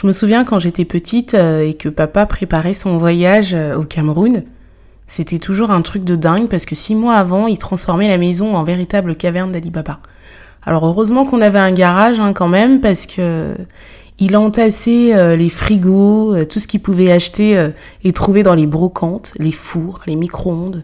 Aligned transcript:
Je 0.00 0.06
me 0.06 0.12
souviens 0.12 0.44
quand 0.44 0.58
j'étais 0.58 0.86
petite 0.86 1.34
euh, 1.34 1.60
et 1.60 1.74
que 1.74 1.90
papa 1.90 2.24
préparait 2.24 2.72
son 2.72 2.96
voyage 2.96 3.52
euh, 3.52 3.76
au 3.76 3.82
Cameroun, 3.82 4.44
c'était 5.06 5.38
toujours 5.38 5.70
un 5.72 5.82
truc 5.82 6.04
de 6.04 6.16
dingue 6.16 6.48
parce 6.48 6.64
que 6.64 6.74
six 6.74 6.94
mois 6.94 7.16
avant, 7.16 7.46
il 7.46 7.58
transformait 7.58 8.08
la 8.08 8.16
maison 8.16 8.56
en 8.56 8.64
véritable 8.64 9.14
caverne 9.14 9.52
d'Alibaba. 9.52 10.00
Alors 10.64 10.86
heureusement 10.86 11.26
qu'on 11.26 11.42
avait 11.42 11.58
un 11.58 11.72
garage 11.72 12.18
hein, 12.18 12.32
quand 12.32 12.48
même 12.48 12.80
parce 12.80 13.04
que 13.04 13.54
il 14.18 14.38
entassait 14.38 15.14
euh, 15.14 15.36
les 15.36 15.50
frigos, 15.50 16.46
tout 16.46 16.60
ce 16.60 16.66
qu'il 16.66 16.80
pouvait 16.80 17.12
acheter 17.12 17.68
et 18.02 18.12
trouver 18.14 18.42
dans 18.42 18.54
les 18.54 18.66
brocantes, 18.66 19.34
les 19.38 19.52
fours, 19.52 20.00
les 20.06 20.16
micro-ondes. 20.16 20.82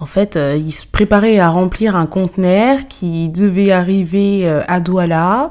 En 0.00 0.06
fait, 0.06 0.38
il 0.56 0.72
se 0.72 0.86
préparait 0.86 1.38
à 1.38 1.48
remplir 1.48 1.96
un 1.96 2.06
conteneur 2.06 2.88
qui 2.88 3.30
devait 3.30 3.72
arriver 3.72 4.46
à 4.68 4.80
Douala 4.80 5.50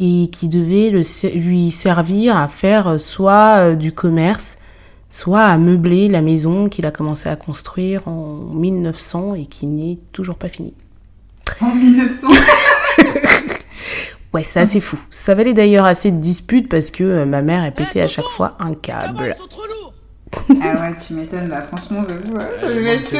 et 0.00 0.28
qui 0.28 0.48
devait 0.48 0.90
le 0.90 1.02
lui 1.38 1.70
servir 1.70 2.36
à 2.36 2.48
faire 2.48 2.88
euh, 2.88 2.98
soit 2.98 3.58
euh, 3.58 3.74
du 3.76 3.92
commerce, 3.92 4.56
soit 5.10 5.44
à 5.44 5.58
meubler 5.58 6.08
la 6.08 6.22
maison 6.22 6.70
qu'il 6.70 6.86
a 6.86 6.90
commencé 6.90 7.28
à 7.28 7.36
construire 7.36 8.08
en 8.08 8.48
1900 8.54 9.34
et 9.34 9.44
qui 9.44 9.66
n'est 9.66 9.98
toujours 10.12 10.36
pas 10.36 10.48
finie. 10.48 10.74
En 11.60 11.74
1900 11.74 12.26
Ouais, 14.32 14.44
c'est 14.44 14.60
assez 14.60 14.80
fou. 14.80 14.96
Ça 15.10 15.34
valait 15.34 15.54
d'ailleurs 15.54 15.84
assez 15.84 16.12
de 16.12 16.18
disputes 16.18 16.68
parce 16.68 16.90
que 16.92 17.02
euh, 17.02 17.24
ma 17.26 17.42
mère, 17.42 17.64
elle 17.64 17.74
pétait 17.74 18.00
à 18.00 18.06
chaque 18.06 18.28
fois 18.36 18.56
un 18.58 18.74
câble. 18.74 19.36
Ah 20.62 20.80
ouais, 20.80 20.94
tu 21.04 21.14
m'étonnes, 21.14 21.48
bah 21.48 21.62
franchement, 21.62 22.04
j'avoue, 22.08 22.38
ça 22.60 22.68
devait 22.68 22.96
être 22.96 23.10
chaud. 23.10 23.16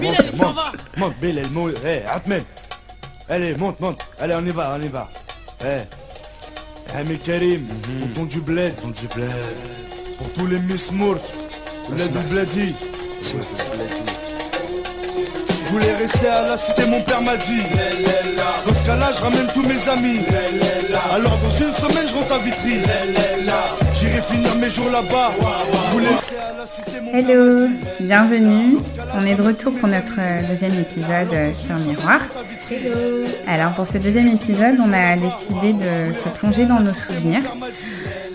Monte, 0.00 0.36
monte, 0.36 0.56
monte, 0.96 1.14
Bill, 1.20 1.38
elle 1.38 1.50
monte. 1.50 1.74
Eh, 1.84 2.06
Atmen. 2.06 2.44
Allez, 3.28 3.56
monte, 3.56 3.80
monte. 3.80 3.98
Allez, 4.20 4.34
on 4.36 4.46
y 4.46 4.50
va, 4.50 4.76
on 4.78 4.82
y 4.82 4.88
va. 4.88 5.08
Eh. 5.62 5.84
Eh, 6.96 7.04
mais 7.06 7.16
Karim, 7.16 7.66
pour 7.66 8.14
ton 8.14 8.24
du 8.24 8.40
bled. 8.40 8.74
Ton 8.80 8.88
du 8.88 9.06
bled. 9.14 9.30
Pour 10.18 10.30
tous 10.32 10.46
les 10.46 10.58
Miss 10.58 10.90
Mourt. 10.92 11.18
Le 11.90 12.08
du 12.08 12.18
bledi. 12.30 12.74
Je 13.20 13.36
voulais 15.70 15.94
rester 15.94 16.28
à 16.28 16.42
la 16.42 16.56
cité, 16.56 16.86
mon 16.86 17.00
père 17.02 17.22
m'a 17.22 17.36
dit. 17.36 17.62
Dans 18.66 18.74
ce 18.74 18.82
cas-là, 18.86 19.10
je 19.16 19.20
ramène 19.20 19.46
tous 19.52 19.62
mes 19.62 19.88
amis. 19.88 20.20
Alors, 21.12 21.38
dans 21.38 21.50
une 21.50 21.74
semaine, 21.74 22.06
je 22.06 22.14
rentre 22.14 22.32
à 22.32 22.38
Vitry. 22.38 22.80
J'irai 23.94 24.22
finir 24.22 24.54
mes 24.56 24.68
jours 24.68 24.90
là-bas. 24.90 25.32
Je 25.86 25.90
voulais 25.92 26.16
Hello, 27.12 27.68
bienvenue. 28.00 28.76
On 29.18 29.24
est 29.24 29.34
de 29.34 29.42
retour 29.42 29.72
pour 29.72 29.88
notre 29.88 30.16
euh, 30.18 30.40
deuxième 30.48 30.74
épisode 30.78 31.32
euh, 31.32 31.54
sur 31.54 31.74
Miroir. 31.76 32.20
Alors 33.46 33.72
pour 33.72 33.86
ce 33.86 33.96
deuxième 33.98 34.28
épisode, 34.28 34.76
on 34.78 34.92
a 34.92 35.16
décidé 35.16 35.72
de 35.72 36.12
se 36.12 36.28
plonger 36.28 36.66
dans 36.66 36.80
nos 36.80 36.92
souvenirs, 36.92 37.42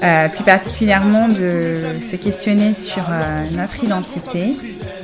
euh, 0.03 0.27
plus 0.29 0.43
particulièrement 0.43 1.27
de 1.27 1.73
se 2.01 2.15
questionner 2.15 2.73
sur 2.73 3.03
euh, 3.09 3.43
notre 3.55 3.83
identité, 3.83 4.55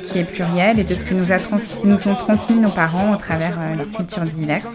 qui 0.02 0.18
est 0.18 0.24
plurielle, 0.24 0.80
et 0.80 0.84
de 0.84 0.94
ce 0.94 1.04
que 1.04 1.14
nous, 1.14 1.30
a 1.30 1.38
trans- 1.38 1.58
nous 1.84 2.08
ont 2.08 2.14
transmis 2.14 2.56
nos 2.58 2.70
parents 2.70 3.12
au 3.12 3.16
travers 3.16 3.56
euh, 3.60 3.76
leur 3.76 3.90
culture 3.92 4.22
diverse. 4.22 4.66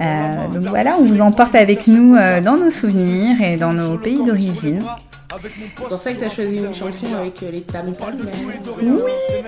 Euh, 0.00 0.48
donc 0.54 0.64
voilà, 0.66 0.96
on 0.98 1.04
vous 1.04 1.20
emporte 1.20 1.54
avec 1.54 1.86
nous 1.86 2.16
euh, 2.16 2.40
dans 2.40 2.56
nos 2.56 2.70
souvenirs 2.70 3.40
et 3.42 3.56
dans 3.56 3.72
nos 3.72 3.96
pays 3.96 4.24
d'origine. 4.24 4.82
C'est 5.40 5.88
pour 5.88 6.00
ça 6.00 6.12
que 6.12 6.20
t'as 6.20 6.28
choisi 6.28 6.58
une 6.58 6.74
chanson 6.74 7.06
avec 7.18 7.42
euh, 7.42 7.50
les 7.50 7.62
tam 7.62 7.86
Oui, 8.82 8.92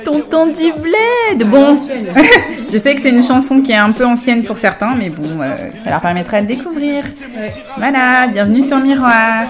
tonton 0.04 0.46
du 0.46 0.72
bled. 0.80 1.48
Bon, 1.50 1.78
je 2.72 2.78
sais 2.78 2.94
que 2.94 3.02
c'est 3.02 3.10
une 3.10 3.22
chanson 3.22 3.60
qui 3.60 3.72
est 3.72 3.76
un 3.76 3.92
peu 3.92 4.06
ancienne 4.06 4.44
pour 4.44 4.56
certains, 4.56 4.94
mais 4.94 5.10
bon, 5.10 5.40
euh, 5.40 5.54
ça 5.84 5.90
leur 5.90 6.00
permettra 6.00 6.40
de 6.40 6.46
découvrir. 6.46 7.04
Voilà, 7.76 8.26
bienvenue 8.28 8.62
sur 8.62 8.78
Miroir. 8.78 9.44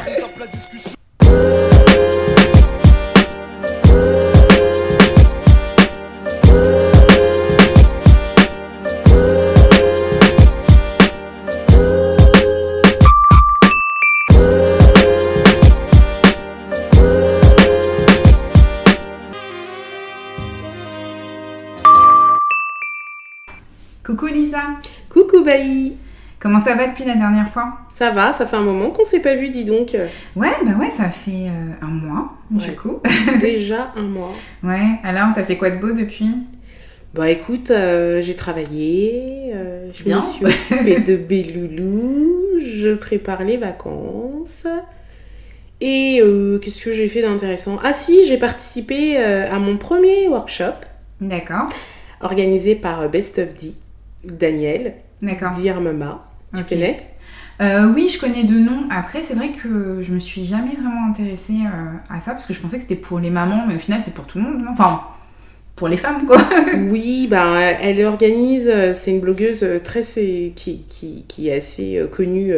Ça 26.64 26.75
va 26.75 26.86
depuis 26.88 27.04
la 27.04 27.14
dernière 27.14 27.50
fois 27.50 27.75
Ça 27.91 28.10
va, 28.10 28.32
ça 28.32 28.47
fait 28.47 28.56
un 28.56 28.62
moment 28.62 28.91
qu'on 28.91 29.04
s'est 29.04 29.20
pas 29.20 29.34
vu, 29.34 29.50
dis 29.50 29.64
donc. 29.64 29.97
Ouais, 30.36 30.48
bah 30.64 30.72
ouais, 30.78 30.91
ça 30.91 31.10
fait 31.10 31.48
euh, 31.48 31.72
un 31.82 31.86
mois, 31.88 32.32
du 32.50 32.75
coup. 32.75 33.00
Déjà 33.41 33.92
un 33.97 34.02
mois. 34.02 34.32
Ouais, 34.62 34.98
alors 35.02 35.28
t'as 35.34 35.44
fait 35.44 35.56
quoi 35.56 35.70
de 35.70 35.78
beau 35.78 35.92
depuis? 35.92 36.30
Bah 37.14 37.30
écoute, 37.30 37.70
euh, 37.70 38.20
j'ai 38.22 38.34
travaillé, 38.34 39.52
euh, 39.54 39.88
je 39.92 40.02
Bien. 40.02 40.16
me 40.16 40.22
suis 40.22 40.44
occupée 40.47 40.98
de 41.00 41.16
Béloulou, 41.28 42.58
je 42.60 42.94
prépare 42.94 43.44
les 43.44 43.56
vacances. 43.56 44.66
Et 45.81 46.20
qu'est-ce 46.62 46.82
que 46.82 46.92
j'ai 46.92 47.08
fait 47.08 47.20
d'intéressant? 47.20 47.78
Ah 47.84 47.92
si, 47.92 48.26
j'ai 48.26 48.38
participé 48.38 49.19
à 49.19 49.58
mon 49.58 49.76
premier 49.76 50.28
workshop 50.28 50.72
D'accord, 51.20 51.69
organisé 52.20 52.75
par 52.75 53.08
Best 53.10 53.38
of 53.38 53.54
D, 53.54 53.72
Daniel, 54.25 54.94
d'accord. 55.20 55.50
Dear 55.50 55.81
Mama. 55.82 56.25
Tu 56.54 56.65
connais? 56.65 57.10
Euh, 57.60 57.92
oui, 57.94 58.09
je 58.09 58.19
connais 58.19 58.44
de 58.44 58.54
nom. 58.59 58.87
Après, 58.91 59.22
c'est 59.22 59.34
vrai 59.34 59.53
que 59.53 60.00
je 60.03 60.12
me 60.12 60.19
suis 60.19 60.44
jamais 60.44 60.72
vraiment 60.75 61.09
intéressée 61.09 61.60
euh, 61.65 61.92
à 62.15 62.20
ça 62.20 62.32
parce 62.32 62.47
que 62.47 62.53
je 62.53 62.60
pensais 62.60 62.76
que 62.76 62.82
c'était 62.82 62.97
pour 62.97 63.20
les 63.20 63.31
mamans, 63.31 63.65
mais 63.66 63.76
au 63.76 63.78
final, 63.78 64.00
c'est 64.00 64.12
pour 64.15 64.26
tout 64.26 64.38
le 64.38 64.44
monde. 64.44 64.60
non? 64.62 64.72
Enfin, 64.72 65.03
pour 65.76 65.88
les 65.88 65.97
femmes, 65.97 66.26
quoi. 66.26 66.38
Oui, 66.91 67.26
ben, 67.31 67.54
elle 67.81 68.04
organise, 68.04 68.69
euh, 68.72 68.94
c'est 68.94 69.12
une 69.12 69.20
blogueuse 69.20 69.62
euh, 69.64 69.78
très, 69.78 70.03
qui, 70.03 70.53
qui, 70.88 71.25
qui 71.28 71.48
est 71.48 71.56
assez 71.56 72.03
connue 72.10 72.53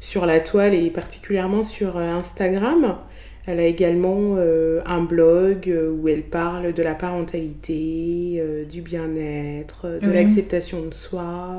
sur 0.00 0.26
la 0.26 0.40
toile 0.40 0.74
et 0.74 0.90
particulièrement 0.90 1.64
sur 1.64 1.96
Instagram. 1.98 2.96
Elle 3.46 3.58
a 3.58 3.66
également 3.66 4.36
euh, 4.36 4.80
un 4.86 5.02
blog 5.02 5.72
où 6.00 6.06
elle 6.08 6.22
parle 6.22 6.72
de 6.72 6.82
la 6.82 6.94
parentalité, 6.94 8.36
euh, 8.38 8.64
du 8.64 8.82
bien-être, 8.82 9.98
de 10.00 10.10
Oui. 10.10 10.12
l'acceptation 10.12 10.82
de 10.86 10.94
soi. 10.94 11.50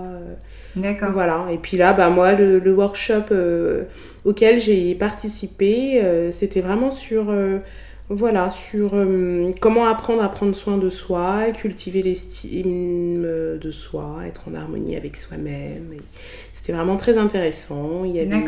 D'accord. 0.75 1.11
voilà. 1.11 1.47
Et 1.51 1.57
puis 1.57 1.78
là, 1.78 1.94
bah, 1.94 2.09
moi, 2.09 2.34
le, 2.34 2.59
le 2.59 2.73
workshop 2.73 3.31
euh, 3.31 3.84
auquel 4.25 4.59
j'ai 4.59 4.95
participé, 4.95 6.01
euh, 6.01 6.31
c'était 6.31 6.61
vraiment 6.61 6.91
sur, 6.91 7.29
euh, 7.29 7.59
voilà, 8.09 8.51
sur 8.51 8.91
comment 9.59 9.85
apprendre 9.85 10.23
à 10.23 10.29
prendre 10.29 10.53
soin 10.53 10.78
de 10.78 10.89
soi, 10.89 11.45
cultiver 11.53 12.03
l'estime 12.03 13.23
de 13.23 13.72
soi, 13.72 14.17
être 14.28 14.50
en 14.50 14.56
harmonie 14.56 14.95
avec 14.95 15.16
soi-même. 15.16 15.94
C'était 16.53 16.73
vraiment 16.73 16.97
très 16.97 17.17
intéressant. 17.17 18.03
Il 18.05 18.11
y 18.11 18.19
avait 18.19 18.44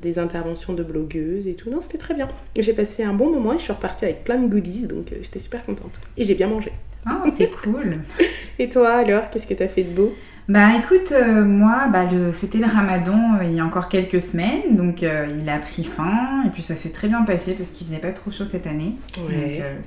des 0.00 0.18
interventions 0.18 0.72
de 0.72 0.82
blogueuses 0.82 1.48
et 1.48 1.54
tout. 1.54 1.68
Non, 1.68 1.80
c'était 1.80 1.98
très 1.98 2.14
bien. 2.14 2.28
J'ai 2.56 2.72
passé 2.72 3.02
un 3.02 3.12
bon 3.12 3.30
moment 3.30 3.52
et 3.52 3.58
je 3.58 3.64
suis 3.64 3.72
repartie 3.72 4.04
avec 4.04 4.24
plein 4.24 4.38
de 4.38 4.46
goodies, 4.46 4.86
donc 4.86 5.06
j'étais 5.20 5.40
super 5.40 5.64
contente. 5.64 6.00
Et 6.16 6.24
j'ai 6.24 6.34
bien 6.34 6.46
mangé. 6.46 6.72
Ah, 7.04 7.24
c'est 7.36 7.50
cool. 7.50 7.98
Et 8.58 8.68
toi, 8.68 8.92
alors, 8.92 9.28
qu'est-ce 9.30 9.46
que 9.46 9.54
tu 9.54 9.62
as 9.62 9.68
fait 9.68 9.82
de 9.82 9.90
beau? 9.90 10.14
Bah 10.48 10.70
écoute, 10.76 11.12
euh, 11.12 11.44
moi, 11.44 11.88
bah, 11.92 12.04
le, 12.10 12.32
c'était 12.32 12.58
le 12.58 12.66
ramadan 12.66 13.36
euh, 13.36 13.44
il 13.44 13.54
y 13.54 13.60
a 13.60 13.64
encore 13.64 13.88
quelques 13.88 14.20
semaines, 14.20 14.76
donc 14.76 15.02
euh, 15.02 15.28
il 15.40 15.48
a 15.48 15.58
pris 15.58 15.84
fin, 15.84 16.42
et 16.44 16.48
puis 16.50 16.62
ça 16.62 16.74
s'est 16.74 16.90
très 16.90 17.06
bien 17.08 17.22
passé 17.22 17.52
parce 17.54 17.70
qu'il 17.70 17.86
faisait 17.86 18.00
pas 18.00 18.10
trop 18.10 18.30
chaud 18.32 18.44
cette 18.50 18.66
année, 18.66 18.96
donc 19.16 19.30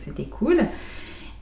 c'était 0.05 0.25
cool. 0.25 0.57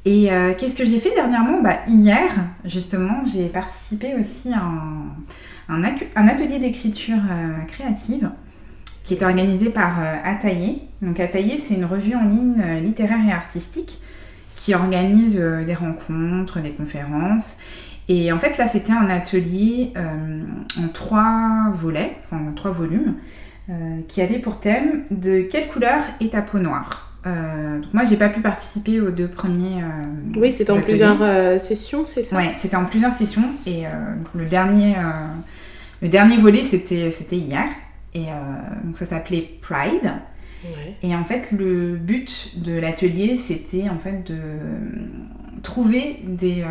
Et 0.05 0.27
qu'est-ce 0.57 0.75
que 0.75 0.83
j'ai 0.83 0.99
fait 0.99 1.13
dernièrement? 1.15 1.61
Bah, 1.61 1.77
Hier, 1.87 2.27
justement, 2.65 3.23
j'ai 3.25 3.47
participé 3.47 4.15
aussi 4.19 4.51
à 4.51 4.57
un, 4.59 5.05
un, 5.69 5.81
acu- 5.83 6.07
un 6.17 6.27
atelier 6.27 6.59
d'écriture 6.59 7.19
créative 7.69 8.29
qui 9.05 9.13
est 9.13 9.23
organisé 9.23 9.69
par 9.69 9.93
Ataillé. 10.25 10.81
Donc 11.01 11.21
Ataillé, 11.21 11.57
c'est 11.57 11.75
une 11.75 11.85
revue 11.85 12.15
en 12.15 12.25
ligne 12.25 12.61
littéraire 12.83 13.19
et 13.25 13.31
artistique 13.31 14.01
qui 14.55 14.75
organise 14.75 15.37
des 15.39 15.73
rencontres, 15.73 16.59
des 16.59 16.71
conférences. 16.71 17.55
Et 18.09 18.31
en 18.31 18.37
fait, 18.39 18.57
là, 18.57 18.67
c'était 18.67 18.91
un 18.91 19.09
atelier 19.09 19.93
euh, 19.95 20.43
en 20.83 20.87
trois 20.89 21.71
volets, 21.73 22.17
enfin 22.23 22.37
en 22.49 22.53
trois 22.53 22.71
volumes, 22.71 23.15
euh, 23.69 23.99
qui 24.07 24.21
avait 24.21 24.39
pour 24.39 24.59
thème 24.59 25.03
de 25.11 25.41
quelle 25.41 25.67
couleur 25.67 26.01
est 26.19 26.31
ta 26.33 26.41
peau 26.41 26.59
noire. 26.59 27.13
Euh, 27.25 27.79
donc 27.79 27.93
moi, 27.93 28.03
j'ai 28.03 28.17
pas 28.17 28.27
pu 28.29 28.41
participer 28.41 28.99
aux 28.99 29.11
deux 29.11 29.29
premiers. 29.29 29.81
euh, 29.81 30.37
Oui, 30.39 30.51
c'était 30.51 30.71
en 30.71 30.81
plusieurs 30.81 31.19
sessions, 31.59 32.05
c'est 32.05 32.23
ça? 32.23 32.35
Ouais, 32.35 32.53
c'était 32.57 32.75
en 32.75 32.85
plusieurs 32.85 33.13
sessions. 33.13 33.45
Et 33.65 33.83
le 34.35 34.45
dernier, 34.45 34.95
le 36.01 36.09
dernier 36.09 36.35
volet 36.37 36.63
c'était 36.63 37.11
c'était 37.11 37.37
hier. 37.37 37.65
Et 38.13 38.25
donc 38.83 38.97
ça 38.97 39.05
s'appelait 39.05 39.57
Pride. 39.61 40.11
Ouais. 40.65 40.95
et 41.03 41.13
en 41.13 41.25
fait 41.25 41.51
le 41.51 41.97
but 41.97 42.53
de 42.55 42.71
l'atelier 42.79 43.35
c'était 43.35 43.89
en 43.89 43.97
fait 43.97 44.23
de 44.31 44.39
trouver 45.61 46.21
des 46.25 46.63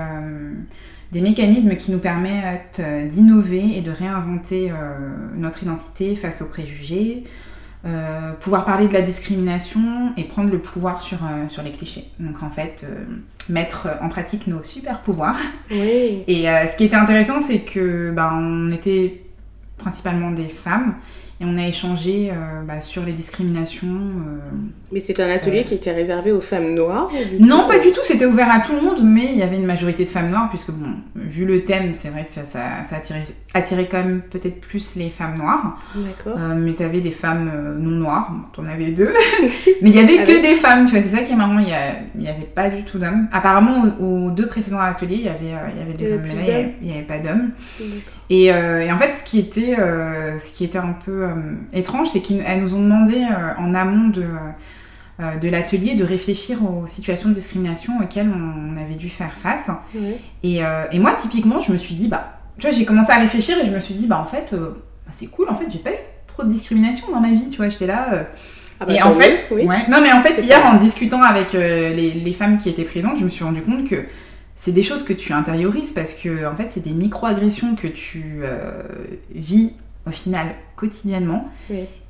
des 1.13 1.21
mécanismes 1.21 1.77
qui 1.77 1.93
nous 1.93 1.99
permettent 1.99 2.81
euh, 2.81 3.07
d'innover 3.07 3.77
et 3.77 3.81
de 3.83 3.91
réinventer 3.91 4.71
euh, 4.71 4.75
notre 5.37 5.63
identité 5.63 6.17
face 6.17 6.43
aux 6.43 6.49
préjugés, 6.49 7.25
pouvoir 8.39 8.65
parler 8.65 8.87
de 8.87 8.93
la 8.93 9.03
discrimination 9.03 10.13
et 10.17 10.23
prendre 10.23 10.53
le 10.53 10.61
pouvoir 10.61 11.01
sur, 11.01 11.19
sur 11.49 11.65
les 11.65 11.73
clichés. 11.73 12.05
Donc 12.21 12.45
en 12.45 12.51
fait, 12.51 12.87
mettre 13.49 13.89
en 14.01 14.09
pratique 14.09 14.47
nos 14.47 14.63
super 14.63 15.01
pouvoirs. 15.01 15.41
Oui. 15.69 16.23
Et 16.29 16.45
ce 16.45 16.77
qui 16.77 16.85
était 16.85 16.95
intéressant, 16.95 17.41
c'est 17.41 17.59
que 17.59 18.13
ben, 18.13 18.31
on 18.35 18.71
était 18.71 19.25
principalement 19.79 20.31
des 20.31 20.49
femmes 20.49 20.95
et 21.43 21.45
on 21.45 21.59
a 21.59 21.67
échangé 21.67 22.31
euh, 22.31 22.63
bah, 22.63 22.81
sur 22.81 23.05
les 23.05 23.13
discriminations. 23.13 23.89
Euh, 23.89 24.39
mais 24.93 25.01
c'est 25.01 25.19
un 25.21 25.31
atelier 25.31 25.61
euh, 25.61 25.65
qui 25.65 25.75
était 25.75 25.91
réservé 25.91 26.31
aux 26.31 26.41
femmes 26.41 26.75
noires 26.75 27.11
Non, 27.41 27.67
pas 27.67 27.81
du 27.81 27.91
tout. 27.91 28.01
C'était 28.03 28.27
ouvert 28.27 28.51
à 28.51 28.61
tout 28.61 28.73
le 28.75 28.81
monde, 28.81 29.01
mais 29.03 29.27
il 29.33 29.39
y 29.39 29.43
avait 29.43 29.57
une 29.57 29.67
majorité 29.67 30.05
de 30.05 30.11
femmes 30.11 30.31
noires, 30.31 30.49
puisque, 30.51 30.71
bon, 30.71 30.95
vu 31.17 31.45
le 31.45 31.65
thème, 31.65 31.95
c'est 31.95 32.11
vrai 32.11 32.25
que 32.25 32.33
ça, 32.33 32.45
ça, 32.45 32.85
ça 32.89 32.97
attirait, 32.97 33.25
attirait, 33.55 33.89
quand 33.91 33.99
même 33.99 34.23
peut-être 34.31 34.61
plus 34.61 34.95
les 34.97 35.11
femmes 35.11 35.37
noires. 35.37 35.79
D'accord. 35.95 36.39
mais 36.57 36.75
tu 36.75 36.83
avais 36.83 37.01
des 37.01 37.11
femmes 37.11 37.51
non 37.81 37.91
noires, 37.91 38.31
t'en 38.53 38.67
avais 38.67 38.91
deux. 38.91 39.13
mais 39.83 39.91
il 39.91 39.97
y 39.97 39.99
avait 39.99 40.25
que 40.25 40.43
des 40.43 40.55
femmes, 40.55 40.85
tu 40.85 40.93
vois, 40.93 41.03
c'est 41.03 41.17
ça 41.17 41.23
qui 41.23 41.33
est 41.33 41.37
marrant. 41.37 41.59
Il 41.59 42.21
n'y 42.21 42.29
avait 42.29 42.43
pas 42.55 42.69
du 42.69 42.85
tout 42.85 42.99
d'hommes. 42.99 43.29
Apparemment, 43.33 43.85
aux, 44.01 44.31
deux 44.31 44.47
précédents 44.47 44.81
ateliers, 44.81 45.17
il 45.17 45.25
y 45.25 45.29
avait, 45.29 45.73
il 45.75 45.79
y 45.79 45.83
avait 45.83 45.95
des 45.95 46.13
hommes, 46.13 46.23
mais 46.23 46.35
là, 46.35 46.69
il 46.81 46.87
n'y 46.87 46.95
avait, 46.95 47.03
pas 47.03 47.19
d'hommes. 47.19 47.51
Et, 48.33 48.45
et, 48.47 48.91
en 48.91 48.97
fait, 48.97 49.15
ce 49.19 49.25
qui 49.25 49.39
était, 49.39 49.77
ce 49.77 50.53
qui 50.55 50.65
était 50.65 50.79
un 50.79 50.95
peu 51.05 51.25
euh, 51.25 51.35
étrange, 51.75 52.09
c'est 52.09 52.21
qu'elles 52.21 52.63
nous 52.63 52.75
ont 52.75 52.81
demandé 52.83 53.17
euh, 53.17 53.53
en 53.59 53.75
amont 53.75 54.09
de, 54.09 54.25
euh, 55.21 55.37
de 55.37 55.49
l'atelier 55.51 55.97
de 55.97 56.05
réfléchir 56.05 56.59
aux 56.65 56.87
situations 56.87 57.29
de 57.29 57.35
discrimination 57.35 57.93
auxquelles 58.03 58.31
on, 58.31 58.81
avait 58.81 58.95
dû 58.95 59.11
faire 59.11 59.33
face. 59.35 59.67
Et, 60.43 60.61
et, 60.61 60.99
moi, 60.99 61.13
typiquement, 61.13 61.61
je 61.61 61.73
me 61.73 61.77
suis 61.77 61.95
dit, 61.95 62.09
bah, 62.09 62.39
tu 62.59 62.67
vois, 62.67 62.75
j'ai 62.75 62.87
commencé 62.87 63.13
à 63.13 63.19
réfléchir 63.19 63.59
et 63.59 63.67
je 63.67 63.71
me 63.71 63.81
suis 63.81 63.95
dit, 63.95 64.07
bah, 64.07 64.19
en 64.19 64.27
fait, 64.27 64.49
bah, 64.53 65.13
c'est 65.13 65.27
cool, 65.27 65.51
en 65.51 65.55
fait, 65.55 65.67
j'ai 65.71 65.79
pas 65.79 65.91
eu 65.91 65.99
trop 66.27 66.43
de 66.43 66.49
discrimination 66.49 67.13
dans 67.13 67.21
ma 67.21 67.29
vie, 67.29 67.51
tu 67.51 67.59
vois, 67.59 67.69
j'étais 67.69 67.87
là. 67.87 68.25
Ah 68.81 68.87
bah, 68.87 68.95
et 68.95 69.03
en 69.03 69.13
fait, 69.13 69.45
ouais. 69.51 69.65
non 69.65 70.01
mais 70.01 70.11
en 70.11 70.23
fait 70.23 70.43
hier 70.43 70.65
en 70.67 70.77
discutant 70.77 71.23
avec 71.23 71.53
les, 71.53 72.11
les, 72.11 72.33
femmes 72.33 72.57
qui 72.57 72.69
étaient 72.69 72.83
présentes, 72.83 73.19
je 73.19 73.25
me 73.25 73.29
suis 73.29 73.45
rendu 73.45 73.63
compte 73.63 73.89
que 73.89 74.07
c'est 74.65 74.71
des 74.71 74.85
choses 74.85 75.03
que 75.03 75.13
tu 75.13 75.33
intériorises 75.33 75.91
parce 75.91 76.15
que 76.15 76.47
en 76.47 76.55
fait 76.55 76.69
c'est 76.71 76.85
des 76.85 76.93
micro-agressions 76.93 77.75
que 77.75 77.89
tu 77.89 78.43
vis 79.35 79.73
au 80.07 80.13
final 80.13 80.55
quotidiennement. 80.77 81.49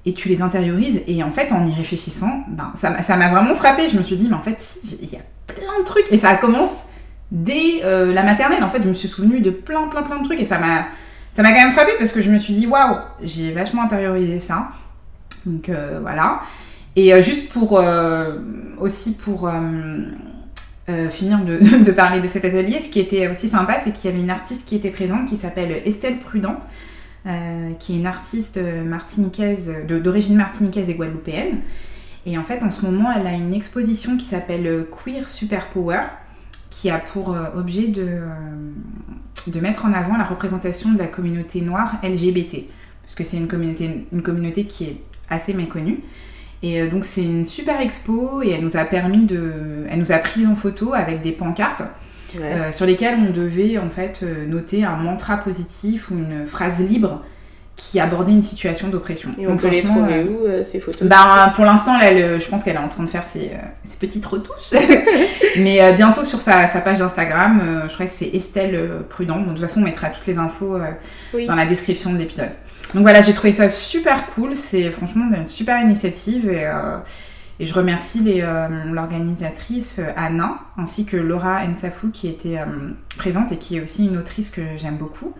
Et 0.04 0.14
tu 0.14 0.28
les 0.28 0.42
intériorises 0.42 1.00
et 1.06 1.22
en 1.22 1.30
fait 1.30 1.50
en 1.52 1.64
y 1.64 1.72
réfléchissant 1.72 2.44
ben, 2.48 2.72
ça 2.76 3.16
m'a 3.16 3.28
vraiment 3.28 3.54
frappé 3.54 3.88
je 3.88 3.96
me 3.96 4.02
suis 4.02 4.16
dit 4.16 4.26
mais 4.28 4.34
en 4.34 4.42
fait 4.42 4.76
il 4.84 5.08
y 5.08 5.16
a 5.16 5.20
plein 5.46 5.80
de 5.80 5.84
trucs. 5.84 6.06
Et 6.10 6.18
ça 6.18 6.34
commence 6.34 6.72
dès 7.30 7.84
euh, 7.84 8.12
la 8.12 8.22
maternelle. 8.22 8.62
En 8.62 8.68
fait 8.68 8.82
je 8.82 8.88
me 8.88 8.94
suis 8.94 9.08
souvenue 9.08 9.40
de 9.40 9.50
plein 9.50 9.88
plein 9.88 10.02
plein 10.02 10.18
de 10.18 10.24
trucs 10.24 10.40
et 10.40 10.44
ça 10.44 10.58
m'a 10.58 10.86
ça 11.34 11.42
m'a 11.42 11.52
quand 11.52 11.62
même 11.62 11.72
frappé 11.72 11.92
parce 11.98 12.12
que 12.12 12.20
je 12.20 12.30
me 12.30 12.38
suis 12.38 12.52
dit 12.52 12.66
waouh 12.66 12.96
j'ai 13.22 13.52
vachement 13.52 13.82
intériorisé 13.82 14.40
ça. 14.40 14.68
Donc 15.46 15.68
euh, 15.68 16.00
voilà. 16.02 16.42
Et 16.96 17.14
euh, 17.14 17.22
juste 17.22 17.50
pour 17.52 17.80
aussi 18.78 19.14
pour 19.14 19.48
finir 21.10 21.38
de, 21.44 21.92
parler 21.92 22.20
de 22.20 22.28
cet 22.28 22.44
atelier, 22.44 22.80
ce 22.80 22.88
qui 22.88 23.00
était 23.00 23.28
aussi 23.28 23.48
sympa, 23.48 23.78
c'est 23.82 23.92
qu'il 23.92 24.10
y 24.10 24.12
avait 24.12 24.22
une 24.22 24.30
artiste 24.30 24.66
qui 24.66 24.76
était 24.76 24.90
présente 24.90 25.28
qui 25.28 25.36
s'appelle 25.36 25.80
Estelle 25.84 26.18
Prudent, 26.18 26.56
euh, 27.26 27.70
qui 27.78 27.94
est 27.94 27.98
une 27.98 28.06
artiste 28.06 28.58
martiniquaise, 28.84 29.72
d'origine 29.86 30.36
martiniquaise 30.36 30.88
et 30.88 30.94
guadeloupéenne. 30.94 31.58
Et 32.26 32.38
en 32.38 32.44
fait, 32.44 32.62
en 32.62 32.70
ce 32.70 32.84
moment, 32.84 33.10
elle 33.12 33.26
a 33.26 33.32
une 33.32 33.54
exposition 33.54 34.16
qui 34.16 34.24
s'appelle 34.24 34.86
Queer 34.90 35.28
Superpower, 35.28 36.00
qui 36.72 36.90
a 36.90 36.98
pour 36.98 37.32
euh, 37.32 37.44
objet 37.54 37.88
de, 37.88 38.02
euh, 38.08 38.26
de 39.46 39.60
mettre 39.60 39.84
en 39.84 39.92
avant 39.92 40.16
la 40.16 40.24
représentation 40.24 40.90
de 40.92 40.98
la 40.98 41.06
communauté 41.06 41.60
noire 41.60 41.98
LGBT, 42.02 42.64
parce 43.02 43.14
que 43.14 43.22
c'est 43.22 43.36
une 43.36 43.46
communauté, 43.46 44.06
une 44.12 44.22
communauté 44.22 44.64
qui 44.64 44.84
est 44.84 44.96
assez 45.28 45.54
méconnue. 45.54 46.00
Et 46.62 46.86
donc 46.86 47.04
c'est 47.04 47.22
une 47.22 47.44
super 47.44 47.80
expo 47.80 48.42
et 48.42 48.50
elle 48.50 48.62
nous 48.62 48.76
a 48.76 48.84
permis 48.84 49.24
de, 49.24 49.84
elle 49.88 49.98
nous 49.98 50.12
a 50.12 50.18
pris 50.18 50.46
en 50.46 50.54
photo 50.54 50.94
avec 50.94 51.20
des 51.20 51.32
pancartes 51.32 51.82
euh, 52.40 52.72
sur 52.72 52.86
lesquels 52.86 53.16
on 53.16 53.30
devait 53.30 53.78
en 53.78 53.90
fait 53.90 54.20
euh, 54.22 54.46
noter 54.46 54.84
un 54.84 54.96
mantra 54.96 55.36
positif 55.36 56.10
ou 56.10 56.14
une 56.14 56.46
phrase 56.46 56.78
libre 56.78 57.22
qui 57.76 58.00
abordait 58.00 58.32
une 58.32 58.42
situation 58.42 58.88
d'oppression. 58.88 59.30
Et 59.38 59.46
on 59.46 59.56
peut 59.56 59.68
les 59.68 59.82
trouver 59.82 60.14
euh, 60.14 60.60
où 60.60 60.64
ces 60.64 60.78
photos 60.78 61.02
bah, 61.08 61.52
Pour 61.56 61.64
l'instant, 61.64 61.98
je 62.00 62.48
pense 62.48 62.62
qu'elle 62.62 62.76
est 62.76 62.80
en 62.80 62.88
train 62.88 63.02
de 63.02 63.08
faire 63.08 63.26
ses, 63.26 63.50
petites 63.98 64.24
retouches. 64.24 64.72
Mais 65.56 65.92
bientôt 65.94 66.24
sur 66.24 66.38
sa, 66.38 66.66
page 66.66 67.00
Instagram, 67.00 67.60
je 67.88 67.94
crois 67.94 68.06
que 68.06 68.12
c'est 68.16 68.28
Estelle 68.28 69.02
Prudent. 69.08 69.40
de 69.40 69.48
toute 69.48 69.60
façon, 69.60 69.80
on 69.80 69.84
mettra 69.84 70.10
toutes 70.10 70.26
les 70.26 70.38
infos 70.38 70.78
dans 71.46 71.54
la 71.54 71.66
description 71.66 72.12
de 72.12 72.18
l'épisode. 72.18 72.50
Donc 72.94 73.02
voilà, 73.02 73.22
j'ai 73.22 73.34
trouvé 73.34 73.52
ça 73.52 73.68
super 73.68 74.26
cool. 74.34 74.54
C'est 74.54 74.90
franchement 74.90 75.26
une 75.34 75.46
super 75.46 75.80
initiative 75.80 76.50
et 76.50 76.66
et 77.62 77.64
je 77.64 77.74
remercie 77.74 78.24
euh, 78.26 78.68
l'organisatrice 78.86 80.00
euh, 80.00 80.10
Anna 80.16 80.58
ainsi 80.76 81.04
que 81.04 81.16
Laura 81.16 81.60
Ensafou 81.62 82.10
qui 82.10 82.26
était 82.26 82.58
euh, 82.58 82.90
présente 83.18 83.52
et 83.52 83.56
qui 83.56 83.76
est 83.76 83.80
aussi 83.80 84.06
une 84.06 84.16
autrice 84.16 84.50
que 84.50 84.62
j'aime 84.76 84.96
beaucoup 84.96 85.32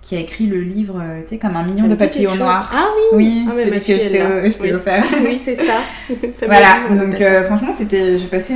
qui 0.00 0.14
a 0.14 0.20
écrit 0.20 0.46
le 0.46 0.60
livre, 0.60 1.02
tu 1.22 1.30
sais, 1.30 1.38
comme 1.38 1.56
un 1.56 1.64
million 1.64 1.88
de 1.88 1.96
papillons 1.96 2.36
noirs. 2.36 2.70
Ah 2.72 2.86
oui 2.94 3.16
Oui, 3.16 3.48
ah, 3.50 3.54
celui 3.54 3.80
que 3.80 4.52
je 4.52 4.56
t'ai 4.56 4.72
offert. 4.72 5.04
Oui, 5.24 5.36
c'est 5.42 5.56
ça. 5.56 5.80
voilà, 6.46 6.76
donc 6.90 7.20
franchement, 7.46 7.72
c'était, 7.76 8.16
j'ai 8.16 8.28
passé 8.28 8.54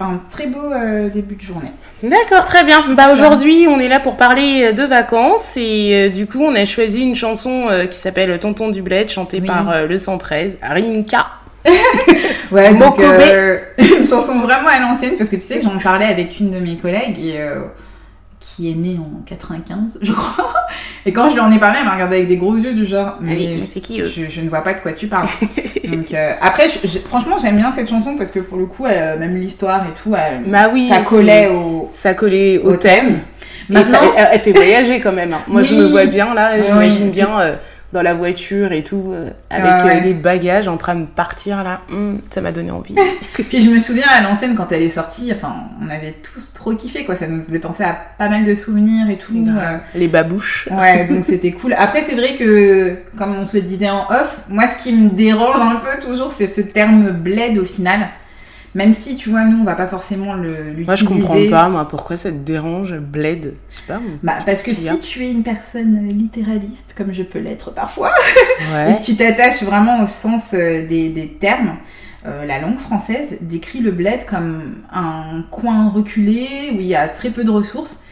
un 0.00 0.20
très 0.30 0.46
beau 0.46 0.70
début 1.12 1.36
de 1.36 1.40
journée. 1.40 1.72
D'accord, 2.02 2.44
très 2.44 2.64
bien. 2.64 2.94
Bah 2.94 3.12
aujourd'hui, 3.12 3.66
on 3.68 3.80
est 3.80 3.88
là 3.88 4.00
pour 4.00 4.16
parler 4.16 4.72
de 4.72 4.82
vacances 4.84 5.56
et 5.56 6.10
du 6.10 6.26
coup, 6.26 6.42
on 6.42 6.54
a 6.54 6.64
choisi 6.64 7.02
une 7.02 7.16
chanson 7.16 7.68
qui 7.90 7.96
s'appelle 7.96 8.38
Tonton 8.38 8.68
du 8.68 8.82
Bled, 8.82 9.08
chantée 9.08 9.40
par 9.40 9.86
le 9.86 9.98
113, 9.98 10.58
Rimka. 10.62 11.26
ouais, 12.50 12.74
donc 12.74 12.98
euh, 13.00 13.58
une 13.78 14.06
chanson 14.06 14.38
vraiment 14.38 14.68
à 14.68 14.80
l'ancienne 14.80 15.16
parce 15.16 15.30
que 15.30 15.36
tu 15.36 15.42
sais 15.42 15.58
que 15.58 15.64
j'en 15.64 15.78
parlais 15.78 16.06
avec 16.06 16.38
une 16.40 16.50
de 16.50 16.58
mes 16.58 16.76
collègues 16.76 17.18
et 17.18 17.40
euh, 17.40 17.62
qui 18.40 18.70
est 18.70 18.74
née 18.74 18.98
en 18.98 19.22
95, 19.26 19.98
je 20.00 20.12
crois. 20.12 20.52
Et 21.06 21.12
quand 21.12 21.28
je 21.28 21.34
lui 21.34 21.40
en 21.40 21.50
ai 21.50 21.58
parlé, 21.58 21.78
elle 21.80 21.86
m'a 21.86 21.94
regardé 21.94 22.16
avec 22.16 22.28
des 22.28 22.36
gros 22.36 22.56
yeux 22.56 22.74
du 22.74 22.86
genre. 22.86 23.14
Ah 23.14 23.20
mais, 23.20 23.60
c'est 23.66 23.80
qui 23.80 24.02
je, 24.04 24.40
ne 24.40 24.48
vois 24.48 24.62
pas 24.62 24.74
de 24.74 24.80
quoi 24.80 24.92
tu 24.92 25.06
parles. 25.06 25.28
donc 25.90 26.12
euh, 26.12 26.32
après, 26.40 26.68
franchement, 27.06 27.38
j'aime 27.40 27.56
bien 27.56 27.70
cette 27.70 27.88
chanson 27.88 28.16
parce 28.16 28.30
que 28.30 28.40
pour 28.40 28.58
le 28.58 28.66
coup, 28.66 28.84
même 28.84 29.36
l'histoire 29.36 29.86
et 29.86 29.94
tout, 30.00 30.14
bah 30.46 30.68
oui, 30.72 30.88
ça 30.88 31.02
collait 31.02 31.48
au, 31.48 31.88
ça 31.92 32.14
collait 32.14 32.58
au, 32.58 32.76
thème. 32.76 33.20
Mais 33.68 33.82
elle, 34.32 34.40
fait 34.40 34.52
voyager 34.52 35.00
quand 35.00 35.12
même. 35.12 35.32
Hein. 35.32 35.40
Moi, 35.46 35.62
je 35.62 35.74
me 35.74 35.86
vois 35.86 36.06
bien 36.06 36.34
là, 36.34 36.62
j'imagine 36.62 37.10
bien 37.10 37.58
dans 37.92 38.02
la 38.02 38.12
voiture 38.12 38.72
et 38.72 38.84
tout, 38.84 39.12
euh, 39.12 39.30
avec 39.48 40.04
les 40.04 40.12
euh, 40.12 40.14
bagages 40.14 40.68
en 40.68 40.76
train 40.76 40.94
de 40.94 41.06
partir 41.06 41.64
là. 41.64 41.80
Hum, 41.90 42.20
ça 42.30 42.40
m'a 42.42 42.52
donné 42.52 42.70
envie. 42.70 42.94
Puis 43.32 43.60
je 43.62 43.70
me 43.70 43.78
souviens 43.78 44.06
à 44.10 44.20
l'ancienne 44.20 44.54
quand 44.54 44.70
elle 44.72 44.82
est 44.82 44.90
sortie, 44.90 45.32
enfin, 45.34 45.54
on 45.82 45.88
avait 45.88 46.14
tous 46.22 46.52
trop 46.52 46.74
kiffé 46.74 47.04
quoi. 47.04 47.16
Ça 47.16 47.26
nous 47.26 47.42
faisait 47.42 47.60
penser 47.60 47.84
à 47.84 47.96
pas 48.18 48.28
mal 48.28 48.44
de 48.44 48.54
souvenirs 48.54 49.08
et 49.08 49.16
tout. 49.16 49.42
Euh. 49.48 49.78
Les 49.94 50.08
babouches. 50.08 50.68
Ouais, 50.70 51.06
donc 51.08 51.24
c'était 51.26 51.52
cool. 51.52 51.74
Après, 51.78 52.02
c'est 52.02 52.14
vrai 52.14 52.34
que, 52.36 52.98
comme 53.16 53.36
on 53.36 53.46
se 53.46 53.56
le 53.56 53.62
disait 53.62 53.90
en 53.90 54.06
off, 54.10 54.40
moi 54.50 54.64
ce 54.68 54.82
qui 54.82 54.92
me 54.92 55.08
dérange 55.08 55.60
un 55.60 55.76
peu 55.76 56.06
toujours, 56.06 56.32
c'est 56.32 56.46
ce 56.46 56.60
terme 56.60 57.10
bled 57.10 57.56
au 57.56 57.64
final. 57.64 58.08
Même 58.78 58.92
si, 58.92 59.16
tu 59.16 59.30
vois, 59.30 59.44
nous, 59.44 59.60
on 59.60 59.64
va 59.64 59.74
pas 59.74 59.88
forcément 59.88 60.36
l'utiliser. 60.36 60.84
Moi, 60.84 60.94
je 60.94 61.04
comprends 61.04 61.50
pas, 61.50 61.68
moi, 61.68 61.88
pourquoi 61.88 62.16
ça 62.16 62.30
te 62.30 62.36
dérange, 62.36 62.96
bled 62.96 63.54
Je 63.68 63.74
sais 63.74 63.82
pas. 63.88 64.00
Bah, 64.22 64.34
parce 64.46 64.62
que 64.62 64.72
si 64.72 64.96
tu 65.00 65.26
es 65.26 65.32
une 65.32 65.42
personne 65.42 66.06
littéraliste, 66.06 66.94
comme 66.96 67.12
je 67.12 67.24
peux 67.24 67.40
l'être 67.40 67.72
parfois, 67.72 68.12
et 68.60 69.00
que 69.00 69.04
tu 69.04 69.16
t'attaches 69.16 69.64
vraiment 69.64 70.04
au 70.04 70.06
sens 70.06 70.54
euh, 70.54 70.86
des, 70.86 71.08
des 71.08 71.26
termes, 71.26 71.78
euh, 72.24 72.44
la 72.44 72.60
langue 72.60 72.78
française 72.78 73.38
décrit 73.40 73.80
le 73.80 73.90
bled 73.90 74.24
comme 74.26 74.76
un 74.92 75.42
coin 75.50 75.88
reculé 75.88 76.46
où 76.72 76.76
il 76.76 76.86
y 76.86 76.94
a 76.94 77.08
très 77.08 77.30
peu 77.30 77.42
de 77.42 77.50
ressources 77.50 78.04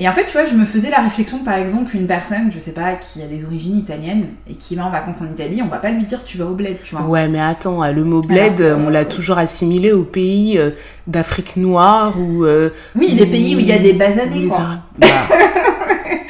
et 0.00 0.08
en 0.08 0.12
fait, 0.12 0.24
tu 0.24 0.32
vois, 0.32 0.46
je 0.46 0.54
me 0.54 0.64
faisais 0.64 0.88
la 0.88 1.00
réflexion, 1.00 1.40
par 1.40 1.56
exemple, 1.56 1.94
une 1.94 2.06
personne, 2.06 2.50
je 2.54 2.58
sais 2.58 2.72
pas, 2.72 2.94
qui 2.94 3.22
a 3.22 3.26
des 3.26 3.44
origines 3.44 3.76
italiennes 3.76 4.28
et 4.48 4.54
qui 4.54 4.74
va 4.74 4.86
en 4.86 4.90
vacances 4.90 5.20
en 5.20 5.26
Italie, 5.26 5.60
on 5.62 5.68
va 5.68 5.76
pas 5.76 5.90
lui 5.90 6.04
dire 6.04 6.24
tu 6.24 6.38
vas 6.38 6.46
au 6.46 6.54
bled, 6.54 6.78
tu 6.82 6.96
vois. 6.96 7.04
Ouais, 7.04 7.28
mais 7.28 7.38
attends, 7.38 7.86
le 7.92 8.02
mot 8.02 8.22
bled, 8.22 8.62
on 8.78 8.88
l'a 8.88 9.04
toujours 9.04 9.36
assimilé 9.36 9.92
aux 9.92 10.04
pays 10.04 10.56
euh, 10.56 10.70
d'Afrique 11.06 11.58
noire 11.58 12.14
ou. 12.18 12.46
Euh, 12.46 12.70
oui, 12.96 13.08
les 13.10 13.26
pays 13.26 13.54
où 13.56 13.58
il 13.58 13.66
y 13.66 13.72
a 13.72 13.78
des 13.78 13.92
basanés, 13.92 14.46
quoi. 14.46 14.78
Bah. 14.96 15.06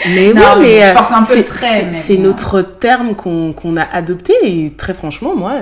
mais 0.09 0.33
oui, 0.33 0.41
mais 0.61 0.85
euh, 0.85 0.95
c'est 1.93 2.17
notre 2.17 2.63
terme 2.63 3.15
qu'on 3.15 3.77
a 3.77 3.85
adopté 3.85 4.33
et 4.43 4.71
très 4.71 4.95
franchement, 4.95 5.37
moi, 5.37 5.55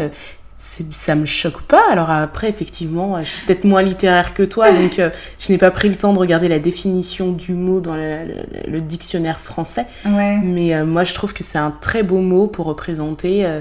ça 0.92 1.14
me 1.14 1.26
choque 1.26 1.62
pas. 1.62 1.82
Alors 1.90 2.10
après, 2.10 2.48
effectivement, 2.48 3.18
je 3.22 3.28
suis 3.28 3.46
peut-être 3.46 3.64
moins 3.64 3.82
littéraire 3.82 4.34
que 4.34 4.42
toi, 4.42 4.70
donc 4.72 4.98
euh, 4.98 5.10
je 5.38 5.52
n'ai 5.52 5.58
pas 5.58 5.70
pris 5.70 5.88
le 5.88 5.96
temps 5.96 6.12
de 6.12 6.18
regarder 6.18 6.48
la 6.48 6.58
définition 6.58 7.32
du 7.32 7.54
mot 7.54 7.80
dans 7.80 7.94
le, 7.94 8.80
dictionnaire 8.80 9.40
français. 9.40 9.86
Mais 10.04 10.74
euh, 10.74 10.84
moi, 10.84 11.04
je 11.04 11.14
trouve 11.14 11.34
que 11.34 11.42
c'est 11.42 11.58
un 11.58 11.70
très 11.70 12.02
beau 12.02 12.18
mot 12.18 12.46
pour 12.46 12.66
représenter 12.66 13.44
euh, 13.44 13.60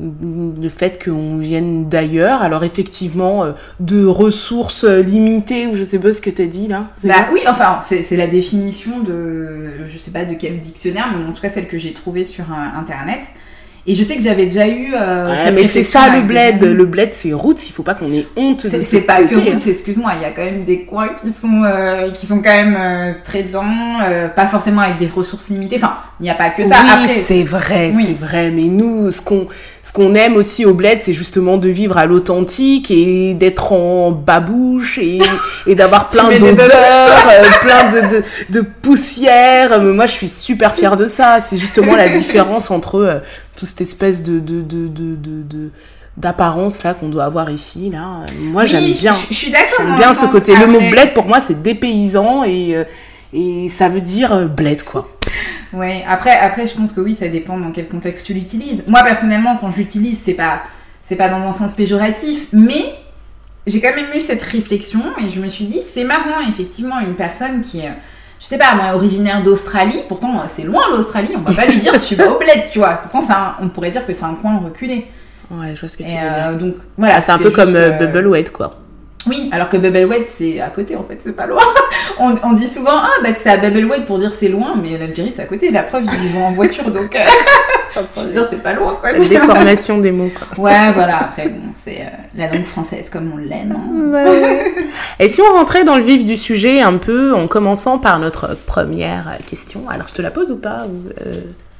le 0.00 0.68
fait 0.68 1.02
qu'on 1.02 1.38
vienne 1.38 1.88
d'ailleurs. 1.88 2.42
Alors 2.42 2.64
effectivement, 2.64 3.46
de 3.80 4.04
ressources 4.04 4.84
limitées, 4.84 5.66
ou 5.66 5.76
je 5.76 5.84
sais 5.84 5.98
pas 5.98 6.12
ce 6.12 6.20
que 6.20 6.30
tu 6.30 6.42
as 6.42 6.46
dit 6.46 6.68
là. 6.68 6.88
Bah 7.04 7.28
oui, 7.32 7.40
enfin, 7.48 7.80
c'est 7.82 8.16
la 8.16 8.28
définition 8.28 9.00
de, 9.00 9.86
je 9.88 9.98
sais 9.98 10.12
pas 10.12 10.24
de 10.24 10.34
quel 10.34 10.60
dictionnaire, 10.60 11.12
mais 11.16 11.28
en 11.28 11.32
tout 11.32 11.42
cas 11.42 11.50
celle 11.50 11.68
que 11.68 11.78
j'ai 11.78 11.92
trouvée 11.92 12.24
sur 12.24 12.44
Internet. 12.52 13.20
Et 13.86 13.94
je 13.94 14.02
sais 14.02 14.16
que 14.16 14.22
j'avais 14.22 14.46
déjà 14.46 14.68
eu. 14.68 14.92
Euh, 14.94 15.50
mais 15.54 15.64
c'est 15.64 15.82
ça 15.82 16.08
le 16.10 16.20
bled. 16.20 16.62
Le 16.62 16.84
bled, 16.84 17.10
c'est 17.12 17.32
roots. 17.32 17.56
Il 17.66 17.72
faut 17.72 17.82
pas 17.82 17.94
qu'on 17.94 18.12
ait 18.12 18.26
honte 18.36 18.66
de 18.66 18.80
C'est 18.80 19.00
pas 19.00 19.22
que 19.22 19.34
roots, 19.34 19.66
excuse-moi. 19.66 20.12
Il 20.16 20.22
y 20.22 20.26
a 20.26 20.30
quand 20.30 20.44
même 20.44 20.62
des 20.64 20.84
coins 20.84 21.08
qui 21.08 21.32
sont, 21.32 21.62
euh, 21.64 22.10
qui 22.10 22.26
sont 22.26 22.42
quand 22.42 22.52
même 22.52 22.76
euh, 22.78 23.12
très 23.24 23.42
bien. 23.42 23.62
Pas 24.36 24.46
forcément 24.46 24.82
avec 24.82 24.98
des 24.98 25.06
ressources 25.06 25.48
limitées. 25.48 25.76
Enfin, 25.76 25.94
il 26.20 26.24
n'y 26.24 26.30
a 26.30 26.34
pas 26.34 26.50
que 26.50 26.64
ça. 26.64 26.76
Oui, 26.82 27.08
c'est 27.24 27.44
vrai, 27.44 27.92
c'est 27.98 28.18
vrai. 28.18 28.50
Mais 28.50 28.64
nous, 28.64 29.10
ce 29.10 29.22
qu'on 29.22 29.46
qu'on 29.94 30.14
aime 30.14 30.36
aussi 30.36 30.66
au 30.66 30.74
bled, 30.74 30.98
c'est 31.00 31.14
justement 31.14 31.56
de 31.56 31.70
vivre 31.70 31.96
à 31.96 32.04
l'authentique 32.04 32.90
et 32.90 33.32
d'être 33.32 33.72
en 33.72 34.10
babouche 34.10 34.98
et, 34.98 35.18
et 35.66 35.74
d'avoir 35.74 36.08
plein 36.08 36.28
d'odeurs, 36.38 36.68
plein 37.62 37.90
de, 37.90 38.16
de, 38.16 38.24
de 38.50 38.60
poussière. 38.60 39.80
Moi, 39.80 40.04
je 40.06 40.12
suis 40.12 40.28
super 40.28 40.74
fière 40.74 40.96
de 40.96 41.06
ça. 41.06 41.40
C'est 41.40 41.56
justement 41.56 41.96
la 41.96 42.08
différence 42.18 42.70
entre 42.70 43.22
toute 43.58 43.68
cette 43.68 43.80
espèce 43.80 44.22
de, 44.22 44.38
de, 44.38 44.62
de, 44.62 44.86
de 44.86 45.70
d'apparence 46.16 46.82
là 46.82 46.94
qu'on 46.94 47.08
doit 47.08 47.24
avoir 47.24 47.50
ici 47.50 47.90
là. 47.90 48.24
Moi 48.40 48.64
j'aime 48.64 48.92
bien. 48.92 49.14
je, 49.30 49.34
suis 49.34 49.50
d'accord 49.50 49.78
j'aime 49.78 49.96
bien 49.96 50.14
ce 50.14 50.26
côté. 50.26 50.54
Le 50.56 50.66
mot 50.66 50.78
bled 50.78 51.12
pour 51.14 51.26
moi 51.26 51.40
c'est 51.40 51.62
dépaysant 51.62 52.44
et 52.44 52.76
euh, 52.76 52.84
et 53.32 53.68
ça 53.68 53.88
veut 53.88 54.00
dire 54.00 54.32
euh, 54.32 54.46
bled 54.46 54.82
quoi. 54.82 55.08
Ouais 55.72 56.04
après 56.08 56.36
après 56.36 56.66
je 56.66 56.74
pense 56.74 56.92
que 56.92 57.00
oui 57.00 57.16
ça 57.18 57.28
dépend 57.28 57.58
dans 57.58 57.70
quel 57.70 57.88
contexte 57.88 58.26
tu 58.26 58.34
l'utilises. 58.34 58.82
Moi 58.86 59.02
personnellement 59.02 59.56
quand 59.60 59.70
je 59.70 59.76
l'utilise 59.76 60.20
c'est 60.24 60.34
pas 60.34 60.62
c'est 61.02 61.16
pas 61.16 61.28
dans 61.28 61.40
un 61.40 61.52
sens 61.52 61.74
péjoratif 61.74 62.46
mais 62.52 62.94
j'ai 63.66 63.80
quand 63.80 63.94
même 63.94 64.12
eu 64.14 64.20
cette 64.20 64.42
réflexion 64.42 65.02
et 65.24 65.30
je 65.30 65.40
me 65.40 65.48
suis 65.48 65.66
dit 65.66 65.80
c'est 65.94 66.04
marrant 66.04 66.40
effectivement 66.48 66.98
une 67.00 67.14
personne 67.14 67.60
qui 67.60 67.80
est 67.80 67.92
je 68.40 68.44
sais 68.44 68.58
pas, 68.58 68.74
moi, 68.74 68.94
originaire 68.94 69.42
d'Australie, 69.42 70.02
pourtant 70.08 70.42
c'est 70.46 70.62
loin 70.62 70.82
l'Australie, 70.90 71.30
on 71.36 71.40
va 71.40 71.54
pas 71.54 71.66
lui 71.66 71.78
dire 71.78 71.98
tu 71.98 72.14
vas 72.14 72.30
au 72.30 72.38
bled, 72.38 72.70
tu 72.70 72.78
vois. 72.78 73.00
Pourtant, 73.02 73.20
on 73.60 73.68
pourrait 73.68 73.90
dire 73.90 74.06
que 74.06 74.14
c'est 74.14 74.24
un 74.24 74.34
coin 74.34 74.58
reculé. 74.58 75.08
Ouais, 75.50 75.74
je 75.74 75.80
vois 75.80 75.88
ce 75.88 75.96
que 75.96 76.02
tu 76.02 76.08
veux 76.08 76.14
dire. 76.14 76.58
Donc 76.58 76.76
voilà, 76.96 77.16
ah, 77.16 77.20
c'est 77.20 77.32
un 77.32 77.38
peu 77.38 77.50
comme 77.50 77.74
euh, 77.74 77.90
Bubblewet, 77.90 78.44
quoi. 78.44 78.76
Oui, 79.28 79.48
alors 79.52 79.68
que 79.68 79.76
Bubblewet, 79.76 80.26
c'est 80.36 80.60
à 80.60 80.68
côté 80.70 80.96
en 80.96 81.04
fait, 81.04 81.20
c'est 81.22 81.36
pas 81.36 81.46
loin. 81.46 81.62
on, 82.18 82.34
on, 82.42 82.52
dit 82.52 82.66
souvent, 82.66 82.92
ah 82.94 83.10
bah 83.22 83.30
c'est 83.40 83.50
à 83.50 83.56
Bubblewet 83.58 84.04
pour 84.04 84.18
dire 84.18 84.32
c'est 84.32 84.48
loin, 84.48 84.74
mais 84.80 84.96
l'Algérie 84.96 85.32
c'est 85.34 85.42
à 85.42 85.46
côté. 85.46 85.70
La 85.70 85.82
preuve, 85.82 86.04
ils 86.04 86.32
vont 86.32 86.46
en 86.46 86.52
voiture 86.52 86.90
donc. 86.90 87.14
Euh... 87.14 88.00
je 88.16 88.20
veux 88.22 88.32
dire, 88.32 88.46
c'est 88.50 88.62
pas 88.62 88.72
loin 88.72 88.96
quoi. 89.00 89.12
La 89.12 89.18
déformation 89.18 89.98
des 89.98 90.12
mots 90.12 90.30
quoi. 90.30 90.48
Ouais, 90.64 90.92
voilà, 90.92 91.18
après 91.18 91.48
bon, 91.48 91.72
c'est 91.84 92.00
euh, 92.00 92.10
la 92.36 92.48
langue 92.48 92.64
française 92.64 93.08
comme 93.10 93.32
on 93.32 93.36
l'aime. 93.36 93.72
Hein. 93.76 94.10
Bah 94.12 94.30
Et 95.18 95.28
si 95.28 95.40
on 95.42 95.52
rentrait 95.52 95.84
dans 95.84 95.96
le 95.96 96.04
vif 96.04 96.24
du 96.24 96.36
sujet 96.36 96.80
un 96.80 96.98
peu 96.98 97.34
en 97.34 97.46
commençant 97.46 97.98
par 97.98 98.18
notre 98.18 98.56
première 98.66 99.38
question, 99.46 99.88
alors 99.88 100.08
je 100.08 100.14
te 100.14 100.22
la 100.22 100.30
pose 100.30 100.50
ou 100.50 100.56
pas 100.56 100.86
ou, 100.86 101.10
euh... 101.26 101.34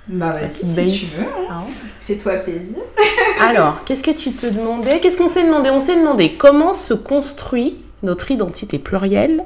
Bah 0.08 0.36
vas-y, 0.40 0.90
si, 0.90 1.00
tu 1.00 1.16
veux. 1.16 1.24
Hein. 1.24 1.46
Ah. 1.50 1.64
Fais-toi 2.00 2.36
plaisir. 2.36 2.76
Alors, 3.40 3.84
qu'est-ce 3.84 4.02
que 4.02 4.10
tu 4.10 4.32
te 4.32 4.46
demandais? 4.46 5.00
Qu'est-ce 5.00 5.18
qu'on 5.18 5.28
s'est 5.28 5.44
demandé? 5.44 5.70
On 5.70 5.80
s'est 5.80 5.96
demandé 5.96 6.32
comment 6.32 6.72
se 6.72 6.94
construit 6.94 7.84
notre 8.02 8.30
identité 8.30 8.78
plurielle 8.78 9.42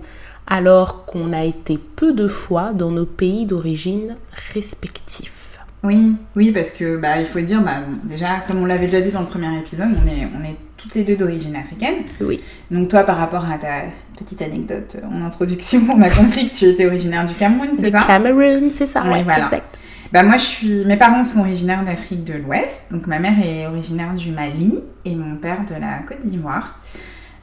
alors 0.47 1.04
qu'on 1.07 1.33
a 1.33 1.45
été 1.45 1.78
peu 1.78 2.12
de 2.12 2.28
fois 2.28 2.73
dans 2.73 2.90
nos 2.90 3.07
pays 3.07 3.47
d'origine 3.47 4.16
respectifs. 4.54 5.42
Oui, 5.85 6.14
oui, 6.37 6.52
parce 6.52 6.71
que 6.71 6.97
bah, 6.97 7.19
il 7.19 7.26
faut 7.26 7.40
dire, 7.40 7.61
bah, 7.61 7.78
déjà, 8.04 8.40
comme 8.47 8.62
on 8.62 8.66
l'avait 8.66 8.87
déjà 8.87 9.00
dit 9.00 9.11
dans 9.11 9.23
le 9.23 9.26
premier 9.26 9.57
épisode, 9.59 9.88
on 9.90 10.07
est, 10.07 10.28
on 10.38 10.45
est 10.45 10.57
toutes 10.76 10.95
les 10.95 11.02
deux 11.02 11.16
d'origine 11.16 11.57
africaine. 11.57 12.04
Oui. 12.21 12.40
Donc 12.71 12.88
toi, 12.88 13.02
par 13.02 13.16
rapport 13.16 13.45
à 13.45 13.59
ta 13.59 13.83
petite 14.16 14.42
anecdote 14.42 14.97
en 15.11 15.23
introduction, 15.23 15.83
on 15.92 16.00
a 16.02 16.11
compris 16.11 16.49
que 16.49 16.54
tu 16.54 16.64
étais 16.66 16.87
originaire 16.87 17.26
du 17.26 17.35
Cameroun, 17.35 17.71
c'est 17.76 17.90
ça? 17.90 17.99
Du 17.99 18.07
Cameroun, 18.07 18.71
c'est 18.71 18.87
ça, 18.87 19.02
oui, 19.07 19.23
voilà. 19.25 19.42
exact. 19.42 19.78
Bah 20.12 20.23
moi, 20.23 20.37
je 20.37 20.45
suis. 20.45 20.85
Mes 20.85 20.97
parents 20.97 21.25
sont 21.25 21.40
originaires 21.40 21.85
d'Afrique 21.85 22.25
de 22.25 22.35
l'Ouest. 22.35 22.83
Donc 22.90 23.07
ma 23.07 23.19
mère 23.19 23.35
est 23.42 23.66
originaire 23.66 24.12
du 24.12 24.31
Mali 24.31 24.78
et 25.04 25.14
mon 25.14 25.37
père 25.37 25.61
de 25.69 25.75
la 25.75 26.00
Côte 26.07 26.25
d'Ivoire. 26.25 26.78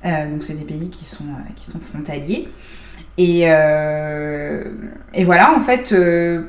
Euh, 0.06 0.30
donc 0.30 0.44
c'est 0.44 0.54
des 0.54 0.64
pays 0.64 0.90
qui 0.90 1.04
sont 1.04 1.24
euh, 1.24 1.52
qui 1.56 1.70
sont 1.70 1.80
frontaliers. 1.80 2.48
Et, 3.18 3.42
euh, 3.52 4.64
et 5.14 5.26
voilà, 5.26 5.54
en 5.54 5.60
fait, 5.60 5.94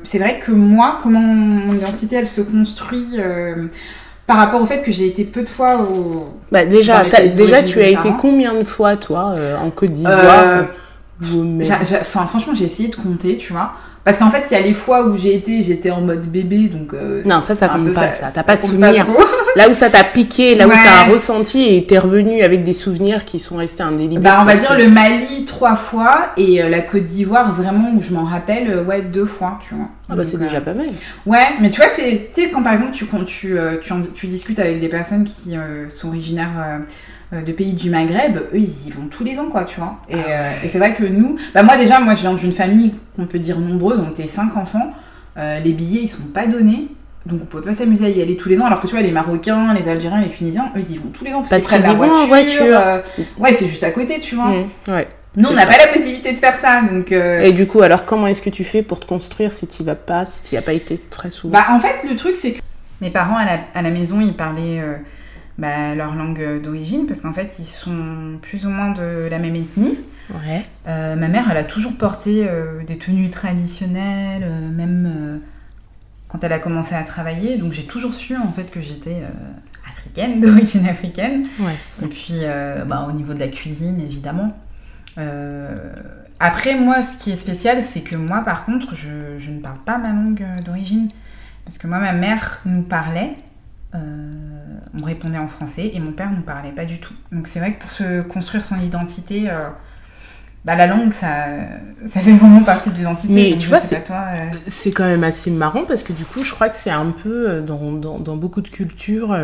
c'est 0.03 0.19
vrai 0.19 0.39
que 0.39 0.51
moi, 0.51 0.99
comment 1.01 1.19
mon 1.19 1.73
identité 1.73 2.15
elle 2.15 2.27
se 2.27 2.39
construit 2.39 3.17
par 4.25 4.37
rapport 4.37 4.61
au 4.61 4.65
fait 4.65 4.81
que 4.81 4.91
j'ai 4.91 5.07
été 5.07 5.25
peu 5.25 5.41
de 5.41 5.49
fois 5.49 5.81
au. 5.81 6.37
Bah 6.51 6.65
déjà, 6.65 7.03
déjà 7.03 7.63
tu 7.63 7.81
as 7.81 7.89
été 7.89 8.09
combien 8.17 8.53
de 8.53 8.63
fois 8.63 8.95
toi 8.95 9.33
en 9.61 9.71
Côte 9.71 9.91
d'Ivoire 9.91 10.67
Enfin, 11.23 12.25
franchement, 12.25 12.53
j'ai 12.55 12.65
essayé 12.65 12.89
de 12.89 12.95
compter, 12.95 13.37
tu 13.37 13.53
vois. 13.53 13.73
Parce 14.03 14.17
qu'en 14.17 14.31
fait, 14.31 14.45
il 14.49 14.53
y 14.53 14.57
a 14.57 14.61
les 14.61 14.73
fois 14.73 15.05
où 15.05 15.15
j'ai 15.15 15.35
été, 15.35 15.61
j'étais 15.61 15.91
en 15.91 16.01
mode 16.01 16.25
bébé, 16.25 16.69
donc. 16.69 16.93
Euh, 16.93 17.21
non, 17.23 17.43
ça, 17.43 17.53
ça 17.53 17.69
compte 17.69 17.93
pas, 17.93 18.09
ça. 18.09 18.31
T'as 18.33 18.41
pas 18.41 18.57
de 18.57 18.63
souvenirs. 18.63 19.05
là 19.55 19.69
où 19.69 19.73
ça 19.73 19.89
t'a 19.89 20.03
piqué, 20.03 20.55
là 20.55 20.65
où 20.67 20.71
t'as 20.71 21.11
ressenti 21.11 21.75
et 21.75 21.85
t'es 21.85 21.99
revenu 21.99 22.41
avec 22.41 22.63
des 22.63 22.73
souvenirs 22.73 23.25
qui 23.25 23.39
sont 23.39 23.57
restés 23.57 23.83
indélébiles. 23.83 24.19
Bah, 24.19 24.39
on 24.41 24.45
va 24.45 24.57
dire 24.57 24.75
le 24.75 24.87
Mali 24.87 25.45
trois 25.45 25.75
fois 25.75 26.31
et 26.35 26.63
euh, 26.63 26.69
la 26.69 26.81
Côte 26.81 27.03
d'Ivoire 27.03 27.53
vraiment 27.53 27.91
où 27.93 28.01
je 28.01 28.11
m'en 28.11 28.23
rappelle, 28.23 28.71
euh, 28.71 28.83
ouais, 28.83 29.03
deux 29.03 29.25
fois, 29.25 29.59
tu 29.67 29.75
vois. 29.75 29.87
Ah 30.09 30.15
bah 30.15 30.23
c'est 30.23 30.37
déjà 30.37 30.61
pas 30.61 30.73
mal. 30.73 30.87
Ouais, 31.25 31.47
mais 31.61 31.69
tu 31.69 31.79
vois, 31.79 31.89
c'est, 31.89 32.31
tu 32.33 32.41
sais, 32.41 32.49
quand 32.49 32.63
par 32.63 32.73
exemple 32.73 32.91
tu, 32.91 33.05
quand 33.05 33.23
tu, 33.23 33.55
tu, 33.83 33.93
tu, 34.15 34.27
discutes 34.27 34.59
avec 34.59 34.79
des 34.79 34.89
personnes 34.89 35.23
qui 35.23 35.55
sont 35.95 36.09
originaires 36.09 36.81
de 37.31 37.51
pays 37.53 37.73
du 37.73 37.89
Maghreb, 37.89 38.37
eux, 38.37 38.57
ils 38.57 38.87
y 38.87 38.91
vont 38.91 39.07
tous 39.09 39.23
les 39.23 39.39
ans, 39.39 39.47
quoi, 39.49 39.63
tu 39.63 39.79
vois. 39.79 39.97
Et, 40.09 40.15
ah 40.15 40.29
euh, 40.29 40.51
et 40.63 40.67
c'est 40.67 40.79
vrai 40.79 40.93
que 40.93 41.05
nous, 41.05 41.37
bah 41.53 41.63
moi 41.63 41.77
déjà, 41.77 42.01
moi 42.01 42.13
je 42.13 42.21
viens 42.21 42.33
d'une 42.33 42.51
famille 42.51 42.93
qu'on 43.15 43.25
peut 43.25 43.39
dire 43.39 43.57
nombreuse, 43.57 44.01
on 44.05 44.11
était 44.11 44.27
cinq 44.27 44.57
enfants. 44.57 44.91
Euh, 45.37 45.59
les 45.59 45.71
billets, 45.71 46.01
ils 46.03 46.09
sont 46.09 46.23
pas 46.33 46.45
donnés. 46.45 46.87
Donc 47.25 47.39
on 47.43 47.45
peut 47.45 47.61
pas 47.61 47.71
s'amuser 47.71 48.05
à 48.05 48.09
y 48.09 48.21
aller 48.21 48.35
tous 48.35 48.49
les 48.49 48.59
ans, 48.59 48.65
alors 48.65 48.81
que 48.81 48.87
tu 48.87 48.93
vois, 48.93 49.01
les 49.01 49.11
Marocains, 49.11 49.73
les 49.73 49.87
Algériens, 49.87 50.19
les 50.19 50.29
Tunisiens, 50.29 50.73
eux, 50.75 50.81
ils 50.89 50.95
y 50.95 50.97
vont 50.97 51.09
tous 51.13 51.23
les 51.23 51.31
ans. 51.33 51.43
Parce, 51.47 51.67
qu'ils 51.67 51.77
y 51.77 51.95
vont 51.95 52.11
en 52.11 52.27
voiture. 52.27 52.79
ouais, 53.37 53.53
c'est 53.53 53.67
juste 53.67 53.83
à 53.83 53.91
côté, 53.91 54.19
tu 54.19 54.35
vois. 54.35 54.49
Mmh, 54.49 54.67
ouais. 54.89 55.07
Nous, 55.37 55.47
on 55.47 55.53
n'a 55.53 55.65
pas 55.65 55.77
la 55.77 55.87
possibilité 55.87 56.33
de 56.33 56.37
faire 56.37 56.59
ça, 56.59 56.81
donc... 56.81 57.13
Et 57.13 57.53
du 57.53 57.65
coup, 57.65 57.81
alors 57.81 58.03
comment 58.03 58.27
est-ce 58.27 58.41
que 58.41 58.49
tu 58.49 58.65
fais 58.65 58.81
pour 58.81 58.99
te 58.99 59.05
construire 59.05 59.53
si 59.53 59.67
tu 59.67 59.83
vas 59.83 59.95
pas, 59.95 60.25
si 60.25 60.41
tu 60.43 60.57
as 60.57 60.61
pas 60.61 60.73
été 60.73 60.97
très 60.97 61.29
souvent? 61.29 61.53
Bah 61.53 61.67
en 61.69 61.79
fait, 61.79 62.05
le 62.05 62.17
truc, 62.17 62.35
c'est 62.35 62.53
que 62.53 62.61
mes 62.99 63.11
parents, 63.11 63.37
à 63.37 63.45
la, 63.45 63.59
à 63.73 63.81
la 63.81 63.91
maison, 63.91 64.19
ils 64.19 64.33
parlaient 64.33 64.81
bah, 65.57 65.95
leur 65.95 66.15
langue 66.15 66.61
d'origine, 66.61 67.05
parce 67.05 67.21
qu'en 67.21 67.33
fait, 67.33 67.59
ils 67.59 67.65
sont 67.65 68.37
plus 68.41 68.65
ou 68.65 68.69
moins 68.69 68.91
de 68.91 69.27
la 69.29 69.39
même 69.39 69.55
ethnie. 69.55 69.97
Ouais. 70.33 70.63
Euh, 70.87 71.15
ma 71.15 71.27
mère, 71.27 71.47
elle 71.49 71.57
a 71.57 71.63
toujours 71.63 71.97
porté 71.97 72.45
euh, 72.47 72.83
des 72.83 72.97
tenues 72.97 73.29
traditionnelles, 73.29 74.43
euh, 74.43 74.69
même 74.69 75.41
quand 76.27 76.43
elle 76.43 76.53
a 76.53 76.59
commencé 76.59 76.95
à 76.95 77.03
travailler. 77.03 77.57
Donc 77.57 77.73
j'ai 77.73 77.83
toujours 77.83 78.13
su 78.13 78.35
en 78.35 78.51
fait 78.51 78.71
que 78.71 78.81
j'étais 78.81 79.23
africaine, 79.87 80.39
d'origine 80.41 80.87
africaine. 80.87 81.43
Ouais. 81.59 81.75
Et 82.03 82.07
puis 82.07 82.41
bah, 82.87 83.07
au 83.09 83.11
niveau 83.11 83.33
de 83.33 83.39
la 83.39 83.49
cuisine, 83.49 83.99
évidemment. 83.99 84.57
après, 86.39 86.75
moi, 86.75 87.01
ce 87.03 87.17
qui 87.17 87.31
est 87.31 87.37
spécial, 87.37 87.83
c'est 87.83 88.01
que 88.01 88.15
moi, 88.15 88.41
par 88.41 88.65
contre, 88.65 88.95
je, 88.95 89.37
je 89.37 89.51
ne 89.51 89.59
parle 89.59 89.79
pas 89.79 89.97
ma 89.97 90.09
langue 90.09 90.45
d'origine. 90.63 91.09
Parce 91.65 91.77
que 91.77 91.87
moi, 91.87 91.99
ma 91.99 92.13
mère 92.13 92.59
nous 92.65 92.81
parlait 92.81 93.35
on 93.93 95.03
répondait 95.03 95.37
en 95.37 95.47
français 95.47 95.91
et 95.93 95.99
mon 95.99 96.11
père 96.11 96.31
ne 96.31 96.41
parlait 96.41 96.71
pas 96.71 96.85
du 96.85 96.99
tout. 96.99 97.13
Donc 97.31 97.47
c'est 97.47 97.59
vrai 97.59 97.73
que 97.73 97.81
pour 97.81 97.89
se 97.89 98.21
construire 98.21 98.63
son 98.65 98.79
identité, 98.79 99.49
euh, 99.49 99.69
bah, 100.65 100.75
la 100.75 100.87
langue, 100.87 101.13
ça, 101.13 101.47
ça 102.07 102.19
fait 102.21 102.33
vraiment 102.33 102.63
partie 102.63 102.89
de 102.89 102.97
l'identité. 102.97 103.33
Mais 103.33 103.57
tu 103.57 103.67
vois, 103.67 103.79
euh. 103.79 104.43
c'est 104.67 104.91
quand 104.91 105.05
même 105.05 105.23
assez 105.23 105.51
marrant 105.51 105.83
parce 105.87 106.03
que 106.03 106.13
du 106.13 106.25
coup, 106.25 106.43
je 106.43 106.53
crois 106.53 106.69
que 106.69 106.75
c'est 106.75 106.91
un 106.91 107.11
peu 107.11 107.61
dans, 107.61 107.91
dans, 107.91 108.35
beaucoup 108.35 108.61
de 108.61 108.69
cultures 108.69 109.37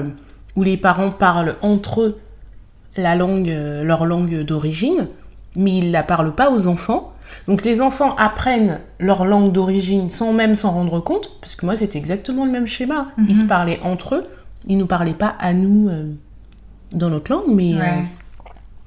où 0.56 0.64
les 0.64 0.78
parents 0.78 1.12
parlent 1.12 1.56
entre 1.62 2.02
eux 2.02 2.20
la 2.96 3.16
langue, 3.16 3.54
leur 3.84 4.06
langue 4.06 4.42
d'origine, 4.42 5.08
mais 5.56 5.78
ils 5.78 5.92
la 5.92 6.04
parlent 6.04 6.34
pas 6.34 6.52
aux 6.52 6.68
enfants. 6.68 7.14
Donc 7.48 7.64
les 7.64 7.82
enfants 7.82 8.16
apprennent 8.16 8.80
leur 9.00 9.26
langue 9.26 9.52
d'origine 9.52 10.10
sans 10.10 10.34
même 10.34 10.56
s'en 10.56 10.72
rendre 10.72 11.00
compte, 11.00 11.32
parce 11.42 11.56
que 11.56 11.66
moi 11.66 11.76
c'était 11.76 11.98
exactement 11.98 12.46
le 12.46 12.52
même 12.52 12.68
schéma. 12.68 13.10
Ils 13.28 13.36
se 13.36 13.42
mhm. 13.42 13.48
parlaient 13.48 13.80
entre 13.84 14.16
eux, 14.16 14.26
il 14.66 14.78
nous 14.78 14.88
parlait 14.88 15.14
pas 15.14 15.36
à 15.40 15.54
nous 15.54 15.90
euh, 15.90 16.14
dans 16.92 17.10
notre 17.10 17.32
langue, 17.32 17.54
mais 17.54 17.76
euh, 17.76 18.02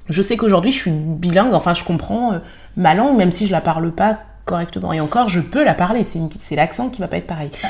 je 0.09 0.21
sais 0.21 0.37
qu'aujourd'hui 0.37 0.71
je 0.71 0.77
suis 0.77 0.91
bilingue, 0.91 1.53
enfin 1.53 1.73
je 1.73 1.83
comprends 1.83 2.33
euh, 2.33 2.39
ma 2.77 2.93
langue, 2.93 3.17
même 3.17 3.31
si 3.31 3.47
je 3.47 3.51
la 3.51 3.61
parle 3.61 3.91
pas 3.91 4.19
correctement. 4.43 4.91
Et 4.91 4.99
encore, 4.99 5.29
je 5.29 5.39
peux 5.39 5.63
la 5.63 5.75
parler, 5.75 6.03
c'est 6.03 6.55
l'accent 6.55 6.89
qui 6.89 6.99
va 6.99 7.07
pas 7.07 7.17
être 7.17 7.27
pareil. 7.27 7.51
Ah, 7.63 7.69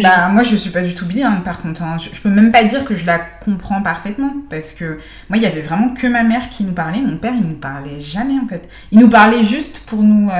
bah, 0.00 0.28
moi, 0.28 0.42
je 0.42 0.54
suis 0.54 0.70
pas 0.70 0.82
du 0.82 0.94
tout 0.94 1.06
bilingue, 1.06 1.42
par 1.42 1.60
contre. 1.60 1.82
Hein. 1.82 1.96
Je, 1.98 2.20
peux 2.20 2.28
même 2.28 2.52
pas 2.52 2.62
dire 2.62 2.84
que 2.84 2.94
je 2.94 3.06
la 3.06 3.18
comprends 3.18 3.82
parfaitement, 3.82 4.32
parce 4.50 4.74
que 4.74 4.98
moi, 5.30 5.38
il 5.38 5.42
y 5.42 5.46
avait 5.46 5.62
vraiment 5.62 5.94
que 5.94 6.06
ma 6.06 6.22
mère 6.22 6.50
qui 6.50 6.62
nous 6.62 6.74
parlait. 6.74 7.00
Mon 7.00 7.16
père, 7.16 7.32
il 7.34 7.46
nous 7.46 7.56
parlait 7.56 8.00
jamais, 8.00 8.38
en 8.38 8.46
fait. 8.46 8.68
Il 8.92 9.00
nous 9.00 9.08
parlait 9.08 9.42
juste 9.44 9.80
pour 9.86 10.02
nous, 10.02 10.30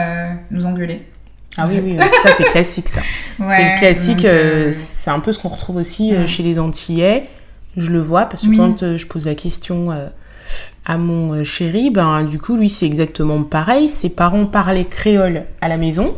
nous 0.51 0.67
engueuler. 0.67 1.09
Ah 1.59 1.67
oui, 1.69 1.81
oui, 1.83 1.97
ça 2.23 2.33
c'est 2.33 2.45
classique 2.45 2.89
ça. 2.89 3.01
c'est 3.39 3.75
classique, 3.79 4.25
euh, 4.25 4.71
c'est 4.71 5.11
un 5.11 5.19
peu 5.19 5.33
ce 5.33 5.41
qu'on 5.41 5.49
retrouve 5.49 5.77
aussi 5.77 6.15
euh, 6.15 6.27
chez 6.27 6.45
les 6.45 6.59
Antillais. 6.61 7.29
Je 7.77 7.91
le 7.91 8.01
vois 8.01 8.27
parce 8.27 8.47
que 8.47 8.57
quand 8.57 8.83
euh, 8.83 8.97
je 8.97 9.07
pose 9.07 9.27
la 9.27 9.35
question 9.35 9.91
à 10.87 10.99
mon 10.99 11.43
chéri, 11.45 11.91
ben 11.91 12.23
du 12.23 12.39
coup 12.39 12.57
lui 12.57 12.71
c'est 12.71 12.87
exactement 12.87 13.43
pareil. 13.43 13.89
Ses 13.89 14.09
parents 14.09 14.47
parlaient 14.47 14.85
créole 14.85 15.45
à 15.61 15.69
la 15.69 15.77
maison, 15.77 16.15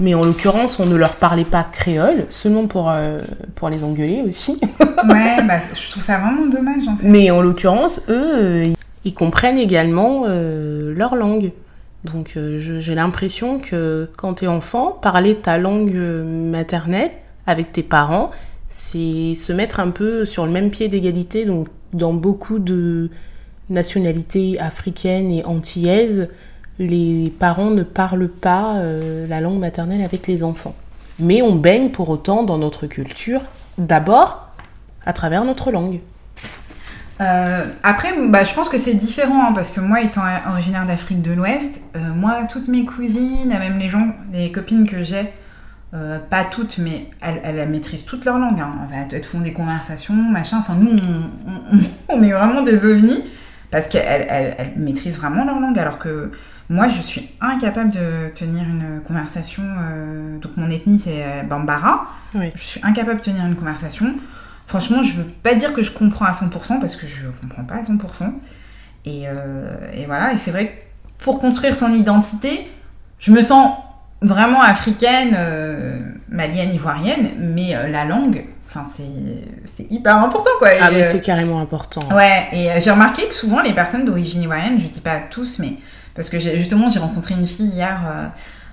Mais 0.00 0.14
en 0.14 0.22
l'occurrence, 0.22 0.78
on 0.80 0.86
ne 0.86 0.96
leur 0.96 1.14
parlait 1.14 1.44
pas 1.44 1.62
créole, 1.62 2.26
seulement 2.30 2.66
pour, 2.66 2.90
euh, 2.90 3.20
pour 3.54 3.68
les 3.68 3.84
engueuler 3.84 4.22
aussi. 4.26 4.58
ouais, 4.80 5.42
bah, 5.46 5.58
je 5.72 5.90
trouve 5.90 6.02
ça 6.02 6.18
vraiment 6.18 6.46
dommage 6.46 6.88
en 6.88 6.96
fait. 6.96 7.06
Mais 7.06 7.30
en 7.30 7.42
l'occurrence, 7.42 8.00
eux, 8.08 8.64
ils 9.04 9.14
comprennent 9.14 9.58
également 9.58 10.26
leur 10.26 11.16
langue. 11.16 11.52
Donc 12.04 12.36
j'ai 12.58 12.94
l'impression 12.94 13.58
que 13.58 14.10
quand 14.16 14.34
tu 14.34 14.44
es 14.44 14.48
enfant, 14.48 14.90
parler 14.90 15.36
ta 15.36 15.56
langue 15.56 15.94
maternelle 15.94 17.10
avec 17.46 17.72
tes 17.72 17.82
parents, 17.82 18.30
c'est 18.68 19.34
se 19.34 19.52
mettre 19.52 19.80
un 19.80 19.90
peu 19.90 20.24
sur 20.24 20.44
le 20.44 20.52
même 20.52 20.70
pied 20.70 20.88
d'égalité. 20.88 21.44
Donc 21.44 21.68
dans 21.92 22.12
beaucoup 22.12 22.58
de 22.58 23.10
nationalités 23.70 24.58
africaines 24.60 25.30
et 25.30 25.44
antillaises, 25.44 26.28
les 26.78 27.32
parents 27.38 27.70
ne 27.70 27.82
parlent 27.82 28.28
pas 28.28 28.76
euh, 28.76 29.26
la 29.26 29.40
langue 29.40 29.58
maternelle 29.58 30.02
avec 30.02 30.26
les 30.26 30.42
enfants. 30.44 30.74
Mais 31.18 31.40
on 31.42 31.54
baigne 31.54 31.90
pour 31.90 32.10
autant 32.10 32.42
dans 32.42 32.58
notre 32.58 32.86
culture, 32.86 33.42
d'abord 33.78 34.48
à 35.06 35.12
travers 35.12 35.44
notre 35.44 35.70
langue. 35.70 36.00
Euh, 37.20 37.66
après, 37.82 38.12
bah, 38.28 38.44
je 38.44 38.52
pense 38.54 38.68
que 38.68 38.78
c'est 38.78 38.94
différent 38.94 39.48
hein, 39.48 39.52
parce 39.54 39.70
que 39.70 39.80
moi, 39.80 40.02
étant 40.02 40.22
originaire 40.50 40.84
d'Afrique 40.86 41.22
de 41.22 41.32
l'Ouest, 41.32 41.82
euh, 41.96 42.12
moi, 42.14 42.44
toutes 42.48 42.68
mes 42.68 42.84
cousines, 42.84 43.48
même 43.48 43.78
les 43.78 43.88
gens, 43.88 44.14
les 44.32 44.50
copines 44.50 44.88
que 44.88 45.02
j'ai, 45.02 45.32
pas 46.28 46.42
toutes, 46.42 46.78
mais 46.78 47.06
elles, 47.20 47.68
maîtrisent 47.68 48.04
toute 48.04 48.24
leur 48.24 48.38
langue. 48.38 48.58
Hein. 48.58 48.88
Elles 49.12 49.22
font 49.22 49.40
des 49.40 49.52
conversations, 49.52 50.14
machin. 50.14 50.58
Enfin, 50.58 50.74
nous, 50.74 50.96
on, 52.08 52.22
est 52.22 52.32
vraiment 52.32 52.62
des 52.62 52.84
ovnis 52.84 53.22
parce 53.70 53.86
qu'elles 53.86 54.26
elles, 54.28 54.72
maîtrisent 54.76 55.16
vraiment 55.18 55.44
leur 55.44 55.60
langue 55.60 55.78
alors 55.78 55.98
que 55.98 56.32
moi, 56.70 56.88
je 56.88 57.00
suis 57.00 57.28
incapable 57.40 57.90
de 57.90 58.30
tenir 58.34 58.62
une 58.62 59.00
conversation. 59.06 59.62
Euh, 59.62 60.38
donc, 60.38 60.56
mon 60.56 60.70
ethnie, 60.70 60.98
c'est 60.98 61.22
euh, 61.22 61.42
Bambara. 61.42 62.06
Je 62.32 62.62
suis 62.62 62.80
incapable 62.82 63.20
de 63.20 63.24
tenir 63.24 63.44
une 63.44 63.54
conversation. 63.54 64.14
Franchement, 64.66 65.02
je 65.02 65.14
veux 65.14 65.24
pas 65.42 65.54
dire 65.54 65.72
que 65.72 65.82
je 65.82 65.90
comprends 65.90 66.24
à 66.24 66.32
100% 66.32 66.80
parce 66.80 66.96
que 66.96 67.06
je 67.06 67.28
comprends 67.40 67.64
pas 67.64 67.76
à 67.76 67.82
100%. 67.82 68.32
Et, 69.06 69.24
euh, 69.26 69.76
et 69.94 70.06
voilà. 70.06 70.32
Et 70.32 70.38
c'est 70.38 70.50
vrai 70.50 70.66
que 70.68 71.24
pour 71.24 71.38
construire 71.38 71.76
son 71.76 71.92
identité, 71.92 72.70
je 73.18 73.30
me 73.30 73.42
sens 73.42 73.76
vraiment 74.22 74.62
africaine, 74.62 75.36
malienne, 76.28 76.72
ivoirienne, 76.72 77.30
mais 77.38 77.74
la 77.90 78.04
langue, 78.04 78.44
Enfin, 78.66 78.86
c'est 79.64 79.86
hyper 79.88 80.16
important, 80.16 80.50
quoi. 80.58 80.68
ah, 80.80 80.90
mais 80.90 81.04
c'est 81.04 81.20
carrément 81.20 81.60
important. 81.60 82.00
Ouais, 82.14 82.48
et 82.52 82.80
j'ai 82.80 82.90
remarqué 82.90 83.28
que 83.28 83.34
souvent, 83.34 83.60
les 83.62 83.72
personnes 83.72 84.04
d'origine 84.04 84.42
ivoirienne, 84.42 84.80
je 84.80 84.88
dis 84.88 85.00
pas 85.00 85.20
tous, 85.30 85.60
mais 85.60 85.74
parce 86.14 86.28
que 86.28 86.38
justement, 86.38 86.88
j'ai 86.88 86.98
rencontré 87.00 87.34
une 87.34 87.46
fille 87.46 87.66
hier 87.66 88.00
euh, 88.06 88.10
euh, 88.10 88.28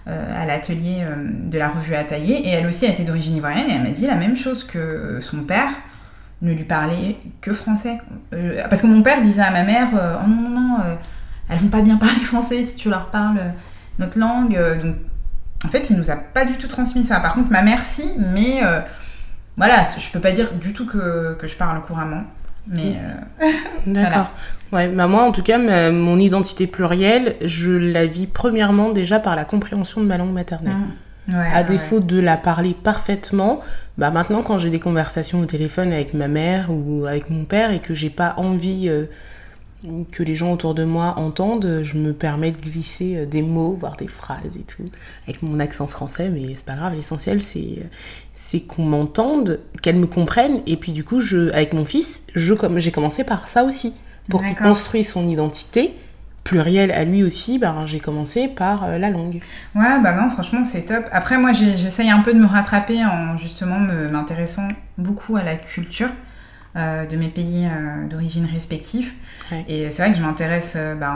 à 0.07 0.45
l'atelier 0.45 0.97
euh, 0.99 1.15
de 1.19 1.57
la 1.57 1.69
revue 1.69 1.95
à 1.95 2.01
et 2.17 2.49
elle 2.49 2.65
aussi 2.67 2.85
a 2.85 2.89
été 2.89 3.03
d'origine 3.03 3.35
ivoirienne, 3.35 3.69
et 3.69 3.73
elle 3.73 3.83
m'a 3.83 3.89
dit 3.89 4.07
la 4.07 4.15
même 4.15 4.35
chose 4.35 4.63
que 4.63 5.19
son 5.21 5.43
père 5.43 5.69
ne 6.41 6.51
lui 6.53 6.63
parlait 6.63 7.17
que 7.39 7.53
français. 7.53 7.97
parce 8.69 8.81
que 8.81 8.87
mon 8.87 9.03
père 9.03 9.21
disait 9.21 9.43
à 9.43 9.51
ma 9.51 9.63
mère 9.63 9.89
Oh 9.93 10.27
non, 10.27 10.49
non, 10.49 10.49
non, 10.49 10.77
elles 11.49 11.59
vont 11.59 11.67
pas 11.67 11.81
bien 11.81 11.97
parler 11.97 12.19
français 12.23 12.63
si 12.63 12.75
tu 12.75 12.89
leur 12.89 13.11
parles 13.11 13.39
notre 13.99 14.17
langue. 14.17 14.57
donc, 14.81 14.95
en 15.63 15.67
fait, 15.67 15.91
il 15.91 15.97
nous 15.97 16.09
a 16.09 16.15
pas 16.15 16.45
du 16.45 16.53
tout 16.53 16.67
transmis 16.67 17.03
ça. 17.03 17.19
Par 17.19 17.35
contre, 17.35 17.51
ma 17.51 17.61
mère, 17.61 17.83
si, 17.83 18.11
mais 18.17 18.61
voilà, 19.55 19.85
je 19.95 20.09
peux 20.09 20.19
pas 20.19 20.31
dire 20.31 20.51
du 20.53 20.73
tout 20.73 20.87
que, 20.87 21.35
que 21.39 21.45
je 21.45 21.55
parle 21.55 21.79
couramment. 21.83 22.23
Mais 22.67 22.95
euh, 23.41 23.51
D'accord. 23.85 24.31
Ouais, 24.71 24.87
bah 24.87 25.07
moi 25.07 25.23
en 25.23 25.31
tout 25.31 25.43
cas, 25.43 25.57
mon 25.91 26.17
identité 26.17 26.65
plurielle, 26.67 27.35
je 27.43 27.71
la 27.71 28.05
vis 28.05 28.27
premièrement 28.27 28.91
déjà 28.91 29.19
par 29.19 29.35
la 29.35 29.43
compréhension 29.43 30.01
de 30.01 30.05
ma 30.05 30.17
langue 30.17 30.33
maternelle. 30.33 30.73
Mmh. 31.27 31.33
à 31.35 31.63
défaut 31.63 31.99
de 31.99 32.19
la 32.19 32.35
parler 32.35 32.73
parfaitement, 32.73 33.59
bah 33.97 34.11
maintenant 34.11 34.41
quand 34.43 34.57
j'ai 34.57 34.69
des 34.69 34.79
conversations 34.79 35.39
au 35.39 35.45
téléphone 35.45 35.91
avec 35.91 36.13
ma 36.13 36.27
mère 36.27 36.69
ou 36.71 37.05
avec 37.05 37.29
mon 37.29 37.45
père 37.45 37.71
et 37.71 37.79
que 37.79 37.93
j'ai 37.93 38.09
pas 38.09 38.33
envie 38.37 38.87
euh, 38.89 39.05
que 40.11 40.21
les 40.21 40.35
gens 40.35 40.51
autour 40.51 40.75
de 40.75 40.83
moi 40.83 41.15
entendent, 41.17 41.81
je 41.81 41.97
me 41.97 42.13
permets 42.13 42.51
de 42.51 42.57
glisser 42.57 43.17
euh, 43.17 43.25
des 43.25 43.41
mots, 43.41 43.77
voire 43.79 43.97
des 43.97 44.07
phrases 44.07 44.57
et 44.57 44.63
tout, 44.63 44.85
avec 45.27 45.41
mon 45.41 45.59
accent 45.59 45.87
français, 45.87 46.29
mais 46.29 46.53
c'est 46.55 46.65
pas 46.65 46.75
grave, 46.75 46.93
l'essentiel 46.95 47.41
c'est, 47.41 47.79
c'est 48.33 48.61
qu'on 48.61 48.85
m'entende, 48.85 49.59
qu'elle 49.81 49.97
me 49.97 50.07
comprenne, 50.07 50.61
et 50.67 50.77
puis 50.77 50.91
du 50.91 51.03
coup, 51.03 51.19
je, 51.19 51.51
avec 51.51 51.73
mon 51.73 51.85
fils, 51.85 52.23
je, 52.35 52.53
j'ai 52.77 52.91
commencé 52.91 53.23
par 53.23 53.47
ça 53.47 53.63
aussi, 53.63 53.95
pour 54.29 54.43
qu'il 54.43 54.55
construise 54.55 55.09
son 55.09 55.27
identité, 55.27 55.95
pluriel 56.43 56.91
à 56.91 57.03
lui 57.03 57.23
aussi, 57.23 57.59
ben, 57.59 57.85
j'ai 57.85 57.99
commencé 57.99 58.47
par 58.47 58.83
euh, 58.83 58.97
la 58.97 59.09
langue. 59.09 59.41
Ouais, 59.75 59.99
bah 60.01 60.13
non, 60.13 60.29
franchement, 60.29 60.63
c'est 60.65 60.85
top. 60.85 61.05
Après, 61.11 61.37
moi, 61.37 61.53
j'essaye 61.53 62.09
un 62.09 62.19
peu 62.19 62.33
de 62.33 62.39
me 62.39 62.45
rattraper 62.45 63.03
en 63.05 63.37
justement 63.37 63.79
m'intéressant 63.79 64.67
beaucoup 64.97 65.37
à 65.37 65.43
la 65.43 65.55
culture. 65.55 66.09
Euh, 66.77 67.05
de 67.05 67.17
mes 67.17 67.27
pays 67.27 67.65
euh, 67.65 68.07
d'origine 68.07 68.47
respectifs. 68.49 69.13
Et 69.67 69.91
c'est 69.91 70.03
vrai 70.03 70.11
que 70.13 70.17
je 70.17 70.23
m'intéresse 70.23 70.75
euh, 70.77 70.95
bah, 70.95 71.13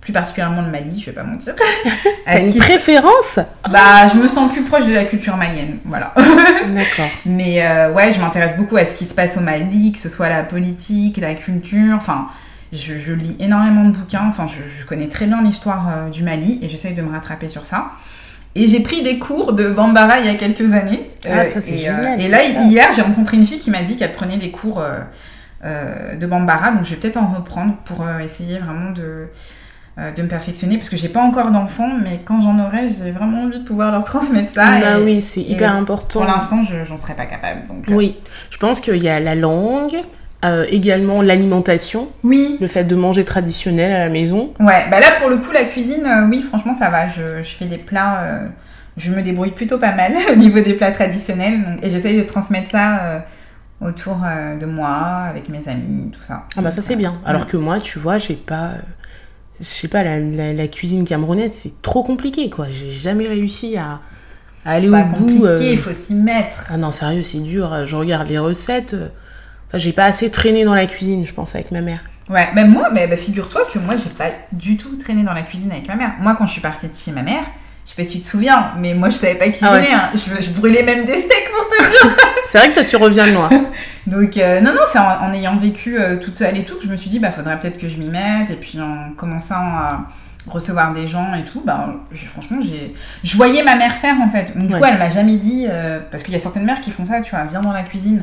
plus 0.00 0.14
particulièrement 0.14 0.62
le 0.62 0.70
Mali, 0.70 0.98
je 0.98 1.04
vais 1.04 1.12
pas 1.12 1.22
mentir. 1.22 1.54
T'as 2.24 2.40
une 2.40 2.54
préférence 2.54 3.38
Bah, 3.70 4.08
je 4.10 4.16
me 4.18 4.26
sens 4.26 4.50
plus 4.50 4.62
proche 4.62 4.86
de 4.86 4.94
la 4.94 5.04
culture 5.04 5.36
malienne, 5.36 5.80
voilà. 5.84 6.14
D'accord. 6.68 7.10
Mais 7.26 7.58
ouais, 7.90 8.10
je 8.10 8.18
m'intéresse 8.20 8.56
beaucoup 8.56 8.78
à 8.78 8.86
ce 8.86 8.94
qui 8.94 9.04
se 9.04 9.12
passe 9.12 9.36
au 9.36 9.40
Mali, 9.40 9.92
que 9.92 9.98
ce 9.98 10.08
soit 10.08 10.30
la 10.30 10.42
politique, 10.42 11.18
la 11.18 11.34
culture, 11.34 11.94
enfin... 11.94 12.28
Je, 12.72 13.12
lis 13.12 13.36
énormément 13.38 13.84
de 13.84 13.92
bouquins, 13.92 14.26
enfin 14.26 14.48
je, 14.48 14.56
je 14.68 14.84
connais 14.84 15.08
très 15.08 15.26
bien 15.26 15.40
l'histoire 15.40 16.10
du 16.10 16.24
Mali 16.24 16.58
et 16.62 16.68
j'essaye 16.68 16.94
de 16.94 17.00
me 17.00 17.12
rattraper 17.12 17.48
sur 17.48 17.64
ça. 17.64 17.92
Et 18.56 18.68
j'ai 18.68 18.80
pris 18.80 19.02
des 19.02 19.18
cours 19.18 19.52
de 19.52 19.68
Bambara 19.68 20.18
il 20.18 20.26
y 20.26 20.30
a 20.30 20.34
quelques 20.34 20.72
années. 20.72 21.10
Ah, 21.28 21.44
ça 21.44 21.60
c'est 21.60 21.74
euh, 21.74 21.78
génial. 21.78 22.20
et 22.20 22.28
là, 22.28 22.42
hier, 22.42 22.88
j'ai 22.90 23.02
rencontré 23.02 23.36
une 23.36 23.44
fille 23.44 23.58
qui 23.58 23.70
m'a 23.70 23.82
dit 23.82 23.96
qu'elle 23.96 24.12
prenait 24.12 24.38
des 24.38 24.50
cours 24.50 24.82
euh, 25.64 26.16
de 26.16 26.26
Bambara. 26.26 26.72
Donc, 26.72 26.86
je 26.86 26.90
vais 26.90 26.96
peut-être 26.96 27.18
en 27.18 27.26
reprendre 27.26 27.76
pour 27.84 28.00
euh, 28.00 28.18
essayer 28.20 28.58
vraiment 28.58 28.92
de, 28.92 29.26
de 29.98 30.22
me 30.22 30.28
perfectionner. 30.28 30.78
Parce 30.78 30.88
que 30.88 30.96
j'ai 30.96 31.10
pas 31.10 31.20
encore 31.20 31.50
d'enfants, 31.50 31.98
mais 32.02 32.22
quand 32.24 32.40
j'en 32.40 32.58
aurai, 32.58 32.88
j'ai 32.88 33.10
vraiment 33.10 33.42
envie 33.42 33.58
de 33.58 33.64
pouvoir 33.64 33.92
leur 33.92 34.04
transmettre 34.04 34.54
ça. 34.54 34.80
Bah 34.80 35.00
oui, 35.04 35.20
c'est 35.20 35.42
hyper 35.42 35.76
important. 35.76 36.20
Pour 36.20 36.28
l'instant, 36.28 36.64
je 36.64 36.90
n'en 36.90 36.96
serais 36.96 37.14
pas 37.14 37.26
capable. 37.26 37.66
Donc, 37.68 37.84
oui, 37.88 38.16
je 38.48 38.56
pense 38.56 38.80
qu'il 38.80 39.02
y 39.02 39.10
a 39.10 39.20
la 39.20 39.34
langue, 39.34 39.96
euh, 40.44 40.66
également 40.68 41.22
l'alimentation. 41.22 42.08
Oui. 42.22 42.58
Le 42.60 42.68
fait 42.68 42.84
de 42.84 42.94
manger 42.94 43.24
traditionnel 43.24 43.90
à 43.90 43.98
la 43.98 44.10
maison. 44.10 44.52
Ouais, 44.60 44.84
bah 44.90 45.00
là 45.00 45.12
pour 45.18 45.30
le 45.30 45.38
coup 45.38 45.50
la 45.50 45.64
cuisine, 45.64 46.04
euh, 46.06 46.28
oui 46.28 46.42
franchement 46.42 46.74
ça 46.74 46.90
va. 46.90 47.08
Je, 47.08 47.42
je 47.42 47.56
fais 47.56 47.64
des 47.64 47.78
plats, 47.78 48.22
euh, 48.22 48.46
je 48.98 49.12
me 49.12 49.22
débrouille 49.22 49.52
plutôt 49.52 49.78
pas 49.78 49.94
mal 49.94 50.12
au 50.32 50.36
niveau 50.36 50.60
des 50.60 50.74
plats 50.74 50.92
traditionnels. 50.92 51.78
et 51.82 51.88
j'essaye 51.88 52.18
de 52.18 52.22
transmettre 52.22 52.70
ça 52.70 53.24
autour 53.80 54.16
de 54.58 54.64
moi, 54.66 54.88
avec 55.28 55.48
mes 55.48 55.68
amis, 55.68 56.10
tout 56.10 56.22
ça. 56.22 56.44
Ah 56.56 56.62
bah 56.62 56.70
ça 56.70 56.80
c'est 56.82 56.96
bien. 56.96 57.18
Alors 57.26 57.46
que 57.46 57.56
moi, 57.56 57.78
tu 57.78 57.98
vois, 57.98 58.18
j'ai 58.18 58.36
pas... 58.36 58.72
Je 59.58 59.64
sais 59.64 59.88
pas, 59.88 60.02
la, 60.02 60.18
la, 60.18 60.68
cuisine 60.68 61.04
camerounaise, 61.04 61.52
c'est 61.52 61.80
trop 61.80 62.02
compliqué, 62.02 62.50
quoi. 62.50 62.66
J'ai 62.70 62.90
jamais 62.90 63.26
réussi 63.26 63.76
à, 63.78 64.00
à 64.66 64.72
aller 64.72 64.88
au 64.88 64.92
bout. 64.92 65.30
C'est 65.30 65.38
compliqué, 65.38 65.72
il 65.72 65.78
faut 65.78 65.94
s'y 65.94 66.14
mettre. 66.14 66.70
Ah 66.70 66.76
non, 66.76 66.90
sérieux, 66.90 67.22
c'est 67.22 67.40
dur. 67.40 67.86
Je 67.86 67.96
regarde 67.96 68.28
les 68.28 68.38
recettes 68.38 68.96
Enfin, 69.68 69.78
j'ai 69.78 69.92
pas 69.92 70.04
assez 70.04 70.30
traîné 70.30 70.64
dans 70.64 70.74
la 70.74 70.86
cuisine, 70.86 71.26
je 71.26 71.32
pense, 71.32 71.54
avec 71.54 71.70
ma 71.72 71.80
mère. 71.80 72.00
Ouais, 72.28 72.48
mais 72.54 72.64
moi, 72.64 72.88
mais 72.92 73.06
bah, 73.06 73.16
figure-toi 73.16 73.62
que 73.72 73.78
moi, 73.78 73.94
j'ai 73.96 74.10
pas 74.10 74.30
du 74.52 74.76
tout 74.76 74.96
traîné 74.96 75.22
dans 75.22 75.32
la 75.32 75.42
cuisine 75.42 75.70
avec 75.70 75.86
ma 75.88 75.94
mère. 75.94 76.12
Moi, 76.18 76.34
quand 76.36 76.46
je 76.46 76.52
suis 76.52 76.60
partie 76.60 76.88
de 76.88 76.94
chez 76.94 77.12
ma 77.12 77.22
mère, 77.22 77.44
je 77.84 77.90
sais 77.90 77.96
pas 77.96 78.04
si 78.04 78.18
tu 78.18 78.24
te 78.24 78.28
souviens, 78.28 78.72
mais 78.78 78.94
moi, 78.94 79.08
je 79.08 79.14
savais 79.14 79.36
pas 79.36 79.48
cuisiner. 79.48 79.88
Ah 79.92 80.10
hein. 80.12 80.40
je, 80.40 80.50
brûlais 80.50 80.82
même 80.82 81.04
des 81.04 81.18
steaks 81.18 81.50
pour 81.54 81.68
te 81.68 81.90
dire. 81.90 82.16
c'est 82.48 82.58
vrai 82.58 82.68
que 82.70 82.74
toi, 82.74 82.84
tu 82.84 82.96
reviens 82.96 83.26
de 83.26 83.32
loin. 83.32 83.48
Donc, 84.08 84.36
euh, 84.36 84.60
non, 84.60 84.72
non, 84.72 84.80
c'est 84.90 84.98
en, 84.98 85.32
ayant 85.32 85.56
vécu 85.56 85.98
euh, 85.98 86.16
toute 86.16 86.38
seule 86.38 86.56
et 86.56 86.64
tout 86.64 86.76
que 86.76 86.84
je 86.84 86.88
me 86.88 86.96
suis 86.96 87.10
dit, 87.10 87.20
bah, 87.20 87.30
faudrait 87.30 87.58
peut-être 87.60 87.78
que 87.78 87.88
je 87.88 87.96
m'y 87.96 88.08
mette. 88.08 88.50
Et 88.50 88.56
puis, 88.56 88.80
en 88.80 89.12
commençant 89.16 89.54
à 89.54 90.06
recevoir 90.48 90.92
des 90.92 91.06
gens 91.06 91.34
et 91.34 91.44
tout, 91.44 91.62
bah, 91.64 91.94
franchement, 92.12 92.58
j'ai, 92.60 92.94
je 93.22 93.36
voyais 93.36 93.62
ma 93.62 93.76
mère 93.76 93.92
faire 93.92 94.16
en 94.20 94.28
fait. 94.28 94.56
Donc, 94.56 94.68
du 94.68 94.74
coup, 94.76 94.84
elle 94.84 94.98
m'a 94.98 95.10
jamais 95.10 95.36
dit, 95.36 95.66
euh, 95.68 96.00
parce 96.10 96.22
qu'il 96.22 96.34
y 96.34 96.36
a 96.36 96.40
certaines 96.40 96.64
mères 96.64 96.80
qui 96.80 96.90
font 96.90 97.04
ça, 97.04 97.20
tu 97.20 97.30
vois, 97.30 97.44
viens 97.44 97.60
dans 97.60 97.72
la 97.72 97.82
cuisine 97.82 98.20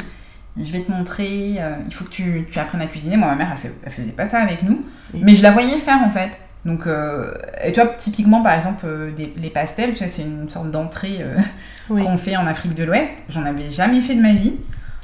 je 0.62 0.72
vais 0.72 0.82
te 0.82 0.92
montrer, 0.92 1.56
euh, 1.60 1.76
il 1.88 1.94
faut 1.94 2.06
que 2.06 2.12
tu, 2.12 2.48
tu, 2.52 2.60
apprennes 2.60 2.82
à 2.82 2.86
cuisiner. 2.86 3.18
Moi, 3.18 3.28
ma 3.28 3.36
mère, 3.36 3.50
elle, 3.52 3.58
fait, 3.58 3.90
faisait 3.90 4.12
pas 4.12 4.30
ça 4.30 4.40
avec 4.40 4.64
nous, 4.64 4.86
mais 5.14 5.34
je 5.34 5.42
la 5.42 5.52
voyais 5.52 5.78
faire 5.78 6.02
en 6.04 6.12
fait. 6.12 6.40
Donc, 6.66 6.88
euh, 6.88 7.34
et 7.64 7.72
tu 7.74 7.82
vois, 7.82 7.90
typiquement, 7.98 8.42
par 8.42 8.54
exemple, 8.54 8.86
euh, 8.86 9.12
les 9.18 9.50
pastels, 9.50 9.96
c'est 9.98 10.22
une 10.22 10.50
sorte 10.50 10.72
d'entrée 10.72 11.26
qu'on 11.88 12.18
fait 12.18 12.38
en 12.38 12.46
Afrique 12.46 12.76
de 12.76 12.84
l'Ouest. 12.84 13.14
J'en 13.30 13.44
avais 13.44 13.70
jamais 13.72 14.02
fait 14.02 14.16
de 14.16 14.22
ma 14.22 14.34
vie. 14.34 14.54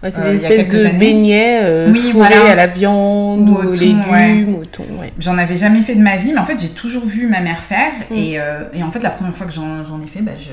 Ouais, 0.01 0.12
c'est 0.12 0.23
des 0.23 0.45
espèces 0.45 0.69
de 0.69 0.97
beignets 0.97 1.89
oui, 1.89 2.13
à 2.21 2.55
la 2.55 2.67
viande, 2.67 3.49
aux 3.49 3.73
légumes, 3.73 4.55
au 4.55 4.63
thon. 4.63 4.85
J'en 5.17 5.38
avais 5.38 5.57
jamais 5.57 5.81
fait 5.81 5.95
de 5.95 6.01
ma 6.01 6.15
vie, 6.15 6.31
mais 6.31 6.39
en 6.39 6.45
fait, 6.45 6.62
j'ai 6.62 6.69
toujours 6.69 7.05
vu 7.05 7.27
ma 7.27 7.41
mère 7.41 7.59
faire. 7.59 7.91
Mm. 8.09 8.15
Et, 8.15 8.39
et, 8.73 8.83
en 8.83 8.91
fait, 8.91 9.01
la 9.01 9.09
première 9.09 9.35
fois 9.35 9.47
que 9.47 9.51
j'en 9.51 9.99
ai 10.01 10.07
fait, 10.07 10.21
bah, 10.21 10.31
je, 10.38 10.51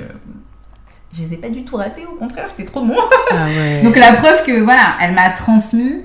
je 1.16 1.22
les 1.22 1.34
ai 1.34 1.36
pas 1.36 1.48
du 1.48 1.64
tout 1.64 1.76
ratés, 1.76 2.04
au 2.06 2.16
contraire, 2.16 2.46
c'était 2.48 2.64
trop 2.64 2.84
bon. 2.84 2.96
Ah 3.30 3.46
Donc 3.84 3.96
la 3.96 4.12
preuve 4.12 4.44
que 4.44 4.60
voilà, 4.60 4.96
elle 5.00 5.14
m'a 5.14 5.30
transmis 5.30 6.02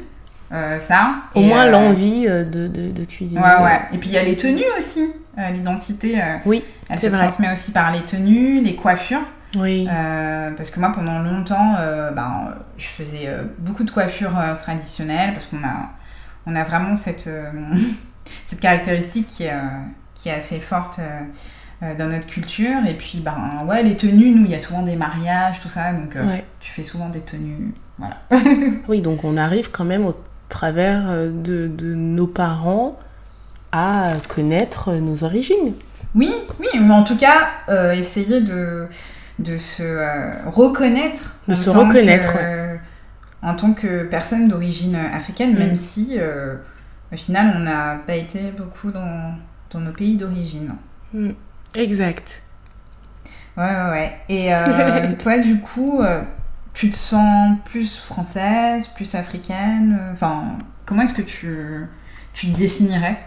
euh, 0.52 0.80
ça. 0.80 1.16
Au 1.34 1.42
moins 1.42 1.68
euh, 1.68 1.72
l'envie 1.72 2.26
euh, 2.28 2.44
de, 2.44 2.68
de, 2.68 2.92
de, 2.92 3.06
cuisiner. 3.06 3.42
Ouais, 3.42 3.64
ouais. 3.64 3.82
Et 3.94 3.98
puis 3.98 4.10
il 4.10 4.14
y 4.14 4.18
a 4.18 4.24
les 4.24 4.36
tenues 4.36 4.64
aussi, 4.78 5.12
l'identité. 5.38 6.22
oui. 6.46 6.64
Elle 6.90 7.00
se 7.00 7.08
transmet 7.08 7.52
aussi 7.54 7.72
par 7.72 7.92
les 7.94 8.02
tenues, 8.02 8.62
les 8.62 8.76
coiffures. 8.76 9.22
Oui. 9.58 9.86
parce 9.86 10.72
que 10.72 10.80
moi, 10.80 10.92
pendant 10.94 11.20
longtemps, 11.20 11.76
ben, 12.16 12.56
je 12.78 12.88
faisais 12.88 13.30
beaucoup 13.60 13.84
de 13.84 13.92
coiffures 13.92 14.38
traditionnelles 14.60 15.34
parce 15.34 15.46
qu'on 15.48 15.64
a, 15.64 15.90
on 16.46 16.56
a 16.56 16.64
vraiment 16.64 16.96
cette, 16.96 17.30
cette 18.46 18.60
caractéristique 18.60 19.28
qui 19.28 19.44
est, 19.44 19.54
qui 20.16 20.30
est 20.30 20.34
assez 20.34 20.60
forte 20.60 21.00
dans 21.82 22.08
notre 22.08 22.28
culture. 22.28 22.86
Et 22.88 22.94
puis, 22.94 23.20
ben, 23.20 23.66
ouais, 23.66 23.84
les 23.84 23.98
tenues, 23.98 24.32
nous, 24.32 24.46
il 24.46 24.52
y 24.52 24.56
a 24.56 24.60
souvent 24.60 24.84
des 24.84 24.96
mariages, 24.96 25.60
tout 25.60 25.70
ça. 25.70 25.94
Donc, 25.94 26.16
tu 26.60 26.72
fais 26.72 26.84
souvent 26.84 27.10
des 27.10 27.22
tenues. 27.22 27.74
Voilà. 27.98 28.18
oui, 28.88 29.02
donc 29.02 29.24
on 29.24 29.38
arrive 29.38 29.72
quand 29.72 29.86
même 29.86 30.06
au 30.06 30.16
travers 30.50 31.08
de, 31.08 31.68
de 31.68 31.94
nos 31.94 32.28
parents 32.28 32.98
à 33.72 34.14
connaître 34.28 34.94
nos 34.94 35.24
origines. 35.24 35.74
Oui, 36.16 36.32
oui, 36.60 36.68
mais 36.74 36.94
en 36.94 37.04
tout 37.04 37.16
cas, 37.16 37.50
euh, 37.70 37.94
essayer 37.94 38.42
de, 38.42 38.88
de 39.40 39.58
se 39.58 39.84
euh, 39.84 40.50
reconnaître. 40.50 41.36
De 41.48 41.54
se 41.54 41.70
reconnaître. 41.70 42.34
en 43.42 43.56
tant 43.56 43.74
que 43.74 44.04
personne 44.04 44.48
d'origine 44.48 44.96
africaine, 44.96 45.58
même 45.58 45.74
mm. 45.74 45.78
si 45.78 46.16
euh, 46.18 46.56
au 47.12 47.16
final, 47.16 47.54
on 47.56 47.60
n'a 47.60 47.96
pas 48.06 48.16
été 48.16 48.52
beaucoup 48.56 48.92
dans, 48.92 49.34
dans 49.72 49.80
nos 49.80 49.92
pays 49.92 50.18
d'origine. 50.18 50.74
Mm. 51.14 51.32
Exact. 51.76 52.44
Ouais, 53.58 53.64
ouais, 53.64 53.90
ouais. 53.92 54.20
Et 54.30 55.16
toi, 55.20 55.38
du 55.40 55.60
coup, 55.60 56.02
tu 56.74 56.90
te 56.90 56.98
sens 56.98 57.58
plus 57.66 57.98
française, 57.98 58.88
plus 58.88 59.16
africaine? 59.16 60.00
Enfin, 60.14 60.58
comment 60.86 61.04
est-ce 61.04 61.14
que 61.14 61.22
tu, 61.22 61.88
tu 62.34 62.48
te 62.52 62.58
définirais? 62.58 63.18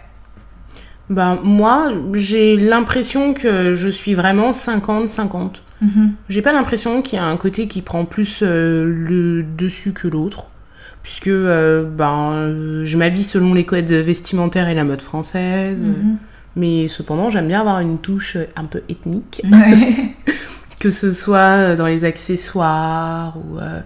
Ben, 1.09 1.39
moi, 1.43 1.91
j'ai 2.13 2.57
l'impression 2.57 3.33
que 3.33 3.75
je 3.75 3.87
suis 3.87 4.15
vraiment 4.15 4.51
50-50. 4.51 5.61
Mhm. 5.81 6.13
J'ai 6.29 6.41
pas 6.41 6.53
l'impression 6.53 7.01
qu'il 7.01 7.19
y 7.19 7.21
a 7.21 7.25
un 7.25 7.37
côté 7.37 7.67
qui 7.67 7.81
prend 7.81 8.05
plus 8.05 8.41
euh, 8.41 8.85
le 8.85 9.43
dessus 9.43 9.93
que 9.93 10.07
l'autre. 10.07 10.47
Puisque 11.03 11.27
euh, 11.27 11.83
ben, 11.87 12.83
je 12.83 12.97
m'habille 12.97 13.23
selon 13.23 13.53
les 13.53 13.65
codes 13.65 13.91
vestimentaires 13.91 14.67
et 14.67 14.73
la 14.73 14.83
mode 14.83 15.03
française. 15.03 15.83
Mhm. 15.83 16.17
Mais 16.55 16.87
cependant, 16.87 17.29
j'aime 17.29 17.47
bien 17.47 17.59
avoir 17.61 17.79
une 17.79 17.97
touche 17.97 18.37
un 18.55 18.65
peu 18.65 18.81
ethnique. 18.89 19.41
que 20.79 20.89
ce 20.89 21.11
soit 21.11 21.75
dans 21.75 21.87
les 21.87 22.05
accessoires 22.05 23.35
ou, 23.37 23.59
euh, 23.59 23.79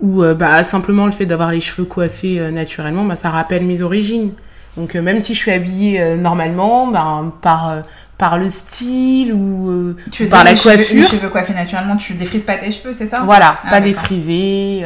ou 0.00 0.22
bah, 0.34 0.62
simplement 0.62 1.06
le 1.06 1.12
fait 1.12 1.26
d'avoir 1.26 1.50
les 1.50 1.60
cheveux 1.60 1.86
coiffés 1.86 2.50
naturellement, 2.50 3.04
bah, 3.04 3.16
ça 3.16 3.30
rappelle 3.30 3.64
mes 3.64 3.82
origines. 3.82 4.32
Donc 4.76 4.96
euh, 4.96 5.02
même 5.02 5.20
si 5.20 5.34
je 5.34 5.38
suis 5.38 5.50
habillée 5.50 6.00
euh, 6.00 6.16
normalement, 6.16 6.86
ben, 6.86 7.32
par, 7.42 7.68
euh, 7.68 7.80
par 8.16 8.38
le 8.38 8.48
style 8.48 9.32
ou 9.32 9.94
par 10.30 10.44
la 10.44 10.54
coiffure. 10.54 10.86
Cheveux, 10.86 11.00
les 11.00 11.06
cheveux 11.06 11.28
coiffés 11.28 11.52
naturellement, 11.52 11.96
tu 11.96 12.14
défrises 12.14 12.44
pas 12.44 12.56
tes 12.56 12.72
cheveux, 12.72 12.92
c'est 12.92 13.08
ça? 13.08 13.20
Voilà, 13.24 13.58
ah, 13.64 13.70
pas 13.70 13.80
défrisés, 13.80 14.84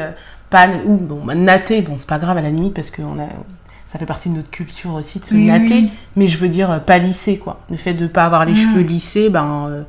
pas 0.51 0.69
ou 0.85 0.97
bon 0.97 1.21
bah, 1.25 1.35
natter, 1.35 1.83
bon 1.83 1.99
c'est 1.99 2.09
pas 2.09 2.19
grave 2.19 2.37
à 2.37 2.42
la 2.42 2.51
limite 2.51 2.75
parce 2.75 2.90
que 2.90 3.03
on 3.03 3.21
a 3.21 3.29
ça 3.96 4.00
fait 4.00 4.06
partie 4.06 4.28
de 4.28 4.35
notre 4.35 4.50
culture 4.50 4.92
aussi 4.92 5.20
de 5.20 5.24
se 5.24 5.35
natter, 5.35 5.88
mais 6.16 6.26
je 6.26 6.37
veux 6.37 6.50
dire 6.50 6.82
pas 6.85 6.98
lissé 6.98 7.38
quoi. 7.38 7.61
Le 7.70 7.76
fait 7.76 7.94
de 7.94 8.06
pas 8.06 8.26
avoir 8.26 8.44
les 8.44 8.52
mm. 8.52 8.56
cheveux 8.56 8.82
lissés, 8.82 9.30
ben 9.30 9.87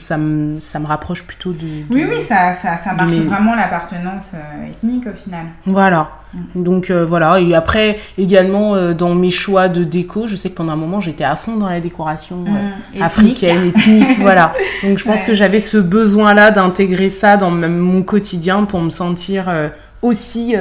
ça 0.00 0.16
me, 0.16 0.60
ça 0.60 0.78
me 0.78 0.86
rapproche 0.86 1.24
plutôt 1.24 1.52
de, 1.52 1.84
oui, 1.90 2.04
oui, 2.08 2.22
ça, 2.22 2.54
ça, 2.54 2.76
ça 2.76 2.94
marque 2.94 3.12
vraiment 3.12 3.54
l'appartenance 3.54 4.32
euh, 4.34 4.70
ethnique 4.70 5.06
au 5.06 5.14
final. 5.14 5.46
Voilà. 5.66 6.08
Mm. 6.32 6.62
Donc 6.62 6.90
euh, 6.90 7.04
voilà, 7.04 7.38
et 7.38 7.54
après 7.54 7.98
également 8.16 8.74
euh, 8.74 8.94
dans 8.94 9.14
mes 9.14 9.30
choix 9.30 9.68
de 9.68 9.84
déco, 9.84 10.26
je 10.26 10.36
sais 10.36 10.50
que 10.50 10.54
pendant 10.54 10.72
un 10.72 10.76
moment 10.76 11.00
j'étais 11.00 11.24
à 11.24 11.36
fond 11.36 11.56
dans 11.56 11.68
la 11.68 11.80
décoration 11.80 12.38
mm. 12.38 13.02
africaine, 13.02 13.66
ethnique, 13.66 14.18
voilà. 14.20 14.52
Donc 14.82 14.98
je 14.98 15.04
pense 15.04 15.22
que 15.22 15.34
j'avais 15.34 15.60
ce 15.60 15.76
besoin-là 15.76 16.50
d'intégrer 16.50 17.10
ça 17.10 17.36
dans 17.36 17.50
mon 17.50 18.02
quotidien 18.02 18.64
pour 18.64 18.80
me 18.80 18.90
sentir 18.90 19.52
aussi 20.00 20.54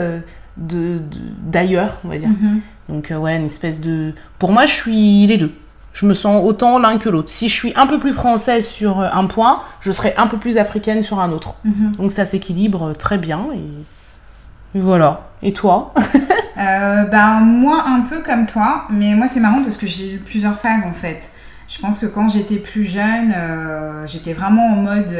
de 0.57 0.99
d'ailleurs, 1.41 1.99
on 2.05 2.09
va 2.09 2.17
dire. 2.17 2.29
Mm-hmm. 2.29 2.59
Donc 2.89 3.13
ouais, 3.17 3.37
une 3.37 3.45
espèce 3.45 3.79
de... 3.79 4.13
Pour 4.39 4.51
moi, 4.51 4.65
je 4.65 4.73
suis 4.73 5.27
les 5.27 5.37
deux 5.37 5.53
je 5.93 6.05
me 6.05 6.13
sens 6.13 6.43
autant 6.43 6.79
l'un 6.79 6.97
que 6.97 7.07
l'autre. 7.09 7.29
Si 7.29 7.47
je 7.47 7.53
suis 7.53 7.73
un 7.75 7.87
peu 7.87 7.99
plus 7.99 8.13
française 8.13 8.67
sur 8.67 8.99
euh, 8.99 9.09
un 9.13 9.25
point, 9.25 9.61
je 9.79 9.91
serai 9.91 10.13
un 10.17 10.27
peu 10.27 10.37
plus 10.37 10.57
africaine 10.57 11.03
sur 11.03 11.19
un 11.19 11.31
autre. 11.31 11.55
Mhm. 11.63 11.95
Donc 11.97 12.11
ça 12.11 12.25
s'équilibre 12.25 12.93
très 12.93 13.17
bien. 13.17 13.45
Et... 13.53 14.79
voilà. 14.79 15.29
Et 15.43 15.53
toi 15.53 15.93
euh, 16.57 17.03
Ben 17.05 17.41
moi 17.41 17.83
un 17.87 18.01
peu 18.01 18.21
comme 18.21 18.45
toi, 18.45 18.85
mais 18.89 19.13
moi 19.13 19.27
c'est 19.27 19.39
marrant 19.39 19.61
parce 19.61 19.77
que 19.77 19.87
j'ai 19.87 20.13
eu 20.15 20.17
plusieurs 20.17 20.59
phases 20.59 20.83
en 20.85 20.93
fait. 20.93 21.31
Je 21.67 21.79
pense 21.79 21.97
que 21.97 22.05
quand 22.05 22.29
j'étais 22.29 22.57
plus 22.57 22.85
jeune, 22.85 23.33
euh, 23.35 24.05
j'étais 24.05 24.33
vraiment 24.33 24.67
en 24.67 24.75
mode 24.75 25.15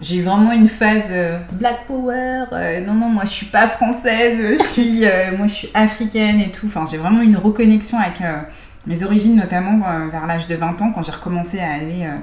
j'ai 0.00 0.16
eu 0.16 0.22
vraiment 0.22 0.52
une 0.52 0.68
phase 0.68 1.12
Black 1.52 1.86
Power. 1.86 2.44
non, 2.86 2.94
non, 2.94 3.08
moi 3.08 3.24
je 3.24 3.30
suis 3.30 3.46
pas 3.46 3.66
française, 3.66 4.58
je 4.58 4.64
suis, 4.64 5.04
moi 5.36 5.46
je 5.46 5.52
suis 5.52 5.70
africaine 5.74 6.40
et 6.40 6.50
tout. 6.50 6.66
Enfin, 6.66 6.84
j'ai 6.90 6.98
vraiment 6.98 7.22
une 7.22 7.36
reconnexion 7.36 7.98
avec 7.98 8.20
mes 8.86 9.02
origines, 9.04 9.36
notamment 9.36 9.86
euh, 9.86 10.08
vers 10.08 10.26
l'âge 10.26 10.46
de 10.46 10.54
20 10.54 10.82
ans, 10.82 10.92
quand 10.92 11.02
j'ai 11.02 11.12
recommencé 11.12 11.58
à 11.60 11.72
aller 11.72 12.04
euh, 12.04 12.14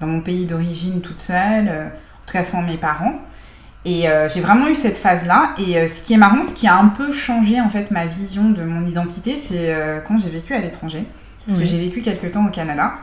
dans 0.00 0.06
mon 0.06 0.20
pays 0.20 0.46
d'origine 0.46 1.00
toute 1.00 1.20
seule, 1.20 1.68
euh, 1.68 1.86
en 1.86 2.26
tout 2.26 2.32
cas 2.32 2.44
sans 2.44 2.62
mes 2.62 2.76
parents. 2.76 3.14
Et 3.84 4.06
j'ai 4.34 4.40
vraiment 4.40 4.66
eu 4.66 4.74
cette 4.74 4.98
phase-là. 4.98 5.54
Et 5.58 5.86
ce 5.86 6.02
qui 6.02 6.14
est 6.14 6.16
marrant, 6.16 6.42
ce 6.48 6.52
qui 6.52 6.66
a 6.66 6.76
un 6.76 6.88
peu 6.88 7.12
changé 7.12 7.60
en 7.60 7.68
fait 7.68 7.92
ma 7.92 8.04
vision 8.04 8.50
de 8.50 8.64
mon 8.64 8.84
identité, 8.84 9.40
c'est 9.40 9.72
quand 10.08 10.18
j'ai 10.18 10.28
vécu 10.28 10.54
à 10.54 10.58
l'étranger. 10.58 11.04
Parce 11.46 11.56
que 11.56 11.64
j'ai 11.64 11.78
vécu 11.78 12.00
quelques 12.00 12.32
temps 12.32 12.44
au 12.44 12.50
Canada. 12.50 12.94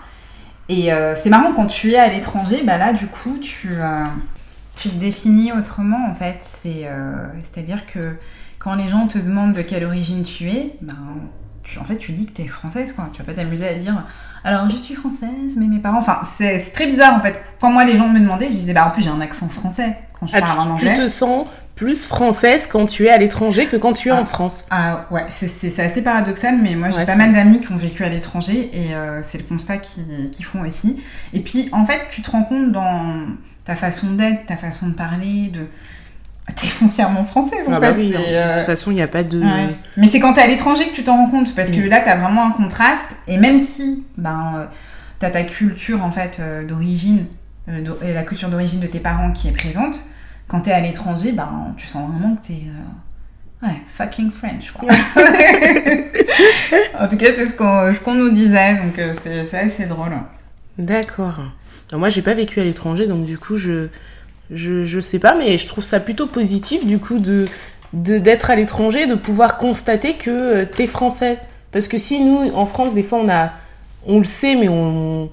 Et 0.70 0.90
c'est 1.16 1.30
marrant 1.30 1.54
quand 1.54 1.68
tu 1.68 1.92
es 1.92 1.98
à 1.98 2.08
l'étranger, 2.08 2.64
bah 2.66 2.78
là 2.78 2.94
du 2.94 3.08
coup 3.08 3.38
tu, 3.40 3.72
tu 4.76 4.90
te 4.90 4.96
définis 4.96 5.52
autrement 5.52 6.10
en 6.10 6.16
fait. 6.16 6.40
C'est-à-dire 6.64 7.86
que 7.86 8.16
quand 8.60 8.76
les 8.76 8.88
gens 8.88 9.08
te 9.08 9.18
demandent 9.18 9.54
de 9.54 9.62
quelle 9.62 9.84
origine 9.84 10.24
tu 10.24 10.48
es, 10.50 10.78
ben, 10.82 10.96
en 11.80 11.84
fait, 11.84 11.98
tu 11.98 12.12
dis 12.14 12.26
que 12.26 12.32
t'es 12.32 12.48
française, 12.48 12.94
quoi. 12.94 13.10
Tu 13.12 13.22
vas 13.22 13.26
pas 13.26 13.34
t'amuser 13.34 13.68
à 13.68 13.74
dire, 13.74 14.04
alors 14.44 14.70
je 14.70 14.78
suis 14.78 14.96
française, 14.96 15.58
mais 15.58 15.66
mes 15.66 15.80
parents. 15.80 16.00
Enfin, 16.00 16.22
c'est 16.38 16.72
très 16.74 16.88
bizarre, 16.88 17.14
en 17.14 17.22
fait. 17.22 17.42
Quand 17.60 17.72
moi, 17.72 17.84
les 17.84 17.98
gens 17.98 18.08
me 18.08 18.20
demandaient, 18.20 18.48
je 18.48 18.56
disais, 18.56 18.74
bah 18.74 18.88
en 18.88 18.92
plus, 18.92 19.02
j'ai 19.02 19.10
un 19.10 19.22
accent 19.22 19.50
français 19.50 19.98
quand 20.18 20.28
je 20.28 20.36
ah, 20.36 20.42
parle 20.42 20.60
en 20.60 20.72
anglais. 20.72 20.94
Tu 20.94 21.02
te 21.02 21.08
sens 21.08 21.46
plus 21.76 22.06
française 22.06 22.68
quand 22.68 22.86
tu 22.86 23.06
es 23.06 23.10
à 23.10 23.18
l'étranger 23.18 23.68
que 23.68 23.78
quand 23.78 23.94
tu 23.94 24.10
es 24.10 24.12
en 24.12 24.22
ah. 24.22 24.26
France. 24.26 24.66
Ah 24.70 25.08
ouais, 25.12 25.26
c'est 25.30 25.80
assez 25.80 26.02
paradoxal, 26.02 26.60
mais 26.62 26.76
moi 26.76 26.90
j'ai 26.92 27.06
pas 27.06 27.16
mal 27.16 27.34
d'amis 27.34 27.62
qui 27.62 27.72
ont 27.72 27.78
vécu 27.78 28.04
à 28.04 28.10
l'étranger 28.10 28.70
et 28.74 28.94
euh, 28.94 29.22
c'est 29.24 29.40
le 29.40 29.44
constat 29.44 29.78
qu'ils 29.78 30.46
font 30.46 30.62
aussi. 30.62 31.02
Et 31.34 31.40
puis 31.40 31.70
en 31.72 31.86
fait, 31.86 32.02
tu 32.12 32.22
te 32.22 32.30
rends 32.30 32.44
compte 32.44 32.72
dans 32.72 33.26
ta 33.66 33.76
façon 33.76 34.12
d'être, 34.12 34.46
ta 34.46 34.56
façon 34.56 34.88
de 34.88 34.94
parler, 34.94 35.52
de 35.54 35.62
T'es 36.58 36.68
foncièrement 36.68 37.24
française 37.24 37.70
en 37.70 37.74
ah 37.74 37.80
bah 37.80 37.94
fait. 37.94 38.10
de 38.10 38.16
euh, 38.18 38.58
toute 38.58 38.66
façon, 38.66 38.92
il 38.92 38.96
n'y 38.96 39.02
a 39.02 39.08
pas 39.08 39.24
de. 39.24 39.42
Mais 39.96 40.10
c'est 40.10 40.20
quand 40.20 40.34
t'es 40.34 40.42
à 40.42 40.48
l'étranger 40.48 40.90
que 40.90 40.94
tu 40.94 41.02
t'en 41.02 41.16
rends 41.16 41.30
compte 41.30 41.56
parce 41.56 41.72
que 41.72 41.80
là, 41.80 42.02
t'as 42.04 42.18
vraiment 42.18 42.46
un 42.46 42.52
contraste. 42.52 43.08
Et 43.30 43.38
même 43.38 43.58
si 43.58 44.04
ben, 44.18 44.54
euh, 44.58 44.66
t'as 45.20 45.30
ta 45.30 45.44
culture 45.44 46.04
en 46.04 46.12
fait 46.12 46.42
d'origine, 46.68 47.28
et 47.70 48.14
la 48.14 48.24
culture 48.24 48.50
d'origine 48.50 48.82
de 48.82 48.88
tes 48.88 49.00
parents 49.00 49.32
qui 49.32 49.48
est 49.48 49.54
présente, 49.54 49.96
quand 50.48 50.62
t'es 50.62 50.72
à 50.72 50.82
l'étranger, 50.82 51.32
ben, 51.32 51.74
tu 51.78 51.88
sens 51.88 52.10
vraiment 52.10 52.36
que 52.36 52.48
t'es. 52.48 52.64
Ouais, 53.62 53.78
fucking 53.88 54.30
French, 54.30 54.72
quoi. 54.72 54.90
en 57.00 57.08
tout 57.08 57.18
cas, 57.18 57.28
c'est 57.36 57.48
ce 57.48 58.02
qu'on 58.02 58.14
nous 58.14 58.32
disait, 58.32 58.76
donc 58.76 59.00
c'est 59.24 59.58
assez 59.58 59.86
drôle. 59.86 60.12
D'accord. 60.78 61.40
Moi, 61.94 62.10
j'ai 62.10 62.22
pas 62.22 62.34
vécu 62.34 62.60
à 62.60 62.64
l'étranger, 62.64 63.08
donc 63.08 63.26
du 63.26 63.38
coup, 63.38 63.58
je 63.58 63.88
je, 64.52 64.84
je 64.84 65.00
sais 65.00 65.20
pas, 65.20 65.36
mais 65.36 65.58
je 65.58 65.68
trouve 65.68 65.84
ça 65.84 66.00
plutôt 66.00 66.28
positif 66.28 66.86
du 66.86 67.00
coup 67.00 67.20
de 67.20 67.48
d'être 67.94 68.50
à 68.50 68.56
l'étranger, 68.56 69.06
de 69.06 69.14
pouvoir 69.14 69.58
constater 69.58 70.16
que 70.16 70.32
euh, 70.32 70.66
t'es 70.66 70.88
française. 70.88 71.38
Parce 71.72 71.88
que 71.88 72.00
si 72.00 72.24
nous, 72.24 72.52
en 72.56 72.66
France, 72.66 72.96
des 72.96 73.04
fois, 73.04 73.20
on 73.20 73.30
a, 73.30 73.52
on 74.08 74.18
le 74.18 74.24
sait, 74.24 74.56
mais 74.56 74.68
on, 74.68 75.30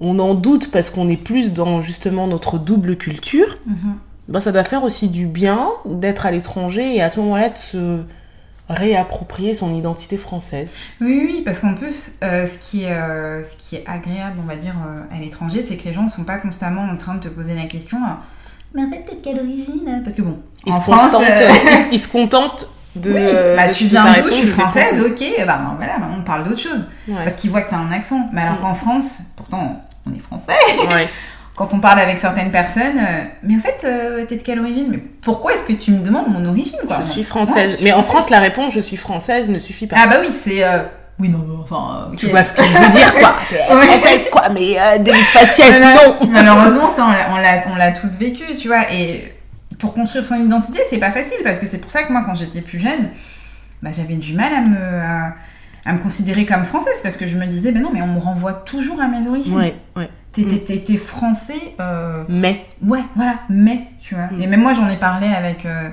on 0.00 0.18
en 0.18 0.34
doute 0.34 0.72
parce 0.72 0.90
qu'on 0.90 1.08
est 1.08 1.16
plus 1.16 1.52
dans 1.52 1.82
justement 1.82 2.26
notre 2.26 2.58
double 2.58 2.96
culture, 2.96 3.58
mhm. 3.64 3.94
Ben, 4.30 4.40
ça 4.40 4.52
doit 4.52 4.64
faire 4.64 4.84
aussi 4.84 5.08
du 5.08 5.26
bien 5.26 5.68
d'être 5.84 6.26
à 6.26 6.30
l'étranger 6.30 6.96
et 6.96 7.02
à 7.02 7.10
ce 7.10 7.20
moment-là 7.20 7.50
de 7.50 7.58
se 7.58 8.00
réapproprier 8.68 9.52
son 9.52 9.74
identité 9.74 10.16
française. 10.16 10.76
Oui, 11.00 11.22
oui, 11.26 11.42
parce 11.44 11.58
qu'en 11.58 11.74
plus, 11.74 12.12
euh, 12.22 12.46
ce, 12.46 12.56
qui 12.58 12.84
est, 12.84 12.92
euh, 12.92 13.42
ce 13.42 13.56
qui 13.56 13.74
est 13.76 13.84
agréable, 13.86 14.36
on 14.40 14.46
va 14.46 14.54
dire, 14.54 14.74
à 15.10 15.18
l'étranger, 15.20 15.64
c'est 15.66 15.76
que 15.76 15.84
les 15.84 15.92
gens 15.92 16.04
ne 16.04 16.08
sont 16.08 16.24
pas 16.24 16.38
constamment 16.38 16.82
en 16.82 16.96
train 16.96 17.16
de 17.16 17.20
te 17.20 17.28
poser 17.28 17.54
la 17.54 17.64
question 17.64 17.98
mais 18.74 18.84
en 18.84 18.90
fait, 18.90 19.04
t'es 19.06 19.16
de 19.16 19.20
quelle 19.20 19.38
origine? 19.40 20.00
Parce 20.04 20.16
que 20.16 20.22
bon, 20.22 20.38
ils 20.64 20.72
en 20.72 20.76
se 20.76 20.82
France, 20.82 21.14
euh, 21.14 21.48
ils, 21.92 21.98
se 21.98 22.08
contentent 22.08 22.68
de. 22.94 23.12
Oui, 23.12 23.56
bah, 23.56 23.68
tu 23.68 23.86
viens 23.86 24.14
d'où? 24.22 24.30
Je 24.30 24.34
suis 24.34 24.46
française, 24.46 25.02
ok, 25.04 25.46
bah, 25.46 25.74
voilà, 25.76 25.98
bah, 25.98 26.06
on 26.16 26.22
parle 26.22 26.44
d'autre 26.44 26.60
chose. 26.60 26.84
Parce 27.08 27.36
qu'ils 27.36 27.50
voient 27.50 27.62
que 27.62 27.70
t'as 27.70 27.78
un 27.78 27.90
accent. 27.90 28.28
Mais 28.32 28.42
alors 28.42 28.60
qu'en 28.60 28.74
France, 28.74 29.20
pourtant, 29.36 29.80
on 30.06 30.14
est 30.14 30.20
français. 30.20 30.52
Quand 31.60 31.74
on 31.74 31.78
parle 31.78 32.00
avec 32.00 32.18
certaines 32.18 32.50
personnes, 32.50 32.96
euh, 32.96 33.22
mais 33.42 33.54
en 33.54 33.60
fait, 33.60 33.82
euh, 33.84 34.24
t'es 34.24 34.36
de 34.36 34.42
quelle 34.42 34.60
origine? 34.60 34.86
Mais 34.88 34.96
pourquoi 34.96 35.52
est-ce 35.52 35.64
que 35.64 35.74
tu 35.74 35.90
me 35.90 35.98
demandes 35.98 36.28
mon 36.28 36.42
origine 36.46 36.78
quoi? 36.86 37.00
Je 37.02 37.10
suis 37.10 37.22
française. 37.22 37.80
mais 37.82 37.92
en 37.92 38.02
France, 38.02 38.30
la 38.30 38.40
réponse 38.40 38.72
je 38.72 38.80
suis 38.80 38.96
française 38.96 39.50
ne 39.50 39.58
suffit 39.58 39.86
pas. 39.86 39.96
Ah 39.98 40.06
bah 40.06 40.16
oui, 40.22 40.28
c'est 40.42 40.64
Oui, 41.18 41.28
non, 41.28 41.44
enfin. 41.62 42.12
Tu 42.16 42.28
vois 42.28 42.44
ce 42.44 42.54
que 42.54 42.62
je 42.62 42.78
veux 42.78 42.88
dire, 42.88 43.14
quoi. 43.14 43.34
Française, 43.76 44.28
quoi, 44.32 44.48
mais 44.48 44.80
euh, 44.80 44.96
des 45.00 45.12
faciès, 45.12 45.78
non. 45.78 46.28
Malheureusement, 46.30 46.94
ça, 46.96 47.06
on 47.68 47.76
l'a 47.76 47.92
tous 47.92 48.16
vécu, 48.16 48.56
tu 48.58 48.68
vois. 48.68 48.90
Et 48.90 49.30
pour 49.78 49.92
construire 49.92 50.24
son 50.24 50.36
identité, 50.36 50.80
c'est 50.88 50.96
pas 50.96 51.10
facile 51.10 51.40
parce 51.44 51.58
que 51.58 51.66
c'est 51.66 51.76
pour 51.76 51.90
ça 51.90 52.04
que 52.04 52.10
moi, 52.10 52.22
quand 52.24 52.34
j'étais 52.36 52.62
plus 52.62 52.78
jeune, 52.78 53.10
bah, 53.82 53.90
j'avais 53.92 54.14
du 54.14 54.32
mal 54.32 54.54
à 54.54 54.62
me, 54.62 54.76
à, 55.84 55.92
me 55.92 55.98
considérer 55.98 56.46
comme 56.46 56.64
française 56.64 57.00
parce 57.02 57.18
que 57.18 57.28
je 57.28 57.36
me 57.36 57.44
disais, 57.44 57.70
ben 57.70 57.82
non, 57.82 57.90
mais 57.92 58.00
on 58.00 58.06
me 58.06 58.18
renvoie 58.18 58.54
toujours 58.54 58.98
à 59.02 59.08
mes 59.08 59.28
origines. 59.28 59.54
Ouais, 59.54 59.74
ouais. 60.38 60.80
T'es 60.86 60.96
français. 60.96 61.74
Euh... 61.80 62.24
Mais. 62.28 62.64
Ouais, 62.82 63.02
voilà, 63.16 63.40
mais, 63.48 63.88
tu 64.00 64.14
vois. 64.14 64.26
Mm. 64.26 64.42
Et 64.42 64.46
même 64.46 64.60
moi, 64.60 64.74
j'en 64.74 64.88
ai 64.88 64.96
parlé 64.96 65.26
avec, 65.26 65.66
euh, 65.66 65.88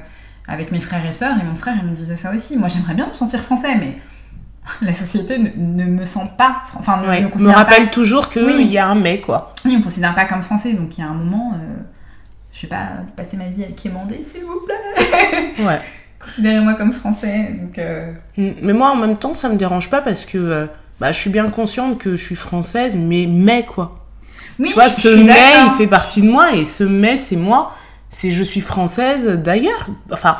avec 0.47 0.71
mes 0.71 0.79
frères 0.79 1.05
et 1.05 1.11
sœurs, 1.11 1.37
et 1.39 1.43
mon 1.43 1.55
frère, 1.55 1.75
il 1.81 1.89
me 1.89 1.95
disait 1.95 2.17
ça 2.17 2.33
aussi. 2.33 2.57
Moi, 2.57 2.67
j'aimerais 2.67 2.93
bien 2.93 3.07
me 3.07 3.13
sentir 3.13 3.41
français, 3.41 3.75
mais 3.79 3.95
la 4.81 4.93
société 4.93 5.37
ne, 5.39 5.85
me 5.85 6.05
sent 6.05 6.31
pas. 6.37 6.61
Enfin, 6.77 6.97
ne 6.97 7.43
me, 7.43 7.51
rappelle 7.51 7.89
toujours 7.89 8.29
qu'il 8.29 8.45
oui. 8.45 8.65
y 8.65 8.77
a 8.77 8.87
un 8.87 8.95
mais, 8.95 9.19
quoi. 9.19 9.53
Oui, 9.65 9.73
on 9.75 9.79
me 9.79 9.83
considère 9.83 10.15
pas 10.15 10.25
comme 10.25 10.43
français, 10.43 10.73
donc 10.73 10.97
il 10.97 11.01
y 11.01 11.03
a 11.03 11.07
un 11.07 11.13
moment, 11.13 11.53
euh, 11.55 11.75
je 12.53 12.61
sais 12.61 12.67
pas, 12.67 12.89
passer 13.15 13.37
ma 13.37 13.47
vie 13.47 13.63
à 13.63 13.71
quémander, 13.71 14.23
s'il 14.23 14.43
vous 14.43 14.61
plaît. 14.65 15.53
Ouais. 15.65 15.81
Considérez-moi 16.19 16.73
comme 16.73 16.91
français. 16.91 17.55
Donc, 17.59 17.77
euh. 17.79 18.11
mm, 18.37 18.51
Mais 18.61 18.73
moi, 18.73 18.91
en 18.91 18.95
même 18.95 19.17
temps, 19.17 19.33
ça 19.33 19.49
me 19.49 19.55
dérange 19.55 19.89
pas 19.89 20.01
parce 20.01 20.25
que 20.25 20.67
bah, 20.99 21.11
je 21.11 21.19
suis 21.19 21.29
bien 21.29 21.49
consciente 21.49 21.97
que 21.97 22.15
je 22.15 22.23
suis 22.23 22.35
française, 22.35 22.95
mais 22.95 23.27
mais 23.27 23.63
quoi. 23.63 24.06
Oui, 24.59 24.69
tu 24.69 24.73
vois, 24.73 24.89
ce 24.89 25.07
mais, 25.09 25.65
il 25.65 25.71
fait 25.77 25.87
partie 25.87 26.21
de 26.21 26.29
moi, 26.29 26.53
et 26.53 26.65
ce 26.65 26.83
mais, 26.83 27.17
c'est 27.17 27.35
moi. 27.35 27.75
C'est 28.09 28.31
je 28.31 28.43
suis 28.43 28.61
française 28.61 29.39
d'ailleurs. 29.43 29.87
Enfin, 30.11 30.37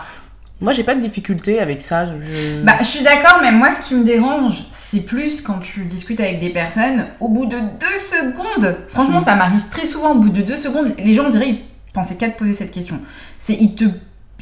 moi, 0.59 0.73
j'ai 0.73 0.83
pas 0.83 0.95
de 0.95 1.01
difficulté 1.01 1.59
avec 1.59 1.81
ça. 1.81 2.05
Je... 2.05 2.63
Bah, 2.63 2.77
je 2.79 2.85
suis 2.85 3.03
d'accord, 3.03 3.39
mais 3.41 3.51
moi, 3.51 3.69
ce 3.71 3.87
qui 3.87 3.93
me 3.93 4.03
dérange, 4.03 4.63
c'est 4.71 5.01
plus 5.01 5.41
quand 5.41 5.59
tu 5.59 5.85
discutes 5.85 6.19
avec 6.19 6.39
des 6.39 6.49
personnes, 6.49 7.05
au 7.19 7.27
bout 7.27 7.45
de 7.45 7.57
deux 7.57 7.97
secondes, 7.97 8.75
franchement, 8.87 9.19
mm. 9.19 9.25
ça 9.25 9.35
m'arrive 9.35 9.67
très 9.69 9.85
souvent, 9.85 10.11
au 10.11 10.19
bout 10.19 10.29
de 10.29 10.41
deux 10.41 10.55
secondes, 10.55 10.93
les 10.97 11.13
gens, 11.13 11.25
on 11.25 11.29
dirait, 11.29 11.49
ils 11.49 11.61
pensaient 11.93 12.15
qu'à 12.15 12.29
te 12.29 12.37
poser 12.37 12.53
cette 12.53 12.71
question. 12.71 12.99
C'est, 13.39 13.53
ils 13.53 13.75
te 13.75 13.85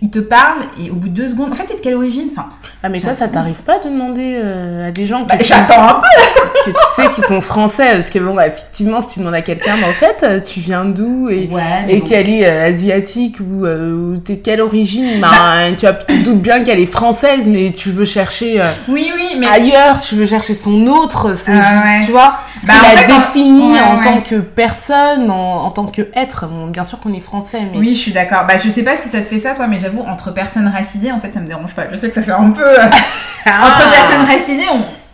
il 0.01 0.09
te 0.09 0.19
parle 0.19 0.63
et 0.83 0.91
au 0.91 0.95
bout 0.95 1.07
de 1.07 1.13
deux 1.13 1.29
secondes, 1.29 1.51
en 1.51 1.55
fait, 1.55 1.63
t'es 1.63 1.75
de 1.75 1.79
quelle 1.79 1.95
origine? 1.95 2.27
Enfin, 2.35 2.49
Ah, 2.83 2.89
mais 2.89 2.99
toi, 2.99 3.13
ça 3.13 3.29
t'arrive 3.29 3.63
pas 3.63 3.79
de 3.79 3.85
demander 3.85 4.41
euh, 4.43 4.89
à 4.89 4.91
des 4.91 5.05
gens 5.07 5.21
bah, 5.21 5.35
J'attends 5.39 5.81
un 5.83 5.93
peu 5.93 6.65
Que 6.65 6.71
tu 6.71 6.83
sais 6.95 7.09
qu'ils 7.11 7.23
sont 7.23 7.39
français, 7.39 7.91
parce 7.93 8.09
que 8.09 8.19
bon, 8.19 8.33
bah, 8.33 8.47
effectivement, 8.47 8.99
si 8.99 9.13
tu 9.13 9.19
demandes 9.19 9.35
à 9.35 9.41
quelqu'un, 9.41 9.77
mais 9.77 9.85
en 9.85 9.93
fait, 9.93 10.23
euh, 10.23 10.39
tu 10.41 10.59
viens 10.59 10.83
d'où 10.83 11.29
et, 11.29 11.49
et 11.87 12.01
qu'elle 12.01 12.29
est 12.29 12.45
euh, 12.45 12.67
asiatique 12.67 13.37
ou, 13.39 13.65
ou 13.65 14.17
t'es 14.17 14.35
de 14.35 14.41
quelle 14.41 14.59
origine? 14.59 15.21
Bah, 15.21 15.29
bah, 15.31 15.71
Tu, 15.77 15.87
as, 15.87 15.93
tu 15.93 16.23
doutes 16.23 16.41
bien 16.41 16.63
qu'elle 16.65 16.81
est 16.81 16.85
française, 16.91 17.43
mais 17.45 17.71
tu 17.71 17.89
veux 17.89 18.05
chercher 18.05 18.61
oui, 18.89 19.09
oui, 19.15 19.37
mais... 19.39 19.47
ailleurs, 19.47 20.01
tu 20.01 20.15
veux 20.15 20.25
chercher 20.25 20.55
son 20.55 20.87
autre, 20.87 21.37
c'est 21.37 21.53
ah, 21.55 22.03
tu 22.05 22.11
vois, 22.11 22.35
ce 22.59 22.65
qu'il 22.65 22.71
a 22.73 23.17
défini 23.17 23.79
en, 23.79 24.01
tant 24.01 24.21
que 24.21 24.35
personne, 24.35 25.31
en, 25.31 25.65
en 25.65 25.71
tant 25.71 25.85
que 25.85 26.01
être. 26.15 26.47
Bon, 26.47 26.67
bien 26.67 26.83
sûr 26.83 26.99
qu'on 26.99 27.13
est 27.13 27.21
français, 27.21 27.61
mais. 27.71 27.79
Oui, 27.79 27.95
je 27.95 27.99
suis 27.99 28.11
d'accord. 28.11 28.45
Bah, 28.45 28.57
je 28.57 28.69
sais 28.69 28.83
pas 28.83 28.97
si 28.97 29.07
ça 29.07 29.21
te 29.21 29.27
fait 29.27 29.39
ça, 29.39 29.53
toi, 29.53 29.67
mais 29.67 29.84
j'avoue, 29.85 30.03
entre 30.07 30.33
personnes 30.33 30.67
racisées, 30.67 31.11
en 31.11 31.19
fait, 31.19 31.31
ça 31.33 31.39
me 31.39 31.45
dérange 31.45 31.73
pas. 31.73 31.85
Je 31.91 31.95
sais 31.95 32.09
que 32.09 32.15
ça 32.15 32.23
fait 32.23 32.31
un 32.31 32.49
peu. 32.49 32.63
Euh, 32.63 32.89
ah. 33.45 33.67
entre 33.67 33.91
personnes 33.91 34.25
racisées, 34.25 34.65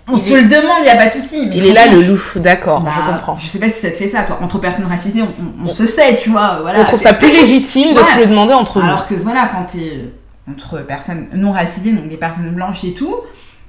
on, 0.07 0.17
se 0.17 0.34
le 0.34 0.43
demande, 0.43 0.79
il 0.79 0.84
n'y 0.84 0.89
a 0.89 0.95
pas 0.95 1.07
de 1.07 1.19
souci. 1.19 1.49
il 1.53 1.65
est 1.65 1.73
là 1.73 1.88
le 1.88 2.01
loup, 2.01 2.21
d'accord, 2.38 2.79
je 2.81 2.86
bah, 2.86 3.13
comprends. 3.13 3.38
Je 3.38 3.47
sais 3.47 3.60
pas 3.60 3.69
si 3.69 3.79
ça 3.79 3.91
te 3.91 3.97
fait 3.97 4.10
ça, 4.10 4.23
toi. 4.23 4.39
Entre 4.41 4.60
personnes 4.60 4.88
racisées, 4.88 5.23
on, 5.63 5.69
se 5.69 5.86
sait, 5.86 6.17
tu 6.17 6.29
vois. 6.29 6.60
Voilà, 6.62 6.79
on 6.79 6.84
trouve 6.84 6.99
ça 6.99 7.13
plus 7.13 7.31
légitime 7.31 7.93
de 7.93 7.99
se 7.99 8.19
le 8.19 8.27
demander 8.27 8.53
entre 8.53 8.79
nous. 8.79 8.86
Alors 8.86 9.07
que 9.07 9.15
voilà, 9.15 9.49
quand 9.53 9.65
t'es 9.65 10.12
entre 10.49 10.79
personnes 10.79 11.27
non 11.34 11.51
racisées, 11.51 11.93
donc 11.93 12.07
des 12.07 12.17
personnes 12.17 12.49
blanches 12.51 12.84
et 12.84 12.93
tout, 12.93 13.15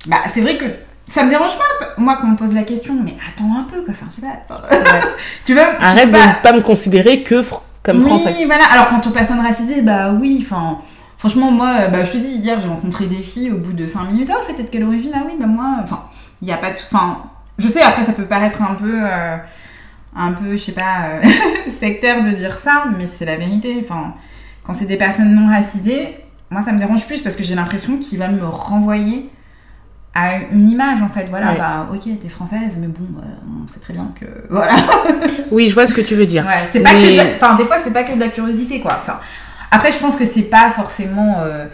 bah 0.06 0.16
c'est 0.32 0.40
vrai 0.40 0.56
que 0.56 0.64
ça 1.06 1.24
me 1.24 1.30
dérange 1.30 1.56
pas, 1.56 1.86
moi, 1.98 2.16
qu'on 2.16 2.28
me 2.28 2.36
pose 2.36 2.54
la 2.54 2.62
question, 2.62 2.94
mais 3.04 3.14
attends 3.28 3.50
un 3.58 3.64
peu, 3.64 3.82
quoi. 3.82 3.92
Enfin, 3.92 4.06
je 4.08 4.14
sais 4.14 4.22
pas. 4.22 4.56
tu 5.44 5.54
veux 5.54 5.60
Arrête 5.80 6.10
de 6.10 6.16
ne 6.16 6.42
pas 6.42 6.52
me 6.52 6.60
considérer 6.60 7.22
que 7.22 7.42
comme 7.82 7.98
oui, 7.98 8.06
français. 8.06 8.34
Oui, 8.38 8.44
voilà. 8.46 8.64
Alors, 8.64 8.88
aux 9.04 9.10
personnes 9.10 9.40
racisées, 9.40 9.82
bah 9.82 10.12
oui, 10.12 10.38
enfin. 10.40 10.78
Franchement, 11.22 11.52
moi, 11.52 11.86
bah, 11.86 12.02
je 12.02 12.10
te 12.10 12.16
dis, 12.16 12.30
hier, 12.30 12.60
j'ai 12.60 12.66
rencontré 12.66 13.06
des 13.06 13.22
filles 13.22 13.52
au 13.52 13.58
bout 13.58 13.74
de 13.74 13.86
5 13.86 14.10
minutes. 14.10 14.28
Ah, 14.28 14.40
en 14.40 14.44
fait, 14.44 14.54
t'es 14.54 14.64
de 14.64 14.68
quelle 14.68 14.82
origine? 14.82 15.12
Ah 15.14 15.22
oui, 15.24 15.34
bah 15.38 15.46
moi, 15.46 15.76
enfin, 15.80 16.02
il 16.40 16.46
n'y 16.46 16.52
a 16.52 16.56
pas 16.56 16.72
de. 16.72 16.76
Enfin, 16.90 17.18
je 17.58 17.68
sais, 17.68 17.80
après, 17.80 18.02
ça 18.02 18.12
peut 18.12 18.24
paraître 18.24 18.60
un 18.60 18.74
peu. 18.74 18.92
Euh, 19.04 19.36
un 20.16 20.32
peu, 20.32 20.56
je 20.56 20.56
sais 20.56 20.72
pas, 20.72 21.10
euh, 21.10 21.22
sectaire 21.70 22.24
de 22.24 22.30
dire 22.30 22.58
ça, 22.58 22.86
mais 22.98 23.06
c'est 23.06 23.24
la 23.24 23.36
vérité. 23.36 23.78
Enfin, 23.84 24.14
quand 24.64 24.74
c'est 24.74 24.86
des 24.86 24.96
personnes 24.96 25.32
non 25.32 25.46
racisées, 25.46 26.16
moi, 26.50 26.60
ça 26.62 26.72
me 26.72 26.80
dérange 26.80 27.06
plus 27.06 27.22
parce 27.22 27.36
que 27.36 27.44
j'ai 27.44 27.54
l'impression 27.54 27.98
qu'ils 27.98 28.18
veulent 28.18 28.32
me 28.32 28.48
renvoyer 28.48 29.30
à 30.14 30.38
une 30.52 30.68
image 30.68 31.00
en 31.00 31.08
fait 31.08 31.24
voilà 31.30 31.54
bah 31.54 31.88
ok 31.90 32.02
t'es 32.20 32.28
française 32.28 32.76
mais 32.78 32.88
bon 32.88 33.06
euh, 33.16 33.62
on 33.64 33.66
sait 33.66 33.80
très 33.80 33.94
bien 33.94 34.12
que 34.20 34.26
voilà 34.50 34.74
oui 35.50 35.70
je 35.70 35.74
vois 35.74 35.86
ce 35.86 35.94
que 35.94 36.02
tu 36.02 36.14
veux 36.14 36.26
dire 36.26 36.44
ouais, 36.44 36.68
c'est 36.70 36.80
pas 36.80 36.90
que 36.90 37.36
enfin 37.36 37.54
des 37.54 37.64
fois 37.64 37.78
c'est 37.78 37.94
pas 37.94 38.02
que 38.04 38.12
de 38.12 38.20
la 38.20 38.28
curiosité 38.28 38.80
quoi 38.80 38.98
enfin, 39.00 39.20
après 39.72 39.90
je 39.90 39.98
pense 39.98 40.14
que 40.16 40.24
c'est 40.24 40.42
pas 40.42 40.70
forcément 40.70 41.40
euh, 41.40 41.66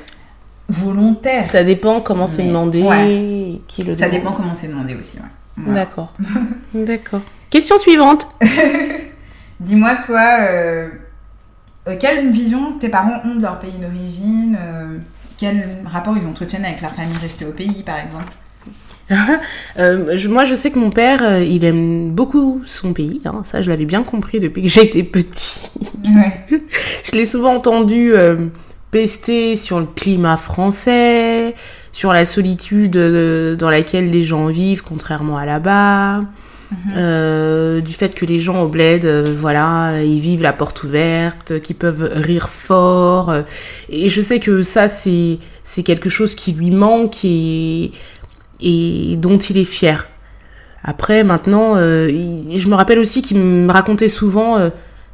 volontaire. 0.68 1.44
Ça 1.44 1.64
dépend 1.64 2.00
comment 2.00 2.26
c'est 2.26 2.44
demandé 2.44 3.60
qui 3.68 3.82
le 3.82 3.94
ça 3.94 4.08
dépend 4.08 4.32
comment 4.32 4.54
c'est 4.54 4.68
demandé 4.68 4.94
aussi 4.94 5.18
ouais. 5.18 5.74
d'accord. 5.74 6.14
D'accord. 6.74 7.20
Question 7.50 7.76
suivante. 7.76 8.26
Dis-moi 9.60 9.96
toi 9.96 10.38
euh, 10.40 10.88
quelle 11.98 12.30
vision 12.30 12.78
tes 12.78 12.88
parents 12.88 13.20
ont 13.24 13.34
de 13.34 13.42
leur 13.42 13.58
pays 13.58 13.78
d'origine 13.78 14.56
quel 15.38 15.64
rapport 15.86 16.16
ils 16.18 16.26
entretiennent 16.26 16.64
avec 16.64 16.82
leur 16.82 16.92
famille 16.92 17.16
restée 17.16 17.46
au 17.46 17.52
pays, 17.52 17.82
par 17.84 17.98
exemple? 17.98 18.32
euh, 19.78 20.16
moi, 20.28 20.44
je 20.44 20.54
sais 20.54 20.70
que 20.70 20.78
mon 20.78 20.90
père, 20.90 21.22
euh, 21.22 21.42
il 21.42 21.64
aime 21.64 22.10
beaucoup 22.10 22.60
son 22.64 22.92
pays. 22.92 23.20
Hein. 23.24 23.42
ça, 23.44 23.62
je 23.62 23.68
l'avais 23.68 23.84
bien 23.84 24.02
compris 24.02 24.38
depuis 24.38 24.62
que 24.62 24.68
j'étais 24.68 25.02
petit. 25.02 25.70
je 27.04 27.12
l'ai 27.12 27.24
souvent 27.24 27.54
entendu 27.54 28.14
euh, 28.14 28.48
pester 28.90 29.56
sur 29.56 29.80
le 29.80 29.86
climat 29.86 30.36
français, 30.36 31.54
sur 31.92 32.12
la 32.12 32.24
solitude 32.24 32.96
dans 33.56 33.70
laquelle 33.70 34.10
les 34.10 34.22
gens 34.22 34.46
vivent, 34.46 34.82
contrairement 34.82 35.38
à 35.38 35.46
là-bas. 35.46 36.22
Mhm. 36.70 36.78
Euh, 36.96 37.80
du 37.80 37.92
fait 37.92 38.14
que 38.14 38.26
les 38.26 38.40
gens 38.40 38.62
au 38.62 38.68
bled, 38.68 39.04
euh, 39.06 39.34
voilà, 39.36 40.02
ils 40.02 40.20
vivent 40.20 40.42
la 40.42 40.52
porte 40.52 40.82
ouverte, 40.84 41.60
qu'ils 41.60 41.76
peuvent 41.76 42.10
rire 42.14 42.48
fort. 42.50 43.30
Euh, 43.30 43.42
et 43.88 44.08
je 44.08 44.20
sais 44.20 44.38
que 44.38 44.60
ça, 44.60 44.88
c'est, 44.88 45.38
c'est 45.62 45.82
quelque 45.82 46.10
chose 46.10 46.34
qui 46.34 46.52
lui 46.52 46.70
manque 46.70 47.24
et, 47.24 47.92
et 48.60 49.16
dont 49.16 49.38
il 49.38 49.58
est 49.58 49.64
fier. 49.64 50.08
Après, 50.84 51.24
maintenant, 51.24 51.74
je 51.76 52.68
me 52.68 52.74
rappelle 52.74 52.98
aussi 52.98 53.22
qu'il 53.22 53.38
me 53.38 53.70
racontait 53.70 54.08
souvent 54.08 54.56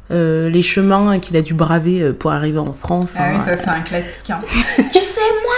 les 0.09 0.61
chemins 0.61 1.19
qu'il 1.19 1.35
a 1.37 1.41
dû 1.41 1.53
braver 1.53 2.13
pour 2.13 2.31
arriver 2.31 2.59
en 2.59 2.73
France. 2.73 3.15
Ah 3.17 3.29
oui, 3.31 3.37
hein. 3.39 3.43
ça 3.45 3.57
c'est 3.57 3.69
un 3.69 3.81
classique. 3.81 4.29
Hein. 4.29 4.39
tu 4.91 4.99
sais, 4.99 5.21
moi, 5.43 5.55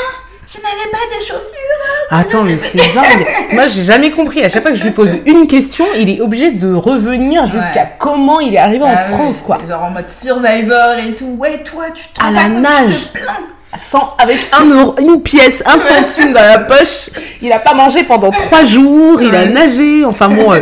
je 0.47 0.57
n'avais 0.59 0.89
pas 0.89 1.19
de 1.19 1.25
chaussures. 1.25 1.67
Attends, 2.09 2.43
mais 2.43 2.57
c'est 2.57 2.93
dingue. 2.93 3.27
Moi, 3.51 3.67
j'ai 3.67 3.83
jamais 3.83 4.11
compris. 4.11 4.41
À 4.43 4.49
chaque 4.49 4.61
fois 4.61 4.71
que 4.71 4.77
je 4.77 4.83
lui 4.83 4.91
pose 4.91 5.17
une 5.25 5.45
question, 5.45 5.85
il 5.97 6.09
est 6.09 6.21
obligé 6.21 6.51
de 6.51 6.73
revenir 6.73 7.45
jusqu'à 7.47 7.85
comment 7.99 8.39
il 8.39 8.53
est 8.53 8.59
arrivé 8.59 8.83
en 8.85 8.93
ah 8.93 9.09
France, 9.09 9.41
quoi. 9.41 9.57
Genre 9.67 9.83
en 9.83 9.89
mode 9.91 10.09
survivor 10.09 10.93
et 11.05 11.13
tout. 11.13 11.35
Ouais, 11.37 11.63
toi, 11.63 11.85
tu 11.93 12.07
te 12.07 12.23
À 12.23 12.31
la 12.31 12.47
nage. 12.47 13.09
Sans, 13.77 14.15
avec 14.17 14.37
un 14.59 14.65
euro, 14.69 14.95
une 14.99 15.21
pièce, 15.21 15.63
un 15.65 15.79
centime 15.79 16.33
dans 16.33 16.41
la 16.41 16.59
poche. 16.59 17.09
Il 17.41 17.51
a 17.51 17.59
pas 17.59 17.73
mangé 17.73 18.03
pendant 18.03 18.31
trois 18.31 18.63
jours. 18.63 19.21
Il 19.21 19.35
a 19.35 19.45
nagé. 19.45 20.05
Enfin 20.05 20.29
bon, 20.29 20.53
euh, 20.53 20.59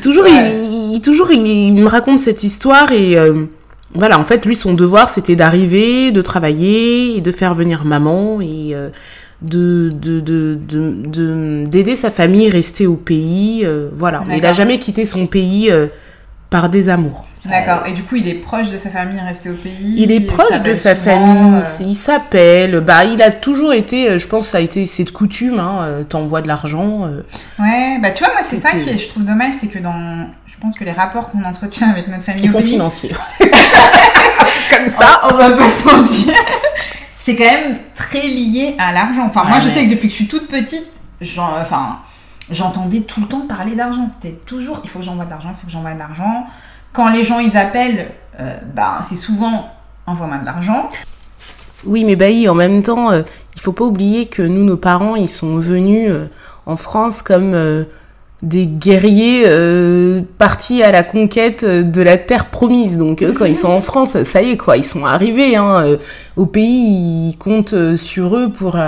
toujours, 0.00 0.26
il, 0.26 1.00
toujours, 1.00 1.30
il, 1.30 1.74
me 1.74 1.86
raconte 1.86 2.18
cette 2.18 2.44
histoire 2.44 2.92
et. 2.92 3.16
Euh, 3.16 3.46
voilà, 3.94 4.18
en 4.18 4.24
fait, 4.24 4.44
lui, 4.44 4.56
son 4.56 4.74
devoir, 4.74 5.08
c'était 5.08 5.36
d'arriver, 5.36 6.10
de 6.10 6.20
travailler 6.20 7.16
et 7.16 7.20
de 7.22 7.32
faire 7.32 7.54
venir 7.54 7.86
maman 7.86 8.42
et 8.42 8.74
euh, 8.74 8.90
de, 9.40 9.90
d'aider 11.64 11.96
sa 11.96 12.10
famille, 12.10 12.50
rester 12.50 12.86
au 12.86 12.96
pays. 12.96 13.66
Voilà, 13.94 14.22
il 14.34 14.42
n'a 14.42 14.52
jamais 14.52 14.78
quitté 14.78 15.06
son 15.06 15.26
pays 15.26 15.72
euh, 16.46 16.50
par 16.50 16.68
désamour. 16.68 17.26
D'accord, 17.44 17.86
et 17.86 17.92
du 17.92 18.02
coup, 18.02 18.16
il 18.16 18.26
est 18.26 18.34
proche 18.34 18.70
de 18.70 18.78
sa 18.78 18.90
famille, 18.90 19.20
resté 19.20 19.50
au 19.50 19.54
pays 19.54 19.94
Il 19.96 20.10
est 20.10 20.20
proche 20.20 20.62
de 20.62 20.74
sa 20.74 20.96
famille, 20.96 21.62
il 21.80 21.94
s'appelle. 21.94 22.80
Bah, 22.80 23.04
il 23.04 23.22
a 23.22 23.30
toujours 23.30 23.72
été, 23.72 24.18
je 24.18 24.26
pense, 24.26 24.48
ça 24.48 24.58
a 24.58 24.60
été 24.60 24.84
cette 24.86 25.12
coutume, 25.12 25.60
hein, 25.60 26.04
t'envoies 26.08 26.42
de 26.42 26.48
l'argent. 26.48 27.08
Ouais, 27.60 27.98
bah 28.02 28.10
tu 28.10 28.24
vois, 28.24 28.32
moi, 28.32 28.42
c'est 28.44 28.60
ça 28.60 28.70
qui 28.70 28.98
je 28.98 29.08
trouve 29.08 29.24
dommage, 29.24 29.52
c'est 29.52 29.68
que 29.68 29.78
dans 29.78 30.26
je 30.56 30.62
pense 30.62 30.74
que 30.74 30.84
les 30.84 30.92
rapports 30.92 31.28
qu'on 31.28 31.44
entretient 31.44 31.90
avec 31.90 32.08
notre 32.08 32.24
famille 32.24 32.44
Ils 32.44 32.50
sont 32.50 32.62
financiers. 32.62 33.12
Comme 33.38 34.88
ça, 34.88 35.20
on, 35.30 35.34
va 35.34 35.50
pas 35.50 35.68
se 35.68 35.84
mentir. 35.84 36.32
C'est 37.20 37.36
quand 37.36 37.44
même 37.44 37.78
très 37.94 38.22
lié 38.22 38.74
à 38.78 38.92
l'argent. 38.92 39.26
Enfin, 39.26 39.44
moi, 39.44 39.58
je 39.62 39.68
sais 39.68 39.84
que 39.84 39.90
depuis 39.90 40.08
que 40.08 40.12
je 40.12 40.16
suis 40.16 40.28
toute 40.28 40.48
petite, 40.48 40.88
enfin, 41.38 41.98
j'entendais 42.50 43.00
tout 43.00 43.20
le 43.20 43.26
temps 43.26 43.40
parler 43.40 43.74
d'argent. 43.74 44.08
C'était 44.12 44.36
toujours, 44.46 44.80
il 44.84 44.90
faut 44.90 45.00
que 45.00 45.04
j'envoie 45.04 45.24
de 45.24 45.30
l'argent, 45.30 45.50
il 45.52 45.56
faut 45.56 45.66
que 45.66 45.72
j'envoie 45.72 45.94
de 45.94 45.98
l'argent. 45.98 46.46
Quand 46.92 47.10
les 47.10 47.24
gens, 47.24 47.38
ils 47.38 47.56
appellent, 47.56 48.12
euh, 48.40 48.58
bah, 48.74 49.00
c'est 49.08 49.16
souvent, 49.16 49.68
envoie-moi 50.06 50.38
de 50.38 50.46
l'argent. 50.46 50.88
Oui, 51.84 52.04
mais 52.04 52.16
bah, 52.16 52.26
en 52.50 52.54
même 52.54 52.82
temps, 52.82 53.10
euh, 53.10 53.22
il 53.54 53.60
faut 53.60 53.72
pas 53.72 53.84
oublier 53.84 54.26
que 54.26 54.42
nous, 54.42 54.64
nos 54.64 54.76
parents, 54.76 55.16
ils 55.16 55.28
sont 55.28 55.58
venus 55.58 56.12
en 56.66 56.76
France 56.76 57.22
comme 57.22 57.86
des 58.42 58.66
guerriers 58.66 59.44
euh, 59.46 60.20
partis 60.38 60.82
à 60.82 60.92
la 60.92 61.02
conquête 61.02 61.64
de 61.64 62.02
la 62.02 62.18
terre 62.18 62.46
promise. 62.46 62.98
Donc 62.98 63.24
quand 63.36 63.44
ils 63.44 63.56
sont 63.56 63.70
en 63.70 63.80
France, 63.80 64.22
ça 64.22 64.42
y 64.42 64.52
est 64.52 64.56
quoi, 64.56 64.76
ils 64.76 64.84
sont 64.84 65.04
arrivés 65.04 65.56
hein, 65.56 65.80
euh, 65.82 65.96
au 66.36 66.46
pays, 66.46 67.28
ils 67.30 67.36
comptent 67.38 67.72
euh, 67.72 67.96
sur 67.96 68.36
eux 68.36 68.50
pour 68.50 68.78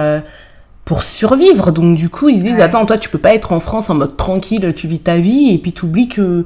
pour 0.88 1.02
survivre. 1.02 1.70
Donc 1.70 1.96
du 1.96 2.08
coup, 2.08 2.28
ils 2.28 2.38
se 2.38 2.44
disent 2.44 2.60
attends, 2.60 2.84
toi 2.86 2.98
tu 2.98 3.08
peux 3.08 3.18
pas 3.18 3.34
être 3.34 3.52
en 3.52 3.60
France 3.60 3.90
en 3.90 3.94
mode 3.94 4.16
tranquille, 4.16 4.72
tu 4.74 4.88
vis 4.88 4.98
ta 4.98 5.18
vie 5.18 5.50
et 5.52 5.58
puis 5.58 5.72
tu 5.72 5.84
oublies 5.84 6.08
que 6.08 6.44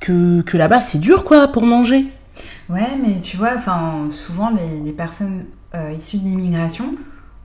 que, 0.00 0.42
que 0.42 0.56
là-bas 0.56 0.80
c'est 0.80 0.98
dur 0.98 1.22
quoi 1.24 1.48
pour 1.48 1.64
manger. 1.64 2.06
Ouais, 2.68 2.96
mais 3.02 3.20
tu 3.20 3.36
vois, 3.36 3.52
enfin 3.56 4.08
souvent 4.10 4.50
les, 4.50 4.84
les 4.84 4.92
personnes 4.92 5.44
issues 5.96 6.18
de 6.18 6.24
l'immigration, 6.24 6.94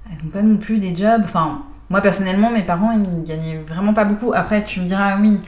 elles 0.10 0.26
ont 0.26 0.30
pas 0.30 0.42
non 0.42 0.58
plus 0.58 0.80
des 0.80 0.96
jobs, 0.96 1.22
enfin 1.24 1.64
moi, 1.94 2.02
personnellement, 2.02 2.50
mes 2.50 2.64
parents, 2.64 2.92
ils 2.92 3.24
gagnaient 3.24 3.62
vraiment 3.68 3.94
pas 3.94 4.06
beaucoup. 4.06 4.34
Après, 4.34 4.64
tu 4.64 4.82
me 4.82 4.88
diras, 4.88 5.18
oui, 5.22 5.40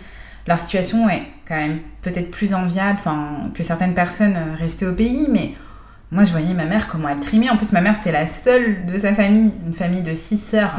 leur 0.45 0.59
situation 0.59 1.09
est 1.09 1.23
quand 1.47 1.55
même 1.55 1.79
peut-être 2.03 2.29
plus 2.29 2.53
enviable 2.53 2.99
que 3.55 3.63
certaines 3.63 3.95
personnes 3.95 4.35
euh, 4.35 4.55
restées 4.55 4.85
au 4.85 4.93
pays, 4.93 5.27
mais 5.27 5.53
moi, 6.11 6.23
je 6.23 6.31
voyais 6.31 6.53
ma 6.53 6.65
mère 6.65 6.87
comment 6.87 7.09
elle 7.09 7.19
trimait. 7.19 7.49
En 7.49 7.57
plus, 7.57 7.71
ma 7.71 7.81
mère, 7.81 7.95
c'est 8.03 8.11
la 8.11 8.27
seule 8.27 8.85
de 8.85 8.99
sa 8.99 9.13
famille, 9.13 9.51
une 9.65 9.73
famille 9.73 10.01
de 10.01 10.15
six 10.15 10.37
sœurs. 10.37 10.75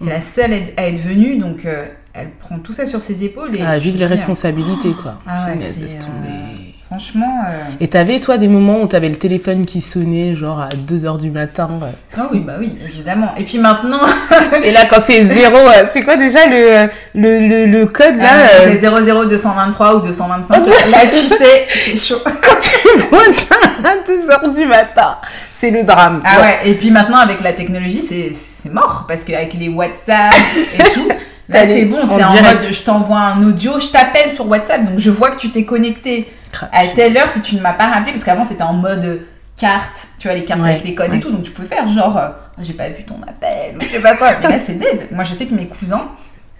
C'est 0.00 0.10
la 0.10 0.20
seule 0.20 0.52
à 0.76 0.88
être 0.88 1.00
venue, 1.00 1.38
donc 1.38 1.64
euh, 1.64 1.86
elle 2.12 2.30
prend 2.30 2.58
tout 2.58 2.72
ça 2.72 2.84
sur 2.84 3.00
ses 3.00 3.24
épaules. 3.24 3.56
Et 3.56 3.62
ah, 3.62 3.78
vive 3.78 3.96
les 3.96 4.06
responsabilités, 4.06 4.92
quoi. 4.92 5.18
Ah 5.26 5.48
ouais, 5.48 6.65
Franchement. 6.86 7.40
Euh... 7.48 7.52
Et 7.80 7.88
t'avais, 7.88 8.20
toi, 8.20 8.38
des 8.38 8.46
moments 8.46 8.80
où 8.80 8.86
t'avais 8.86 9.08
le 9.08 9.16
téléphone 9.16 9.66
qui 9.66 9.80
sonnait, 9.80 10.36
genre 10.36 10.60
à 10.60 10.68
2h 10.68 11.18
du 11.18 11.32
matin 11.32 11.68
Ah 12.16 12.28
oui, 12.32 12.38
bah 12.38 12.54
oui, 12.60 12.78
évidemment. 12.84 13.34
Et 13.36 13.42
puis 13.42 13.58
maintenant. 13.58 13.98
et 14.62 14.70
là, 14.70 14.82
quand 14.88 15.00
c'est 15.00 15.24
0, 15.24 15.56
euh, 15.56 15.84
c'est 15.92 16.02
quoi 16.02 16.16
déjà 16.16 16.46
le, 16.46 16.88
le, 17.14 17.66
le, 17.66 17.86
code 17.86 18.16
là 18.16 18.30
ah, 18.30 18.72
C'est 18.72 18.88
00223 18.88 19.96
ou 19.96 20.00
225. 20.06 20.66
là, 20.66 20.72
tu 21.10 21.26
sais, 21.26 21.66
c'est 21.68 21.96
chaud. 21.96 22.20
Quand 22.24 22.56
tu 22.60 22.88
vois 23.08 23.32
ça 23.32 23.56
à 23.82 23.96
2h 23.96 24.54
du 24.54 24.66
matin, 24.66 25.18
c'est 25.58 25.70
le 25.70 25.82
drame. 25.82 26.22
Ah 26.24 26.40
ouais, 26.40 26.70
et 26.70 26.74
puis 26.76 26.92
maintenant, 26.92 27.18
avec 27.18 27.40
la 27.40 27.52
technologie, 27.52 28.04
c'est 28.08 28.70
mort. 28.70 29.06
Parce 29.08 29.24
qu'avec 29.24 29.54
les 29.54 29.68
WhatsApp 29.68 30.34
et 30.78 30.82
tout. 30.92 31.08
Là, 31.48 31.64
c'est 31.64 31.84
bon, 31.84 31.98
c'est 32.06 32.24
en 32.24 32.32
mode 32.32 32.66
je 32.70 32.82
t'envoie 32.82 33.18
un 33.18 33.42
audio, 33.44 33.78
je 33.78 33.88
t'appelle 33.88 34.30
sur 34.30 34.48
WhatsApp, 34.48 34.84
donc 34.84 34.98
je 34.98 35.10
vois 35.10 35.30
que 35.30 35.38
tu 35.38 35.50
t'es 35.50 35.64
connecté 35.64 36.28
à 36.72 36.86
telle 36.88 37.16
heure 37.16 37.28
si 37.28 37.40
tu 37.40 37.56
ne 37.56 37.60
m'as 37.60 37.74
pas 37.74 37.86
rappelé, 37.86 38.12
parce 38.12 38.24
qu'avant 38.24 38.44
c'était 38.44 38.62
en 38.62 38.74
mode 38.74 39.22
carte, 39.56 40.08
tu 40.18 40.28
vois, 40.28 40.36
les 40.36 40.44
cartes 40.44 40.62
avec 40.62 40.84
les 40.84 40.94
codes 40.94 41.14
et 41.14 41.20
tout, 41.20 41.30
donc 41.30 41.42
tu 41.42 41.50
peux 41.50 41.64
faire 41.64 41.88
genre, 41.88 42.16
euh, 42.16 42.28
j'ai 42.60 42.74
pas 42.74 42.88
vu 42.88 43.04
ton 43.04 43.20
appel, 43.22 43.76
ou 43.76 43.80
je 43.80 43.88
sais 43.88 44.02
pas 44.02 44.16
quoi. 44.16 44.32
Mais 44.42 44.48
là 44.48 44.58
c'est 44.58 44.78
dead. 44.78 45.08
Moi 45.12 45.24
je 45.24 45.32
sais 45.32 45.46
que 45.46 45.54
mes 45.54 45.66
cousins, 45.66 46.08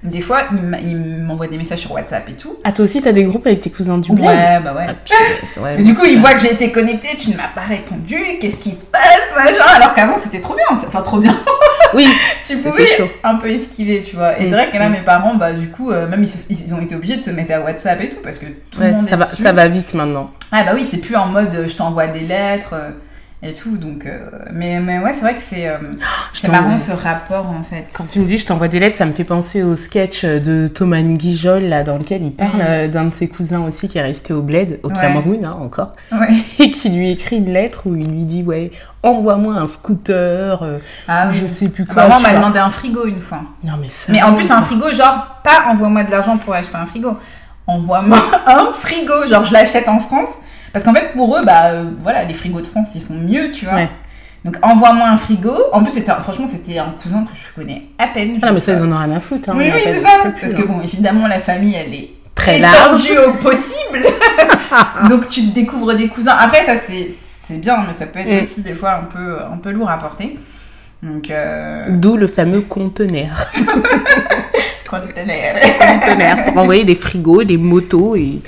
des 0.02 0.20
fois, 0.20 0.42
ils 0.82 0.96
m'envoient 0.96 1.48
des 1.48 1.56
messages 1.56 1.80
sur 1.80 1.92
WhatsApp 1.92 2.28
et 2.28 2.34
tout. 2.34 2.56
Ah, 2.64 2.72
toi 2.72 2.84
aussi, 2.84 3.02
t'as 3.02 3.12
des 3.12 3.24
groupes 3.24 3.46
avec 3.46 3.60
tes 3.60 3.70
cousins 3.70 3.98
du 3.98 4.12
bled? 4.12 4.26
Ouais, 4.26 4.60
bah 4.60 4.74
ouais. 4.74 4.86
Ah, 4.88 5.76
du 5.82 5.94
coup, 5.94 6.04
ils 6.04 6.20
voient 6.20 6.34
que 6.34 6.40
j'ai 6.40 6.52
été 6.52 6.70
connectée, 6.70 7.16
tu 7.18 7.30
ne 7.30 7.36
m'as 7.36 7.48
pas 7.48 7.62
répondu, 7.62 8.16
qu'est-ce 8.40 8.58
qui 8.58 8.70
se 8.70 8.84
passe, 8.84 9.32
machin? 9.34 9.64
Alors 9.74 9.94
qu'avant, 9.94 10.16
c'était 10.22 10.40
trop 10.40 10.54
bien. 10.54 10.66
Enfin, 10.70 11.02
trop 11.02 11.18
bien. 11.18 11.36
Oui, 11.96 12.06
tu 12.46 12.56
pouvais 12.56 12.86
chaud. 12.86 13.08
un 13.24 13.36
peu 13.36 13.48
esquiver, 13.48 14.02
tu 14.02 14.16
vois. 14.16 14.38
Et 14.38 14.44
c'est 14.44 14.50
vrai 14.50 14.70
que 14.70 14.76
là, 14.76 14.88
mm. 14.88 14.92
mes 14.92 15.00
parents, 15.00 15.34
bah, 15.34 15.52
du 15.52 15.68
coup, 15.70 15.90
euh, 15.90 16.06
même 16.06 16.24
ils, 16.24 16.74
ont 16.74 16.80
été 16.80 16.94
obligés 16.94 17.16
de 17.16 17.22
se 17.22 17.30
mettre 17.30 17.54
à 17.54 17.60
WhatsApp 17.60 18.00
et 18.02 18.10
tout 18.10 18.20
parce 18.22 18.38
que 18.38 18.46
tout 18.70 18.80
le 18.80 18.92
monde 18.92 19.08
ça 19.08 19.16
va, 19.16 19.26
Ça 19.26 19.52
va 19.52 19.66
vite 19.66 19.94
maintenant. 19.94 20.30
Ah, 20.52 20.62
bah 20.64 20.72
oui, 20.74 20.86
c'est 20.88 20.98
plus 20.98 21.16
en 21.16 21.26
mode 21.26 21.54
euh, 21.54 21.68
je 21.68 21.74
t'envoie 21.74 22.06
des 22.06 22.20
lettres. 22.20 22.74
Euh, 23.42 23.48
et 23.48 23.54
tout. 23.54 23.76
Donc, 23.76 24.06
euh, 24.06 24.18
mais, 24.52 24.80
mais 24.80 24.98
ouais, 24.98 25.12
c'est 25.12 25.20
vrai 25.20 25.34
que 25.34 25.42
c'est 25.42 25.68
euh, 25.68 25.76
marrant 26.48 26.78
ce 26.78 26.92
rapport 26.92 27.48
en 27.50 27.62
fait. 27.62 27.86
Quand 27.92 28.04
tu 28.04 28.20
me 28.20 28.26
dis 28.26 28.38
je 28.38 28.46
t'envoie 28.46 28.68
des 28.68 28.80
lettres, 28.80 28.96
ça 28.96 29.06
me 29.06 29.12
fait 29.12 29.24
penser 29.24 29.62
au 29.62 29.76
sketch 29.76 30.24
de 30.24 30.66
Thomas 30.66 31.02
Guijol 31.02 31.64
là, 31.64 31.82
dans 31.82 31.98
lequel 31.98 32.22
il 32.22 32.32
parle 32.32 32.60
euh, 32.60 32.88
d'un 32.88 33.04
de 33.04 33.14
ses 33.14 33.28
cousins 33.28 33.60
aussi 33.60 33.88
qui 33.88 33.98
est 33.98 34.02
resté 34.02 34.32
au 34.32 34.42
bled, 34.42 34.80
au 34.82 34.88
Cameroun 34.88 35.44
hein, 35.44 35.56
encore, 35.60 35.94
et 36.58 36.70
qui 36.70 36.88
lui 36.88 37.10
écrit 37.10 37.36
une 37.36 37.52
lettre 37.52 37.82
où 37.86 37.94
il 37.94 38.10
lui 38.10 38.24
dit 38.24 38.42
ouais, 38.42 38.72
envoie-moi 39.02 39.54
un 39.54 39.66
scooter, 39.66 40.64
ah, 41.06 41.30
je 41.32 41.46
sais 41.46 41.68
plus 41.68 41.84
quoi. 41.84 42.08
Maman 42.08 42.20
m'a 42.20 42.34
demandé 42.34 42.58
un 42.58 42.70
frigo 42.70 43.06
une 43.06 43.20
fois. 43.20 43.40
Non 43.62 43.74
mais 43.80 43.88
ça. 43.88 44.12
Mais 44.12 44.22
en 44.22 44.34
plus 44.34 44.50
un 44.50 44.62
frigo 44.62 44.92
genre 44.92 45.40
pas 45.44 45.66
envoie-moi 45.68 46.04
de 46.04 46.10
l'argent 46.10 46.38
pour 46.38 46.54
acheter 46.54 46.76
un 46.76 46.86
frigo, 46.86 47.16
envoie-moi 47.66 48.18
un 48.46 48.72
frigo, 48.72 49.26
genre 49.28 49.44
je 49.44 49.52
l'achète 49.52 49.88
en 49.88 49.98
France 49.98 50.30
parce 50.76 50.84
qu'en 50.84 50.92
fait, 50.92 51.12
pour 51.14 51.34
eux, 51.34 51.42
bah, 51.42 51.70
euh, 51.70 51.90
voilà, 52.00 52.24
les 52.24 52.34
frigos 52.34 52.60
de 52.60 52.66
France, 52.66 52.88
ils 52.94 53.00
sont 53.00 53.14
mieux, 53.14 53.48
tu 53.48 53.64
vois. 53.64 53.88
Donc, 54.44 54.58
envoie-moi 54.60 55.08
un 55.08 55.16
frigo. 55.16 55.54
En 55.72 55.82
plus, 55.82 55.98
franchement, 56.20 56.46
c'était 56.46 56.76
un 56.76 56.94
cousin 57.02 57.24
que 57.24 57.30
je 57.34 57.58
connais 57.58 57.84
à 57.96 58.08
peine. 58.08 58.38
Ah, 58.42 58.52
mais 58.52 58.60
ça, 58.60 58.74
ils 58.74 58.82
en 58.82 58.92
ont 58.92 58.98
rien 58.98 59.16
à 59.16 59.20
foutre. 59.20 59.48
Hein, 59.48 59.54
oui, 59.56 59.70
oui, 59.74 59.80
c'est 59.82 60.02
ça. 60.02 60.30
Parce 60.38 60.52
que, 60.52 60.66
bon, 60.66 60.82
évidemment, 60.82 61.28
la 61.28 61.40
famille, 61.40 61.74
elle 61.74 61.94
est 61.94 62.10
très 62.34 62.58
large 62.58 63.10
au 63.10 63.32
possible. 63.42 64.04
Donc, 65.08 65.28
tu 65.28 65.44
découvres 65.46 65.94
des 65.94 66.08
cousins. 66.08 66.36
Après, 66.38 66.66
ça, 66.66 66.74
c'est 66.86 67.56
bien, 67.56 67.78
mais 67.86 67.94
ça 67.98 68.04
peut 68.04 68.18
être 68.18 68.42
mm. 68.42 68.44
aussi 68.44 68.60
des 68.60 68.74
fois 68.74 68.96
un 68.96 69.04
peu, 69.04 69.38
un 69.50 69.56
peu 69.56 69.70
lourd 69.70 69.88
à 69.88 69.96
porter. 69.96 70.38
Donc, 71.02 71.30
euh... 71.30 71.84
D'où 71.88 72.18
le 72.18 72.26
fameux 72.26 72.60
conteneur. 72.60 73.50
conteneur. 74.90 75.54
conteneur. 75.80 76.44
Pour 76.44 76.58
envoyer 76.58 76.84
des 76.84 76.96
frigos, 76.96 77.44
des 77.44 77.56
motos 77.56 78.14
et 78.14 78.42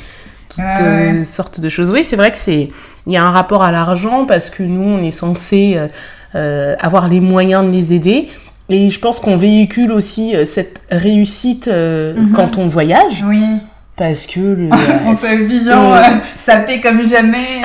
toutes 0.58 0.86
euh, 0.86 1.24
sortes 1.24 1.60
de 1.60 1.68
choses. 1.68 1.90
Oui, 1.90 2.02
c'est 2.04 2.16
vrai 2.16 2.30
que 2.30 2.36
c'est 2.36 2.70
il 3.06 3.12
y 3.12 3.16
a 3.16 3.24
un 3.24 3.30
rapport 3.30 3.62
à 3.62 3.72
l'argent 3.72 4.26
parce 4.26 4.50
que 4.50 4.62
nous 4.62 4.90
on 4.90 5.02
est 5.02 5.10
censé 5.10 5.74
euh, 5.76 5.88
euh, 6.34 6.74
avoir 6.80 7.08
les 7.08 7.20
moyens 7.20 7.64
de 7.64 7.70
les 7.70 7.94
aider. 7.94 8.28
Et 8.68 8.90
je 8.90 9.00
pense 9.00 9.18
qu'on 9.18 9.36
véhicule 9.36 9.92
aussi 9.92 10.34
cette 10.44 10.82
réussite 10.90 11.68
mhm. 11.68 12.32
quand 12.34 12.58
on 12.58 12.68
voyage. 12.68 13.24
Oui. 13.24 13.42
Parce 13.96 14.26
que 14.26 14.40
le. 14.40 14.68
on 15.06 15.16
s'habille 15.16 15.62
ça 16.36 16.56
paie 16.58 16.80
comme 16.80 17.06
jamais. 17.06 17.62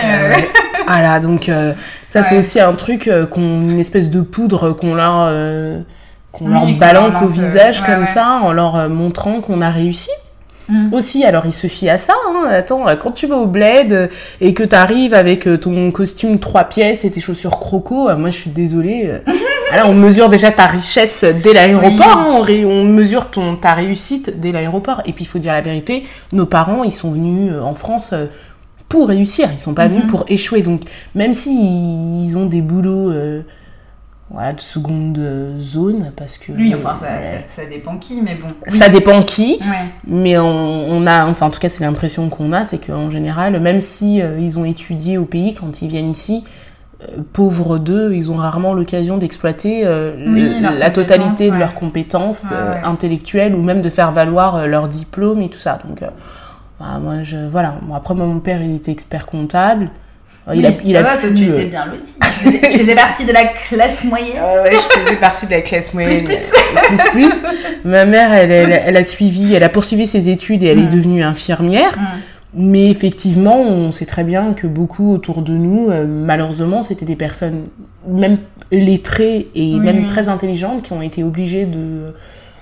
voilà, 0.88 1.20
donc 1.20 1.52
ça 2.10 2.24
c'est 2.24 2.38
aussi 2.38 2.60
un 2.60 2.74
truc, 2.74 3.10
qu'on, 3.32 3.42
une 3.42 3.80
espèce 3.80 4.10
de 4.10 4.22
poudre 4.22 4.72
qu'on 4.72 4.96
leur, 4.96 5.30
qu'on 6.32 6.48
leur 6.48 6.72
balance 6.78 7.22
au 7.22 7.28
visage 7.28 7.84
comme 7.84 8.06
ça 8.06 8.40
en 8.42 8.54
leur 8.54 8.90
montrant 8.90 9.42
qu'on 9.42 9.62
a 9.62 9.70
réussi. 9.70 10.10
Mm. 10.70 10.94
Aussi, 10.94 11.24
alors 11.26 11.46
il 11.46 11.54
se 11.54 11.68
fie 11.68 11.90
à 11.90 11.98
ça. 11.98 12.14
Hein. 12.28 12.48
Attends, 12.50 12.86
quand 13.02 13.12
tu 13.12 13.28
vas 13.28 13.38
au 13.38 13.48
bled 13.48 14.10
et 14.40 14.54
que 14.54 14.64
tu 14.64 14.76
arrives 14.76 15.14
avec 15.14 15.48
euh, 15.48 15.58
ton 15.58 15.92
costume 15.92 16.40
trois 16.40 16.66
pièces 16.66 17.04
et 17.06 17.12
tes 17.12 17.20
chaussures 17.20 17.60
croco, 17.60 18.10
euh, 18.10 18.18
moi 18.18 18.30
je 18.30 18.38
suis 18.38 18.50
désolée. 18.50 19.04
Euh. 19.06 19.20
Alors 19.72 19.90
on 19.90 19.96
mesure 19.96 20.30
déjà 20.30 20.52
ta 20.52 20.68
richesse 20.68 21.26
dès 21.42 21.54
l'aéroport, 21.54 22.18
hein. 22.18 22.42
on, 22.66 22.84
mesure 22.84 23.32
ton, 23.32 23.56
ta 23.56 23.74
réussite 23.74 24.40
dès 24.40 24.52
l'aéroport. 24.52 25.02
Et 25.06 25.14
puis 25.14 25.24
il 25.24 25.28
faut 25.28 25.40
dire 25.40 25.54
la 25.54 25.62
vérité, 25.62 26.04
nos 26.32 26.46
parents 26.46 26.84
ils 26.84 26.92
sont 26.92 27.12
venus 27.12 27.52
en 27.60 27.74
France 27.74 28.14
pour 28.88 29.08
réussir, 29.08 29.50
ils 29.52 29.60
sont 29.60 29.74
pas 29.74 29.88
venus 29.88 30.04
mm-hmm. 30.04 30.08
pour 30.08 30.26
échouer. 30.28 30.62
Donc 30.62 30.82
même 31.16 31.34
s'ils 31.34 32.24
ils 32.24 32.38
ont 32.38 32.46
des 32.46 32.62
boulots 32.62 33.12
voilà, 34.34 34.54
de 34.54 34.60
seconde 34.60 35.22
zone 35.60 36.12
parce 36.16 36.40
que 36.40 36.52
oui 36.52 36.74
enfin 36.76 36.96
ça, 36.96 37.08
ça, 37.48 37.66
dépend 37.68 37.98
qui 37.98 38.20
mais 38.20 38.34
bon 38.34 38.48
ça 38.68 38.90
dépend 38.90 39.22
qui 39.22 39.60
mais 40.08 40.40
on, 40.40 41.06
a 41.06 41.28
enfin 41.28 41.46
en 41.46 41.50
tout 41.52 41.60
cas 41.60 41.70
c'est 41.70 41.84
l'impression 41.84 42.30
qu'on 42.30 42.52
a 42.52 42.64
c'est 42.64 42.84
qu'en 42.84 43.12
général 43.12 43.60
même 43.62 43.80
si 43.80 44.22
euh, 44.22 44.40
ils 44.40 44.58
ont 44.58 44.66
étudié 44.66 45.20
au 45.20 45.26
pays 45.26 45.54
quand 45.54 45.84
ils 45.84 45.88
viennent 45.88 46.10
ici 46.10 46.44
euh, 47.04 47.18
pauvres 47.32 47.78
d'eux 47.78 48.16
ils 48.16 48.32
ont 48.32 48.38
rarement 48.38 48.74
l'occasion 48.74 49.20
d'exploiter 49.20 49.84
euh, 49.86 50.16
la 50.60 50.90
totalité 50.90 51.52
de 51.52 51.56
leurs 51.56 51.76
compétences 51.76 52.46
intellectuelles 52.84 53.54
ou 53.54 53.62
même 53.62 53.82
de 53.84 53.90
faire 53.90 54.12
valoir 54.12 54.68
leur 54.68 54.88
diplôme 54.88 55.42
et 55.42 55.50
tout 55.50 55.60
ça. 55.60 55.78
Donc 55.88 56.02
bah, 56.80 57.00
moi 57.00 57.22
je 57.22 57.38
voilà. 57.50 57.76
Après 57.94 58.16
mon 58.16 58.40
père 58.40 58.64
il 58.64 58.76
était 58.76 58.92
expert 58.92 59.28
comptable 59.28 59.92
il 60.54 60.66
a, 60.66 60.72
il 60.84 60.98
a 60.98 61.04
toi, 61.04 61.30
tu 61.34 61.44
étais 61.44 61.66
bien 61.66 61.86
loti. 61.86 62.14
tu 62.72 62.80
faisais 62.80 62.96
partie 62.96 63.26
de 63.26 63.32
la 63.32 63.46
classe 63.46 64.04
moyenne. 64.04 64.44
ouais, 64.64 64.72
je 64.72 65.00
faisais 65.00 65.16
partie 65.16 65.46
de 65.46 65.52
la 65.52 65.62
classe 65.62 65.94
moyenne. 65.94 66.24
Plus, 66.26 66.52
plus. 66.52 67.10
plus, 67.12 67.44
Ma 67.86 68.06
mère, 68.06 68.34
elle, 68.34 68.52
elle, 68.52 68.98
a 68.98 69.04
suivi, 69.04 69.54
elle 69.54 69.64
a 69.64 69.70
poursuivi 69.70 70.06
ses 70.06 70.30
études 70.30 70.64
et 70.64 70.68
elle 70.68 70.80
est 70.80 70.84
mm. 70.84 70.90
devenue 70.90 71.24
infirmière. 71.24 71.98
Mm. 71.98 72.20
Mais 72.56 72.90
effectivement, 72.90 73.60
on 73.60 73.92
sait 73.92 74.06
très 74.06 74.24
bien 74.24 74.54
que 74.54 74.68
beaucoup 74.68 75.12
autour 75.12 75.42
de 75.42 75.54
nous, 75.54 75.90
euh, 75.90 76.06
malheureusement, 76.06 76.84
c'était 76.84 77.06
des 77.06 77.16
personnes, 77.16 77.64
même 78.08 78.38
lettrées 78.72 79.48
et 79.56 79.76
même 79.76 80.06
très 80.08 80.30
intelligentes, 80.30 80.84
qui 80.84 80.94
ont 80.94 81.02
été 81.02 81.24
obligées 81.24 81.66
de, 81.66 82.14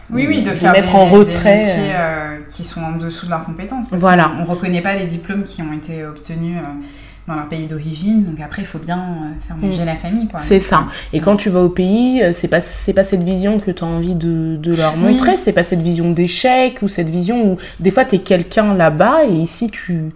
oui, 0.10 0.26
oui, 0.28 0.41
de, 0.41 0.51
faire 0.51 0.72
mettre 0.72 0.95
en 0.95 1.06
retrait 1.06 1.60
des 1.60 1.66
métiers, 1.66 1.93
euh, 1.93 2.38
qui 2.49 2.64
sont 2.64 2.82
en 2.82 2.97
dessous 2.97 3.26
de 3.26 3.32
leurs 3.32 3.43
compétences. 3.43 3.88
voilà. 3.91 4.32
On 4.38 4.43
ne 4.43 4.47
reconnaît 4.47 4.82
pas 4.82 4.95
les 4.95 5.06
diplômes 5.06 5.43
qui 5.43 5.62
ont 5.62 5.74
été 5.74 6.06
obtenus. 6.06 6.58
Euh, 6.58 6.86
dans 7.28 7.36
leur 7.36 7.47
pays 7.47 7.67
d'origine. 7.67 8.24
Donc 8.26 8.39
après, 8.39 8.61
il 8.61 8.67
faut 8.67 8.80
bien 8.80 8.97
euh, 8.99 9.47
faire 9.47 9.55
manger 9.57 9.84
mm. 9.84 9.86
la 9.86 9.95
famille. 9.95 10.28
C'est 10.38 10.59
ça. 10.59 10.88
Et 11.13 11.19
quand 11.19 11.36
tu 11.36 11.49
vas 11.49 11.61
au 11.61 11.69
pays, 11.69 12.22
euh, 12.24 12.34
c'est 12.34 12.47
pas, 12.47 12.61
c'est 12.61 12.93
pas 12.93 13.03
cette 13.03 13.24
vision 13.24 13.59
que 13.59 13.72
tu 13.72 13.84
as 13.84 13.88
envie 13.88 14.15
de, 14.15 14.57
de 14.57 14.76
leur 14.76 14.97
montrer. 14.97 15.38
C'est 15.38 15.53
pas 15.53 15.63
cette 15.63 15.82
vision 15.82 16.11
d'échec 16.11 16.82
ou 16.82 16.88
cette 16.88 17.09
vision 17.09 17.53
où 17.53 17.57
des 17.80 17.91
fois 17.91 18.05
tu 18.05 18.15
es 18.15 18.19
quelqu'un 18.19 18.74
là-bas 18.74 19.26
et 19.26 19.34
ici 19.34 19.69
tu. 19.69 20.09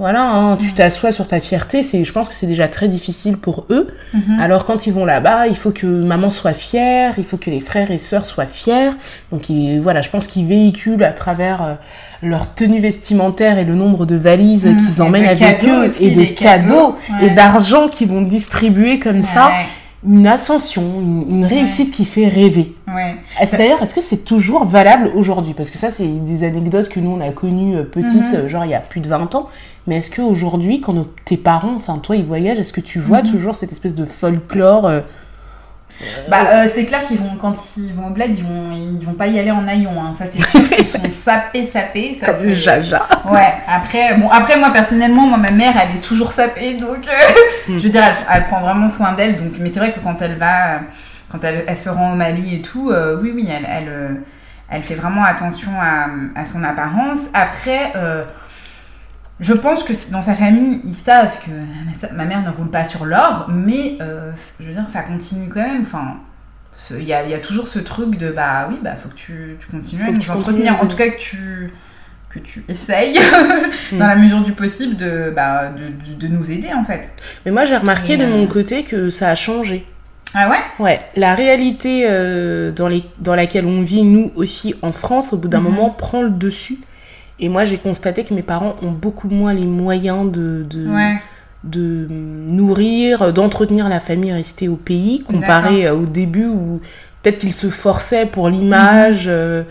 Voilà, 0.00 0.32
hein, 0.34 0.56
tu 0.56 0.72
t'assois 0.72 1.12
sur 1.12 1.26
ta 1.26 1.40
fierté, 1.40 1.82
c'est, 1.82 2.04
je 2.04 2.12
pense 2.14 2.26
que 2.30 2.34
c'est 2.34 2.46
déjà 2.46 2.68
très 2.68 2.88
difficile 2.88 3.36
pour 3.36 3.66
eux. 3.68 3.88
Mhm. 4.14 4.40
Alors 4.40 4.64
quand 4.64 4.86
ils 4.86 4.94
vont 4.94 5.04
là-bas, 5.04 5.46
il 5.46 5.54
faut 5.56 5.72
que 5.72 5.86
maman 5.86 6.30
soit 6.30 6.54
fière, 6.54 7.12
il 7.18 7.24
faut 7.24 7.36
que 7.36 7.50
les 7.50 7.60
frères 7.60 7.90
et 7.90 7.98
sœurs 7.98 8.24
soient 8.24 8.46
fiers. 8.46 8.92
Donc 9.30 9.50
ils- 9.50 9.78
voilà, 9.78 10.00
je 10.00 10.08
pense 10.08 10.26
qu'ils 10.26 10.46
véhiculent 10.46 11.04
à 11.04 11.12
travers 11.12 11.62
euh, 11.62 11.74
leur 12.22 12.54
tenue 12.54 12.80
vestimentaire 12.80 13.58
et 13.58 13.64
le 13.64 13.74
nombre 13.74 14.06
de 14.06 14.16
valises 14.16 14.64
Mhm. 14.64 14.76
qu'ils 14.78 15.02
emmènent 15.02 15.26
avec 15.26 15.62
eux 15.64 15.84
aussi, 15.84 16.06
et 16.06 16.10
de 16.14 16.24
cadeaux, 16.24 16.96
et 17.20 17.28
d'argent 17.28 17.88
qu'ils 17.88 18.08
vont 18.08 18.22
distribuer 18.22 18.98
comme 19.00 19.22
ça, 19.22 19.50
une 20.02 20.26
ascension, 20.26 20.82
une, 20.98 21.26
une 21.28 21.44
réussite 21.44 21.92
qui 21.92 22.06
fait 22.06 22.26
rêver. 22.26 22.74
ouais. 22.88 23.16
Est-ce- 23.38 23.54
D'ailleurs, 23.54 23.82
est-ce 23.82 23.94
que 23.94 24.00
c'est 24.00 24.24
toujours 24.24 24.64
valable 24.64 25.10
aujourd'hui? 25.14 25.52
Parce 25.52 25.70
que 25.70 25.76
ça, 25.76 25.90
c'est 25.90 26.06
des 26.06 26.42
anecdotes 26.42 26.88
que 26.88 27.00
nous, 27.00 27.10
on 27.10 27.20
a 27.20 27.30
connues 27.32 27.76
euh, 27.76 27.82
petites, 27.84 28.32
Mhm. 28.32 28.34
euh, 28.34 28.48
genre 28.48 28.64
il 28.64 28.70
y 28.70 28.74
a 28.74 28.80
plus 28.80 29.00
de 29.00 29.08
20 29.08 29.34
ans. 29.34 29.50
Mais 29.90 29.96
est-ce 29.98 30.10
qu'aujourd'hui, 30.10 30.80
quand 30.80 30.92
nos- 30.92 31.12
tes 31.24 31.36
parents, 31.36 31.74
enfin 31.74 31.96
toi, 31.96 32.14
ils 32.16 32.24
voyagent, 32.24 32.60
est-ce 32.60 32.72
que 32.72 32.80
tu 32.80 33.00
vois 33.00 33.22
Mhm. 33.22 33.30
toujours 33.30 33.54
cette 33.56 33.72
espèce 33.72 33.96
de 33.96 34.06
folklore 34.06 34.86
euh, 34.86 35.00
Bah, 36.30 36.38
euh, 36.52 36.66
c'est 36.66 36.84
clair 36.86 37.02
qu'ils 37.02 37.18
vont, 37.18 37.36
quand 37.38 37.54
ils 37.76 37.92
vont 37.92 38.06
au 38.06 38.10
bled, 38.10 38.30
ils 38.38 38.44
vont, 38.44 38.70
ils 38.72 39.04
vont 39.04 39.12
pas 39.14 39.26
y 39.26 39.38
aller 39.38 39.50
en 39.50 39.66
haillons, 39.66 40.00
hein. 40.00 40.14
ça 40.16 40.24
c'est 40.32 40.40
sûr. 40.42 40.60
Ils 40.78 40.86
sont 40.86 41.00
sapés, 41.24 41.66
sapés. 41.66 42.16
ça, 42.20 42.26
comme 42.32 42.36
c'est- 42.42 42.54
Jaja 42.54 43.04
Ouais, 43.30 43.52
après, 43.68 44.16
bon, 44.16 44.28
après 44.30 44.56
moi 44.58 44.70
personnellement, 44.70 45.26
moi 45.26 45.36
ma 45.38 45.50
mère 45.50 45.74
elle 45.82 45.96
est 45.98 46.00
toujours 46.00 46.32
sapée 46.32 46.74
donc 46.74 47.06
euh, 47.06 47.70
Mm. 47.72 47.76
je 47.78 47.82
veux 47.82 47.90
dire 47.90 48.02
elle, 48.02 48.14
elle 48.32 48.44
prend 48.46 48.60
vraiment 48.60 48.88
soin 48.88 49.12
d'elle 49.12 49.36
donc 49.36 49.52
mais 49.60 49.70
c'est 49.74 49.80
vrai 49.80 49.92
que 49.92 50.00
quand 50.00 50.22
elle 50.22 50.36
va, 50.36 50.80
quand 51.30 51.42
elle, 51.44 51.64
elle 51.66 51.76
se 51.76 51.88
rend 51.90 52.12
au 52.12 52.16
Mali 52.16 52.54
et 52.54 52.62
tout, 52.62 52.90
euh, 52.90 53.18
oui 53.20 53.32
oui 53.34 53.46
elle, 53.50 53.66
elle, 53.68 54.20
elle 54.70 54.82
fait 54.82 54.94
vraiment 54.94 55.24
attention 55.24 55.72
à, 55.78 56.06
à 56.40 56.44
son 56.46 56.62
apparence. 56.64 57.26
Après, 57.34 57.92
je 59.40 59.52
pense 59.54 59.82
que 59.82 59.92
dans 60.12 60.22
sa 60.22 60.34
famille 60.34 60.80
ils 60.84 60.94
savent 60.94 61.38
que 61.40 61.50
ma, 62.14 62.24
mère 62.26 62.42
ne 62.42 62.50
roule 62.50 62.70
pas 62.70 62.84
sur 62.84 63.04
l'or, 63.06 63.46
mais 63.48 63.96
euh, 64.00 64.32
je 64.60 64.66
veux 64.66 64.72
dire 64.72 64.88
ça 64.88 65.02
continue 65.02 65.48
quand 65.48 65.62
même. 65.62 65.82
Enfin, 65.82 66.18
il 66.92 67.04
y 67.04 67.12
a, 67.12 67.24
il 67.24 67.30
y 67.30 67.34
a 67.34 67.38
toujours 67.38 67.68
ce 67.68 67.78
truc 67.78 68.16
de 68.16 68.30
bah 68.30 68.66
oui 68.70 68.76
bah 68.82 68.96
faut 68.96 69.08
que 69.08 69.14
tu, 69.14 69.56
tu 69.58 69.66
continues 69.66 70.02
Faut 70.04 70.10
à 70.10 70.14
nous 70.14 70.30
entretenir. 70.30 70.82
En 70.82 70.86
tout 70.86 70.96
cas 70.96 71.08
que 71.08 71.18
tu 71.18 71.72
que 72.28 72.38
tu 72.38 72.64
essayes 72.68 73.18
Mm. 73.92 73.98
dans 73.98 74.06
la 74.06 74.14
mesure 74.16 74.40
du 74.42 74.52
possible 74.52 74.96
de, 74.96 75.32
bah, 75.34 75.68
de, 75.70 76.12
de- 76.12 76.16
de 76.16 76.28
nous 76.28 76.50
aider 76.52 76.72
en 76.72 76.84
fait. 76.84 77.10
Mais 77.44 77.50
moi, 77.50 77.64
j'ai 77.64 77.76
remarqué 77.76 78.12
Et, 78.12 78.16
de 78.18 78.22
euh, 78.24 78.28
mon 78.30 78.46
côté 78.46 78.84
que 78.84 79.10
ça 79.10 79.30
a 79.30 79.34
changé. 79.34 79.84
Ah 80.32 80.48
ouais? 80.48 80.58
Ouais, 80.78 81.00
la 81.16 81.34
réalité 81.34 82.06
euh, 82.08 82.70
dans, 82.70 82.86
les, 82.86 83.02
dans 83.18 83.34
laquelle 83.34 83.66
on 83.66 83.82
vit, 83.82 84.04
nous 84.04 84.30
aussi 84.36 84.76
en 84.82 84.92
France, 84.92 85.32
au 85.32 85.38
bout 85.38 85.48
d'un 85.48 85.58
Mhm. 85.58 85.64
moment, 85.64 85.90
prend 85.90 86.22
le 86.22 86.30
dessus. 86.30 86.78
Et 87.40 87.48
moi, 87.48 87.64
j'ai 87.64 87.78
constaté 87.78 88.22
que 88.24 88.34
mes 88.34 88.42
parents 88.42 88.76
ont 88.82 88.90
beaucoup 88.92 89.28
moins 89.28 89.54
les 89.54 89.64
moyens 89.66 90.30
de, 90.30 90.64
de, 90.68 90.88
Ouais. 90.88 91.16
de 91.64 92.06
nourrir, 92.10 93.32
d'entretenir 93.32 93.88
la 93.88 94.00
famille 94.00 94.32
restée 94.32 94.68
au 94.68 94.76
pays, 94.76 95.20
comparé 95.20 95.86
euh, 95.86 95.94
au 95.94 96.04
début 96.04 96.46
où 96.46 96.80
peut-être 97.22 97.38
qu'ils 97.38 97.54
se 97.54 97.68
forçaient 97.70 98.26
pour 98.26 98.48
l'image 98.48 99.24
euh, 99.28 99.62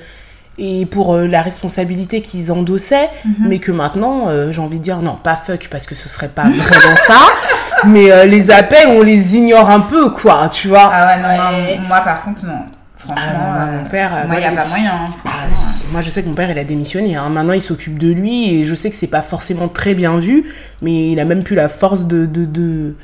et 0.58 0.86
pour 0.86 1.14
euh, 1.14 1.26
la 1.28 1.42
responsabilité 1.42 2.22
qu'ils 2.22 2.52
endossaient, 2.52 3.10
Mhm. 3.26 3.34
mais 3.48 3.60
que 3.60 3.72
maintenant, 3.72 4.28
euh, 4.30 4.52
j'ai 4.52 4.62
envie 4.62 4.80
de 4.80 4.84
dire 4.84 5.02
non, 5.02 5.16
pas 5.24 5.36
fuck, 5.36 5.68
parce 5.72 5.86
que 5.86 5.96
ce 5.96 6.10
serait 6.10 6.28
pas 6.30 6.44
vraiment 6.50 6.96
ça, 7.08 7.20
mais 7.88 8.12
euh, 8.12 8.26
les 8.26 8.52
appels, 8.52 8.88
on 8.90 9.02
les 9.04 9.38
ignore 9.38 9.70
un 9.70 9.80
peu, 9.82 10.10
quoi, 10.10 10.50
tu 10.50 10.68
vois. 10.70 10.90
Ah 10.92 11.16
ouais, 11.16 11.22
non, 11.22 11.78
non, 11.82 11.88
moi 11.88 12.02
par 12.02 12.24
contre, 12.24 12.46
non. 12.46 12.64
Franchement, 13.00 13.26
Ah, 13.28 13.34
non, 13.34 13.54
non, 13.54 13.72
euh, 13.78 13.82
mon 13.84 13.89
père, 13.89 14.12
moi, 14.28 14.36
il 14.36 14.39
n'y 14.39 14.45
a 14.45 14.50
j'ai- 14.50 14.56
pas 14.56 14.68
moyen. 14.68 14.91
hein, 14.91 15.10
Ah, 15.26 15.50
si, 15.50 15.86
moi, 15.91 16.02
je 16.02 16.10
sais 16.10 16.22
que 16.22 16.28
mon 16.28 16.36
père, 16.36 16.52
il 16.52 16.60
a 16.60 16.64
démissionné. 16.64 17.16
hein. 17.16 17.30
Maintenant, 17.30 17.54
il 17.54 17.62
s'occupe 17.62 17.97
de 17.97 18.12
lui 18.12 18.54
et 18.54 18.64
je 18.66 18.76
sais 18.76 18.89
que 18.89 18.95
c'est 18.95 19.08
pas 19.08 19.22
forcément 19.22 19.68
très 19.70 19.93
bien 19.95 20.20
vu, 20.20 20.43
mais 20.82 21.12
il 21.12 21.20
a 21.20 21.26
même 21.26 21.43
plus 21.43 21.56
la 21.56 21.70
force 21.70 22.06
de, 22.06 22.26
de, 22.26 22.45
de, 22.45 22.95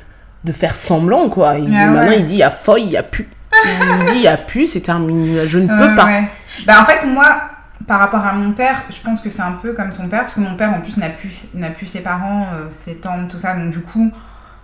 de 0.44 0.52
faire 0.52 0.74
semblant, 0.74 1.28
quoi. 1.30 1.58
Il- 1.58 1.74
Ah 1.74 1.86
maintenant, 1.86 2.10
ouais. 2.10 2.20
il 2.20 2.26
dit 2.26 2.34
il 2.34 2.38
y 2.38 2.42
a 2.42 2.50
foy, 2.50 2.82
il 2.82 2.90
y 2.90 2.96
a 2.96 3.02
plus. 3.02 3.28
il 3.64 4.12
dit 4.12 4.28
a 4.28 4.36
plus, 4.36 4.66
c'est 4.66 4.80
terminé. 4.82 5.46
Je 5.46 5.58
ne 5.58 5.70
euh, 5.72 5.78
peux 5.78 5.94
pas. 5.94 6.04
ouais. 6.04 6.24
Bah 6.66 6.74
en 6.82 6.84
fait, 6.84 7.06
moi, 7.06 7.40
par 7.86 7.98
rapport 8.00 8.24
à 8.24 8.34
mon 8.34 8.52
père, 8.52 8.82
je 8.90 9.00
pense 9.00 9.20
que 9.22 9.30
c'est 9.30 9.40
un 9.42 9.52
peu 9.52 9.72
comme 9.72 9.92
ton 9.92 10.08
père, 10.08 10.20
parce 10.20 10.34
que 10.34 10.40
mon 10.40 10.56
père 10.56 10.74
en 10.74 10.80
plus 10.80 10.96
n'a 10.98 11.08
plus, 11.08 11.46
plus 11.76 11.86
ses 11.86 12.00
parents, 12.00 12.46
euh, 12.52 12.66
ses 12.70 12.96
tantes, 12.96 13.30
tout 13.30 13.38
ça, 13.38 13.54
donc 13.54 13.70
du 13.70 13.80
coup, 13.80 14.12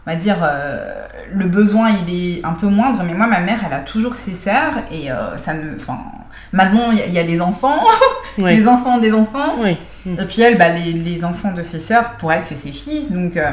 on 0.06 0.10
va 0.10 0.16
dire, 0.16 0.36
euh, 0.42 0.84
le 1.32 1.46
besoin 1.46 1.90
il 1.90 2.14
est 2.38 2.44
un 2.44 2.52
peu 2.52 2.66
moindre, 2.66 3.02
mais 3.04 3.14
moi, 3.14 3.26
ma 3.26 3.40
mère, 3.40 3.60
elle 3.66 3.72
a 3.72 3.78
toujours 3.80 4.14
ses 4.14 4.34
sœurs, 4.34 4.74
et 4.90 5.10
euh, 5.12 5.36
ça 5.36 5.54
ne. 5.54 5.76
Enfin, 5.76 5.98
maintenant, 6.52 6.90
il 6.90 6.98
y, 6.98 7.02
a- 7.02 7.06
il 7.06 7.12
y 7.14 7.18
a 7.18 7.22
les 7.22 7.40
enfants, 7.40 7.80
Ouais. 8.38 8.54
les 8.56 8.66
enfants 8.66 8.98
des 8.98 9.12
enfants. 9.12 9.56
Et 9.64 10.26
puis 10.26 10.42
elle, 10.42 10.58
bah, 10.58 10.70
les, 10.70 10.92
les 10.92 11.24
enfants 11.24 11.52
de 11.52 11.62
ses 11.62 11.78
sœurs, 11.78 12.12
pour 12.18 12.32
elle, 12.32 12.42
c'est 12.42 12.56
ses 12.56 12.72
fils. 12.72 13.12
Donc, 13.12 13.36
euh, 13.36 13.50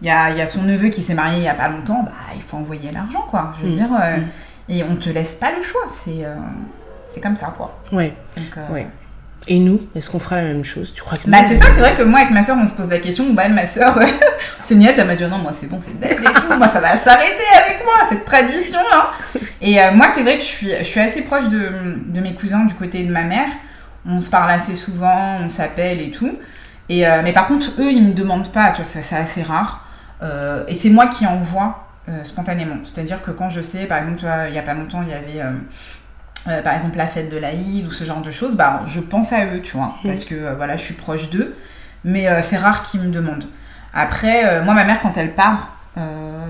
il 0.00 0.06
y, 0.06 0.10
a, 0.10 0.30
y 0.30 0.40
a 0.40 0.46
son 0.46 0.62
neveu 0.62 0.88
qui 0.88 1.02
s'est 1.02 1.14
marié 1.14 1.38
il 1.38 1.44
y 1.44 1.48
a 1.48 1.54
pas 1.54 1.68
longtemps. 1.68 2.02
Bah, 2.04 2.12
il 2.34 2.42
faut 2.42 2.56
envoyer 2.58 2.90
l'argent, 2.92 3.24
quoi. 3.28 3.54
Je 3.60 3.66
veux 3.66 3.72
Mm. 3.72 3.76
dire, 3.76 3.88
Mm. 3.90 4.22
et 4.72 4.84
on 4.84 4.96
te 4.96 5.10
laisse 5.10 5.32
pas 5.32 5.50
le 5.56 5.62
choix. 5.62 5.82
C'est 5.90 6.24
c'est 7.12 7.20
comme 7.20 7.36
ça, 7.36 7.52
quoi. 7.56 7.78
Ouais. 7.92 8.14
Donc, 8.36 8.56
euh, 8.56 8.72
Ouais. 8.72 8.86
Et 9.48 9.58
nous, 9.58 9.80
est-ce 9.94 10.08
qu'on 10.08 10.20
fera 10.20 10.36
la 10.36 10.44
même 10.44 10.64
chose? 10.64 10.92
Tu 10.94 11.02
crois 11.02 11.18
que 11.18 11.28
Bah, 11.28 11.38
c'est 11.48 11.58
ça, 11.58 11.66
c'est 11.74 11.80
vrai 11.80 11.94
que 11.94 12.02
moi, 12.02 12.20
avec 12.20 12.32
ma 12.32 12.44
sœur, 12.44 12.56
on 12.60 12.66
se 12.66 12.74
pose 12.74 12.88
la 12.88 12.98
question. 12.98 13.32
Bah, 13.32 13.48
ma 13.48 13.66
sœur, 13.66 13.98
c'est 14.62 14.76
niette, 14.76 14.96
elle 14.98 15.06
m'a 15.06 15.16
dit 15.16 15.24
non, 15.24 15.38
moi, 15.38 15.52
c'est 15.52 15.68
bon, 15.68 15.78
c'est 15.80 15.98
dead 15.98 16.12
et 16.20 16.24
tout. 16.24 16.56
Moi, 16.56 16.68
ça 16.68 16.80
va 16.80 16.96
s'arrêter 16.96 17.42
avec 17.64 17.84
moi, 17.84 17.94
cette 18.08 18.24
tradition-là. 18.24 19.10
Et 19.60 19.80
euh, 19.80 19.92
moi, 19.92 20.06
c'est 20.14 20.22
vrai 20.22 20.36
que 20.36 20.42
je 20.42 20.46
suis, 20.46 20.70
je 20.78 20.84
suis 20.84 21.00
assez 21.00 21.22
proche 21.22 21.48
de, 21.48 21.70
de 22.06 22.20
mes 22.20 22.34
cousins 22.34 22.64
du 22.66 22.74
côté 22.74 23.02
de 23.02 23.10
ma 23.12 23.24
mère. 23.24 23.48
On 24.06 24.20
se 24.20 24.30
parle 24.30 24.50
assez 24.50 24.76
souvent, 24.76 25.38
on 25.42 25.48
s'appelle 25.48 26.00
et 26.00 26.10
tout. 26.10 26.38
Et, 26.88 27.06
euh, 27.06 27.22
mais 27.24 27.32
par 27.32 27.48
contre, 27.48 27.70
eux, 27.80 27.90
ils 27.90 28.02
me 28.02 28.14
demandent 28.14 28.52
pas, 28.52 28.70
tu 28.70 28.82
vois, 28.82 28.90
c'est 28.90 29.16
assez 29.16 29.42
rare. 29.42 29.84
Euh, 30.22 30.64
et 30.68 30.76
c'est 30.76 30.90
moi 30.90 31.08
qui 31.08 31.26
envoie 31.26 31.88
spontanément. 32.24 32.78
C'est-à-dire 32.82 33.22
que 33.22 33.30
quand 33.30 33.48
je 33.48 33.60
sais, 33.60 33.86
par 33.86 33.98
exemple, 33.98 34.18
tu 34.18 34.26
vois, 34.26 34.48
il 34.48 34.54
y 34.54 34.58
a 34.58 34.62
pas 34.62 34.74
longtemps, 34.74 35.02
il 35.02 35.08
y 35.08 35.14
avait. 35.14 35.48
Euh, 36.48 36.60
par 36.62 36.74
exemple 36.74 36.96
la 36.96 37.06
fête 37.06 37.28
de 37.30 37.36
l'Aïd 37.36 37.86
ou 37.86 37.90
ce 37.90 38.04
genre 38.04 38.20
de 38.22 38.30
choses, 38.30 38.56
bah, 38.56 38.82
je 38.86 39.00
pense 39.00 39.32
à 39.32 39.46
eux, 39.46 39.60
tu 39.62 39.76
vois, 39.76 39.94
Mm. 40.04 40.08
parce 40.08 40.24
que 40.24 40.34
euh, 40.34 40.54
voilà, 40.54 40.76
je 40.76 40.82
suis 40.82 40.94
proche 40.94 41.30
d'eux, 41.30 41.54
mais 42.04 42.28
euh, 42.28 42.42
c'est 42.42 42.56
rare 42.56 42.82
qu'ils 42.82 43.00
me 43.00 43.10
demandent. 43.10 43.44
Après, 43.94 44.62
moi, 44.62 44.72
ma 44.74 44.84
mère, 44.84 45.00
quand 45.00 45.12
elle 45.18 45.34
part, 45.34 45.76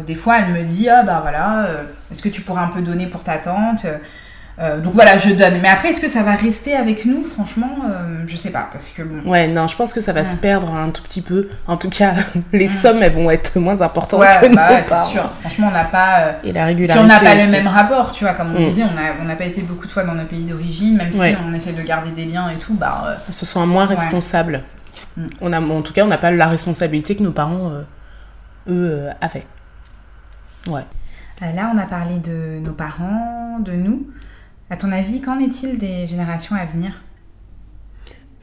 des 0.07 0.15
fois, 0.15 0.39
elle 0.39 0.53
me 0.53 0.63
dit, 0.63 0.89
ah 0.89 1.03
bah 1.03 1.19
voilà, 1.23 1.67
est-ce 2.13 2.23
que 2.23 2.29
tu 2.29 2.43
pourrais 2.43 2.63
un 2.63 2.69
peu 2.69 2.83
donner 2.83 3.09
pour 3.09 3.25
ta 3.25 3.39
tante 3.39 3.85
Euh, 4.63 4.81
Donc 4.81 4.95
voilà, 4.95 5.19
je 5.19 5.31
donne. 5.31 5.55
Mais 5.61 5.69
après, 5.69 5.89
est-ce 5.89 6.01
que 6.01 6.09
ça 6.09 6.23
va 6.23 6.37
rester 6.37 6.75
avec 6.77 7.05
nous 7.05 7.25
Franchement, 7.25 7.71
euh, 7.91 8.23
je 8.27 8.37
sais 8.37 8.51
pas, 8.51 8.69
parce 8.71 8.89
que 8.91 9.03
bon. 9.03 9.29
Ouais, 9.29 9.49
non, 9.49 9.67
je 9.67 9.75
pense 9.77 9.93
que 9.93 10.01
ça 10.01 10.13
va 10.13 10.25
se 10.25 10.37
perdre 10.37 10.73
un 10.73 10.89
tout 10.91 11.03
petit 11.03 11.21
peu. 11.21 11.49
En 11.67 11.77
tout 11.77 11.91
cas, 11.91 12.15
les 12.53 12.61
Ouais. 12.61 12.69
sommes, 12.69 13.03
elles 13.03 13.13
vont 13.13 13.29
être 13.31 13.59
moins 13.59 13.81
importantes 13.81 14.21
Ouais, 14.21 14.49
que 14.49 14.55
bah 14.55 14.69
c'est 14.85 15.11
sûr. 15.13 15.29
Franchement, 15.41 15.67
on 15.69 15.73
n'a 15.75 15.85
pas. 15.85 16.21
euh, 16.21 16.33
Et 16.45 16.53
la 16.53 16.61
Puis 16.61 16.69
régularité 16.75 17.05
on 17.05 17.09
n'a 17.09 17.19
pas 17.19 17.35
aussi. 17.35 17.47
le 17.47 17.51
même 17.53 17.67
rapport, 17.69 18.13
tu 18.13 18.23
vois, 18.25 18.35
comme 18.35 18.55
on 18.55 18.61
Mm. 18.61 18.65
disait, 18.65 18.85
on 18.85 18.95
n'a 18.95 19.33
on 19.33 19.37
pas 19.37 19.45
été 19.45 19.63
beaucoup 19.63 19.87
de 19.87 19.93
fois 19.93 20.05
dans 20.05 20.15
nos 20.15 20.25
pays 20.27 20.45
d'origine, 20.45 20.97
même 20.97 21.13
si 21.13 21.19
on 21.45 21.53
essaie 21.55 21.73
de 21.73 21.83
garder 21.83 22.11
des 22.13 22.25
liens 22.27 22.49
et 22.51 22.57
tout, 22.59 22.75
bah 22.75 23.05
euh, 23.07 23.15
On 23.29 23.33
se 23.33 23.45
sent 23.45 23.67
moins 23.67 23.87
responsable. 23.87 24.63
Mm. 25.17 25.27
On 25.41 25.53
a, 25.53 25.61
en 25.61 25.83
tout 25.83 25.93
cas, 25.93 26.05
on 26.05 26.09
n'a 26.09 26.19
pas 26.19 26.31
la 26.31 26.47
responsabilité 26.47 27.17
que 27.17 27.23
nos 27.23 27.33
parents, 27.33 27.73
eux, 28.69 29.09
avaient. 29.21 29.47
Ouais. 30.69 30.85
Là, 31.41 31.73
on 31.75 31.79
a 31.79 31.87
parlé 31.87 32.19
de 32.19 32.61
nos 32.61 32.73
parents, 32.73 33.59
de 33.59 33.73
nous. 33.73 34.07
À 34.73 34.77
ton 34.77 34.91
avis, 34.91 35.21
qu'en 35.21 35.39
est-il 35.39 35.77
des 35.77 36.07
générations 36.07 36.57
à 36.57 36.65
venir? 36.65 37.03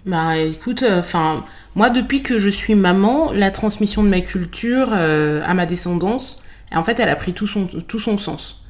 Bah 0.05 0.37
écoute, 0.37 0.85
enfin, 0.87 1.43
moi 1.73 1.89
depuis 1.89 2.21
que 2.21 2.37
je 2.37 2.49
suis 2.49 2.75
maman, 2.75 3.31
la 3.33 3.49
transmission 3.49 4.03
de 4.03 4.09
ma 4.09 4.21
culture 4.21 4.89
euh, 4.93 5.41
à 5.43 5.55
ma 5.55 5.65
descendance, 5.65 6.43
en 6.71 6.83
fait, 6.83 6.99
elle 6.99 7.09
a 7.09 7.15
pris 7.15 7.33
tout 7.33 7.47
son, 7.47 7.65
tout 7.65 7.97
son 7.97 8.19
sens. 8.19 8.63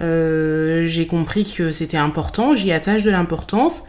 Euh, 0.00 0.86
j'ai 0.86 1.06
compris 1.06 1.44
que 1.54 1.70
c'était 1.70 1.98
important, 1.98 2.54
j'y 2.54 2.72
attache 2.72 3.02
de 3.02 3.10
l'importance. 3.10 3.82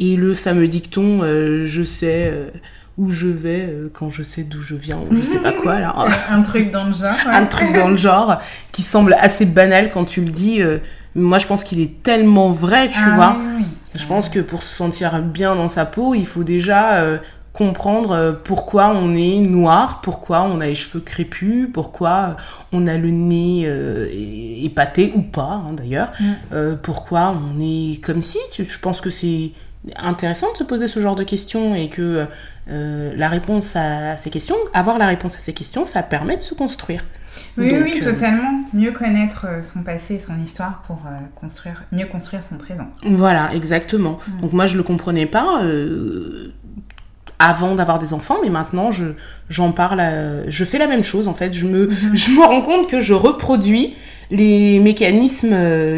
Et 0.00 0.16
le 0.16 0.32
fameux 0.32 0.66
dicton 0.66 1.20
euh, 1.22 1.66
je 1.66 1.82
sais 1.82 2.30
euh, 2.32 2.48
où 2.96 3.10
je 3.10 3.28
vais 3.28 3.66
euh, 3.68 3.90
quand 3.92 4.08
je 4.08 4.22
sais 4.22 4.42
d'où 4.42 4.62
je 4.62 4.74
viens, 4.74 5.00
ou 5.10 5.14
je 5.14 5.20
sais 5.20 5.40
pas 5.40 5.52
quoi 5.52 5.80
là. 5.80 5.94
Un 6.30 6.40
truc 6.40 6.70
dans 6.70 6.86
le 6.86 6.94
genre. 6.94 7.12
ouais. 7.26 7.34
un 7.34 7.44
truc 7.44 7.74
dans 7.74 7.90
le 7.90 7.98
genre 7.98 8.40
qui 8.72 8.80
semble 8.80 9.14
assez 9.20 9.44
banal 9.44 9.90
quand 9.90 10.06
tu 10.06 10.22
le 10.22 10.30
dis. 10.30 10.62
Euh, 11.16 11.20
moi, 11.20 11.38
je 11.38 11.46
pense 11.46 11.64
qu'il 11.64 11.80
est 11.80 12.02
tellement 12.02 12.50
vrai, 12.50 12.88
tu 12.88 12.98
Ah, 13.04 13.14
vois. 13.16 13.36
oui, 13.38 13.46
oui. 13.58 13.64
Je 13.94 14.06
pense 14.06 14.28
que 14.28 14.40
pour 14.40 14.62
se 14.62 14.74
sentir 14.74 15.20
bien 15.22 15.54
dans 15.54 15.68
sa 15.68 15.84
peau, 15.86 16.14
il 16.14 16.26
faut 16.26 16.42
déjà 16.44 16.96
euh, 17.02 17.18
comprendre 17.52 18.10
euh, 18.10 18.32
pourquoi 18.32 18.88
on 18.88 19.14
est 19.14 19.38
noir, 19.38 20.00
pourquoi 20.02 20.42
on 20.42 20.60
a 20.60 20.66
les 20.66 20.74
cheveux 20.74 20.98
crépus, 21.00 21.68
pourquoi 21.72 22.34
on 22.72 22.88
a 22.88 22.96
le 22.96 23.10
nez 23.10 23.62
euh, 23.66 24.08
épaté 24.12 25.12
ou 25.14 25.22
pas 25.22 25.62
hein, 25.64 25.72
d'ailleurs, 25.76 26.10
Mm. 26.18 26.24
euh, 26.52 26.74
pourquoi 26.82 27.32
on 27.40 27.60
est 27.60 28.00
comme 28.02 28.20
si. 28.22 28.38
Je 28.58 28.78
pense 28.80 29.00
que 29.00 29.10
c'est 29.10 29.52
intéressant 29.96 30.50
de 30.52 30.56
se 30.56 30.64
poser 30.64 30.88
ce 30.88 30.98
genre 30.98 31.14
de 31.14 31.22
questions 31.24 31.74
et 31.76 31.88
que 31.88 32.26
euh, 32.70 33.12
la 33.16 33.28
réponse 33.28 33.76
à 33.76 34.16
ces 34.16 34.30
questions, 34.30 34.56
avoir 34.72 34.98
la 34.98 35.06
réponse 35.06 35.36
à 35.36 35.38
ces 35.38 35.52
questions, 35.52 35.84
ça 35.86 36.02
permet 36.02 36.36
de 36.38 36.42
se 36.42 36.54
construire. 36.54 37.04
Oui, 37.56 37.70
Donc, 37.70 37.82
oui, 37.84 38.00
euh, 38.00 38.12
totalement. 38.12 38.62
Mieux 38.72 38.92
connaître 38.92 39.46
euh, 39.48 39.62
son 39.62 39.82
passé 39.82 40.14
et 40.14 40.18
son 40.18 40.38
histoire 40.42 40.82
pour 40.86 41.02
euh, 41.06 41.16
construire, 41.34 41.84
mieux 41.92 42.06
construire 42.06 42.42
son 42.42 42.58
présent. 42.58 42.88
Voilà, 43.04 43.54
exactement. 43.54 44.18
Donc 44.40 44.52
moi, 44.52 44.66
je 44.66 44.76
le 44.76 44.82
comprenais 44.82 45.26
pas. 45.26 45.62
avant 47.38 47.74
d'avoir 47.74 47.98
des 47.98 48.12
enfants, 48.14 48.36
mais 48.42 48.48
maintenant 48.48 48.92
je 48.92 49.06
j'en 49.50 49.72
parle, 49.72 50.00
je 50.46 50.64
fais 50.64 50.78
la 50.78 50.86
même 50.86 51.02
chose 51.02 51.28
en 51.28 51.34
fait. 51.34 51.52
Je 51.52 51.66
me 51.66 51.86
mhm. 51.88 51.94
je 52.14 52.30
me 52.30 52.44
rends 52.44 52.62
compte 52.62 52.88
que 52.88 53.00
je 53.00 53.12
reproduis 53.12 53.94
les 54.30 54.78
mécanismes 54.80 55.50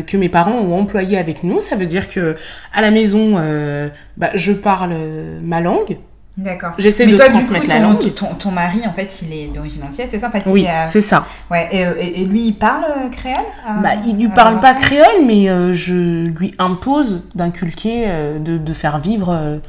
que 0.02 0.16
mes 0.16 0.28
parents 0.28 0.58
ont 0.58 0.78
employés 0.78 1.18
avec 1.18 1.44
nous. 1.44 1.60
Ça 1.60 1.76
veut 1.76 1.86
dire 1.86 2.08
que 2.08 2.36
à 2.72 2.80
la 2.80 2.90
maison, 2.90 3.36
euh, 3.36 3.88
bah, 4.16 4.30
je 4.34 4.52
parle 4.52 4.94
ma 5.42 5.60
langue. 5.60 5.98
D'accord. 6.36 6.72
J'essaie 6.78 7.06
de 7.06 7.16
transmettre 7.16 7.66
la 7.68 7.78
langue. 7.78 8.14
Ton, 8.14 8.34
ton, 8.34 8.50
mari, 8.50 8.80
en 8.86 8.92
fait, 8.92 9.22
il 9.22 9.32
est 9.32 9.46
d'origine 9.46 9.84
entière, 9.84 10.06
c'est 10.10 10.18
ça 10.18 10.28
en 10.28 10.50
Oui, 10.50 10.66
c'est 10.84 11.00
ça. 11.00 11.24
Ouais. 11.50 11.68
Et, 11.72 12.22
et, 12.22 12.24
lui, 12.26 12.48
il 12.48 12.54
parle 12.54 12.84
créole 13.10 13.36
bah, 13.82 13.90
Il 14.06 14.16
lui 14.16 14.28
parle 14.28 14.60
pas 14.60 14.74
créole, 14.74 15.24
mais 15.24 15.46
je 15.74 16.26
lui 16.26 16.54
impose 16.58 17.24
d'inculquer, 17.34 18.06
de, 18.40 18.58
de, 18.58 18.72
faire 18.72 18.98
vivre 18.98 19.60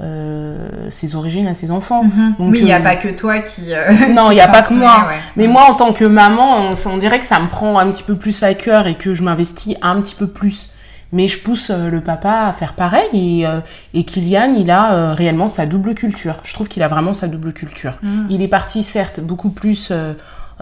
euh, 0.00 0.88
ses 0.88 1.16
origines 1.16 1.46
à 1.46 1.54
ses 1.54 1.70
enfants. 1.70 2.04
Mhm. 2.04 2.34
oui, 2.38 2.58
il 2.60 2.64
n'y 2.64 2.72
a 2.72 2.78
euh, 2.78 2.82
pas 2.82 2.96
que 2.96 3.08
toi 3.08 3.40
qui. 3.40 3.74
Euh, 3.74 3.92
non, 4.14 4.30
il 4.30 4.36
n'y 4.36 4.40
a 4.40 4.48
pas 4.48 4.62
que 4.62 4.72
moi. 4.72 5.08
Mais 5.36 5.46
moi, 5.46 5.64
en 5.70 5.74
tant 5.74 5.92
que 5.92 6.04
maman, 6.06 6.72
on, 6.86 6.96
dirait 6.96 7.18
que 7.18 7.26
ça 7.26 7.38
me 7.38 7.48
prend 7.48 7.78
un 7.78 7.90
petit 7.90 8.02
peu 8.02 8.16
plus 8.16 8.42
à 8.42 8.54
cœur 8.54 8.86
et 8.86 8.94
que 8.94 9.12
je 9.12 9.22
m'investis 9.22 9.76
un 9.82 10.00
petit 10.00 10.14
peu 10.14 10.26
plus. 10.26 10.70
Mais 11.12 11.28
je 11.28 11.38
pousse 11.38 11.70
le 11.70 12.00
papa 12.00 12.46
à 12.46 12.52
faire 12.52 12.72
pareil 12.72 13.08
et, 13.12 13.44
et 13.92 14.04
Kylian, 14.04 14.54
il 14.56 14.70
a 14.70 15.12
réellement 15.14 15.48
sa 15.48 15.66
double 15.66 15.94
culture. 15.94 16.36
Je 16.42 16.54
trouve 16.54 16.68
qu'il 16.68 16.82
a 16.82 16.88
vraiment 16.88 17.12
sa 17.12 17.28
double 17.28 17.52
culture. 17.52 17.96
Mhm. 18.02 18.26
Il 18.30 18.40
est 18.40 18.48
parti, 18.48 18.82
certes, 18.82 19.20
beaucoup 19.20 19.50
plus 19.50 19.92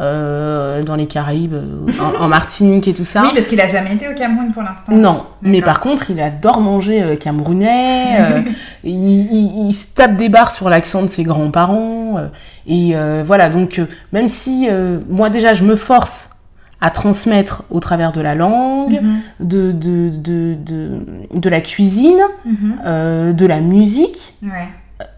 euh, 0.01 0.83
dans 0.83 0.97
les 0.97 1.07
Caraïbes, 1.07 1.57
en, 2.19 2.27
Martinique 2.27 2.89
et 2.89 2.95
tout 2.95 3.05
ça. 3.05 3.23
Oui, 3.23 3.33
parce 3.35 3.47
qu'il 3.47 3.61
a 3.61 3.67
jamais 3.67 3.97
été 3.97 4.09
au 4.09 4.15
Cameroun 4.15 4.51
pour 4.51 4.63
l'instant. 4.63 4.93
Non, 4.93 5.27
mais 5.43 5.61
par 5.61 5.81
contre, 5.81 6.11
il 6.11 6.23
adore 6.23 6.61
manger 6.61 7.03
euh, 7.03 7.17
camerounais. 7.17 8.07
Euh, 8.21 8.41
il, 8.85 9.73
se 9.73 9.87
tape 9.95 10.17
des 10.17 10.29
barres 10.29 10.51
sur 10.51 10.69
l'accent 10.71 11.03
de 11.03 11.09
ses 11.09 11.23
grands-parents. 11.23 12.19
et 12.67 12.95
voilà, 13.25 13.49
donc 13.51 13.81
même 14.13 14.29
si 14.29 14.69
moi 15.09 15.31
déjà 15.31 15.55
je 15.55 15.65
me 15.65 15.77
force 15.77 16.31
à 16.81 16.91
transmettre 16.91 17.65
au 17.71 17.81
travers 17.81 18.13
de 18.13 18.21
la 18.21 18.35
langue, 18.35 19.01
mhm. 19.03 19.21
de, 19.41 19.73
de, 19.73 20.11
de, 20.17 20.57
de, 21.35 21.49
la 21.51 21.61
cuisine, 21.61 22.21
mhm. 22.45 23.35
de 23.35 23.47
la 23.47 23.61
musique. 23.61 24.35
Ouais 24.43 24.69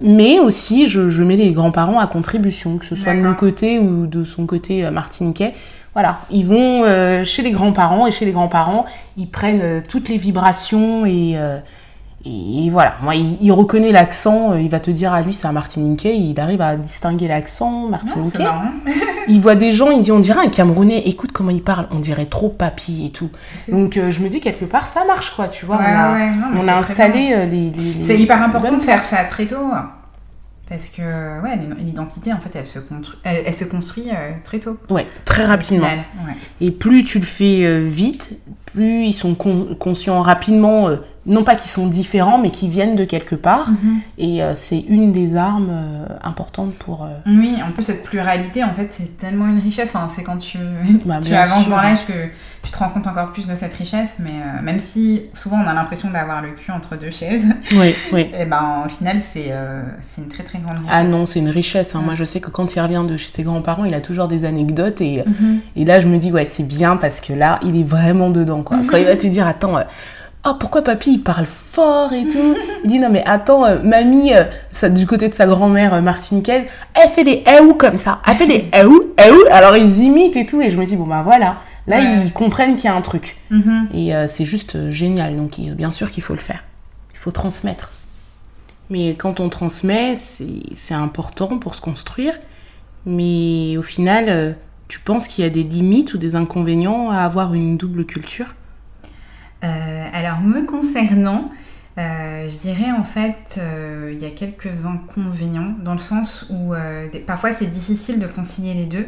mais 0.01 0.39
aussi 0.39 0.89
je, 0.89 1.23
mets 1.23 1.37
les 1.37 1.53
grands-parents 1.53 1.99
à 1.99 2.07
contribution, 2.07 2.79
que 2.79 2.85
ce 2.85 2.95
soit 2.95 3.15
de 3.15 3.21
mon 3.21 3.35
côté 3.35 3.79
ou 3.79 4.07
de 4.07 4.25
son 4.25 4.47
côté 4.47 4.85
euh, 4.85 4.91
martiniquais. 4.91 5.55
Voilà, 5.95 6.21
ils 6.31 6.47
vont 6.47 6.85
euh, 6.85 7.23
chez 7.25 7.43
les 7.43 7.51
grands-parents 7.51 8.07
et 8.07 8.11
chez 8.11 8.25
les 8.25 8.33
grands-parents, 8.33 8.87
ils 9.17 9.29
prennent 9.29 9.61
euh, 9.63 9.81
toutes 9.87 10.09
les 10.09 10.17
vibrations 10.17 11.05
et, 11.05 11.37
et 12.25 12.71
voilà. 12.71 12.95
Moi, 13.03 13.15
il, 13.17 13.53
reconnaît 13.53 13.93
l'accent, 13.93 14.55
il 14.55 14.69
va 14.69 14.81
te 14.81 14.91
dire 14.91 15.13
à 15.13 15.23
lui 15.23 15.33
c'est 15.33 15.47
un 15.47 15.53
martiniquais, 15.53 16.17
il 16.17 16.39
arrive 16.39 16.61
à 16.61 16.77
distinguer 16.77 17.29
l'accent 17.29 17.89
martiniquais. 17.89 18.47
il 19.29 19.41
voit 19.41 19.57
des 19.57 19.73
gens, 19.73 19.91
il 19.91 20.03
dit 20.03 20.13
on 20.13 20.21
dirait 20.21 20.47
un 20.47 20.51
Camerounais, 20.51 21.03
écoute 21.07 21.33
comment 21.33 21.51
il 21.51 21.63
parle, 21.63 21.89
on 21.91 21.99
dirait 21.99 22.27
trop 22.27 22.49
papy 22.49 23.07
et 23.07 23.11
tout. 23.11 23.31
Donc 23.69 23.95
je 23.95 24.21
me 24.21 24.29
dis 24.29 24.41
quelque 24.41 24.65
part 24.65 24.87
ça 24.87 25.05
marche 25.05 25.35
quoi, 25.35 25.49
tu 25.49 25.67
vois. 25.67 25.79
on 25.79 26.69
a, 26.69 26.75
installé 26.75 27.47
les, 27.51 27.71
les, 27.71 28.05
C'est 28.05 28.19
hyper 28.19 28.41
important 28.43 28.77
de 28.77 28.83
faire 28.83 29.05
ça 29.05 29.25
très 29.25 29.47
tôt. 29.47 29.71
Parce 30.73 30.89
que 30.89 31.03
ouais, 31.43 31.59
l'identité, 31.81 32.33
en 32.33 32.41
fait, 32.41 32.57
elle 32.57 32.65
se, 32.65 32.79
elle, 33.25 33.55
se 33.55 33.65
construit 33.65 34.07
euh, 34.09 34.31
très 34.43 34.59
tôt. 34.59 34.79
Ouais, 34.89 35.07
très 35.27 35.45
rapidement. 35.45 35.87
Et 36.63 36.71
plus 36.71 37.05
tu 37.05 37.19
le 37.19 37.27
fais 37.27 37.67
euh, 37.67 37.85
vite, 37.87 38.39
plus 38.73 39.05
ils 39.05 39.13
sont 39.13 39.35
conscients 39.35 40.23
rapidement, 40.23 40.89
euh, 40.89 40.97
non 41.27 41.45
pas 41.45 41.55
qu'ils 41.55 41.71
sont 41.71 41.87
différents, 41.87 42.39
mais 42.39 42.51
qu'ils 42.51 42.71
viennent 42.71 42.97
de 42.97 43.05
quelque 43.05 43.35
part. 43.35 43.71
Mhm. 43.71 44.01
Et 44.19 44.41
c'est 44.55 44.81
une 44.81 45.13
des 45.13 45.37
armes 45.37 46.07
importantes 46.23 46.75
pour... 46.75 47.07
Oui, 47.27 47.57
en 47.65 47.73
plus, 47.73 47.85
cette 47.85 48.03
pluralité, 48.03 48.65
en 48.65 48.75
fait, 48.75 48.89
c'est 48.91 49.19
tellement 49.19 49.47
une 49.47 49.61
richesse. 49.61 49.93
Enfin, 49.95 50.09
c'est 50.15 50.23
quand 50.23 50.39
tu, 50.39 50.59
bah, 51.05 51.21
tu 51.25 51.35
avances 51.35 51.69
dans 51.69 51.77
l'âge 51.77 52.07
que 52.07 52.31
tu 52.63 52.71
te 52.71 52.79
rends 52.79 52.89
compte 52.89 53.07
encore 53.07 53.33
plus 53.33 53.47
de 53.47 53.55
cette 53.55 53.75
richesse, 53.75 54.19
mais 54.21 54.31
euh, 54.31 54.63
même 54.63 54.79
si 54.79 55.23
souvent 55.35 55.61
on 55.63 55.67
a 55.67 55.75
l'impression 55.75 56.11
d'avoir 56.11 56.43
le 56.43 56.51
cul 56.51 56.71
entre 56.71 56.97
deux 56.97 57.11
chaises, 57.11 57.45
oui, 57.73 57.95
oui. 58.13 58.31
et 58.39 58.45
ben 58.45 58.85
au 58.87 58.89
final 58.89 59.21
c'est 59.21 59.49
euh, 59.51 59.83
une 60.17 60.29
très 60.29 60.45
très 60.45 60.59
grande 60.59 60.79
richesse. 60.79 60.93
Ah 60.93 61.05
non, 61.05 61.27
c'est 61.27 61.41
une 61.41 61.49
richesse. 61.49 61.95
Hein. 61.95 62.03
Moi 62.05 62.15
je 62.15 62.25
sais 62.25 62.41
que 62.41 62.51
quand 62.51 62.75
il 62.75 62.81
revient 62.81 63.05
de 63.07 63.17
chez 63.17 63.31
ses 63.31 63.43
grands-parents, 63.43 63.85
il 63.85 63.95
a 63.95 64.01
toujours 64.01 64.29
des 64.29 64.45
anecdotes 64.45 65.01
et, 65.01 65.25
mhm. 65.27 65.61
et 65.77 65.85
là 65.85 65.99
je 65.99 66.07
me 66.07 66.19
dis 66.19 66.31
ouais 66.31 66.45
c'est 66.45 66.63
bien 66.63 66.97
parce 66.97 67.21
que 67.21 67.33
là 67.33 67.59
il 67.63 67.77
est 67.79 67.85
vraiment 67.85 68.31
dedans 68.31 68.63
quoi. 68.63 68.79
Quand 68.89 68.97
il 68.97 69.05
va 69.05 69.17
te 69.17 69.27
dire 69.27 69.47
attends. 69.47 69.79
Euh, 70.45 70.51
oh 70.51 70.55
pourquoi 70.59 70.83
papy 70.83 71.15
il 71.15 71.23
parle 71.23 71.47
fort 71.47 72.13
et 72.13 72.27
tout? 72.29 72.57
Il 72.85 72.91
dit 72.91 72.99
non 72.99 73.11
mais 73.11 73.23
attends 73.27 73.65
mamie 73.83 74.33
ça, 74.71 74.89
du 74.89 75.07
côté 75.07 75.29
de 75.29 75.35
sa 75.35 75.47
grand-mère 75.47 76.01
martiniquaise 76.03 76.65
elle 76.95 77.09
fait 77.09 77.25
des 77.25 77.45
ou 77.63 77.75
comme 77.75 77.99
ça 77.99 78.21
elle 78.27 78.37
fait 78.37 78.47
des 78.47 78.71
ou 78.85 79.05
ou 79.19 79.45
alors 79.51 79.77
ils 79.77 80.01
imitent 80.01 80.37
et 80.37 80.47
tout 80.47 80.61
et 80.61 80.71
je 80.71 80.77
me 80.77 80.87
dis 80.87 80.97
bon 80.97 81.07
bah 81.07 81.23
voilà 81.25 81.57
Là, 81.87 82.23
ils 82.23 82.33
comprennent 82.33 82.77
qu'il 82.77 82.85
y 82.85 82.89
a 82.89 82.95
un 82.95 83.01
truc. 83.01 83.37
Mhm. 83.51 83.89
Et 83.93 84.15
euh, 84.15 84.27
c'est 84.27 84.45
juste 84.45 84.77
euh, 84.77 84.91
génial. 84.91 85.37
Donc, 85.37 85.59
bien 85.59 85.91
sûr 85.91 86.11
qu'il 86.11 86.23
faut 86.23 86.35
le 86.35 86.41
faire. 86.41 86.65
Il 87.13 87.19
faut 87.19 87.33
transmettre. 87.33 87.91
Mais 88.91 89.15
quand 89.15 89.41
on 89.41 89.49
transmet, 89.49 90.15
c'est 90.17 90.95
important 90.95 91.59
pour 91.59 91.75
se 91.75 91.81
construire. 91.81 92.39
Mais 93.05 93.77
au 93.77 93.83
final, 93.83 94.27
euh, 94.29 94.53
tu 94.87 95.01
penses 95.01 95.27
qu'il 95.27 95.43
y 95.45 95.47
a 95.47 95.51
des 95.51 95.65
limites 95.65 96.15
ou 96.15 96.19
des 96.19 96.37
inconvénients 96.37 97.11
à 97.11 97.19
avoir 97.19 97.55
une 97.55 97.77
double 97.77 98.05
culture? 98.05 98.55
Alors, 99.63 100.41
me 100.41 100.67
concernant, 100.67 101.51
je 101.97 102.59
dirais 102.59 102.91
en 102.91 103.05
fait, 103.05 103.61
il 104.11 104.21
y 104.21 104.27
a 104.27 104.31
quelques 104.31 104.85
inconvénients 104.85 105.75
dans 105.83 105.93
le 105.93 105.99
sens 105.99 106.47
où 106.51 106.75
parfois 107.27 107.53
c'est 107.53 107.67
difficile 107.67 108.19
de 108.19 108.27
concilier 108.27 108.75
les 108.75 108.87
deux. 108.87 109.07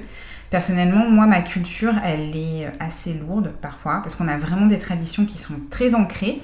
Personnellement, 0.51 1.11
moi, 1.11 1.27
ma 1.27 1.41
culture, 1.41 1.95
elle 2.05 2.37
est 2.37 2.69
assez 2.79 3.15
lourde 3.15 3.53
parfois, 3.61 4.01
parce 4.03 4.15
qu'on 4.15 4.29
a 4.29 4.37
vraiment 4.37 4.67
des 4.67 4.79
traditions 4.79 5.25
qui 5.25 5.39
sont 5.39 5.55
très 5.71 5.95
ancrées. 5.97 6.41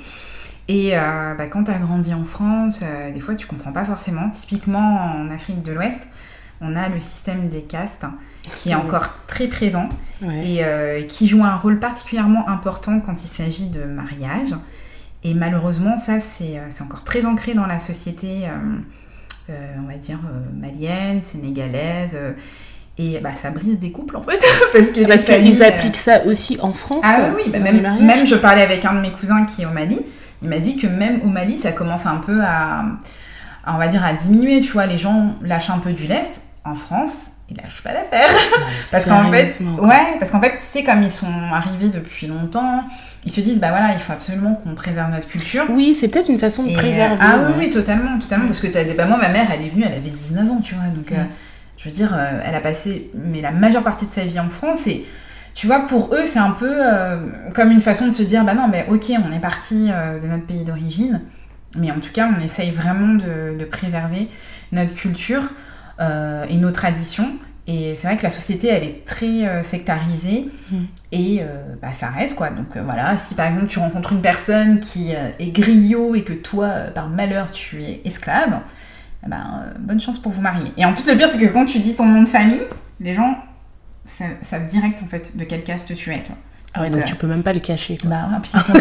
Et 0.71 0.97
euh, 0.97 1.35
bah, 1.35 1.49
quand 1.49 1.65
tu 1.65 1.71
as 1.73 1.79
grandi 1.79 2.15
en 2.15 2.25
France, 2.25 2.81
euh, 2.83 3.11
des 3.11 3.19
fois, 3.19 3.35
tu 3.35 3.49
comprends 3.49 3.73
pas 3.73 3.85
forcément. 3.85 4.31
Typiquement, 4.31 5.01
en 5.01 5.29
Afrique 5.31 5.63
de 5.63 5.73
l'Ouest, 5.73 6.01
on 6.61 6.77
a 6.77 6.89
le 6.89 7.01
système 7.01 7.49
des 7.49 7.63
castes 7.63 8.05
qui 8.57 8.71
est 8.71 8.75
encore 8.75 9.27
très 9.27 9.47
présent 9.47 9.89
et 10.23 10.65
euh, 10.65 11.03
qui 11.03 11.27
joue 11.27 11.45
un 11.45 11.57
rôle 11.57 11.79
particulièrement 11.79 12.49
important 12.49 13.01
quand 13.01 13.23
il 13.23 13.29
s'agit 13.29 13.69
de 13.69 13.85
mariage. 13.85 14.55
Et 15.23 15.35
malheureusement, 15.35 15.99
ça, 15.99 16.21
c'est 16.21 16.59
encore 16.81 17.05
très 17.05 17.27
ancré 17.27 17.55
dans 17.55 17.67
la 17.67 17.79
société, 17.79 18.49
on 19.49 19.87
va 19.87 19.95
dire, 19.95 20.19
malienne, 20.55 21.21
sénégalaise. 21.23 22.17
Et 23.01 23.19
bah, 23.21 23.31
ça 23.41 23.51
brise 23.51 23.79
des 23.79 23.93
couples 23.93 24.17
en 24.17 24.23
fait. 24.23 24.43
parce 24.73 24.91
que 24.91 25.07
parce 25.07 25.25
qu'ils 25.25 25.63
appliquent 25.63 25.97
ça 25.97 26.25
aussi 26.27 26.59
en 26.61 26.73
France. 26.73 27.03
Ah 27.05 27.31
oui, 27.35 27.51
bah, 27.51 27.59
même, 27.59 27.83
même 28.05 28.27
je 28.27 28.35
parlais 28.35 28.63
avec 28.63 28.85
un 28.85 28.95
de 28.95 29.01
mes 29.01 29.11
cousins 29.11 29.45
qui 29.47 29.63
est 29.63 29.67
au 29.67 29.71
Mali. 29.71 30.01
Il 30.43 30.49
m'a 30.49 30.59
dit 30.59 30.77
que 30.77 30.87
même 30.87 31.23
au 31.23 31.29
Mali, 31.29 31.57
ça 31.57 31.73
commence 31.73 32.07
un 32.07 32.17
peu 32.17 32.41
à, 32.43 32.85
on 33.67 33.79
va 33.79 33.89
dire, 33.89 34.05
à 34.05 34.13
diminuer. 34.13 34.61
Tu 34.61 34.73
vois, 34.73 34.87
les 34.87 34.99
gens 34.99 35.35
lâchent 35.43 35.71
un 35.71 35.79
peu 35.79 35.93
du 35.93 36.07
lest. 36.07 36.43
En 36.65 36.75
France, 36.75 37.29
ils 37.49 37.57
lâchent 37.57 37.83
pas 37.83 37.93
l'affaire. 37.93 38.31
parce 38.93 39.07
qu'en 39.07 39.31
fait, 39.31 39.61
ouais, 39.61 40.17
parce 40.19 40.31
qu'en 40.31 40.41
fait, 40.41 40.59
tu 40.73 40.85
comme 40.85 41.03
ils 41.03 41.11
sont 41.11 41.33
arrivés 41.53 41.89
depuis 41.89 42.27
longtemps, 42.27 42.85
ils 43.25 43.33
se 43.33 43.41
disent, 43.41 43.59
bah 43.59 43.71
voilà, 43.71 43.95
il 43.95 44.01
faut 44.01 44.13
absolument 44.13 44.55
qu'on 44.55 44.75
préserve 44.75 45.11
notre 45.11 45.27
culture. 45.27 45.65
Oui, 45.71 45.95
c'est 45.95 46.09
peut-être 46.09 46.29
une 46.29 46.39
façon 46.39 46.65
de 46.65 46.75
préserver. 46.75 47.17
Ah 47.21 47.39
oui, 47.47 47.53
oui, 47.59 47.71
totalement, 47.71 48.19
totalement. 48.19 48.47
Parce 48.47 48.61
que 48.61 48.67
des... 48.67 48.95
bah, 48.95 49.07
moi, 49.07 49.17
ma 49.17 49.29
mère, 49.29 49.49
elle 49.53 49.63
est 49.63 49.71
venue, 49.71 49.85
elle 49.87 49.95
avait 49.95 50.11
19 50.11 50.51
ans, 50.51 50.61
tu 50.63 50.75
vois. 50.75 50.85
Donc, 50.95 51.13
euh, 51.13 51.25
je 51.79 51.89
veux 51.89 51.95
dire, 51.95 52.13
euh, 52.15 52.41
elle 52.45 52.55
a 52.55 52.61
passé 52.61 53.11
mais 53.15 53.41
la 53.41 53.53
majeure 53.53 53.83
partie 53.83 54.07
de 54.07 54.13
sa 54.13 54.25
vie 54.25 54.39
en 54.39 54.51
France 54.51 54.87
et 54.87 55.07
tu 55.55 55.67
vois, 55.67 55.81
pour 55.81 56.15
eux, 56.15 56.25
c'est 56.25 56.39
un 56.39 56.53
peu 56.53 56.71
euh, 56.71 57.17
comme 57.55 57.71
une 57.71 57.81
façon 57.81 58.07
de 58.07 58.13
se 58.13 58.23
dire, 58.23 58.45
bah 58.45 58.55
non, 58.55 58.69
mais 58.69 58.87
ok, 58.89 59.13
on 59.27 59.33
est 59.33 59.41
parti 59.41 59.89
euh, 59.91 60.21
de 60.21 60.27
notre 60.27 60.47
pays 60.47 60.65
d'origine, 60.65 61.23
mais 61.77 61.91
en 61.91 62.01
tout 62.01 62.13
cas, 62.13 62.31
on 62.37 62.43
essaye 62.43 62.71
vraiment 62.71 63.15
de, 63.15 63.65
préserver 63.65 64.29
notre 64.73 64.95
culture 64.95 65.43
et 66.01 66.57
nos 66.57 66.71
traditions. 66.71 67.31
Et 67.67 67.95
c'est 67.95 68.09
vrai 68.09 68.17
que 68.17 68.23
la 68.23 68.31
société, 68.31 68.69
elle 68.69 68.85
est 68.85 69.05
très 69.05 69.63
sectarisée 69.63 70.49
mmh. 70.71 70.77
et 71.13 71.43
bah, 71.81 71.91
ça 71.93 72.09
reste 72.09 72.35
quoi. 72.35 72.49
Donc 72.51 72.77
voilà, 72.77 73.17
si 73.17 73.35
par 73.35 73.47
exemple 73.47 73.67
tu 73.67 73.79
rencontres 73.79 74.13
une 74.13 74.23
personne 74.23 74.81
qui 74.81 75.13
est 75.13 75.51
griot 75.53 76.15
et 76.15 76.23
que 76.23 76.33
toi, 76.33 76.71
par 76.95 77.09
malheur, 77.09 77.51
tu 77.51 77.83
es 77.83 78.01
esclave, 78.05 78.61
eh 79.25 79.29
ben, 79.29 79.65
euh, 79.65 79.79
bonne 79.79 80.01
chance 80.01 80.19
pour 80.19 80.33
vous 80.33 80.41
marier. 80.41 80.73
Et 80.77 80.85
en 80.85 80.93
plus, 80.95 81.07
le 81.07 81.17
pire, 81.17 81.29
c'est 81.29 81.39
que 81.39 81.53
quand 81.53 81.67
tu 81.67 81.79
dis 81.81 81.95
ton 81.95 82.07
nom 82.07 82.23
de 82.23 82.29
famille, 82.29 82.63
les 83.01 83.15
gens 83.15 83.37
savent 84.07 84.67
direct 84.67 85.03
en 85.03 85.07
fait 85.07 85.37
de 85.37 85.45
quelle 85.45 85.63
caste 85.63 85.95
tu 85.95 86.11
es. 86.11 86.23
Ah 86.75 86.83
ouais, 86.83 86.91
donc, 86.91 87.05
tu 87.05 87.17
peux 87.17 87.27
même 87.27 87.43
pas 87.43 87.53
le 87.53 87.61
cacher. 87.61 87.99
Bah, 88.05 88.29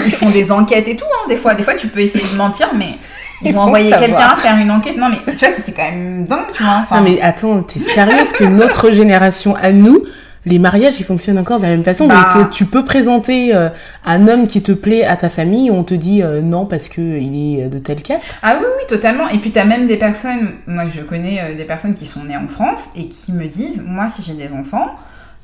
ils, 0.06 0.12
font, 0.12 0.30
des 0.30 0.52
enquêtes 0.52 0.88
et 0.88 0.96
tout, 0.96 1.06
hein, 1.06 1.28
des 1.28 1.36
fois. 1.36 1.56
Des 1.56 1.64
fois, 1.64 1.74
tu 1.74 1.88
peux 1.88 2.00
essayer 2.00 2.24
de 2.24 2.38
mentir, 2.38 2.70
mais 2.76 2.98
ils, 3.42 3.54
vont 3.54 3.62
envoyer 3.62 3.92
quelqu'un 3.92 4.36
faire 4.36 4.58
une 4.58 4.70
enquête. 4.70 4.98
Non, 4.98 5.10
mais 5.10 5.18
tu 5.34 5.46
vois, 5.46 5.56
c'est 5.66 5.72
quand 5.72 5.90
même 5.90 6.26
dingue, 6.26 6.52
tu 6.54 6.64
vois. 6.64 6.86
non, 6.92 7.02
mais 7.02 7.20
attends, 7.22 7.64
t'es 7.64 7.80
sérieuse 7.80 8.32
que 8.32 8.44
notre 8.44 8.92
génération 8.92 9.56
à 9.56 9.72
nous, 9.72 10.04
les 10.46 10.60
mariages, 10.60 11.00
ils 11.00 11.04
fonctionnent 11.04 11.38
encore 11.40 11.58
de 11.58 11.64
la 11.64 11.70
même 11.70 11.84
façon. 11.84 12.08
Bah. 12.08 12.34
Donc, 12.36 12.46
euh, 12.46 12.50
tu 12.50 12.66
peux 12.66 12.84
présenter 12.84 13.56
euh, 13.56 13.70
un 14.06 14.28
homme 14.28 14.48
qui 14.48 14.62
te 14.62 14.72
plaît 14.72 15.04
à 15.04 15.18
ta 15.18 15.30
famille, 15.30 15.72
on 15.72 15.84
te 15.84 15.94
dit 15.94 16.22
euh, 16.22 16.42
non 16.42 16.66
parce 16.66 16.90
que 16.90 17.02
il 17.02 17.60
est 17.60 17.70
de 17.70 17.80
telle 17.80 18.02
caste. 18.02 18.34
Ah 18.42 18.58
oui, 18.60 18.66
oui, 18.78 18.86
totalement. 18.88 19.28
Et 19.30 19.40
puis, 19.40 19.52
tu 19.52 19.60
as 19.60 19.66
même 19.66 19.88
des 19.88 19.98
personnes, 19.98 20.54
moi 20.68 20.86
je 20.88 21.02
connais 21.02 21.42
euh, 21.42 21.56
des 21.56 21.66
personnes 21.66 21.94
qui 21.94 22.06
sont 22.06 22.24
nées 22.24 22.38
en 22.38 22.48
France 22.48 22.86
et 22.96 23.08
qui 23.08 23.32
me 23.32 23.48
disent, 23.48 23.84
moi 23.86 24.10
si 24.10 24.24
j'ai 24.24 24.34
des 24.34 24.54
enfants, 24.54 24.96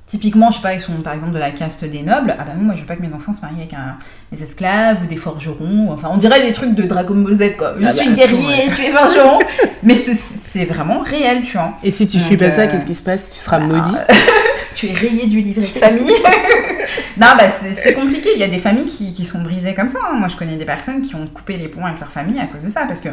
typiquement, 0.07 0.51
je 0.51 0.57
sais 0.57 0.61
pas, 0.61 0.73
ils 0.73 0.79
sont 0.79 0.93
par 1.01 1.13
exemple 1.13 1.33
de 1.33 1.39
la 1.39 1.51
caste 1.51 1.83
des 1.83 2.03
nobles, 2.03 2.35
ah 2.37 2.43
bah 2.43 2.53
non, 2.57 2.63
moi 2.63 2.75
je 2.75 2.81
veux 2.81 2.85
pas 2.87 2.95
que 2.95 3.01
mes 3.01 3.13
enfants 3.13 3.33
se 3.33 3.41
marient 3.41 3.61
avec 3.61 3.73
un, 3.73 3.97
des 4.31 4.43
esclaves 4.43 5.03
ou 5.03 5.07
des 5.07 5.15
forgerons, 5.15 5.91
enfin 5.91 6.09
on 6.11 6.17
dirait 6.17 6.45
des 6.45 6.53
trucs 6.53 6.75
de 6.75 6.83
Dragon 6.83 7.15
Ball 7.15 7.37
Z 7.37 7.57
quoi. 7.57 7.73
Je 7.79 7.85
Ah 7.87 7.91
suis 7.91 8.09
bah, 8.09 8.15
guerrier, 8.15 8.71
tu 8.73 8.81
es 8.83 8.91
forgeron. 8.91 9.39
Mais 9.83 9.95
c'est- 9.95 10.65
vraiment 10.65 10.99
réel, 11.01 11.41
tu 11.41 11.57
vois. 11.57 11.73
Et 11.83 11.91
si 11.91 12.07
tu 12.07 12.15
Donc, 12.17 12.27
fais 12.27 12.37
pas 12.37 12.49
ça, 12.49 12.61
euh, 12.61 12.67
qu'est-ce 12.71 12.85
qui 12.85 12.95
se 12.95 13.03
passe? 13.03 13.29
Tu 13.29 13.39
seras 13.39 13.59
bah, 13.59 13.65
maudit. 13.65 13.95
tu 14.73 14.87
es 14.87 14.93
rayé 14.93 15.25
du 15.27 15.41
livret 15.41 15.59
de 15.59 15.65
famille. 15.65 16.05
non, 17.17 17.27
bah 17.37 17.49
c'est 17.49 17.73
c'est 17.73 17.93
compliqué. 17.93 18.29
Il 18.35 18.39
y 18.39 18.43
a 18.43 18.47
des 18.47 18.59
familles 18.59 18.85
qui, 18.85 19.13
qui 19.13 19.25
sont 19.25 19.41
brisées 19.41 19.73
comme 19.73 19.89
ça. 19.89 19.99
hein. 20.09 20.15
Moi, 20.17 20.29
je 20.29 20.37
connais 20.37 20.55
des 20.55 20.63
personnes 20.65 21.01
qui 21.01 21.13
ont 21.15 21.25
coupé 21.27 21.57
les 21.57 21.67
ponts 21.67 21.83
avec 21.85 21.99
leur 21.99 22.09
famille 22.09 22.39
à 22.39 22.45
cause 22.45 22.63
de 22.63 22.69
ça, 22.69 22.85
parce 22.87 23.01
que 23.01 23.09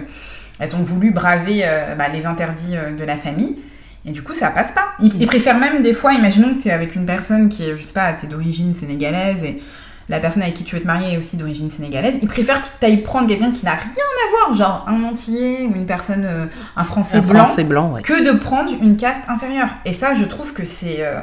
elles 0.61 0.77
ont 0.77 0.83
voulu 0.85 1.11
braver 1.11 1.63
euh, 1.65 1.97
bah, 1.97 2.09
les 2.13 2.27
interdits 2.27 2.77
euh, 2.77 2.93
de 2.97 3.03
la 3.05 3.17
famille. 3.17 3.57
Et 4.05 4.11
du 4.13 4.23
coup, 4.23 4.35
ça 4.35 4.51
passe 4.51 4.73
pas. 4.73 4.89
Ils, 5.01 5.13
ils 5.21 5.27
préfèrent 5.27 5.59
même 5.59 5.81
des 5.83 5.93
fois, 5.93 6.13
imaginons 6.13 6.55
que 6.55 6.63
tu 6.63 6.69
es 6.69 6.73
avec 6.73 6.97
une 6.97 7.07
personne 7.07 7.49
qui 7.49 7.65
est, 7.65 7.77
je 7.77 7.83
sais 7.83 7.93
pas, 7.93 8.13
t'es 8.13 8.27
d'origine 8.27 8.75
sénégalaise 8.75 9.45
et 9.45 9.63
la 10.09 10.19
personne 10.19 10.43
avec 10.43 10.55
qui 10.55 10.65
tu 10.65 10.75
veux 10.75 10.83
te 10.83 10.87
marier 10.87 11.15
est 11.15 11.17
aussi 11.19 11.37
d'origine 11.37 11.71
sénégalaise. 11.71 12.19
Ils 12.21 12.27
préfèrent 12.29 12.61
que 12.61 12.69
tu 12.81 12.87
ailles 12.87 12.97
prendre 13.03 13.29
quelqu'un 13.29 13.53
qui 13.53 13.65
n'a 13.65 13.75
rien 13.75 13.91
à 13.93 14.31
voir, 14.47 14.55
genre 14.55 14.85
un 14.89 15.05
antillais 15.05 15.63
ou 15.67 15.77
une 15.77 15.87
personne, 15.87 16.25
euh, 16.25 16.47
un 16.77 16.83
français 16.85 17.19
Un 17.19 17.21
blanc 17.21 17.45
français 17.47 17.65
blanc, 17.65 17.93
ouais. 17.93 18.03
que 18.03 18.25
de 18.25 18.37
prendre 18.37 18.73
une 18.83 18.97
caste 18.97 19.23
inférieure. 19.29 19.69
Et 19.85 19.93
ça, 19.93 20.15
je 20.15 20.25
trouve 20.25 20.53
que 20.53 20.65
c'est. 20.65 20.97
euh, 21.07 21.21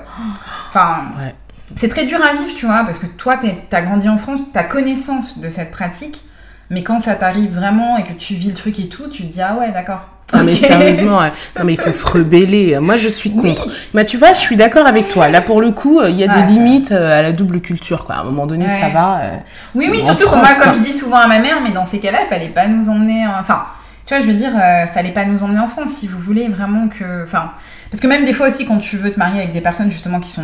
Enfin. 0.69 1.11
Ouais. 1.19 1.35
C'est 1.75 1.89
très 1.89 2.05
dur 2.05 2.19
à 2.23 2.33
vivre, 2.33 2.51
tu 2.55 2.65
vois, 2.65 2.83
parce 2.83 2.97
que 2.97 3.05
toi, 3.05 3.37
t'as 3.69 3.81
grandi 3.81 4.09
en 4.09 4.17
France, 4.17 4.39
t'as 4.53 4.63
connaissance 4.63 5.37
de 5.37 5.49
cette 5.49 5.69
pratique, 5.69 6.23
mais 6.71 6.81
quand 6.81 6.99
ça 6.99 7.13
t'arrive 7.13 7.53
vraiment 7.53 7.95
et 7.97 8.03
que 8.03 8.13
tu 8.13 8.33
vis 8.33 8.49
le 8.49 8.55
truc 8.55 8.79
et 8.79 8.89
tout, 8.89 9.07
tu 9.07 9.21
te 9.23 9.27
dis, 9.31 9.41
ah 9.41 9.55
ouais, 9.59 9.71
d'accord. 9.71 10.07
Ah 10.33 10.43
mais 10.43 10.53
Ok. 10.53 10.57
sérieusement, 10.59 11.21
non 11.57 11.65
mais 11.65 11.73
il 11.73 11.79
faut 11.79 11.91
se 11.91 12.05
rebeller. 12.05 12.77
Moi 12.79 12.97
je 12.97 13.07
suis 13.09 13.31
Oui. 13.35 13.55
contre. 13.55 13.67
Mais 13.93 14.05
tu 14.05 14.17
vois, 14.17 14.33
je 14.33 14.39
suis 14.39 14.55
d'accord 14.55 14.85
avec 14.87 15.07
toi. 15.09 15.27
Là 15.27 15.41
pour 15.41 15.61
le 15.61 15.71
coup, 15.71 16.01
il 16.03 16.15
y 16.15 16.23
a 16.23 16.27
Ah, 16.31 16.41
des 16.43 16.53
limites 16.53 16.91
euh, 16.91 17.19
à 17.19 17.21
la 17.21 17.31
double 17.31 17.61
culture 17.61 18.05
quoi. 18.05 18.15
À 18.15 18.19
un 18.21 18.23
moment 18.25 18.45
donné, 18.47 18.65
Ouais. 18.65 18.79
ça 18.79 18.89
va. 18.89 19.21
euh. 19.23 19.29
Oui, 19.75 19.87
oui, 19.91 20.01
surtout 20.01 20.23
que 20.25 20.29
France, 20.29 20.41
moi, 20.41 20.55
comme 20.55 20.71
quoi. 20.71 20.73
je 20.73 20.85
dis 20.85 20.93
souvent 20.97 21.17
à 21.17 21.27
ma 21.27 21.39
mère, 21.39 21.57
mais 21.63 21.71
dans 21.71 21.85
ces 21.85 21.99
cas-là, 21.99 22.19
il 22.23 22.27
fallait 22.27 22.49
pas 22.49 22.67
nous 22.67 22.89
emmener. 22.89 23.25
en- 23.25 23.39
Enfin, 23.39 23.63
tu 24.05 24.13
vois, 24.13 24.23
je 24.23 24.27
veux 24.27 24.35
dire, 24.35 24.51
euh, 24.55 24.85
fallait 24.87 25.11
pas 25.13 25.25
nous 25.25 25.43
emmener 25.43 25.59
en 25.59 25.67
France 25.67 25.91
si 25.91 26.07
vous 26.07 26.19
voulez 26.19 26.47
vraiment 26.47 26.87
que. 26.87 27.23
Enfin. 27.23 27.51
Parce 27.91 28.01
que 28.01 28.07
même 28.07 28.23
des 28.23 28.33
fois 28.33 28.49
aussi, 28.49 28.67
quand 28.67 28.77
tu 28.77 28.97
veux 28.97 29.11
te 29.11 29.17
marier 29.17 29.39
avec 29.41 29.51
des 29.51 29.61
personnes 29.61 29.89
justement 29.89 30.19
qui 30.19 30.29
sont 30.29 30.43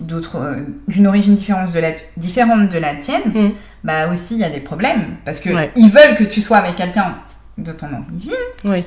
d'autres, 0.00 0.36
euh, 0.36 0.56
d'une 0.88 1.06
origine 1.06 1.34
différente 1.34 1.70
de 1.70 1.78
la, 1.80 1.90
différente 2.16 2.70
de 2.70 2.78
la 2.78 2.94
tienne, 2.94 3.20
Mm. 3.34 3.48
bah 3.84 4.08
aussi 4.10 4.36
il 4.36 4.40
y 4.40 4.44
a 4.44 4.48
des 4.48 4.60
problèmes. 4.60 5.16
Parce 5.26 5.40
que 5.40 5.50
Ouais. 5.50 5.70
ils 5.76 5.90
veulent 5.90 6.14
que 6.16 6.24
tu 6.24 6.40
sois 6.40 6.56
avec 6.56 6.76
quelqu'un 6.76 7.16
de 7.58 7.72
ton 7.72 7.88
origine, 7.88 8.32
Oui. 8.64 8.86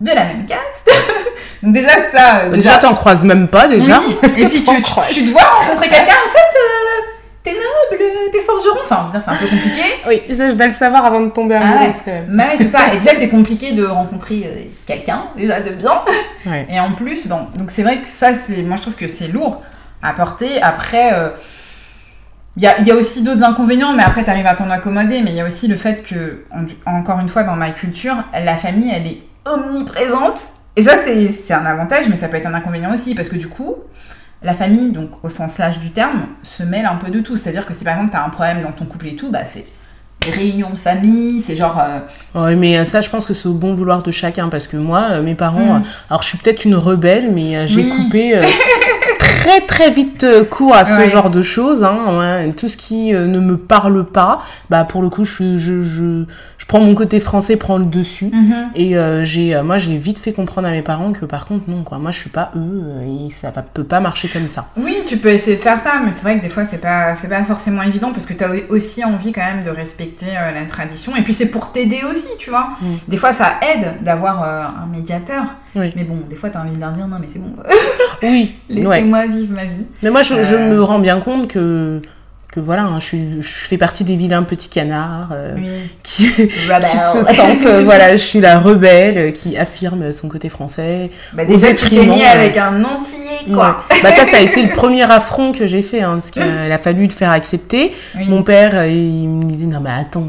De 0.00 0.10
la 0.10 0.24
même 0.24 0.46
caste. 0.46 0.90
Donc 1.62 1.72
déjà 1.72 1.88
ça, 2.14 2.40
euh, 2.44 2.50
Déjà, 2.52 2.78
t'en 2.78 2.94
croises 2.94 3.24
même 3.24 3.48
pas 3.48 3.66
déjà. 3.66 4.00
oui. 4.06 4.16
Et 4.38 4.46
puis 4.46 4.62
tu, 4.64 4.82
tu 5.14 5.24
te 5.24 5.30
vois 5.30 5.42
rencontrer 5.42 5.88
quelqu'un, 5.88 6.12
en 6.26 6.28
fait, 6.30 6.56
euh, 6.58 7.02
t'es 7.42 7.52
noble, 7.52 8.04
t'es 8.30 8.40
forgeron. 8.40 8.78
Enfin, 8.84 9.08
c'est 9.12 9.30
un 9.30 9.36
peu 9.36 9.46
compliqué. 9.46 9.80
Oui, 10.06 10.22
ça 10.34 10.50
je 10.50 10.54
dois 10.54 10.66
le 10.66 10.72
savoir 10.74 11.06
avant 11.06 11.20
de 11.20 11.30
tomber 11.30 11.54
Ah 11.54 11.62
amoureuse 11.62 11.96
quand 12.04 12.10
même. 12.12 12.26
Mais 12.28 12.44
ouais, 12.44 12.54
c'est 12.58 12.68
ça. 12.70 12.92
Et 12.92 12.98
déjà, 12.98 13.10
c'est 13.16 13.28
compliqué 13.30 13.72
de 13.72 13.86
rencontrer 13.86 14.42
euh, 14.44 14.64
quelqu'un, 14.86 15.24
déjà 15.36 15.60
de 15.60 15.70
bien. 15.70 16.02
Ouais. 16.44 16.66
Et 16.68 16.78
en 16.78 16.92
plus, 16.92 17.26
bon, 17.26 17.46
donc 17.56 17.70
c'est 17.72 17.82
vrai 17.82 17.98
que 17.98 18.08
ça, 18.08 18.28
c'est, 18.34 18.62
moi 18.62 18.76
je 18.76 18.82
trouve 18.82 18.94
que 18.96 19.06
c'est 19.08 19.28
lourd 19.28 19.62
à 20.02 20.12
porter. 20.12 20.60
Après, 20.60 21.14
euh, 21.14 21.30
il 22.58 22.62
y, 22.62 22.66
a, 22.66 22.78
il 22.80 22.86
y 22.86 22.90
a 22.90 22.94
aussi 22.94 23.22
d'autres 23.22 23.42
inconvénients, 23.42 23.92
mais 23.94 24.02
après, 24.02 24.24
tu 24.24 24.30
arrives 24.30 24.46
à 24.46 24.54
t'en 24.54 24.68
accommoder. 24.70 25.20
Mais 25.22 25.30
il 25.30 25.36
y 25.36 25.40
a 25.40 25.46
aussi 25.46 25.68
le 25.68 25.76
fait 25.76 26.02
que, 26.02 26.44
en- 26.50 26.98
encore 26.98 27.18
une 27.20 27.28
fois, 27.28 27.42
dans 27.44 27.56
ma 27.56 27.70
culture, 27.70 28.16
la 28.34 28.56
famille, 28.56 28.90
elle 28.94 29.06
est 29.06 29.18
omniprésente. 29.46 30.40
Et 30.76 30.82
ça, 30.82 30.96
c'est, 31.04 31.52
un 31.54 31.64
avantage, 31.64 32.08
mais 32.08 32.16
ça 32.16 32.28
peut 32.28 32.36
être 32.36 32.46
un 32.46 32.54
inconvénient 32.54 32.92
aussi, 32.92 33.14
parce 33.14 33.28
que 33.28 33.36
du 33.36 33.48
coup, 33.48 33.76
la 34.42 34.52
famille, 34.54 34.92
donc 34.92 35.10
au 35.22 35.28
sens 35.28 35.56
large 35.58 35.78
du 35.78 35.90
terme, 35.90 36.26
se 36.42 36.62
mêle 36.62 36.84
un 36.86 36.96
peu 36.96 37.10
de 37.10 37.20
tout. 37.20 37.36
C'est-à-dire 37.36 37.64
que 37.64 37.72
si 37.72 37.82
par 37.84 37.94
exemple, 37.94 38.10
tu 38.12 38.16
as 38.18 38.24
un 38.24 38.28
problème 38.28 38.62
dans 38.62 38.72
ton 38.72 38.84
couple 38.84 39.06
et 39.08 39.16
tout, 39.16 39.30
bah 39.30 39.44
c'est 39.46 39.64
des 40.22 40.30
réunions 40.30 40.70
de 40.70 40.76
famille, 40.76 41.42
c'est 41.46 41.56
genre. 41.56 41.78
euh, 41.80 42.00
Ouais, 42.44 42.54
mais 42.56 42.78
euh, 42.78 42.84
ça, 42.84 43.00
je 43.00 43.08
pense 43.08 43.24
que 43.26 43.32
c'est 43.32 43.48
au 43.48 43.54
bon 43.54 43.74
vouloir 43.74 44.02
de 44.02 44.10
chacun 44.10 44.48
parce 44.50 44.66
que 44.66 44.76
moi, 44.76 45.08
euh, 45.12 45.22
mes 45.22 45.34
parents, 45.34 45.74
Mm. 45.78 45.82
euh, 45.82 45.88
alors 46.10 46.22
je 46.22 46.28
suis 46.28 46.38
peut-être 46.38 46.64
une 46.64 46.74
rebelle, 46.74 47.30
mais 47.32 47.66
j'ai 47.68 47.76
Oui. 47.82 47.92
coupé 47.96 48.36
euh, 48.36 48.42
très 49.46 49.60
très 49.60 49.90
vite 49.90 50.24
euh, 50.24 50.44
court 50.44 50.74
à 50.74 50.84
ce 50.84 50.96
Ouais. 50.98 51.08
genre 51.08 51.30
de 51.30 51.42
choses. 51.42 51.84
Hein, 51.84 52.18
ouais. 52.18 52.52
Tout 52.52 52.68
ce 52.68 52.76
qui 52.76 53.14
euh, 53.14 53.26
ne 53.26 53.38
me 53.38 53.56
parle 53.56 54.04
pas, 54.04 54.40
bah 54.70 54.84
pour 54.84 55.02
le 55.02 55.08
coup, 55.08 55.24
je, 55.24 55.56
je, 55.58 55.82
je, 55.82 56.24
je 56.58 56.66
prends 56.66 56.80
mon 56.80 56.94
côté 56.94 57.20
français, 57.20 57.56
prend 57.56 57.78
le 57.78 57.84
dessus. 57.84 58.30
Et 58.74 58.96
euh, 58.96 59.24
j'ai, 59.24 59.60
moi, 59.62 59.78
j'ai 59.78 59.96
vite 59.96 60.18
fait 60.18 60.32
comprendre 60.32 60.66
à 60.68 60.70
mes 60.70 60.82
parents 60.82 61.12
que 61.12 61.24
par 61.24 61.46
contre, 61.46 61.68
non, 61.68 61.82
quoi. 61.84 61.98
Moi, 61.98 62.10
je 62.10 62.18
suis 62.18 62.30
pas 62.30 62.50
eux, 62.56 62.82
et 63.04 63.30
ça 63.30 63.50
va, 63.50 63.62
peut 63.62 63.84
pas 63.84 64.00
marcher 64.00 64.28
comme 64.28 64.48
ça. 64.48 64.68
Oui, 64.76 64.96
tu 65.06 65.16
peux 65.18 65.28
essayer 65.28 65.56
de 65.56 65.62
faire 65.62 65.80
ça, 65.82 66.00
mais 66.04 66.10
c'est 66.12 66.22
vrai 66.22 66.36
que 66.38 66.42
des 66.42 66.48
fois, 66.48 66.64
c'est 66.64 66.80
pas, 66.80 67.14
c'est 67.16 67.28
pas 67.28 67.44
forcément 67.44 67.82
évident 67.82 68.12
parce 68.12 68.26
que 68.26 68.32
tu 68.34 68.42
as 68.44 68.50
aussi 68.70 69.04
envie 69.04 69.32
quand 69.32 69.44
même 69.44 69.62
de 69.62 69.70
respecter 69.70 70.26
euh, 70.30 70.52
la 70.52 70.64
tradition. 70.66 71.14
Et 71.16 71.22
puis, 71.22 71.32
c'est 71.32 71.46
pour 71.46 71.72
t'aider 71.72 72.00
aussi, 72.10 72.28
tu 72.38 72.50
vois. 72.50 72.70
Mm. 72.80 72.86
Des 73.08 73.16
fois, 73.16 73.32
ça 73.32 73.54
aide 73.72 74.02
d'avoir 74.02 74.42
un 74.42 74.86
médiateur. 74.92 75.44
Oui. 75.76 75.92
Mais 75.94 76.04
bon, 76.04 76.16
des 76.28 76.36
fois, 76.36 76.50
tu 76.50 76.56
as 76.56 76.62
envie 76.62 76.74
de 76.74 76.80
leur 76.80 76.92
dire 76.92 77.06
non, 77.06 77.18
mais 77.20 77.28
c'est 77.32 77.38
bon, 77.38 77.52
Oui, 78.22 78.54
ouais. 78.70 78.74
laissez-moi 78.76 79.26
vivre 79.26 79.52
ma 79.54 79.64
vie. 79.64 79.86
Mais 80.02 80.10
moi, 80.10 80.22
je, 80.22 80.42
je 80.42 80.54
Euh. 80.54 80.68
me 80.76 80.82
rends 80.82 80.98
bien 80.98 81.20
compte 81.20 81.48
que, 81.48 82.00
que 82.52 82.60
voilà, 82.60 82.84
hein, 82.84 82.98
je, 83.00 83.04
suis, 83.04 83.42
je 83.42 83.48
fais 83.48 83.76
partie 83.76 84.02
des 84.04 84.16
vilains 84.16 84.42
petits 84.44 84.70
canards 84.70 85.28
euh, 85.32 85.54
Oui. 85.56 85.68
qui, 86.02 86.24
se 86.28 87.34
sentent, 87.34 87.66
euh, 87.66 87.82
voilà, 87.84 88.16
je 88.16 88.22
suis 88.22 88.40
la 88.40 88.58
rebelle 88.58 89.32
qui 89.34 89.58
affirme 89.58 90.10
son 90.12 90.28
côté 90.28 90.48
français. 90.48 91.10
Bah, 91.34 91.44
déjà, 91.44 91.74
tu 91.74 91.90
t'es 91.90 92.06
mis 92.06 92.24
avec 92.24 92.56
un 92.56 92.82
entier, 92.82 93.52
quoi. 93.52 93.84
Ouais. 93.90 93.96
Bah 94.02 94.12
ça, 94.12 94.24
ça 94.24 94.38
a 94.38 94.40
été 94.40 94.62
le 94.62 94.70
premier 94.70 95.02
affront 95.02 95.52
que 95.52 95.66
j'ai 95.66 95.82
fait, 95.82 96.00
hein, 96.00 96.14
parce 96.14 96.30
qu'il 96.30 96.42
a 96.42 96.78
fallu 96.78 97.04
le 97.04 97.12
faire 97.12 97.30
accepter. 97.30 97.92
Oui. 98.16 98.24
Mon 98.28 98.42
père, 98.42 98.86
il 98.86 99.28
me 99.28 99.42
disait, 99.44 99.66
non 99.66 99.80
mais 99.80 99.90
attends, 99.90 100.26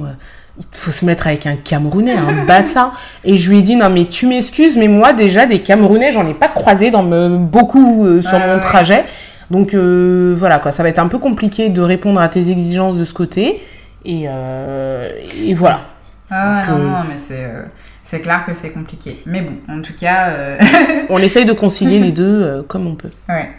il 0.59 0.65
faut 0.71 0.91
se 0.91 1.05
mettre 1.05 1.27
avec 1.27 1.45
un 1.45 1.55
Camerounais, 1.55 2.15
un 2.15 2.45
Bassa. 2.47 2.91
Et 3.23 3.37
je 3.37 3.49
lui 3.49 3.59
ai 3.59 3.61
dit, 3.61 3.75
non 3.75 3.89
mais 3.89 4.05
tu 4.05 4.25
m'excuses, 4.27 4.77
mais 4.77 4.87
moi 4.87 5.13
déjà, 5.13 5.45
des 5.45 5.61
Camerounais, 5.61 6.11
j'en 6.11 6.27
ai 6.27 6.33
pas 6.33 6.47
croisé 6.47 6.89
dans 6.91 7.03
me, 7.03 7.37
beaucoup 7.37 8.05
euh, 8.05 8.21
sur 8.21 8.37
Ouais, 8.37 8.55
mon 8.55 8.59
trajet. 8.59 9.05
Donc 9.51 9.73
euh, 9.73 10.33
voilà, 10.37 10.59
quoi, 10.59 10.71
ça 10.71 10.83
va 10.83 10.89
être 10.89 10.99
un 10.99 11.07
peu 11.07 11.19
compliqué 11.19 11.69
de 11.69 11.81
répondre 11.81 12.19
à 12.19 12.27
tes 12.29 12.49
exigences 12.51 12.97
de 12.97 13.03
ce 13.03 13.13
côté. 13.13 13.61
Et, 14.03 14.25
euh, 14.27 15.09
et 15.41 15.53
voilà. 15.53 15.81
Ah, 16.29 16.63
Donc, 16.67 16.77
non, 16.79 16.83
non, 16.83 17.03
mais 17.07 17.15
c'est, 17.21 17.47
c'est 18.03 18.19
clair 18.19 18.43
que 18.45 18.53
c'est 18.53 18.71
compliqué. 18.71 19.21
Mais 19.25 19.41
bon, 19.41 19.53
en 19.73 19.81
tout 19.81 19.93
cas, 19.97 20.33
On 21.09 21.19
essaye 21.19 21.45
de 21.45 21.53
concilier 21.53 21.99
les 21.99 22.11
deux 22.13 22.65
comme 22.67 22.87
on 22.87 22.95
peut. 22.95 23.11
ouais. 23.29 23.49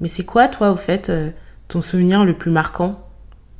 Mais 0.00 0.08
c'est 0.08 0.24
quoi, 0.24 0.48
toi, 0.48 0.72
au 0.72 0.76
fait, 0.76 1.12
ton 1.68 1.80
souvenir 1.80 2.24
le 2.24 2.32
plus 2.32 2.50
marquant? 2.50 2.98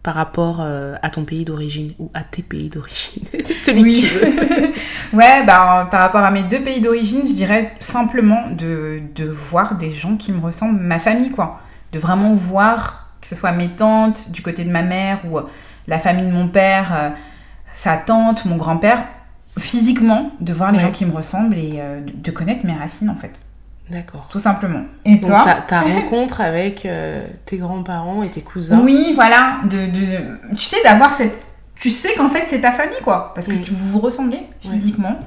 Par 0.04 0.14
rapport 0.14 0.58
euh, 0.60 0.94
à 1.02 1.10
ton 1.10 1.24
pays 1.24 1.44
d'origine 1.44 1.88
ou 1.98 2.10
à 2.14 2.22
tes 2.22 2.42
pays 2.42 2.68
d'origine 2.68 3.24
Celui 3.64 3.82
Oui. 3.82 4.02
que 4.02 4.06
tu 4.06 4.14
veux. 4.14 4.72
Ouais, 5.12 5.44
bah, 5.46 5.88
par 5.90 6.00
rapport 6.00 6.22
à 6.22 6.30
mes 6.30 6.42
deux 6.44 6.60
pays 6.60 6.80
d'origine, 6.80 7.26
je 7.26 7.32
dirais 7.34 7.72
simplement 7.80 8.48
de, 8.50 9.00
de 9.14 9.24
voir 9.24 9.76
des 9.76 9.92
gens 9.92 10.16
qui 10.16 10.30
me 10.32 10.40
ressemblent, 10.40 10.78
ma 10.80 10.98
famille, 10.98 11.30
quoi. 11.30 11.60
De 11.92 11.98
vraiment 11.98 12.34
voir, 12.34 13.08
que 13.20 13.28
ce 13.28 13.34
soit 13.34 13.52
mes 13.52 13.68
tantes 13.70 14.30
du 14.30 14.42
côté 14.42 14.64
de 14.64 14.70
ma 14.70 14.82
mère 14.82 15.20
ou 15.28 15.38
euh, 15.38 15.42
la 15.86 15.98
famille 15.98 16.26
de 16.26 16.32
mon 16.32 16.48
père, 16.48 16.90
euh, 16.94 17.08
sa 17.76 17.96
tante, 17.96 18.44
mon 18.44 18.56
grand-père, 18.56 19.04
physiquement, 19.58 20.32
de 20.40 20.52
voir 20.52 20.72
les 20.72 20.78
Ouais. 20.78 20.84
gens 20.84 20.90
qui 20.92 21.06
me 21.06 21.12
ressemblent 21.12 21.56
et 21.56 21.74
euh, 21.78 22.00
de 22.12 22.30
connaître 22.30 22.66
mes 22.66 22.74
racines, 22.74 23.08
en 23.08 23.14
fait. 23.16 23.32
D'accord. 23.90 24.28
Tout 24.30 24.38
simplement. 24.38 24.84
Et 25.04 25.16
Donc 25.16 25.26
toi 25.30 25.42
ta, 25.44 25.54
ta 25.60 25.80
rencontre 25.82 26.40
avec 26.40 26.86
euh, 26.86 27.26
tes 27.44 27.58
grands-parents 27.58 28.22
et 28.22 28.30
tes 28.30 28.40
cousins. 28.40 28.80
Oui, 28.82 29.12
voilà. 29.14 29.58
De, 29.64 29.86
de- 29.90 30.54
tu 30.56 30.64
sais, 30.64 30.76
d'avoir 30.84 31.12
cette. 31.12 31.46
Tu 31.76 31.90
sais 31.90 32.14
qu'en 32.14 32.30
fait, 32.30 32.44
c'est 32.46 32.60
ta 32.60 32.72
famille, 32.72 33.00
quoi. 33.02 33.32
Parce 33.34 33.46
que 33.48 33.52
Mm. 33.52 33.62
tu, 33.62 33.72
vous 33.72 33.90
vous 33.90 33.98
ressemblez 33.98 34.40
physiquement. 34.60 35.18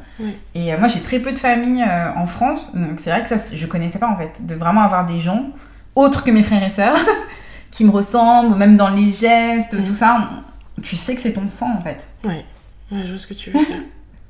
Et 0.56 0.74
euh, 0.74 0.80
moi, 0.80 0.88
j'ai 0.88 1.02
très 1.02 1.20
peu 1.20 1.32
de 1.34 1.38
famille 1.38 1.84
euh, 1.84 2.10
en 2.16 2.26
France. 2.26 2.72
Donc, 2.74 3.00
c'est 3.00 3.10
vrai 3.12 3.22
que 3.22 3.30
ça, 3.30 3.36
je 3.54 3.68
connaissais 3.68 4.00
pas, 4.00 4.08
en 4.08 4.18
fait. 4.18 4.44
De 4.46 4.56
vraiment 4.56 4.82
avoir 4.82 5.06
des 5.06 5.20
gens, 5.20 5.50
autres 5.96 6.24
que 6.24 6.32
mes 6.32 6.42
frères 6.44 6.64
et 6.66 6.70
sœurs, 6.72 6.98
qui 7.70 7.84
me 7.86 7.92
ressemblent, 7.92 8.56
même 8.56 8.76
dans 8.78 8.90
les 8.90 9.12
gestes, 9.12 9.74
Mm. 9.74 9.84
tout 9.84 9.94
ça. 9.94 10.30
on- 10.78 10.82
tu 10.82 10.96
sais 10.96 11.14
que 11.16 11.22
c'est 11.22 11.34
ton 11.34 11.48
sang, 11.50 11.70
en 11.78 11.82
fait. 11.82 12.08
Ouais, 12.26 12.46
je 12.92 13.10
vois 13.10 13.18
ce 13.18 13.28
que 13.28 13.34
tu 13.34 13.50
veux 13.52 13.60
dire. 13.66 13.84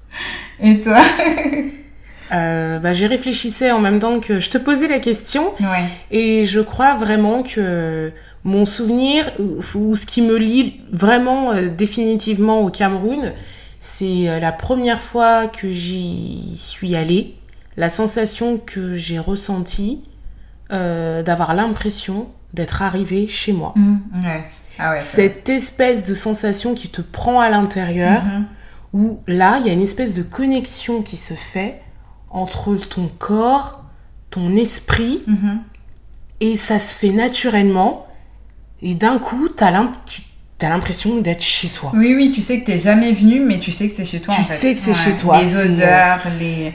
Et 0.60 0.80
toi? 0.82 1.00
Euh, 2.32 2.80
bah, 2.80 2.94
J'y 2.94 3.08
réfléchissais 3.08 3.72
en 3.72 3.80
même 3.80 4.00
temps 4.00 4.20
que 4.20 4.40
je 4.40 4.50
te 4.50 4.58
posais 4.58 4.88
la 4.88 5.00
question 5.00 5.54
Ouais. 5.60 5.88
et 6.12 6.46
je 6.46 6.60
crois 6.60 6.96
vraiment 6.96 7.44
que 7.44 8.12
mon 8.44 8.66
souvenir 8.66 9.32
ou, 9.40 9.58
ou 9.76 9.96
ce 9.96 10.06
qui 10.06 10.22
me 10.22 10.38
lie 10.38 10.82
vraiment 10.92 11.52
euh, 11.52 11.68
définitivement 11.70 12.62
au 12.62 12.70
Cameroun, 12.70 13.34
c'est 13.80 14.28
euh, 14.30 14.40
la 14.40 14.52
première 14.52 15.02
fois 15.02 15.48
que 15.48 15.72
j'y 15.72 16.56
suis 16.58 16.96
allée, 16.96 17.36
la 17.78 17.90
sensation 17.90 18.58
que 18.58 18.96
j'ai 18.96 19.20
ressentie, 19.20 20.02
euh, 20.72 21.24
d'avoir 21.24 21.54
l'impression 21.54 22.28
d'être 22.54 22.82
arrivé 22.82 23.28
chez 23.28 23.54
moi. 23.54 23.74
Mmh, 23.76 23.96
ouais. 24.26 24.44
Ah 24.80 24.92
ouais, 24.92 25.00
Cette 25.00 25.50
espèce 25.50 26.06
de 26.06 26.14
sensation 26.14 26.74
qui 26.76 26.90
te 26.90 27.02
prend 27.02 27.40
à 27.40 27.50
l'intérieur, 27.50 28.22
Mhm. 28.24 28.46
où 28.94 29.20
là, 29.28 29.58
il 29.60 29.68
y 29.68 29.70
a 29.70 29.74
une 29.74 29.82
espèce 29.82 30.14
de 30.14 30.22
connexion 30.24 31.02
qui 31.02 31.18
se 31.18 31.34
fait 31.34 31.82
entre 32.30 32.76
ton 32.76 33.10
corps, 33.20 33.84
ton 34.30 34.56
esprit, 34.56 35.22
Mhm. 35.28 35.62
et 36.42 36.56
ça 36.56 36.80
se 36.80 36.94
fait 36.96 37.12
naturellement. 37.12 38.08
Et 38.82 38.94
d'un 38.96 39.18
coup, 39.20 39.50
t'as 39.50 39.72
l'im- 39.72 39.92
tu 40.06 40.22
as 40.66 40.70
l'impression 40.70 41.18
d'être 41.18 41.42
chez 41.42 41.68
toi. 41.70 41.92
Oui, 41.96 42.14
oui, 42.16 42.32
tu 42.34 42.42
sais 42.42 42.60
que 42.60 42.66
t'es 42.66 42.80
jamais 42.80 43.12
venu, 43.12 43.40
mais 43.40 43.60
tu 43.60 43.72
sais 43.72 43.88
que 43.90 43.96
c'est 43.96 44.06
chez 44.06 44.20
toi. 44.20 44.34
Tu 44.36 44.42
en 44.42 44.44
fait. 44.44 44.54
sais 44.54 44.74
que 44.74 44.80
c'est 44.80 44.94
chez 44.94 45.14
toi, 45.18 45.40
Les 45.42 45.56
odeurs, 45.56 46.20
les, 46.40 46.74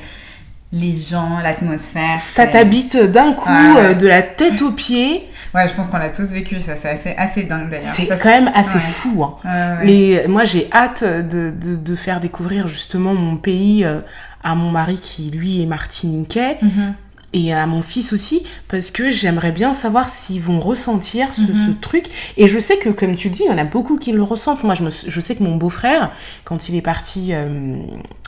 les 0.73 0.97
gens, 0.97 1.39
l'atmosphère. 1.43 2.19
Ça 2.19 2.47
t'habite 2.47 2.97
d'un 2.97 3.33
coup, 3.35 3.49
ouais. 3.51 3.77
euh, 3.81 3.95
de 3.95 4.07
la 4.07 4.23
tête 4.23 4.63
aux 4.63 4.73
pieds. 4.73 5.29
Ouais, 5.55 5.69
je 5.69 5.73
pense 5.75 5.89
qu'on 5.89 5.99
l'a 5.99 6.09
tous 6.09 6.29
vécu, 6.33 6.59
ça. 6.61 6.73
C'est 6.81 6.89
assez, 6.91 7.11
assez 7.17 7.43
dingue 7.45 7.69
d'ailleurs. 7.69 7.93
C'est 7.93 8.07
quand 8.07 8.31
même 8.31 8.51
assez 8.55 8.77
ouais. 8.79 8.81
fou. 8.81 9.23
hein. 9.25 9.35
Ouais. 9.81 9.87
Les- 9.87 10.27
moi, 10.29 10.45
j'ai 10.45 10.69
hâte 10.73 11.05
de, 11.05 11.51
de- 11.51 11.77
de 11.77 11.95
faire 11.95 12.21
découvrir 12.21 12.69
justement 12.69 13.15
mon 13.15 13.37
pays 13.37 13.85
euh, 13.85 13.99
à 14.43 14.55
mon 14.55 14.71
mari 14.71 14.99
qui, 14.99 15.31
lui, 15.31 15.63
est 15.63 15.67
martiniquais 15.67 16.57
Mhm. 16.63 16.95
Et 17.33 17.53
à 17.55 17.67
mon 17.67 17.81
fils 17.83 18.13
aussi, 18.13 18.43
parce 18.69 18.91
que 18.91 19.11
j'aimerais 19.11 19.53
bien 19.53 19.73
savoir 19.73 20.09
s'ils 20.09 20.41
vont 20.41 20.61
ressentir 20.61 21.33
ce, 21.33 21.41
Mhm. 21.41 21.67
ce 21.67 21.71
truc. 21.81 22.07
Et 22.37 22.47
je 22.49 22.59
sais 22.59 22.77
que, 22.77 22.89
comme 22.91 23.15
tu 23.15 23.29
le 23.29 23.35
dis, 23.35 23.43
il 23.47 23.51
y 23.51 23.55
en 23.55 23.59
a 23.59 23.65
beaucoup 23.65 23.97
qui 23.99 24.13
le 24.13 24.23
ressentent. 24.23 24.63
Moi, 24.65 24.75
je, 24.75 24.83
me, 24.85 24.91
je 24.91 25.21
sais 25.21 25.35
que 25.35 25.43
mon 25.43 25.57
beau-frère, 25.57 26.11
quand 26.45 26.69
il 26.69 26.75
est 26.77 26.83
parti 26.83 27.29
euh, 27.33 27.77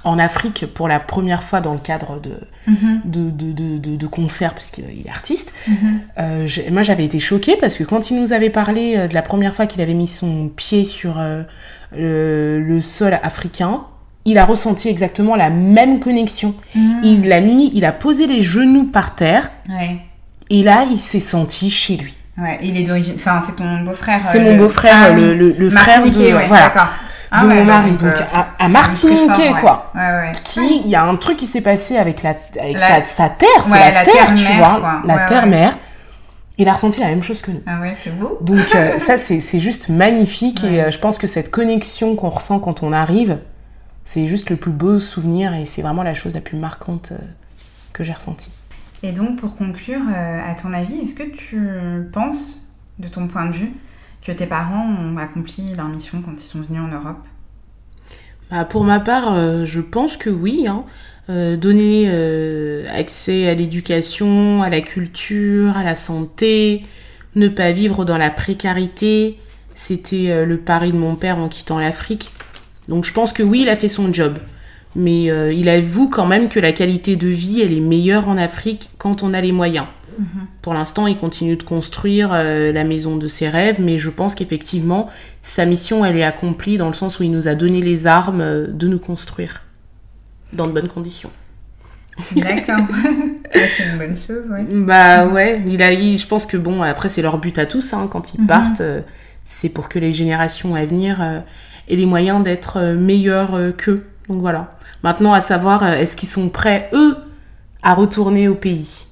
en 0.05 0.19
Afrique 0.19 0.67
pour 0.73 0.89
la 0.89 1.01
première 1.01 1.43
fois 1.43 1.61
dans 1.61 1.73
le 1.75 1.81
cadre 1.81 2.19
de, 2.21 2.33
Mhm. 2.67 3.01
de, 3.05 3.31
de, 3.31 3.53
de, 3.53 3.79
de- 3.79 3.97
de 3.97 4.07
concerts, 4.07 4.55
parce 4.55 4.71
qu'il 4.71 4.85
est 4.85 5.09
artiste, 5.11 5.53
Mhm. 5.69 6.01
euh, 6.19 6.49
moi 6.71 6.83
j'avais 6.83 7.05
été 7.05 7.21
choquée 7.21 7.57
parce 7.61 7.77
que 7.77 7.85
quand 7.85 8.11
il 8.11 8.21
nous 8.21 8.33
avait 8.33 8.51
parlé 8.51 8.95
euh, 8.97 9.09
de 9.09 9.15
la 9.15 9.23
première 9.23 9.55
fois 9.55 9.67
qu'il 9.67 9.81
avait 9.83 9.95
mis 9.95 10.07
son 10.09 10.49
pied 10.49 10.85
sur 10.85 11.19
euh, 11.19 11.43
le, 11.97 12.61
le 12.61 12.81
sol 12.81 13.19
africain, 13.23 13.85
il 14.25 14.39
a 14.39 14.45
ressenti 14.45 14.89
exactement 14.89 15.37
la 15.37 15.51
même 15.51 16.01
connexion. 16.01 16.55
Mhm. 16.75 17.01
Il 17.03 17.33
a 17.33 17.41
mis, 17.41 17.71
il 17.75 17.85
a 17.85 17.93
posé 17.93 18.27
les 18.27 18.43
genoux 18.43 18.85
par 18.85 19.15
terre 19.15 19.51
Ouais. 19.69 19.97
et 20.51 20.63
là 20.63 20.85
il 20.91 20.99
s'est 20.99 21.21
senti 21.21 21.71
chez 21.71 21.97
lui. 21.97 22.17
Ouais, 22.37 22.59
il 22.63 22.77
est 22.77 22.83
d'origine. 22.83 23.15
Enfin, 23.15 23.43
c'est 23.47 23.55
ton 23.55 23.81
beau-frère. 23.83 24.21
C'est 24.25 24.41
euh, 24.41 24.45
mon 24.45 24.57
beau-frère, 24.57 25.15
le, 25.15 25.35
le, 25.35 25.53
le 25.57 25.71
frère 25.71 26.03
de, 26.05 26.19
ouais, 26.35 26.47
voilà. 26.49 26.73
Ah 27.31 27.43
de 27.43 27.49
ouais, 27.49 27.55
mon 27.57 27.65
mari, 27.65 27.91
donc, 27.93 28.01
donc 28.01 28.17
euh, 28.17 28.25
à, 28.33 28.49
à 28.59 28.69
Martiniquais 28.69 29.51
fort, 29.51 29.61
quoi. 29.61 29.93
Ouais. 29.95 30.33
Qui, 30.43 30.83
il 30.85 30.89
y 30.91 30.97
a 30.97 31.03
un 31.05 31.15
truc 31.17 31.37
qui 31.37 31.47
s'est 31.47 31.61
passé 31.61 31.97
avec 31.97 32.23
la, 32.23 32.35
avec 32.61 32.79
La- 32.79 33.05
sa, 33.05 33.05
sa 33.05 33.29
terre, 33.29 33.49
c'est 33.63 33.71
la, 33.71 33.91
la 33.93 34.03
terre, 34.05 34.35
tu 34.35 34.53
vois, 34.57 34.79
quoi. 34.81 35.03
la 35.05 35.19
terre-mère. 35.21 35.79
Il 36.59 36.69
a 36.69 36.73
ressenti 36.73 37.01
la 37.01 37.07
même 37.09 37.23
chose 37.23 37.41
que 37.43 37.51
nous. 37.51 37.61
Ah 37.67 37.81
ouais, 37.81 37.97
c'est 38.03 38.17
beau. 38.17 38.39
Donc 38.41 38.67
euh, 38.77 38.99
ça, 38.99 39.17
c'est 39.17 39.59
juste 39.61 39.89
magnifique 39.89 40.63
et 40.71 40.83
euh, 40.83 40.91
je 40.91 40.99
pense 40.99 41.19
que 41.19 41.27
cette 41.27 41.51
connexion 41.51 42.15
qu'on 42.17 42.29
ressent 42.31 42.59
quand 42.61 42.83
on 42.85 42.93
arrive, 42.93 43.39
c'est 44.05 44.27
juste 44.27 44.51
le 44.51 44.57
plus 44.57 44.73
beau 44.73 44.99
souvenir 44.99 45.55
et 45.55 45.67
c'est 45.67 45.83
vraiment 45.83 46.03
la 46.03 46.15
chose 46.15 46.35
la 46.35 46.41
plus 46.41 46.59
marquante 46.59 47.13
euh, 47.13 47.19
que 47.93 48.05
j'ai 48.05 48.13
ressentie. 48.13 48.51
Et 49.03 49.13
donc, 49.13 49.39
pour 49.39 49.57
conclure, 49.57 50.01
euh, 50.01 50.41
à 50.45 50.55
ton 50.55 50.73
avis, 50.73 50.99
est-ce 51.01 51.15
que 51.15 51.31
tu 51.31 51.69
penses, 52.13 52.69
de 52.99 53.09
ton 53.09 53.27
point 53.27 53.47
de 53.47 53.53
vue, 53.53 53.73
que 54.23 54.33
tes 54.33 54.47
parents 54.47 54.87
ont 54.87 55.17
accompli 55.19 55.75
leur 55.75 55.89
mission 55.89 56.23
quand 56.23 56.33
ils 56.33 56.47
sont 56.47 56.63
venus 56.63 56.81
en 56.81 56.89
Europe? 56.89 57.25
Bah, 58.51 58.65
pour 58.65 58.85
ma 58.85 59.01
part, 59.01 59.33
euh, 59.33 59.65
je 59.65 59.81
pense 59.81 60.17
que 60.17 60.31
oui. 60.31 60.67
hein. 60.69 60.85
Euh, 61.31 61.57
donner 61.57 62.05
euh, 62.09 62.87
accès 62.93 63.49
à 63.49 63.55
l'éducation, 63.55 64.63
à 64.63 64.69
la 64.69 64.83
culture, 64.83 65.75
à 65.75 65.83
la 65.83 65.95
santé, 65.95 66.85
ne 67.35 67.49
pas 67.49 67.73
vivre 67.73 68.05
dans 68.05 68.19
la 68.19 68.29
précarité, 68.31 69.39
c'était 69.75 70.45
le 70.45 70.59
pari 70.59 70.93
de 70.93 70.99
mon 70.99 71.17
père 71.17 71.39
en 71.39 71.49
quittant 71.49 71.79
l'Afrique. 71.79 72.31
Donc 72.89 73.05
je 73.05 73.13
pense 73.13 73.33
que 73.33 73.43
oui, 73.43 73.63
il 73.63 73.69
a 73.69 73.77
fait 73.77 73.89
son 73.89 74.13
job. 74.13 74.39
Mais 74.97 75.31
euh, 75.31 75.53
il 75.53 75.69
avoue 75.69 76.09
quand 76.09 76.27
même 76.27 76.49
que 76.49 76.61
la 76.61 76.73
qualité 76.73 77.17
de 77.17 77.27
vie, 77.27 77.61
elle 77.61 77.73
est 77.73 77.81
meilleure 77.81 78.29
en 78.29 78.37
Afrique 78.39 78.91
quand 78.99 79.23
on 79.25 79.35
a 79.35 79.41
les 79.41 79.53
moyens. 79.53 79.87
Pour 80.63 80.75
l'instant, 80.75 81.09
il 81.09 81.17
continue 81.17 81.57
de 81.57 81.65
construire 81.65 82.31
euh, 82.33 82.71
la 82.73 82.85
maison 82.85 83.17
de 83.17 83.27
ses 83.27 83.49
rêves, 83.49 83.81
mais 83.81 83.99
je 83.99 84.11
pense 84.11 84.37
qu'effectivement, 84.37 85.11
sa 85.43 85.65
mission, 85.65 86.05
elle 86.05 86.17
est 86.17 86.23
accomplie 86.23 86.77
dans 86.77 86.87
le 86.87 86.93
sens 86.93 87.19
où 87.19 87.25
il 87.25 87.33
nous 87.33 87.49
a 87.49 87.57
donné 87.57 87.81
les 87.81 88.07
armes 88.07 88.41
euh, 88.41 88.67
de 88.69 88.87
nous 88.87 89.01
construire 89.01 89.63
dans 90.53 90.69
de 90.69 90.73
bonnes 90.73 90.87
conditions. 90.87 91.31
D'accord. 92.37 92.87
C'est 93.53 93.87
une 93.93 93.99
bonne 93.99 94.15
chose, 94.17 94.49
ouais. 94.53 94.65
Bah 94.71 95.27
ouais, 95.27 95.61
il 95.67 95.83
a, 95.83 95.93
il- 95.93 96.17
je 96.17 96.29
pense 96.29 96.47
que 96.47 96.57
bon, 96.57 96.83
après 96.83 97.09
c'est 97.09 97.23
leur 97.23 97.39
but 97.39 97.59
à 97.59 97.67
tous, 97.67 97.93
hein, 97.93 98.09
quand 98.09 98.35
ils 98.35 98.41
Mhm. 98.43 98.47
partent, 98.47 98.83
c'est 99.45 99.69
pour 99.69 99.89
que 99.89 99.99
les 99.99 100.13
générations 100.13 100.77
à 100.77 100.87
venir 100.87 101.21
aient 101.89 101.97
les 101.97 102.07
moyens 102.07 102.43
d'être 102.43 102.79
euh, 102.79 102.95
meilleurs 102.97 103.55
euh, 103.55 103.73
qu'eux. 103.73 104.07
Donc 104.29 104.41
voilà. 104.41 104.71
Maintenant, 105.03 105.33
à 105.33 105.41
savoir, 105.41 105.83
euh, 105.83 105.93
est-ce 105.95 106.17
qu'ils 106.17 106.29
sont 106.29 106.49
prêts, 106.49 106.89
eux, 106.93 107.17
à 107.83 107.95
retourner 107.95 108.49
au 108.49 108.55
pays? 108.55 109.07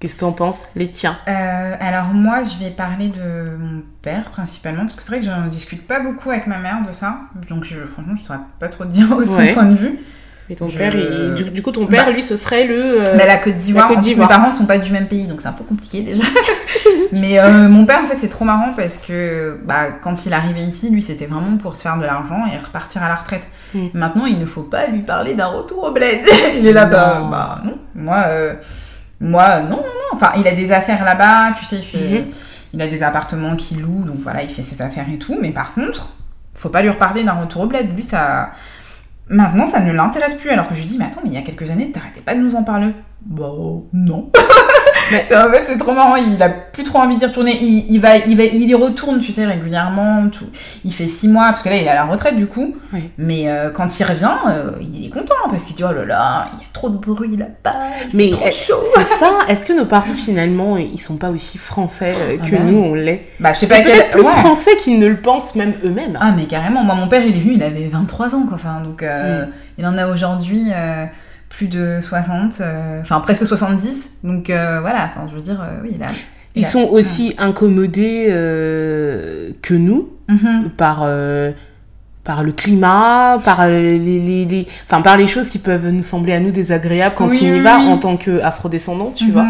Qu'est-ce 0.00 0.16
que 0.16 0.20
t'en 0.20 0.32
penses 0.32 0.66
Les 0.76 0.90
tiens. 0.90 1.16
Euh, 1.28 1.76
alors 1.80 2.06
moi, 2.12 2.42
je 2.42 2.62
vais 2.62 2.70
parler 2.70 3.08
de 3.08 3.56
mon 3.56 3.82
père 4.02 4.24
principalement, 4.30 4.82
parce 4.82 4.96
que 4.96 5.02
c'est 5.02 5.08
vrai 5.08 5.20
que 5.20 5.24
je 5.26 5.30
ne 5.30 5.48
discute 5.48 5.86
pas 5.86 6.00
beaucoup 6.00 6.30
avec 6.30 6.46
ma 6.46 6.58
mère 6.58 6.86
de 6.86 6.92
ça. 6.92 7.20
Donc 7.48 7.64
je, 7.64 7.76
franchement, 7.86 8.14
je 8.16 8.20
ne 8.22 8.26
saurais 8.26 8.40
pas 8.58 8.68
trop 8.68 8.84
te 8.84 8.90
dire 8.90 9.08
son 9.26 9.36
Ouais. 9.36 9.54
point 9.54 9.64
de 9.70 9.76
vue. 9.76 9.98
Et 10.50 10.56
ton 10.56 10.68
Je- 10.68 10.76
père, 10.76 10.92
il- 10.94 11.34
du, 11.34 11.50
du 11.50 11.62
coup, 11.62 11.72
ton 11.72 11.86
père, 11.86 12.04
Bah. 12.06 12.12
lui, 12.12 12.22
ce 12.22 12.36
serait 12.36 12.66
le... 12.66 13.00
euh, 13.00 13.04
Mais 13.16 13.26
la 13.26 13.38
Côte 13.38 13.56
d'Ivoire, 13.56 13.90
mes 13.90 14.14
parents 14.16 14.50
sont 14.50 14.66
pas 14.66 14.76
du 14.78 14.92
même 14.92 15.06
pays, 15.06 15.26
donc 15.26 15.40
c'est 15.40 15.48
un 15.48 15.52
peu 15.52 15.64
compliqué 15.64 16.02
déjà. 16.02 16.22
Mais 17.12 17.38
euh, 17.38 17.68
mon 17.68 17.86
père, 17.86 18.00
en 18.02 18.06
fait, 18.06 18.18
c'est 18.18 18.28
trop 18.28 18.44
marrant 18.44 18.72
parce 18.76 18.98
que 18.98 19.58
bah, 19.64 19.86
quand 20.02 20.26
il 20.26 20.32
arrivait 20.34 20.60
ici, 20.62 20.90
lui, 20.90 21.00
c'était 21.00 21.26
vraiment 21.26 21.56
pour 21.56 21.76
se 21.76 21.82
faire 21.82 21.96
de 21.96 22.04
l'argent 22.04 22.44
et 22.52 22.58
repartir 22.58 23.02
à 23.02 23.08
la 23.08 23.14
retraite. 23.14 23.46
Mm. 23.72 23.86
Maintenant, 23.94 24.26
il 24.26 24.38
ne 24.38 24.46
faut 24.46 24.62
pas 24.62 24.86
lui 24.88 25.00
parler 25.00 25.34
d'un 25.34 25.46
retour 25.46 25.84
au 25.84 25.92
bled. 25.92 26.20
il 26.58 26.66
est 26.66 26.72
là, 26.72 26.86
bah, 26.86 27.18
Non. 27.20 27.28
bah 27.28 27.60
non. 27.64 27.78
Moi, 27.94 28.24
euh, 28.26 28.54
moi, 29.20 29.60
non, 29.60 29.68
non, 29.70 29.76
non. 29.76 29.82
Enfin, 30.16 30.32
il 30.36 30.46
a 30.46 30.52
des 30.52 30.72
affaires 30.72 31.04
là-bas, 31.04 31.54
tu 31.58 31.64
sais, 31.64 31.76
il 31.76 31.84
fait, 31.84 32.18
Mhm. 32.20 32.24
il 32.74 32.82
a 32.82 32.86
des 32.88 33.02
appartements 33.02 33.56
qu'il 33.56 33.80
loue, 33.80 34.04
donc 34.04 34.16
voilà, 34.22 34.42
il 34.42 34.48
fait 34.50 34.62
ses 34.62 34.82
affaires 34.82 35.06
et 35.12 35.18
tout. 35.18 35.38
Mais 35.40 35.50
par 35.52 35.72
contre, 35.72 36.10
faut 36.54 36.68
pas 36.68 36.82
lui 36.82 36.90
reparler 36.90 37.24
d'un 37.24 37.32
retour 37.32 37.62
au 37.62 37.66
bled. 37.66 37.94
Lui, 37.94 38.02
ça. 38.02 38.50
Maintenant, 39.28 39.66
ça 39.66 39.80
ne 39.80 39.92
l'intéresse 39.92 40.34
plus. 40.34 40.50
Alors 40.50 40.68
que 40.68 40.74
je 40.74 40.80
lui 40.80 40.86
dis, 40.86 40.98
mais 40.98 41.06
attends, 41.06 41.20
mais 41.22 41.30
il 41.30 41.34
y 41.34 41.38
a 41.38 41.42
quelques 41.42 41.70
années, 41.70 41.90
t'arrêtais 41.90 42.20
pas 42.20 42.34
de 42.34 42.40
nous 42.40 42.54
en 42.54 42.62
parler. 42.62 42.94
Bah, 43.22 43.52
non. 43.92 44.30
Mais- 45.12 45.36
en 45.36 45.50
fait, 45.50 45.64
c'est 45.66 45.78
trop 45.78 45.92
marrant. 45.92 46.16
Il 46.16 46.42
a 46.42 46.48
plus 46.48 46.84
trop 46.84 46.98
envie 46.98 47.16
d'y 47.16 47.24
retourner. 47.26 47.56
Il, 47.60 47.86
il 47.90 48.00
va, 48.00 48.16
il 48.18 48.36
va, 48.36 48.44
il 48.44 48.68
y 48.68 48.74
retourne, 48.74 49.18
tu 49.18 49.32
sais, 49.32 49.44
régulièrement. 49.44 50.28
Tout. 50.28 50.46
Il 50.84 50.92
fait 50.92 51.08
six 51.08 51.28
mois, 51.28 51.46
parce 51.48 51.62
que 51.62 51.68
là, 51.68 51.76
il 51.76 51.84
est 51.84 51.88
à 51.88 51.94
la 51.94 52.04
retraite, 52.04 52.36
du 52.36 52.46
coup. 52.46 52.76
Oui. 52.92 53.10
Mais 53.18 53.48
euh, 53.48 53.70
quand 53.70 53.98
il 53.98 54.04
revient, 54.04 54.30
euh, 54.48 54.70
il 54.80 55.06
est 55.06 55.10
content, 55.10 55.34
parce 55.50 55.64
qu'il 55.64 55.76
dit, 55.76 55.84
oh 55.84 55.92
là 55.92 56.04
là, 56.04 56.48
il 56.54 56.58
y 56.58 56.62
a 56.62 56.66
trop 56.72 56.88
de 56.88 56.96
bruit 56.96 57.36
là-bas. 57.36 57.78
Mais 58.12 58.30
trop 58.30 58.50
chaud. 58.50 58.82
c'est 58.94 59.06
ça, 59.06 59.30
est-ce 59.48 59.66
que 59.66 59.72
nos 59.72 59.84
parents, 59.86 60.12
finalement, 60.14 60.76
ils 60.76 60.98
sont 61.00 61.16
pas 61.16 61.30
aussi 61.30 61.58
français 61.58 62.14
euh, 62.18 62.36
Ah 62.42 62.46
que 62.48 62.54
bah 62.56 62.62
nous, 62.62 62.78
on 62.78 62.94
l'est? 62.94 63.26
Bah, 63.40 63.52
je 63.52 63.60
sais 63.60 63.66
pas 63.66 63.80
quel. 63.80 64.10
plus 64.10 64.20
ouais. 64.22 64.30
français 64.32 64.76
qu'ils 64.78 64.98
ne 64.98 65.06
le 65.08 65.20
pensent 65.20 65.54
même 65.54 65.74
eux-mêmes. 65.84 66.18
Ah 66.20 66.32
mais 66.36 66.44
carrément, 66.46 66.82
moi 66.84 66.94
mon 66.94 67.08
père 67.08 67.22
il 67.24 67.36
est 67.36 67.40
venu, 67.40 67.54
il 67.54 67.62
avait 67.62 67.88
23 67.88 68.34
ans 68.34 68.42
quoi, 68.46 68.54
enfin, 68.54 68.80
donc 68.84 69.02
Mm. 69.02 69.48
il 69.78 69.86
en 69.86 69.96
a 69.98 70.06
aujourd'hui 70.08 70.64
plus 71.56 71.68
de 71.68 71.98
60, 72.00 72.60
euh, 72.60 73.00
enfin 73.00 73.20
presque 73.20 73.46
70, 73.46 74.10
donc 74.24 74.50
euh, 74.50 74.80
voilà, 74.80 75.10
je 75.30 75.34
veux 75.34 75.40
dire, 75.40 75.60
euh, 75.60 75.80
oui 75.82 75.96
a... 76.02 76.06
Ils 76.56 76.64
sont 76.64 76.88
aussi 76.90 77.34
incommodés 77.38 78.26
que 78.28 79.74
nous 79.74 80.10
Mhm. 80.28 80.70
par, 80.76 81.06
par 82.22 82.42
le 82.42 82.52
climat, 82.52 83.38
par 83.44 83.66
les, 83.68 83.98
les, 83.98 84.44
les- 84.46 84.66
enfin, 84.86 85.02
par 85.02 85.16
les 85.18 85.26
choses 85.26 85.48
qui 85.50 85.58
peuvent 85.58 85.88
nous 85.90 86.00
sembler 86.02 86.32
à 86.32 86.40
nous 86.40 86.50
désagréables 86.52 87.14
quand 87.16 87.28
Oui, 87.28 87.38
il 87.42 87.48
y 87.48 87.52
oui, 87.52 87.60
va 87.60 87.78
oui. 87.78 87.86
en 87.88 87.98
tant 87.98 88.16
qu'afrodescendant, 88.16 89.10
tu 89.14 89.24
Mhm. 89.26 89.32
vois. 89.32 89.46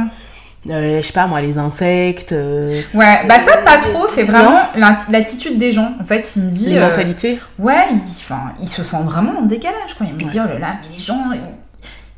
Euh, 0.71 0.97
je 1.03 1.07
sais 1.07 1.13
pas 1.13 1.27
moi, 1.27 1.43
les 1.43 1.59
insectes, 1.59 2.33
euh, 2.33 2.81
Ouais, 2.95 3.27
bah 3.29 3.39
ça 3.39 3.59
pas 3.59 3.77
trop, 3.77 4.07
c'est 4.09 4.23
vraiment 4.25 4.59
l'atti- 4.75 5.13
l'attitude 5.13 5.59
des 5.59 5.73
gens. 5.73 5.93
En 6.01 6.05
fait, 6.05 6.33
il 6.37 6.45
me 6.45 6.51
dit... 6.51 6.67
les 6.67 6.81
mentalités. 6.81 7.39
Ouais, 7.59 7.85
il, 7.93 7.99
enfin, 8.23 8.41
il 8.63 8.69
se 8.69 8.83
sent 8.83 9.03
vraiment 9.05 9.39
en 9.41 9.43
décalage 9.43 9.93
quoi. 9.99 10.07
Il 10.09 10.15
me 10.15 10.21
Ouais. 10.21 10.25
dit, 10.25 10.39
oh 10.43 10.49
là 10.49 10.59
là, 10.59 10.75
mais 10.83 10.97
les 10.97 11.03
gens, 11.03 11.21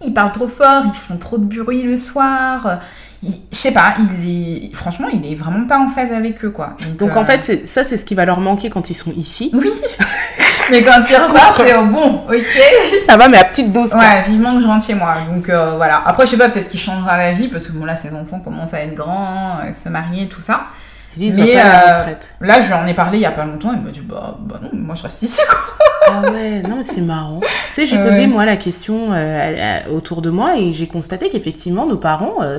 ils, 0.01 0.09
ils 0.09 0.14
parlent 0.14 0.32
trop 0.32 0.49
fort, 0.49 0.82
ils 0.86 0.97
font 0.97 1.16
trop 1.16 1.38
de 1.38 1.44
bruit 1.44 1.82
le 1.82 1.97
soir. 1.97 2.80
Je 3.22 3.30
sais 3.57 3.72
pas, 3.72 3.94
il 4.22 4.30
est... 4.68 4.74
Franchement, 4.76 5.09
il 5.12 5.24
est 5.30 5.34
vraiment 5.34 5.66
pas 5.66 5.78
en 5.78 5.88
phase 5.88 6.12
avec 6.12 6.44
eux 6.44 6.51
quoi. 6.51 6.76
Donc 6.99 7.11
euh, 7.16 7.20
en 7.20 7.24
fait, 7.24 7.42
c'est- 7.42 7.66
ça 7.66 7.82
c'est 7.82 7.97
ce 7.97 8.05
qui 8.05 8.14
va 8.14 8.24
leur 8.24 8.40
manquer 8.40 8.70
quand 8.70 8.90
ils 8.90 8.94
sont 8.94 9.12
ici. 9.16 9.51
Oui. 9.55 9.70
Mais 10.70 10.82
quand 10.82 11.01
il 11.09 11.16
repart, 11.16 11.57
c'est 11.57 11.76
oh, 11.76 11.86
bon, 11.86 12.22
ok. 12.28 12.61
Ça 13.09 13.16
va, 13.16 13.28
mais 13.28 13.38
à 13.38 13.44
petite 13.44 13.70
dose. 13.70 13.90
quoi. 13.90 14.01
Ouais, 14.01 14.22
vivement 14.22 14.57
que 14.57 14.62
je 14.62 14.66
rentre 14.66 14.84
chez 14.84 14.94
moi. 14.94 15.14
Donc 15.32 15.49
euh, 15.49 15.76
voilà. 15.76 16.03
Après, 16.05 16.26
je 16.26 16.32
sais 16.32 16.36
pas, 16.36 16.49
peut-être 16.49 16.66
qu'il 16.66 16.80
changera 16.80 17.16
la 17.16 17.32
vie 17.32 17.47
parce 17.47 17.68
que 17.68 17.72
bon, 17.72 17.84
là, 17.84 17.97
ses 17.97 18.12
enfants 18.12 18.40
commencent 18.40 18.74
à 18.74 18.80
être 18.80 18.94
grands, 18.94 19.59
euh, 19.64 19.72
se 19.72 19.88
marier, 19.88 20.26
tout 20.28 20.40
ça. 20.40 20.64
Mais, 21.16 21.30
pas 21.30 21.64
la 21.64 21.94
retraite. 21.94 22.34
Là, 22.40 22.60
je 22.60 22.66
lui 22.66 22.74
en 22.74 22.86
ai 22.86 22.94
parlé 22.94 23.18
il 23.18 23.22
y 23.22 23.26
a 23.26 23.30
pas 23.30 23.44
longtemps. 23.44 23.72
Il 23.74 23.80
m'a 23.80 23.90
dit, 23.90 24.00
bah, 24.00 24.36
bah 24.40 24.60
non, 24.62 24.68
moi 24.72 24.94
je 24.94 25.02
reste 25.02 25.22
ici 25.22 25.40
quoi. 25.48 25.58
Ah 26.08 26.30
ouais, 26.30 26.62
non 26.62 26.76
mais 26.76 26.82
c'est 26.82 27.00
marrant. 27.00 27.40
Tu 27.40 27.48
sais, 27.72 27.86
j'ai 27.86 27.96
Ouais. 27.98 28.04
posé 28.04 28.26
moi 28.26 28.44
la 28.44 28.56
question 28.56 29.12
euh, 29.12 29.84
à- 29.84 29.86
à- 29.86 29.90
autour 29.90 30.22
de 30.22 30.30
moi 30.30 30.56
et 30.56 30.72
j'ai 30.72 30.86
constaté 30.86 31.28
qu'effectivement 31.30 31.84
nos 31.86 31.96
parents, 31.96 32.42
euh, 32.42 32.58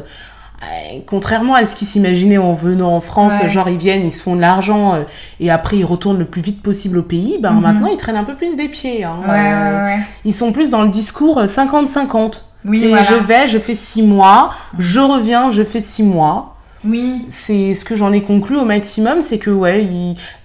euh, 0.63 0.99
contrairement 1.05 1.53
à 1.53 1.63
ce 1.65 1.75
qu'ils 1.75 1.87
s'imaginaient 1.87 2.39
en 2.39 2.53
venant 2.53 2.93
en 2.95 2.99
France, 2.99 3.33
genre 3.49 3.69
ils 3.69 3.77
viennent, 3.77 4.05
ils 4.05 4.11
se 4.11 4.23
font 4.23 4.35
de 4.35 4.41
l'argent 4.41 4.95
euh, 4.95 5.03
et 5.39 5.49
après 5.51 5.77
ils 5.77 5.85
retournent 5.85 6.17
le 6.19 6.25
plus 6.25 6.41
vite 6.41 6.61
possible 6.61 6.97
au 6.97 7.03
pays, 7.03 7.37
ben 7.39 7.51
mhm. 7.51 7.61
maintenant 7.61 7.87
ils 7.87 7.97
traînent 7.97 8.17
un 8.17 8.23
peu 8.25 8.33
plus 8.35 8.55
des 8.57 8.67
pieds. 8.67 9.03
Hein. 9.05 9.17
Euh, 9.29 9.95
ils 10.25 10.33
sont 10.33 10.51
plus 10.51 10.69
dans 10.71 10.81
le 10.81 10.89
discours 10.89 11.41
50-50. 11.43 12.41
Oui, 12.65 12.79
Je 12.81 13.13
vais, 13.23 13.47
je 13.47 13.59
fais 13.59 13.75
six 13.75 14.01
mois, 14.01 14.49
je 14.77 14.99
reviens, 14.99 15.51
je 15.51 15.63
fais 15.63 15.79
six 15.79 16.03
mois. 16.03 16.56
Oui. 16.87 17.25
C'est 17.29 17.73
ce 17.73 17.85
que 17.85 17.95
j'en 17.95 18.13
ai 18.13 18.21
conclu 18.21 18.57
au 18.57 18.65
maximum, 18.65 19.21
c'est 19.21 19.39
que, 19.39 19.49
ouais, 19.49 19.87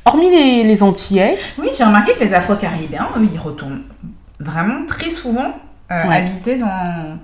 hormis 0.04 0.30
les, 0.30 0.64
les 0.64 0.82
Antillais. 0.82 1.38
Oui, 1.58 1.68
j'ai 1.76 1.84
remarqué 1.84 2.12
que 2.14 2.24
les 2.24 2.34
Afro-Caribéens, 2.34 3.08
eux, 3.16 3.28
ils 3.32 3.38
retournent 3.38 3.82
vraiment 4.40 4.86
très 4.86 5.10
souvent 5.10 5.54
euh, 5.92 6.08
habiter 6.08 6.58
dans, 6.58 7.18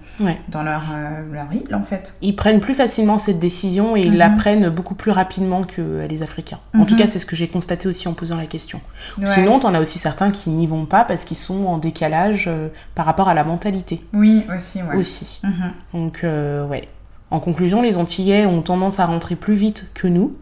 dans 0.48 0.62
leur, 0.62 0.82
euh, 0.92 1.22
leur 1.32 1.46
île, 1.52 1.74
en 1.74 1.84
fait. 1.84 2.12
Ils 2.20 2.36
prennent 2.36 2.60
plus 2.60 2.74
facilement 2.74 3.16
cette 3.16 3.38
décision 3.38 3.96
et 3.96 4.02
ils 4.02 4.16
la 4.16 4.28
mhm. 4.28 4.36
prennent 4.36 4.68
beaucoup 4.68 4.94
plus 4.94 5.10
rapidement 5.10 5.64
que 5.64 6.06
les 6.08 6.22
Africains. 6.22 6.58
En 6.74 6.84
tout 6.84 6.94
mhm. 6.94 7.00
cas, 7.00 7.06
c'est 7.06 7.18
ce 7.18 7.24
que 7.24 7.36
j'ai 7.36 7.48
constaté 7.48 7.88
aussi 7.88 8.08
en 8.08 8.12
posant 8.12 8.36
la 8.36 8.46
question. 8.46 8.80
Sinon, 9.24 9.58
t'en 9.58 9.72
as 9.74 9.80
aussi 9.80 9.98
certains 9.98 10.30
qui 10.30 10.50
n'y 10.50 10.66
vont 10.66 10.84
pas 10.84 11.04
parce 11.04 11.24
qu'ils 11.24 11.36
sont 11.36 11.64
en 11.66 11.78
décalage 11.78 12.46
euh, 12.48 12.68
par 12.94 13.06
rapport 13.06 13.28
à 13.28 13.34
la 13.34 13.44
mentalité. 13.44 14.02
Oui, 14.12 14.44
aussi, 14.54 14.82
ouais. 14.82 14.96
Aussi. 14.96 15.40
Mhm. 15.42 15.72
Donc, 15.94 16.20
ouais. 16.22 16.88
En 17.30 17.40
conclusion, 17.40 17.82
les 17.82 17.98
Antillais 17.98 18.46
ont 18.46 18.62
tendance 18.62 19.00
à 19.00 19.06
rentrer 19.06 19.36
plus 19.36 19.54
vite 19.54 19.90
que 19.94 20.06
nous, 20.06 20.34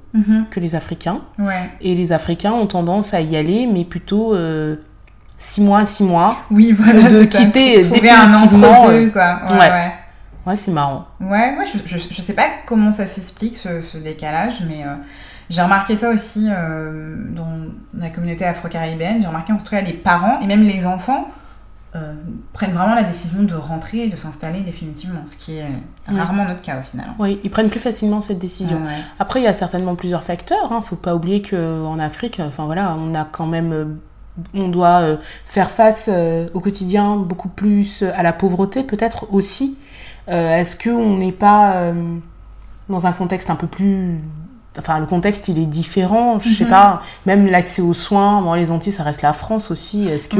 que 0.50 0.60
les 0.60 0.74
Africains. 0.74 1.20
Ouais. 1.38 1.70
Et 1.80 1.94
les 1.94 2.12
Africains 2.12 2.52
ont 2.52 2.66
tendance 2.66 3.12
à 3.12 3.20
y 3.20 3.36
aller, 3.36 3.66
mais 3.66 3.84
plutôt 3.84 4.34
6 5.38 5.60
mois, 5.60 5.84
6 5.84 6.04
mois. 6.04 6.36
Oui, 6.50 6.72
voilà. 6.72 7.08
De 7.08 7.24
quitter 7.24 7.80
Trouver 7.82 8.10
un 8.10 8.32
entre-deux, 8.32 9.10
quoi. 9.10 9.40
Ouais, 9.50 9.58
ouais. 9.58 9.92
ouais. 10.46 10.56
c'est 10.56 10.70
marrant. 10.70 11.06
Ouais, 11.20 11.56
ouais, 11.58 11.66
je, 11.86 11.98
je, 11.98 12.22
sais 12.22 12.32
pas 12.32 12.46
comment 12.66 12.92
ça 12.92 13.06
s'explique, 13.06 13.56
ce, 13.56 13.80
ce, 13.80 13.98
décalage, 13.98 14.62
mais 14.66 14.84
euh, 14.84 14.94
j'ai 15.50 15.62
remarqué 15.62 15.96
ça 15.96 16.10
aussi 16.10 16.48
euh, 16.50 17.16
dans 17.30 17.66
la 17.94 18.08
communauté 18.10 18.44
afro-caribéenne. 18.44 19.20
J'ai 19.20 19.26
remarqué 19.26 19.52
en 19.52 19.56
tout 19.56 19.70
cas 19.70 19.80
les 19.80 19.92
parents 19.92 20.40
et 20.40 20.46
même 20.46 20.62
les 20.62 20.86
enfants 20.86 21.28
euh, 21.96 22.14
prennent 22.52 22.72
vraiment 22.72 22.94
la 22.94 23.04
décision 23.04 23.42
de 23.42 23.54
rentrer 23.54 24.04
et 24.04 24.08
de 24.08 24.16
s'installer 24.16 24.60
définitivement, 24.60 25.20
ce 25.26 25.36
qui 25.36 25.56
est 25.56 25.66
rarement 26.06 26.44
notre 26.44 26.62
cas 26.62 26.80
au 26.80 26.82
final. 26.82 27.06
Oui, 27.18 27.40
ils 27.42 27.50
prennent 27.50 27.70
plus 27.70 27.80
facilement 27.80 28.20
cette 28.20 28.38
décision. 28.38 28.80
Après, 29.18 29.40
il 29.40 29.44
y 29.44 29.48
a 29.48 29.52
certainement 29.52 29.96
plusieurs 29.96 30.22
facteurs. 30.22 30.72
Hein. 30.72 30.82
Faut 30.82 30.96
pas 30.96 31.14
oublier 31.14 31.42
qu'en 31.42 31.98
Afrique, 31.98 32.40
enfin 32.40 32.66
voilà, 32.66 32.94
on 32.98 33.14
a 33.14 33.24
quand 33.24 33.46
même 33.46 33.98
on 34.54 34.68
doit 34.68 35.00
euh, 35.00 35.16
faire 35.44 35.70
face 35.70 36.08
euh, 36.12 36.48
au 36.54 36.60
quotidien 36.60 37.16
beaucoup 37.16 37.48
plus 37.48 38.02
à 38.02 38.22
la 38.22 38.32
pauvreté, 38.32 38.82
peut-être 38.82 39.32
aussi. 39.32 39.78
Euh, 40.28 40.58
est-ce 40.58 40.76
qu'on 40.76 41.16
n'est 41.16 41.32
pas 41.32 41.92
dans 42.88 43.06
un 43.06 43.12
contexte 43.12 43.50
un 43.50 43.56
peu 43.56 43.66
plus 43.66 44.18
enfin 44.78 44.98
le 44.98 45.06
contexte 45.06 45.48
il 45.48 45.58
est 45.58 45.66
différent? 45.66 46.38
Je 46.38 46.48
sais 46.52 46.64
mhm. 46.64 46.70
pas 46.70 47.02
même 47.26 47.46
l'accès 47.46 47.80
aux 47.80 47.94
soins 47.94 48.42
dans 48.42 48.54
les 48.54 48.70
Antilles 48.70 48.92
ça 48.92 49.04
reste 49.04 49.22
la 49.22 49.32
France 49.32 49.70
aussi 49.70 50.06
est-ce 50.08 50.28
que 50.28 50.36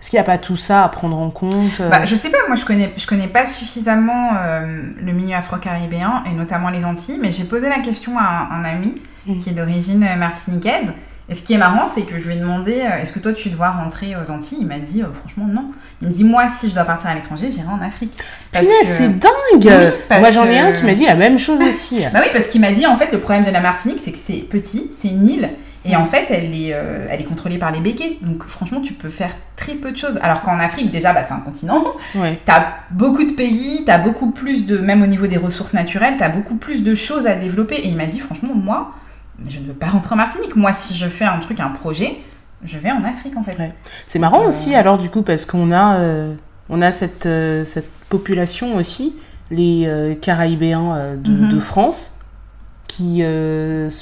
est-ce 0.00 0.10
qu'il 0.10 0.16
n'y 0.16 0.20
a 0.20 0.24
pas 0.24 0.38
tout 0.38 0.56
ça 0.56 0.84
à 0.84 0.88
prendre 0.88 1.18
en 1.18 1.30
compte 1.30 1.82
bah, 1.90 2.04
Je 2.06 2.14
sais 2.14 2.30
pas, 2.30 2.38
moi 2.46 2.56
je 2.56 2.64
connais, 2.64 2.92
je 2.96 3.06
connais 3.06 3.26
pas 3.26 3.44
suffisamment 3.44 4.30
le 4.62 5.12
milieu 5.12 5.36
afro-caribéen 5.36 6.24
et 6.30 6.34
notamment 6.34 6.70
les 6.70 6.84
Antilles, 6.84 7.18
mais 7.20 7.32
j'ai 7.32 7.44
posé 7.44 7.68
la 7.68 7.80
question 7.80 8.18
à 8.18 8.48
un, 8.52 8.64
ami 8.64 8.94
mhm. 9.26 9.36
qui 9.36 9.50
est 9.50 9.52
d'origine 9.52 10.08
martiniquaise 10.18 10.90
et 11.30 11.36
ce 11.36 11.44
qui 11.44 11.52
est 11.52 11.58
marrant, 11.58 11.86
c'est 11.86 12.02
que 12.02 12.18
je 12.18 12.26
lui 12.26 12.34
ai 12.34 12.40
demandé 12.40 12.80
euh, 12.80 13.00
est-ce 13.00 13.12
que 13.12 13.20
toi 13.20 13.32
tu 13.32 13.50
dois 13.50 13.70
rentrer 13.70 14.16
aux 14.16 14.32
Antilles? 14.32 14.58
Il 14.62 14.66
m'a 14.66 14.80
dit 14.80 15.02
euh, 15.02 15.06
franchement 15.12 15.46
non. 15.46 15.66
Il 16.02 16.08
me 16.08 16.12
dit 16.12 16.24
moi 16.24 16.48
si 16.48 16.68
je 16.68 16.74
dois 16.74 16.82
partir 16.82 17.08
à 17.08 17.14
l'étranger, 17.14 17.52
j'irai 17.52 17.68
en 17.68 17.80
Afrique. 17.80 18.18
Parce 18.50 18.66
que... 18.66 18.72
c'est 18.84 19.16
dingue 19.16 19.92
Moi 20.10 20.30
j'en 20.32 20.44
ai 20.46 20.58
un 20.58 20.72
qui 20.72 20.84
m'a 20.84 20.94
dit 20.94 21.06
la 21.06 21.14
même 21.14 21.38
chose 21.38 21.60
aussi. 21.62 22.04
bah 22.12 22.18
oui, 22.20 22.30
parce 22.32 22.48
qu'il 22.48 22.60
m'a 22.60 22.72
dit 22.72 22.84
en 22.84 22.96
fait 22.96 23.12
le 23.12 23.20
problème 23.20 23.44
de 23.44 23.50
la 23.52 23.60
Martinique, 23.60 24.00
c'est 24.02 24.10
que 24.10 24.18
c'est 24.20 24.38
petit, 24.38 24.90
c'est 25.00 25.08
une 25.08 25.28
île. 25.28 25.50
Et 25.84 25.96
en 25.96 26.04
fait, 26.04 26.26
elle 26.30 26.54
est, 26.54 26.74
euh, 26.74 27.06
elle 27.08 27.20
est 27.20 27.24
contrôlée 27.24 27.58
par 27.58 27.70
les 27.70 27.80
béquets. 27.80 28.18
Donc, 28.20 28.44
franchement, 28.44 28.80
tu 28.80 28.92
peux 28.92 29.08
faire 29.08 29.34
très 29.56 29.74
peu 29.74 29.92
de 29.92 29.96
choses. 29.96 30.18
Alors 30.22 30.42
qu'en 30.42 30.58
Afrique, 30.58 30.90
déjà, 30.90 31.12
bah, 31.12 31.24
c'est 31.26 31.34
un 31.34 31.40
continent. 31.40 31.84
Ouais. 32.16 32.40
Tu 32.44 32.52
as 32.52 32.74
beaucoup 32.90 33.24
de 33.24 33.32
pays, 33.32 33.82
tu 33.84 33.90
as 33.90 33.98
beaucoup 33.98 34.32
plus 34.32 34.66
de, 34.66 34.78
même 34.78 35.02
au 35.02 35.06
niveau 35.06 35.26
des 35.26 35.36
ressources 35.36 35.72
naturelles, 35.72 36.16
tu 36.18 36.24
as 36.24 36.28
beaucoup 36.28 36.56
plus 36.56 36.82
de 36.82 36.94
choses 36.94 37.26
à 37.26 37.34
développer. 37.34 37.76
Et 37.76 37.88
il 37.88 37.96
m'a 37.96 38.06
dit, 38.06 38.18
franchement, 38.18 38.52
moi, 38.54 38.92
je 39.48 39.60
ne 39.60 39.66
veux 39.66 39.74
pas 39.74 39.86
rentrer 39.86 40.14
en 40.14 40.18
Martinique. 40.18 40.56
Moi, 40.56 40.72
si 40.72 40.96
je 40.96 41.06
fais 41.06 41.24
un 41.24 41.38
truc, 41.38 41.60
un 41.60 41.68
projet, 41.68 42.18
je 42.64 42.78
vais 42.78 42.90
en 42.90 43.04
Afrique 43.04 43.36
en 43.36 43.42
fait. 43.42 43.56
C'est 44.06 44.18
marrant 44.18 44.46
aussi 44.46 44.74
alors 44.74 44.98
du 44.98 45.08
coup 45.08 45.22
parce 45.22 45.44
qu'on 45.44 45.72
a, 45.72 45.98
euh, 45.98 46.34
on 46.68 46.82
a 46.82 46.92
cette, 46.92 47.26
euh, 47.26 47.64
cette 47.64 47.90
population 48.08 48.76
aussi, 48.76 49.14
les 49.50 49.84
euh, 49.86 50.14
Caraïbéens 50.14 51.16
de, 51.16 51.30
mhm. 51.30 51.48
de, 51.48 51.58
France, 51.58 52.18
qui 52.86 53.22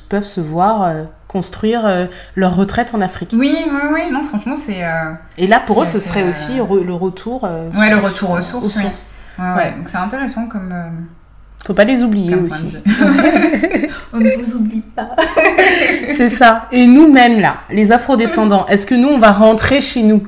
peuvent 0.09 0.24
se 0.24 0.41
voir 0.41 1.07
construire 1.29 2.09
leur 2.35 2.57
retraite 2.57 2.95
en 2.95 3.01
Afrique. 3.01 3.35
Oui, 3.37 3.57
oui, 3.66 3.81
oui, 3.93 4.01
non, 4.11 4.22
franchement 4.22 4.57
c'est... 4.57 4.83
Et 5.37 5.47
là 5.47 5.61
pour 5.61 5.83
eux 5.83 5.87
ce 5.87 6.01
serait 6.01 6.24
aussi 6.24 6.57
le 6.57 6.95
retour... 6.95 7.45
ouais, 7.45 7.91
le 7.91 7.99
retour 7.99 8.31
aux 8.31 8.41
sources. 8.41 8.76
Oui. 8.76 8.85
Ouais, 9.39 9.72
donc 9.76 9.89
c'est 9.89 9.99
intéressant 9.99 10.47
comme... 10.47 10.74
Faut 11.64 11.74
pas 11.74 11.85
les 11.85 12.03
oublier 12.03 12.35
aussi. 12.35 12.76
on 14.12 14.18
ne 14.18 14.31
vous 14.31 14.55
oublie 14.55 14.81
pas. 14.81 15.11
c'est 16.16 16.29
ça. 16.29 16.66
Et 16.72 16.87
nous-mêmes, 16.87 17.41
là, 17.41 17.59
les 17.70 17.93
afrodescendants, 17.93 18.66
est-ce 18.66 18.87
que 18.87 18.95
nous, 18.95 19.09
on 19.09 19.18
va 19.18 19.33
rentrer 19.33 19.81
chez 19.81 20.03
nous? 20.03 20.22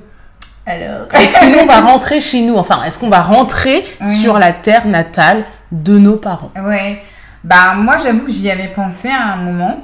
Alors 0.66 1.09
Est-ce 1.14 1.40
que 1.40 1.46
nous, 1.51 1.59
on 1.61 1.66
va 1.66 1.80
rentrer 1.80 2.20
chez 2.20 2.42
nous? 2.42 2.57
Enfin, 2.57 2.82
est-ce 2.84 2.98
qu'on 2.98 3.09
va 3.09 3.22
rentrer 3.22 3.84
sur 4.20 4.38
la 4.38 4.53
terre 4.53 4.86
natale 4.86 5.44
de 5.72 5.98
nos 5.98 6.16
parents? 6.16 6.51
Ouais. 6.57 7.01
Bah, 7.42 7.74
moi, 7.74 7.96
j'avoue 7.96 8.26
que 8.26 8.32
j'y 8.32 8.51
avais 8.51 8.68
pensé 8.68 9.09
à 9.09 9.32
un 9.32 9.36
moment. 9.36 9.82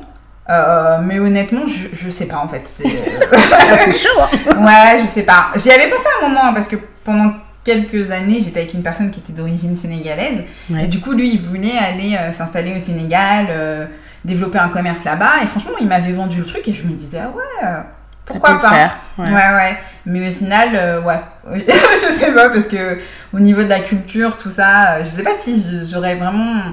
Euh, 0.48 0.98
mais 1.02 1.18
honnêtement, 1.18 1.66
je, 1.66 1.88
je 1.92 2.10
sais 2.10 2.26
pas 2.26 2.38
en 2.38 2.48
fait. 2.48 2.64
C'est 2.76 2.86
ah, 3.32 3.92
chaud, 3.92 4.20
hein 4.20 4.64
Ouais, 4.64 5.02
je 5.02 5.06
sais 5.08 5.24
pas. 5.24 5.50
J'y 5.56 5.70
avais 5.70 5.88
pensé 5.88 6.04
à 6.20 6.24
un 6.24 6.28
moment 6.28 6.54
parce 6.54 6.68
que 6.68 6.76
pendant 7.04 7.32
quelques 7.66 8.12
années, 8.12 8.40
j'étais 8.40 8.60
avec 8.60 8.74
une 8.74 8.82
personne 8.82 9.10
qui 9.10 9.18
était 9.18 9.32
d'origine 9.32 9.76
sénégalaise. 9.76 10.44
Et 10.80 10.86
du 10.86 11.00
coup, 11.00 11.12
lui, 11.12 11.34
il 11.34 11.40
voulait 11.40 11.76
aller 11.76 12.16
euh, 12.16 12.32
s'installer 12.32 12.72
au 12.74 12.78
Sénégal, 12.78 13.46
euh, 13.50 13.86
développer 14.24 14.58
un 14.58 14.68
commerce 14.68 15.02
là-bas. 15.02 15.42
Et 15.42 15.46
franchement, 15.46 15.72
il 15.80 15.88
m'avait 15.88 16.12
vendu 16.12 16.38
le 16.38 16.46
truc 16.46 16.66
et 16.68 16.72
je 16.72 16.84
me 16.84 16.92
disais, 16.92 17.18
ah 17.20 17.32
ouais, 17.36 17.66
euh, 17.66 17.80
pourquoi 18.24 18.60
pas? 18.60 18.70
faire, 18.70 18.98
ouais. 19.18 19.26
ouais. 19.26 19.76
Mais 20.06 20.28
au 20.28 20.32
final, 20.32 21.02
ouais. 21.04 21.20
je 21.66 22.16
sais 22.16 22.32
pas, 22.32 22.50
parce 22.50 22.68
que 22.68 23.00
au 23.34 23.40
niveau 23.40 23.64
de 23.64 23.68
la 23.68 23.80
culture, 23.80 24.38
tout 24.38 24.50
ça, 24.50 25.02
je 25.02 25.08
sais 25.08 25.24
pas 25.24 25.34
si 25.40 25.60
j'aurais 25.90 26.14
vraiment. 26.14 26.72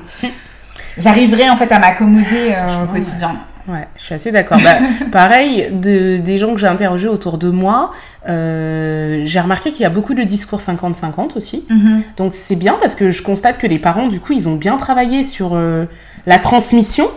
J'arriverais 0.95 1.49
en 1.49 1.57
fait 1.57 1.71
à 1.71 1.79
m'accommoder 1.79 2.53
au 2.83 2.85
quotidien. 2.85 3.29
Ouais, 3.29 3.35
je 3.67 4.03
suis 4.03 4.13
assez 4.13 4.31
d'accord. 4.31 4.59
Bah, 4.63 4.77
pareil, 5.11 5.69
de, 5.71 6.17
des 6.17 6.37
gens 6.37 6.53
que 6.53 6.59
j'ai 6.59 6.67
interrogés 6.67 7.07
autour 7.07 7.37
de 7.37 7.49
moi, 7.49 7.91
euh, 8.27 9.21
j'ai 9.25 9.39
remarqué 9.39 9.71
qu'il 9.71 9.81
y 9.81 9.85
a 9.85 9.89
beaucoup 9.89 10.13
de 10.13 10.23
discours 10.23 10.59
50-50 10.59 11.37
aussi. 11.37 11.65
Mm-hmm. 11.69 12.01
Donc 12.17 12.33
c'est 12.33 12.55
bien 12.55 12.77
parce 12.79 12.95
que 12.95 13.11
je 13.11 13.21
constate 13.21 13.57
que 13.57 13.67
les 13.67 13.79
parents, 13.79 14.07
du 14.07 14.19
coup, 14.19 14.33
ils 14.33 14.49
ont 14.49 14.55
bien 14.55 14.77
travaillé 14.77 15.23
sur 15.23 15.51
euh, 15.53 15.85
la 16.25 16.39
transmission, 16.39 17.09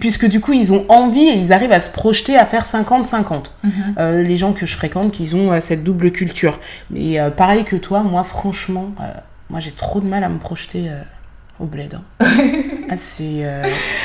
puisque 0.00 0.26
du 0.26 0.40
coup, 0.40 0.52
ils 0.52 0.72
ont 0.72 0.84
envie 0.88 1.26
et 1.26 1.34
ils 1.34 1.52
arrivent 1.52 1.72
à 1.72 1.80
se 1.80 1.90
projeter 1.90 2.36
à 2.36 2.44
faire 2.44 2.64
50-50. 2.64 3.24
Mm-hmm. 3.24 3.70
Euh, 3.98 4.22
les 4.22 4.36
gens 4.36 4.52
que 4.52 4.66
je 4.66 4.74
fréquente, 4.74 5.12
qui 5.12 5.34
ont 5.34 5.58
cette 5.60 5.84
double 5.84 6.10
culture. 6.12 6.60
Mais 6.90 7.18
pareil 7.36 7.64
que 7.64 7.76
toi, 7.76 8.02
moi, 8.02 8.24
franchement, 8.24 8.90
moi, 9.50 9.60
j'ai 9.60 9.70
trop 9.70 10.00
de 10.00 10.06
mal 10.06 10.24
à 10.24 10.28
me 10.28 10.38
projeter 10.38 10.90
au 11.60 11.66
bled. 11.66 11.94
Hein. 11.94 12.02
ah, 12.90 12.96
c'est. 12.96 13.44
Euh, 13.44 13.62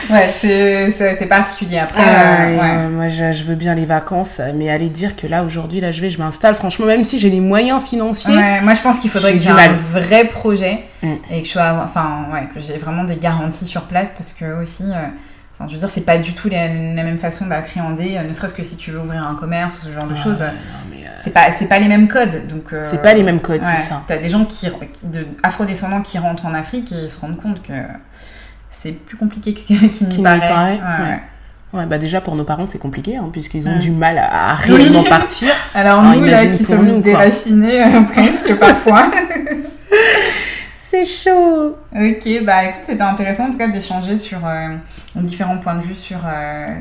ouais, 0.09 0.27
c'est 0.39 1.27
particulier. 1.27 1.77
Après, 1.77 2.01
ah, 2.03 2.45
euh, 2.45 2.89
moi, 2.89 3.09
je, 3.09 3.43
veux 3.43 3.55
bien 3.55 3.75
les 3.75 3.85
vacances, 3.85 4.41
mais 4.55 4.69
aller 4.69 4.89
dire 4.89 5.15
que 5.15 5.27
là, 5.27 5.43
aujourd'hui, 5.43 5.79
là, 5.79 5.91
je 5.91 6.01
vais, 6.01 6.09
je 6.09 6.19
m'installe, 6.19 6.55
franchement, 6.55 6.85
même 6.85 7.03
si 7.03 7.19
j'ai 7.19 7.29
les 7.29 7.39
moyens 7.39 7.83
financiers. 7.83 8.35
moi, 8.61 8.73
je 8.73 8.81
pense 8.81 8.99
qu'il 8.99 9.09
faudrait 9.09 9.33
que 9.33 9.39
j'ai 9.39 9.49
un 9.49 9.73
vrai 9.73 10.25
projet 10.25 10.83
mm. 11.01 11.13
et 11.31 11.41
que 11.41 11.47
je 11.47 11.51
sois. 11.51 11.81
Enfin, 11.83 12.27
ouais, 12.33 12.47
que 12.53 12.59
j'ai 12.59 12.77
vraiment 12.77 13.03
des 13.03 13.17
garanties 13.17 13.65
sur 13.65 13.83
place 13.83 14.09
parce 14.15 14.33
que 14.33 14.61
aussi. 14.61 14.83
Euh, 14.83 15.07
enfin, 15.53 15.67
je 15.67 15.73
veux 15.73 15.79
dire, 15.79 15.89
c'est 15.89 16.01
pas 16.01 16.17
du 16.17 16.33
tout 16.33 16.49
la, 16.49 16.67
même 16.69 17.19
façon 17.19 17.45
d'appréhender, 17.45 18.19
ne 18.27 18.33
serait-ce 18.33 18.55
que 18.55 18.63
si 18.63 18.77
tu 18.77 18.91
veux 18.91 18.99
ouvrir 18.99 19.27
un 19.27 19.35
commerce 19.35 19.79
ou 19.81 19.87
ce 19.87 19.93
genre 19.93 20.07
de 20.07 20.15
choses 20.15 20.43
c'est 21.23 21.31
pas 21.31 21.51
c'est 21.57 21.67
pas 21.67 21.79
les 21.79 21.87
mêmes 21.87 22.07
codes 22.07 22.47
donc 22.47 22.73
euh, 22.73 22.81
c'est 22.83 23.01
pas 23.01 23.13
les 23.13 23.23
mêmes 23.23 23.39
codes 23.39 23.63
c'est 23.63 23.83
ça 23.83 24.03
t'as 24.07 24.17
des 24.17 24.29
gens 24.29 24.45
qui 24.45 24.67
de 25.03 25.27
afro-descendants 25.41 26.01
qui 26.01 26.17
rentrent 26.17 26.45
en 26.45 26.53
Afrique 26.53 26.91
et 26.91 27.07
se 27.07 27.19
rendent 27.19 27.37
compte 27.37 27.61
que 27.61 27.73
c'est 28.69 28.91
plus 28.91 29.15
compliqué 29.15 29.53
qu'il 29.53 29.77
n'y 29.77 30.23
paraît, 30.23 30.39
paraît. 30.39 30.81
Ouais. 31.73 31.79
ouais. 31.79 31.85
bah 31.85 31.97
déjà 31.97 32.19
pour 32.19 32.35
nos 32.35 32.43
parents 32.43 32.67
c'est 32.67 32.79
compliqué 32.79 33.15
hein, 33.15 33.29
puisqu'ils 33.31 33.69
ont 33.69 33.77
mm. 33.77 33.79
du 33.79 33.91
mal 33.91 34.17
à, 34.17 34.55
réellement 34.55 35.03
partir. 35.03 35.49
Alors, 35.73 36.03
nous 36.03 36.25
là 36.25 36.47
qui 36.47 36.65
sommes 36.65 36.87
nous, 36.87 36.99
déracinés 36.99 37.83
euh, 37.83 38.01
presque 38.11 38.55
parfois. 38.59 39.09
c'est 40.73 41.05
chaud. 41.05 41.77
Ok 41.95 42.43
bah 42.43 42.65
écoute 42.65 42.83
c'était 42.85 43.01
intéressant 43.01 43.47
en 43.47 43.51
tout 43.51 43.57
cas 43.57 43.69
d'échanger 43.69 44.17
sur 44.17 44.39
euh, 44.45 44.75
différents 45.15 45.57
points 45.57 45.75
de 45.75 45.83
vue 45.83 45.95
sur 45.95 46.19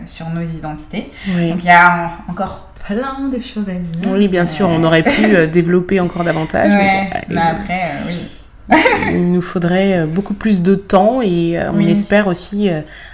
sur 0.06 0.28
nos 0.30 0.42
identités. 0.42 1.12
Donc 1.28 1.62
il 1.62 1.66
y 1.66 1.70
a 1.70 2.10
encore 2.28 2.71
plein 2.86 3.28
de 3.28 3.38
choses 3.38 3.68
à 3.68 3.74
dire. 3.74 4.10
Oui, 4.12 4.28
bien 4.28 4.46
sûr, 4.46 4.68
on 4.68 4.82
aurait 4.84 5.02
pu 5.02 5.24
euh, 5.24 5.46
développer 5.48 6.00
encore 6.00 6.24
davantage. 6.24 6.72
mais, 6.72 7.40
après, 7.40 7.82
euh, 7.82 8.08
oui. 8.08 8.76
il 9.12 9.32
nous 9.32 9.42
faudrait 9.42 10.06
beaucoup 10.06 10.34
plus 10.34 10.62
de 10.62 10.74
temps 10.74 11.20
et 11.22 11.60
on 11.72 11.80
espère 11.80 12.26
aussi, 12.26 12.70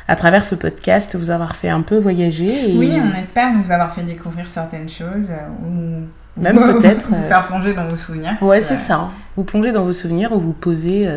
à 0.07 0.17
travers 0.17 0.45
ce 0.45 0.55
podcast, 0.55 1.17
vous 1.17 1.31
avoir 1.31 1.57
fait 1.57 1.71
un 1.71 1.81
peu 1.81 1.99
voyager. 1.99 2.75
Oui, 2.77 2.97
on 3.03 3.19
espère 3.19 3.51
vous 3.63 3.73
avoir 3.73 3.93
fait 3.93 4.03
découvrir 4.03 4.47
certaines 4.47 4.89
choses 4.89 5.33
ou 5.67 6.41
même 6.41 6.57
peut-être. 6.73 7.09
vous 7.09 7.23
faire 7.23 7.47
plonger 7.47 7.75
dans 7.75 7.89
vos 7.89 7.97
souvenirs. 7.97 8.37
Ouais, 8.41 8.61
c'est 8.61 8.77
ça. 8.77 9.09
Vous 9.37 9.45
plongez 9.45 9.73
dans 9.73 9.85
vos 9.85 9.95
souvenirs 9.95 10.33
ou 10.33 10.39
vous 10.39 10.53
posez 10.53 11.09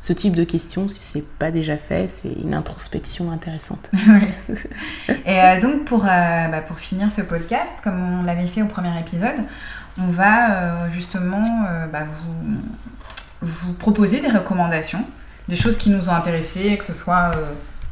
ce 0.00 0.12
type 0.12 0.34
de 0.34 0.44
questions, 0.44 0.86
si 0.86 1.00
c'est 1.00 1.26
pas 1.38 1.50
déjà 1.50 1.76
fait, 1.76 2.06
c'est 2.06 2.32
une 2.42 2.54
introspection 2.54 3.32
intéressante. 3.32 3.90
Et 5.08 5.40
euh, 5.40 5.60
donc 5.60 5.84
pour, 5.84 6.04
euh, 6.04 6.08
bah, 6.08 6.60
pour 6.60 6.78
finir 6.78 7.12
ce 7.12 7.22
podcast, 7.22 7.72
comme 7.82 8.20
on 8.20 8.22
l'avait 8.22 8.46
fait 8.46 8.62
au 8.62 8.66
premier 8.66 8.96
épisode, 9.00 9.36
on 10.00 10.06
va 10.06 10.52
euh, 10.52 10.90
justement 10.90 11.44
bah, 11.92 12.04
vous, 12.04 13.48
vous, 13.48 13.72
proposer 13.72 14.20
des 14.20 14.28
recommandations, 14.28 15.04
des 15.48 15.56
choses 15.56 15.76
qui 15.76 15.90
nous 15.90 16.08
ont 16.08 16.14
intéressés, 16.14 16.76
que 16.78 16.84
ce 16.84 16.92
soit 16.92 17.32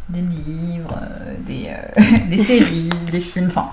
des 0.09 0.21
livres, 0.21 1.01
des, 1.41 1.71
des 2.31 2.45
séries, 2.45 2.91
des 3.11 3.21
films, 3.21 3.49
enfin 3.49 3.71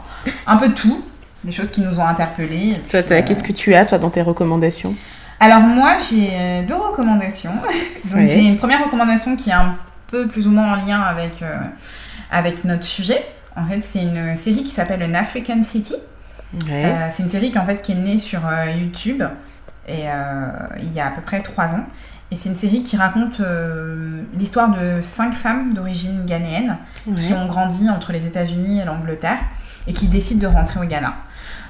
un 0.48 0.58
peu 0.58 0.74
tout, 0.74 1.06
des 1.44 1.52
choses 1.52 1.70
qui 1.70 1.82
nous 1.82 2.00
ont 2.00 2.06
interpellés. 2.06 2.82
Toi, 2.90 3.04
qu'est-ce 3.04 3.44
que 3.44 3.54
tu 3.54 3.76
as 3.76 3.86
toi 3.86 4.00
dans 4.00 4.10
tes 4.10 4.24
recommandations? 4.24 4.96
Alors 5.44 5.60
moi, 5.60 5.98
j'ai 5.98 6.30
euh, 6.32 6.64
deux 6.66 6.76
recommandations. 6.76 7.52
Donc 8.06 8.26
j'ai 8.28 8.46
une 8.46 8.56
première 8.56 8.82
recommandation 8.86 9.36
qui 9.36 9.50
est 9.50 9.54
un 9.54 9.76
peu 10.08 10.26
plus 10.26 10.48
ou 10.48 10.52
moins 10.52 10.72
en 10.72 10.76
lien 10.86 11.02
avec, 11.02 11.42
euh, 11.42 11.58
avec 12.32 12.64
notre 12.64 12.86
sujet. 12.86 13.26
En 13.58 13.66
fait, 13.66 13.82
c'est 13.82 14.04
une 14.04 14.38
série 14.38 14.64
qui 14.64 14.72
s'appelle 14.72 15.04
An 15.04 15.14
African 15.14 15.62
City. 15.62 15.96
Euh, 16.70 17.08
c'est 17.12 17.24
une 17.24 17.30
série 17.30 17.52
qui, 17.52 17.60
en 17.60 17.66
fait, 17.66 17.82
qui 17.82 17.92
est 17.92 17.96
née 17.96 18.20
sur 18.20 18.40
YouTube 18.74 19.22
et, 19.86 20.06
il 20.80 20.94
y 20.94 21.00
a 21.02 21.08
à 21.08 21.12
peu 21.12 21.22
près 21.22 21.42
trois 21.42 21.74
ans. 21.74 21.86
Et 22.32 22.38
c'est 22.38 22.48
une 22.48 22.56
série 22.56 22.82
qui 22.82 22.96
raconte 22.96 23.42
l'histoire 24.38 24.70
de 24.70 25.02
cinq 25.02 25.34
femmes 25.34 25.74
d'origine 25.74 26.24
ghanéenne 26.26 26.78
qui 27.18 27.34
ont 27.34 27.48
grandi 27.48 27.90
entre 27.90 28.14
les 28.14 28.26
États-Unis 28.28 28.80
et 28.80 28.86
l'Angleterre 28.86 29.40
et 29.88 29.94
qui 29.94 30.08
décident 30.08 30.50
de 30.50 30.54
rentrer 30.54 30.80
au 30.80 30.84
Ghana. 30.84 31.14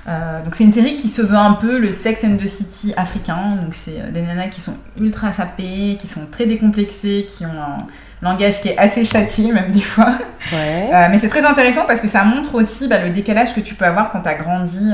Euh, 0.06 0.44
donc 0.44 0.56
c'est 0.56 0.66
une 0.66 0.74
série 0.74 0.98
qui 0.98 1.08
se 1.08 1.22
veut 1.22 1.38
un 1.38 1.54
peu 1.54 1.80
le 1.80 1.94
Sex 1.94 2.24
and 2.26 2.38
the 2.38 2.48
City 2.48 2.94
africain. 2.98 3.58
Donc 3.62 3.74
c'est 3.74 4.02
euh, 4.02 4.12
des 4.12 4.22
nanas 4.22 4.48
qui 4.48 4.60
sont 4.60 4.76
ultra 5.00 5.32
sapées, 5.32 5.98
qui 5.98 6.08
sont 6.08 6.26
très 6.30 6.46
décomplexées, 6.46 7.26
qui 7.28 7.46
ont 7.46 7.62
un 7.62 7.88
langage 8.22 8.62
qui 8.62 8.70
est 8.70 8.78
assez 8.78 9.06
châtié 9.06 9.52
même 9.52 9.72
des 9.72 9.82
fois. 9.82 10.14
Euh, 10.54 11.08
mais 11.10 11.20
c'est 11.20 11.30
très 11.30 11.46
intéressant 11.46 11.86
parce 11.88 12.02
que 12.02 12.08
ça 12.08 12.26
montre 12.26 12.56
aussi 12.56 12.88
bah, 12.90 13.00
le 13.00 13.12
décalage 13.12 13.56
que 13.56 13.62
tu 13.62 13.76
peux 13.76 13.86
avoir 13.86 14.12
quand 14.12 14.22
tu 14.22 14.30
as 14.30 14.36
grandi 14.36 14.92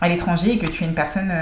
à 0.00 0.08
l'étranger 0.08 0.52
et 0.52 0.58
que 0.58 0.66
tu 0.66 0.84
es 0.84 0.86
une 0.86 0.94
personne 0.94 1.32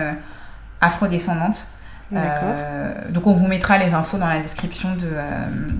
afrodescendante. 0.80 1.66
Donc 2.12 3.26
on 3.26 3.32
vous 3.32 3.48
mettra 3.48 3.78
les 3.78 3.94
infos 3.94 4.18
dans 4.18 4.28
la 4.28 4.40
description 4.40 4.94
de, 4.94 5.10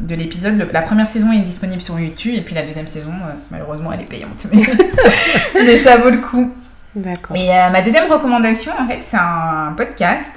de 0.07 0.15
l'épisode. 0.15 0.69
La 0.73 0.83
première 0.83 1.09
saison 1.09 1.33
est 1.33 1.41
disponible 1.41 1.81
sur 1.81 1.99
YouTube 1.99 2.35
et 2.35 2.43
puis 2.43 2.55
la 2.55 2.63
deuxième 2.63 2.87
saison, 2.87 3.13
malheureusement, 3.51 3.93
elle 3.93 4.01
est 4.01 4.09
payante. 4.09 4.47
mais 5.55 5.79
ça 5.79 5.99
vaut 5.99 6.11
le 6.11 6.19
coup. 6.19 6.53
D'accord. 6.97 7.37
Et 7.37 7.51
euh, 7.51 7.71
ma 7.71 7.83
deuxième 7.83 8.11
recommandation, 8.11 8.73
en 8.79 8.89
fait, 8.89 9.01
c'est 9.03 9.19
un 9.19 9.75
podcast 9.77 10.31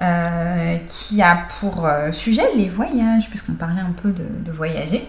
euh, 0.00 0.78
qui 0.86 1.20
a 1.20 1.46
pour 1.60 1.86
euh, 1.86 2.10
sujet 2.10 2.44
les 2.56 2.68
voyages, 2.68 3.28
puisqu'on 3.28 3.52
parlait 3.52 3.82
un 3.82 3.92
peu 3.92 4.10
de, 4.10 4.50
voyager. 4.50 5.06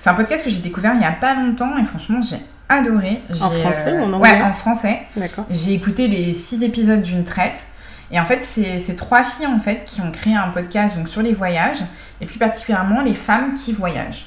C'est 0.00 0.10
un 0.10 0.14
podcast 0.14 0.44
que 0.44 0.50
j'ai 0.50 0.60
découvert 0.60 0.92
il 0.94 0.98
n'y 0.98 1.06
a 1.06 1.12
pas 1.12 1.34
longtemps 1.34 1.78
et 1.78 1.84
franchement, 1.84 2.20
j'ai 2.20 2.38
adoré. 2.68 3.22
En 3.40 3.48
français 3.48 3.92
ou 3.92 4.02
en 4.02 4.12
anglais 4.12 4.32
Ouais, 4.32 4.42
en 4.42 4.52
français. 4.52 5.02
D'accord. 5.16 5.46
J'ai 5.50 5.72
écouté 5.72 6.08
les 6.08 6.34
six 6.34 6.62
épisodes 6.62 7.00
d'une 7.00 7.24
traite. 7.24 7.66
Et 8.10 8.20
en 8.20 8.24
fait, 8.24 8.42
c'est 8.42 8.96
trois 8.96 9.24
filles 9.24 9.46
en 9.46 9.58
fait 9.58 9.84
qui 9.84 10.00
ont 10.00 10.10
créé 10.10 10.34
un 10.34 10.48
podcast 10.48 10.96
donc, 10.96 11.08
sur 11.08 11.22
les 11.22 11.32
voyages 11.32 11.82
et 12.20 12.26
plus 12.26 12.38
particulièrement 12.38 13.02
les 13.02 13.14
femmes 13.14 13.54
qui 13.54 13.72
voyagent. 13.72 14.26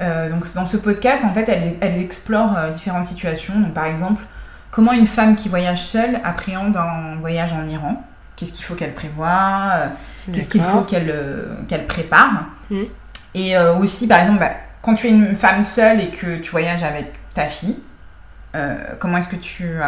donc 0.00 0.52
dans 0.54 0.66
ce 0.66 0.76
podcast, 0.76 1.24
en 1.24 1.32
fait, 1.32 1.48
elles, 1.48 1.76
elles 1.80 2.00
explorent 2.00 2.70
différentes 2.72 3.06
situations. 3.06 3.58
Donc 3.58 3.74
par 3.74 3.86
exemple, 3.86 4.22
comment 4.72 4.92
une 4.92 5.06
femme 5.06 5.36
qui 5.36 5.48
voyage 5.48 5.84
seule 5.84 6.20
appréhende 6.24 6.76
un 6.76 7.16
voyage 7.16 7.52
en 7.52 7.68
Iran? 7.68 8.04
Qu'est-ce 8.34 8.52
qu'il 8.52 8.64
faut 8.64 8.74
qu'elle 8.74 8.94
prévoit 8.94 9.70
euh, 9.74 9.86
Qu'est-ce 10.32 10.48
qu'il 10.48 10.62
faut 10.62 10.80
qu'elle 10.80 11.10
euh, 11.10 11.54
qu'elle 11.68 11.86
prépare? 11.86 12.46
Mm. 12.70 12.82
Et 13.34 13.56
euh, 13.56 13.76
aussi, 13.76 14.08
par 14.08 14.20
exemple, 14.20 14.40
bah, 14.40 14.52
quand 14.80 14.94
tu 14.94 15.06
es 15.06 15.10
une 15.10 15.36
femme 15.36 15.62
seule 15.62 16.00
et 16.00 16.08
que 16.08 16.38
tu 16.38 16.50
voyages 16.50 16.82
avec 16.82 17.12
ta 17.34 17.46
fille, 17.46 17.78
comment 18.98 19.16
est-ce 19.16 19.28
que 19.28 19.36
tu, 19.36 19.78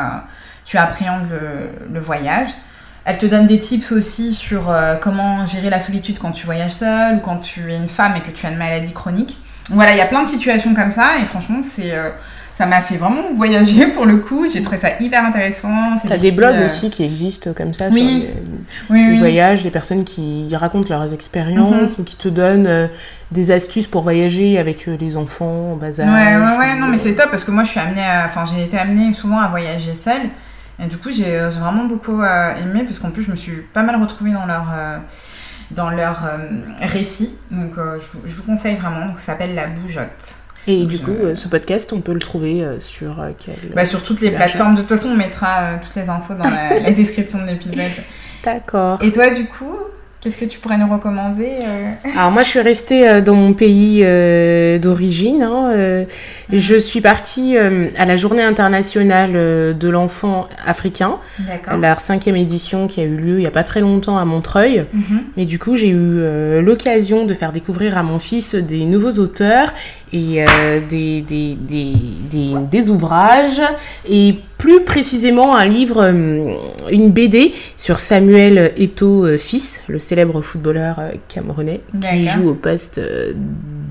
tu 0.65 0.79
appréhendes 0.79 1.29
le, 1.29 1.69
le, 1.93 2.01
voyage? 2.01 2.49
Elle 3.05 3.19
te 3.19 3.27
donne 3.27 3.47
des 3.47 3.59
tips 3.59 3.93
aussi 3.93 4.33
sur 4.33 4.75
comment 5.03 5.45
gérer 5.45 5.69
la 5.69 5.79
solitude 5.79 6.19
quand 6.19 6.33
tu 6.33 6.47
voyages 6.47 6.73
seule 6.73 7.17
ou 7.17 7.21
quand 7.21 7.37
tu 7.37 7.71
es 7.71 7.77
une 7.77 7.87
femme 7.87 8.15
et 8.17 8.21
que 8.21 8.31
tu 8.31 8.47
as 8.47 8.51
une 8.51 8.57
maladie 8.57 8.93
chronique. 8.93 9.37
Voilà, 9.71 9.93
il 9.93 9.99
y 9.99 10.01
a 10.01 10.07
plein 10.07 10.23
de 10.23 10.29
situations 10.29 10.75
comme 10.75 10.91
ça 10.91 11.19
et 11.21 11.25
franchement, 11.27 11.61
c'est 11.63 11.93
ça 12.55 12.67
m'a 12.67 12.81
fait 12.81 12.97
vraiment 12.97 13.23
voyager 13.37 13.87
pour 13.87 14.07
le 14.07 14.19
coup. 14.19 14.47
J'ai 14.53 14.63
trouvé 14.63 14.79
ça 14.79 14.91
hyper 15.01 15.25
intéressant. 15.25 15.97
T'as 16.07 16.17
des, 16.17 16.31
des 16.31 16.37
blogs 16.37 16.57
euh, 16.57 16.67
aussi 16.67 16.91
qui 16.91 17.05
existent 17.05 17.53
comme 17.53 17.75
ça 17.75 17.89
oui. 17.91 18.29
sur 18.87 18.95
les, 18.95 19.17
voyages, 19.17 19.65
les 19.65 19.71
personnes 19.71 20.05
qui 20.05 20.55
racontent 20.55 20.89
leurs 20.89 21.13
expériences 21.13 21.99
mhm. 21.99 22.03
ou 22.03 22.05
qui 22.05 22.17
te 22.17 22.29
donnent 22.29 22.67
euh, 22.67 22.87
des 23.33 23.51
astuces 23.51 23.87
pour 23.87 24.03
voyager 24.03 24.59
avec 24.59 24.87
euh, 24.87 24.97
les 24.99 25.17
enfants 25.17 25.73
en 25.73 25.77
bas 25.77 26.01
âge. 26.01 26.07
Ouais, 26.07 26.37
ouais, 26.37 26.59
ouais, 26.59 26.77
non, 26.77 26.87
mais 26.87 26.99
c'est 26.99 27.15
top 27.15 27.31
parce 27.31 27.45
que 27.45 27.51
moi 27.51 27.65
je 27.65 27.71
suis 27.71 27.81
amenée, 27.81 28.07
enfin 28.25 28.45
j'ai 28.45 28.65
été 28.65 28.79
amenée 28.79 29.13
souvent 29.15 29.41
à 29.41 29.49
voyager 29.49 29.93
seule. 29.95 30.29
Et 30.79 30.87
du 30.87 30.97
coup, 30.97 31.11
j'ai 31.11 31.39
vraiment 31.51 31.85
beaucoup 31.85 32.23
aimé 32.23 32.83
parce 32.85 32.99
qu'en 32.99 33.11
plus, 33.11 33.23
je 33.23 33.31
me 33.31 33.37
suis 33.37 33.63
pas 33.73 33.83
mal 33.83 34.01
retrouvée 34.01 34.33
dans 34.33 34.47
leur 34.47 34.67
dans 35.71 35.91
leur 35.91 36.29
récit. 36.81 37.37
Donc, 37.51 37.75
je, 37.77 38.29
je, 38.29 38.37
vous 38.37 38.43
conseille 38.43 38.77
vraiment. 38.77 39.07
Donc, 39.07 39.17
ça 39.19 39.27
s'appelle 39.27 39.55
La 39.55 39.69
Bougeotte. 39.69 40.35
Et 40.67 40.87
du 40.87 40.99
coup, 40.99 41.11
euh, 41.11 41.35
ce 41.35 41.49
podcast, 41.49 41.93
on 41.93 42.01
peut 42.01 42.15
le 42.15 42.21
trouver 42.21 42.65
euh, 42.65 42.81
sur 42.81 43.21
euh, 43.21 43.31
bah, 43.75 43.85
Sur 43.85 44.03
toutes 44.03 44.21
les 44.21 44.31
plateformes. 44.31 44.75
De 44.75 44.81
toute 44.81 44.89
façon, 44.89 45.11
on 45.11 45.17
mettra 45.17 45.79
toutes 45.83 45.95
les 45.95 46.09
infos 46.09 46.35
dans 46.35 46.49
la 46.49 46.91
description 46.93 47.43
de 47.43 47.49
l'épisode. 47.49 47.93
D'accord. 48.43 49.03
Et 49.03 49.13
toi, 49.13 49.31
du 49.31 49.47
coup 49.47 49.77
Qu'est-ce 50.25 50.39
que 50.39 50.47
tu 50.47 50.59
pourrais 50.59 50.79
nous 50.79 50.91
recommander 50.91 51.59
euh 51.63 51.93
Alors 52.17 52.31
moi, 52.31 52.43
je 52.43 52.49
suis 52.49 52.61
restée 52.61 53.07
euh, 53.07 53.21
dans 53.21 53.35
mon 53.35 53.53
pays 53.53 54.01
euh, 54.03 54.79
d'origine. 54.79 55.43
Hein. 55.43 56.07
Je 56.51 56.77
suis 56.79 57.03
partie 57.03 57.59
à 57.59 58.07
la 58.07 58.17
Journée 58.17 58.43
internationale 58.43 59.33
de 59.33 59.89
l'enfant 59.89 60.49
africain, 60.65 61.19
la 61.79 61.97
cinquième 61.97 62.37
édition 62.37 62.87
qui 62.89 63.01
a 63.01 63.05
eu 63.05 63.17
lieu 63.17 63.35
il 63.35 63.41
n'y 63.41 63.47
a 63.47 63.51
pas 63.51 63.65
très 63.65 63.81
longtemps 63.81 64.17
à 64.17 64.25
Montreuil. 64.25 64.87
Et 65.37 65.45
du 65.45 65.59
coup, 65.59 65.77
j'ai 65.77 65.89
eu 65.89 66.63
l'occasion 66.63 67.27
de 67.27 67.35
faire 67.35 67.53
découvrir 67.53 67.99
à 67.99 68.03
mon 68.03 68.19
fils 68.19 68.55
des 68.55 68.85
nouveaux 68.85 69.19
auteurs 69.19 69.75
et 70.13 70.45
des, 70.89 71.23
des, 71.23 71.57
des, 71.59 72.55
des, 72.71 72.91
ouvrages 72.91 73.63
et 74.09 74.37
plus 74.65 74.81
précisément 74.81 75.55
un 75.55 75.67
livre, 75.67 76.03
une 76.91 77.11
BD 77.11 77.53
sur 77.77 77.99
Samuel 77.99 78.73
Eto'o 78.79 79.37
fils, 79.37 79.83
le 79.89 79.99
célèbre 79.99 80.41
footballeur 80.41 80.97
euh, 81.01 81.11
camerounais 81.29 81.83
qui 82.01 82.27
joue 82.29 82.49
au 82.49 82.55
poste 82.55 82.97
euh, 82.97 83.35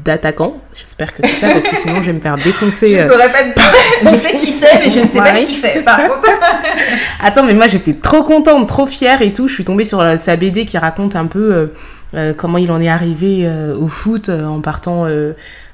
d'attaquant. 0.03 0.57
J'espère 0.74 1.13
que 1.13 1.21
c'est 1.28 1.36
ça 1.36 1.53
parce 1.53 1.67
que 1.67 1.76
sinon 1.76 2.01
je 2.01 2.07
vais 2.07 2.13
me 2.13 2.19
faire 2.19 2.38
défoncer. 2.38 2.97
Je 2.97 3.03
euh. 3.03 3.07
saurais 3.07 3.32
pas 3.32 3.43
dire. 3.43 4.11
Je 4.11 4.15
sais 4.15 4.36
qui 4.36 4.47
c'est 4.47 4.80
mais 4.80 4.89
je 4.89 5.01
ne 5.01 5.09
sais 5.09 5.19
pas 5.19 5.36
ce 5.36 5.45
qu'il 5.45 5.57
fait. 5.57 5.84
Par 5.84 5.97
contre. 5.97 6.28
Attends 7.24 7.43
mais 7.43 7.53
moi 7.53 7.67
j'étais 7.67 7.93
trop 7.93 8.24
contente, 8.24 8.67
trop 8.67 8.88
fière 8.88 9.21
et 9.21 9.32
tout. 9.32 9.47
Je 9.47 9.53
suis 9.53 9.65
tombée 9.65 9.86
sur 9.86 10.03
sa 10.17 10.36
BD 10.38 10.65
qui 10.65 10.80
raconte 10.80 11.15
un 11.15 11.28
peu 11.28 11.69
comment 12.36 12.57
il 12.57 12.71
en 12.71 12.82
est 12.82 12.89
arrivé 12.89 13.47
au 13.80 13.88
foot 13.88 14.30
en 14.30 14.59
partant 14.59 15.05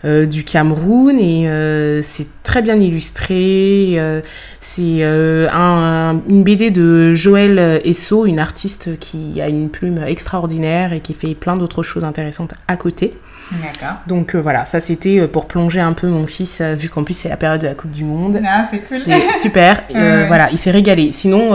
du 0.03 0.43
Cameroun 0.45 1.19
et 1.19 2.01
c'est 2.01 2.27
très 2.43 2.61
bien 2.61 2.75
illustré. 2.75 4.21
c'est 4.59 5.03
un, 5.03 6.21
une 6.27 6.43
BD 6.43 6.71
de 6.71 7.13
Joël 7.13 7.81
Esso, 7.83 8.25
une 8.25 8.39
artiste 8.39 8.97
qui 8.99 9.41
a 9.41 9.49
une 9.49 9.69
plume 9.69 10.01
extraordinaire 10.05 10.93
et 10.93 11.01
qui 11.01 11.13
fait 11.13 11.35
plein 11.35 11.57
d'autres 11.57 11.83
choses 11.83 12.05
intéressantes 12.05 12.53
à 12.67 12.77
côté. 12.77 13.13
D'accord. 13.51 13.97
Donc 14.07 14.35
euh, 14.35 14.41
voilà, 14.41 14.65
ça 14.65 14.79
c'était 14.79 15.19
euh, 15.19 15.27
pour 15.27 15.47
plonger 15.47 15.79
un 15.79 15.93
peu 15.93 16.07
mon 16.07 16.27
fils, 16.27 16.61
euh, 16.61 16.75
vu 16.75 16.87
qu'en 16.87 17.03
plus 17.03 17.15
c'est 17.15 17.29
la 17.29 17.37
période 17.37 17.61
de 17.61 17.67
la 17.67 17.73
Coupe 17.73 17.91
du 17.91 18.03
Monde. 18.03 18.39
Ah, 18.45 18.67
c'est 18.69 18.87
cool. 18.87 18.97
C'est 18.99 19.33
super. 19.39 19.81
voilà, 20.27 20.49
il 20.51 20.57
s'est 20.57 20.71
régalé. 20.71 21.11
Sinon, 21.11 21.51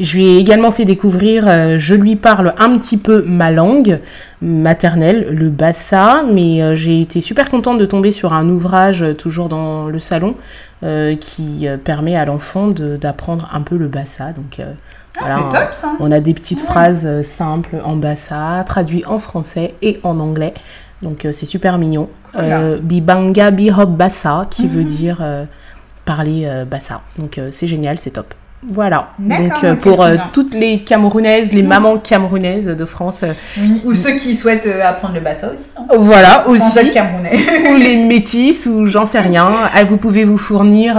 je 0.00 0.16
lui 0.16 0.26
ai 0.26 0.38
également 0.38 0.70
fait 0.70 0.84
découvrir, 0.84 1.78
je 1.78 1.94
lui 1.94 2.16
parle 2.16 2.52
un 2.58 2.76
petit 2.78 2.96
peu 2.96 3.22
ma 3.26 3.50
langue 3.50 3.98
maternelle, 4.42 5.28
le 5.30 5.48
bassa, 5.48 6.22
mais 6.30 6.74
j'ai 6.76 7.00
été 7.00 7.20
super 7.20 7.48
contente 7.48 7.78
de 7.78 7.86
tomber 7.86 8.12
sur 8.12 8.32
un 8.32 8.48
ouvrage 8.48 9.04
toujours 9.16 9.48
dans 9.48 9.86
le 9.86 9.98
salon 9.98 10.34
qui 11.20 11.66
permet 11.84 12.16
à 12.16 12.24
l'enfant 12.24 12.68
d'apprendre 12.68 13.48
un 13.52 13.62
peu 13.62 13.76
le 13.76 13.88
bassa. 13.88 14.32
Donc 14.32 14.60
ah, 15.18 15.38
c'est 15.38 15.58
top 15.58 15.68
ça. 15.72 15.92
On 16.00 16.12
a 16.12 16.20
des 16.20 16.34
petites 16.34 16.60
phrases 16.60 17.22
simples 17.22 17.76
en 17.84 17.96
bassa, 17.96 18.62
traduites 18.66 19.06
en 19.06 19.18
français 19.18 19.74
et 19.82 20.00
en 20.02 20.20
anglais. 20.20 20.52
Donc 21.02 21.24
euh, 21.24 21.32
c'est 21.32 21.46
super 21.46 21.78
mignon. 21.78 22.08
Euh, 22.34 22.78
Bibanga 22.78 23.50
Bihob 23.50 23.96
Bassa, 23.96 24.46
qui 24.50 24.66
veut 24.66 24.82
mhm. 24.82 24.88
dire 24.88 25.18
euh, 25.20 25.44
parler 26.04 26.48
bassa. 26.70 27.00
Donc 27.18 27.40
c'est 27.50 27.68
génial, 27.68 27.98
c'est 27.98 28.10
top. 28.10 28.34
Voilà. 28.62 29.10
Donc 29.18 29.52
euh, 29.62 29.76
pour 29.76 30.02
euh, 30.02 30.16
toutes 30.32 30.54
les 30.54 30.80
Camerounaises, 30.80 31.52
les 31.52 31.62
mamans 31.62 31.98
camerounaises 31.98 32.66
de 32.66 32.84
France. 32.84 33.22
Euh, 33.22 33.32
ou 33.84 33.94
ceux 33.94 34.16
qui 34.16 34.36
souhaitent 34.36 34.66
apprendre 34.66 35.14
le 35.14 35.20
bateau 35.20 35.48
aussi. 35.52 35.70
Hein. 35.76 35.86
Voilà, 35.96 36.48
aussi. 36.48 36.90
ou 37.70 37.74
les 37.76 37.96
métis, 37.96 38.66
ou 38.66 38.86
j'en 38.86 39.06
sais 39.06 39.20
rien. 39.20 39.70
Vous 39.86 39.98
pouvez 39.98 40.24
vous 40.24 40.38
fournir 40.38 40.96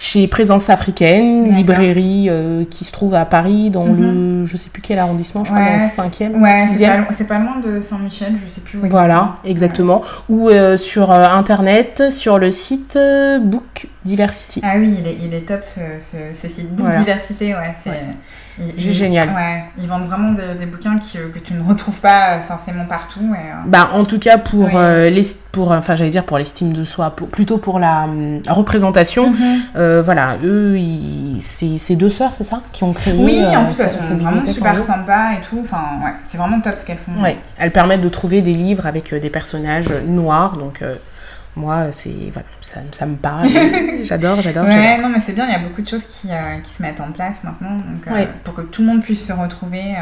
chez 0.00 0.26
Présence 0.28 0.70
africaine, 0.70 1.54
librairie 1.54 2.28
euh, 2.30 2.64
qui 2.64 2.86
se 2.86 2.90
trouve 2.90 3.14
à 3.14 3.26
Paris, 3.26 3.68
dans 3.68 3.84
le, 3.84 3.92
mhm. 3.92 4.46
je 4.46 4.56
sais 4.56 4.70
plus 4.70 4.80
quel 4.80 4.98
arrondissement, 4.98 5.44
je 5.44 5.50
crois, 5.50 5.62
dans 5.62 5.76
le 5.76 6.08
5e. 6.08 6.40
Ouais, 6.40 7.06
c'est 7.10 7.26
pas, 7.26 7.38
loin 7.38 7.60
de 7.60 7.82
Saint-Michel, 7.82 8.32
je 8.42 8.48
sais 8.48 8.62
plus 8.62 8.78
où. 8.78 8.88
Voilà, 8.88 9.34
exactement. 9.44 10.00
Ou 10.30 10.48
euh, 10.48 10.78
sur 10.78 11.12
euh, 11.12 11.28
internet, 11.28 12.04
sur 12.10 12.38
le 12.38 12.50
site 12.50 12.98
Book 13.42 13.88
Diversity. 14.06 14.62
Ah 14.64 14.76
oui, 14.78 14.96
il 14.98 15.06
est, 15.06 15.18
il 15.22 15.34
est 15.34 15.46
top 15.46 15.62
ce, 15.62 15.80
ce, 16.00 16.48
site 16.48 16.74
Book 16.74 16.90
Diversité, 16.96 17.54
ouais. 17.54 17.74
C'est 18.58 18.92
génial. 18.92 19.28
Ouais, 19.28 19.64
ils 19.78 19.86
vendent 19.86 20.06
vraiment 20.06 20.32
des, 20.32 20.66
bouquins 20.66 20.96
que 20.98 21.38
tu 21.38 21.54
ne 21.54 21.62
retrouves 21.62 22.00
pas 22.00 22.40
forcément 22.40 22.84
partout. 22.84 23.34
Bah, 23.66 23.90
en 23.94 24.04
tout 24.04 24.18
cas, 24.18 24.38
pour, 24.38 24.68
les, 24.68 25.22
pour 25.52 25.72
enfin, 25.72 25.96
j'allais 25.96 26.10
dire 26.10 26.24
pour 26.24 26.38
l'estime 26.38 26.72
de 26.72 26.84
soi, 26.84 27.10
pour, 27.10 27.28
plutôt 27.28 27.58
pour 27.58 27.78
la 27.78 28.06
représentation. 28.48 29.30
Mhm. 29.30 29.60
Euh, 29.76 30.02
voilà, 30.02 30.36
eux, 30.42 30.78
c'est 31.40 31.96
deux 31.96 32.10
sœurs, 32.10 32.34
c'est 32.34 32.44
ça 32.44 32.62
Qui 32.72 32.84
ont 32.84 32.92
créé. 32.92 33.14
Oui, 33.16 33.40
en 33.44 33.62
euh, 33.62 33.66
plus, 33.66 33.80
elles 33.80 33.90
sont 33.90 34.16
vraiment 34.16 34.44
super 34.44 34.84
sympas 34.84 35.32
et 35.32 35.40
tout. 35.40 35.58
Enfin, 35.62 35.82
ouais, 36.04 36.12
c'est 36.24 36.38
vraiment 36.38 36.60
top 36.60 36.74
ce 36.78 36.84
qu'elles 36.84 36.98
font. 36.98 37.20
Ouais, 37.22 37.38
elles 37.58 37.72
permettent 37.72 38.02
de 38.02 38.08
trouver 38.08 38.42
des 38.42 38.54
livres 38.54 38.86
avec 38.86 39.12
euh, 39.12 39.20
des 39.20 39.30
personnages 39.30 39.90
noirs, 40.06 40.56
donc. 40.56 40.82
Moi, 41.60 41.92
c'est 41.92 42.30
voilà, 42.32 42.48
ça, 42.60 42.80
ça, 42.90 43.06
me 43.06 43.16
parle. 43.16 43.48
j'adore, 44.02 44.40
j'adore. 44.40 44.64
Ouais, 44.64 44.98
non, 44.98 45.08
mais 45.08 45.20
c'est 45.20 45.32
bien. 45.32 45.46
Il 45.46 45.52
y 45.52 45.54
a 45.54 45.60
beaucoup 45.60 45.82
de 45.82 45.86
choses 45.88 46.04
qui, 46.04 46.28
qui 46.62 46.72
se 46.72 46.82
mettent 46.82 47.00
en 47.00 47.12
place 47.12 47.44
maintenant, 47.44 47.76
donc 47.76 48.08
pour 48.44 48.54
que 48.54 48.62
tout 48.62 48.82
le 48.82 48.88
monde 48.88 49.02
puisse 49.02 49.26
se 49.26 49.32
retrouver 49.32 49.94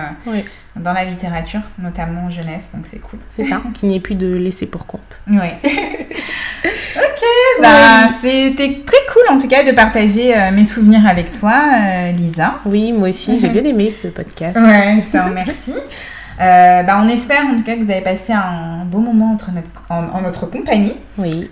dans 0.80 0.92
la 0.92 1.04
littérature, 1.04 1.60
notamment 1.78 2.30
jeunesse. 2.30 2.70
Donc 2.74 2.84
c'est 2.90 2.98
cool. 2.98 3.18
C'est 3.28 3.44
ça. 3.44 3.60
Qu'il 3.74 3.88
n'y 3.88 3.96
ait 3.96 4.00
plus 4.00 4.14
de 4.14 4.34
laisser 4.34 4.66
pour 4.66 4.86
compte. 4.86 5.20
Ouais. 5.28 5.58
ok, 5.64 7.24
bah 7.62 8.08
c'était 8.20 8.82
très 8.86 8.98
cool 9.12 9.34
en 9.34 9.38
tout 9.38 9.48
cas 9.48 9.64
de 9.64 9.72
partager 9.72 10.36
euh, 10.36 10.50
mes 10.52 10.64
souvenirs 10.64 11.06
avec 11.06 11.38
toi, 11.38 11.64
euh, 11.74 12.12
Lisa. 12.12 12.60
Oui, 12.64 12.92
moi 12.92 13.08
aussi, 13.08 13.38
j'ai 13.40 13.48
bien 13.48 13.64
aimé 13.64 13.90
ce 13.90 14.08
podcast. 14.08 14.56
Ouais, 14.56 14.98
je 15.00 15.10
te 15.10 15.18
remercie. 15.18 15.74
Euh, 16.40 16.82
bah, 16.82 17.00
on 17.02 17.08
espère 17.08 17.42
en 17.46 17.56
tout 17.56 17.64
cas 17.64 17.74
que 17.74 17.82
vous 17.82 17.90
avez 17.90 18.02
passé 18.02 18.32
un 18.32 18.84
beau 18.84 19.00
moment 19.00 19.32
entre 19.32 19.50
notre, 19.52 19.68
en, 19.90 20.20
notre 20.20 20.46
compagnie. 20.46 20.94
Oui. 21.16 21.50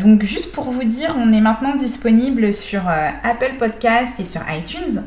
donc 0.00 0.22
juste 0.22 0.52
pour 0.52 0.64
vous 0.64 0.84
dire, 0.84 1.16
on 1.18 1.32
est 1.32 1.40
maintenant 1.40 1.74
disponible 1.74 2.54
sur 2.54 2.82
Apple 2.88 3.54
Podcast 3.58 4.14
et 4.18 4.24
sur 4.24 4.40
iTunes. 4.50 5.02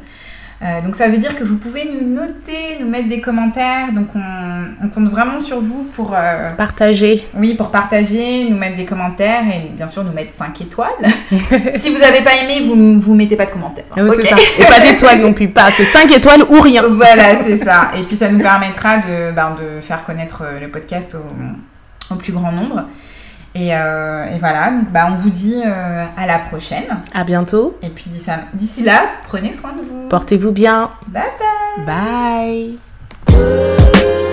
Euh, 0.62 0.82
donc 0.82 0.98
ça 0.98 1.08
veut 1.08 1.18
dire 1.18 1.36
que 1.36 1.44
vous 1.46 1.56
pouvez 1.56 1.86
nous 1.86 2.06
noter, 2.06 2.78
nous 2.82 2.88
mettre 2.88 3.08
des 3.08 3.22
commentaires. 3.22 3.94
Donc 3.94 4.10
on, 4.14 4.90
compte 4.90 5.10
vraiment 5.10 5.40
sur 5.40 5.62
vous 5.62 5.84
pour 5.96 6.14
euh, 6.14 6.50
partager. 6.52 7.26
Oui, 7.36 7.56
pour 7.56 7.72
partager, 7.72 8.50
nous 8.50 8.58
mettre 8.58 8.76
des 8.76 8.86
commentaires 8.86 9.44
et 9.48 9.70
bien 9.70 9.88
sûr 9.88 10.04
nous 10.04 10.12
mettre 10.12 10.34
5 10.34 10.60
étoiles. 10.62 10.90
si 11.76 11.90
vous 11.90 12.00
n'avez 12.00 12.22
pas 12.22 12.36
aimé, 12.36 12.62
vous 12.66 13.00
vous 13.00 13.16
mettez 13.16 13.38
pas 13.38 13.46
de 13.46 13.52
commentaires. 13.52 13.86
Ça. 13.96 14.36
Et 14.60 14.66
pas 14.66 14.80
d'étoiles 14.82 15.22
non 15.22 15.34
plus, 15.34 15.48
pas. 15.48 15.72
C'est 15.72 15.86
5 15.86 16.12
étoiles 16.12 16.44
ou 16.50 16.60
rien. 16.60 16.84
Voilà, 16.88 17.44
c'est 17.46 17.64
ça. 17.64 17.92
Et 17.98 18.04
puis 18.04 18.18
ça 18.18 18.30
nous 18.30 18.40
permettra 18.40 18.98
de, 18.98 19.32
ben, 19.32 19.56
de 19.56 19.80
faire 19.80 20.04
connaître 20.04 20.44
le 20.60 20.68
podcast 20.68 21.16
au, 21.16 22.14
au 22.14 22.18
plus 22.18 22.34
grand 22.34 22.52
nombre. 22.52 22.86
Euh, 23.58 24.26
et, 24.26 24.40
voilà, 24.40 24.72
donc 24.72 24.92
bah, 24.92 25.08
on 25.12 25.16
vous 25.16 25.30
dit 25.30 25.62
euh, 25.66 26.06
à 26.16 26.26
la 26.26 26.40
prochaine. 26.40 26.86
À 27.14 27.24
bientôt. 27.24 27.78
Et 27.82 27.90
puis 27.90 28.10
d'ici 28.54 28.84
là, 28.84 29.02
prenez 29.24 29.54
soin 29.54 29.72
de 29.72 29.82
vous. 29.82 30.08
Portez-vous 30.10 30.52
bien. 30.52 30.92
Bye 31.08 31.24
bye. 31.86 32.78
Bye. 33.28 34.29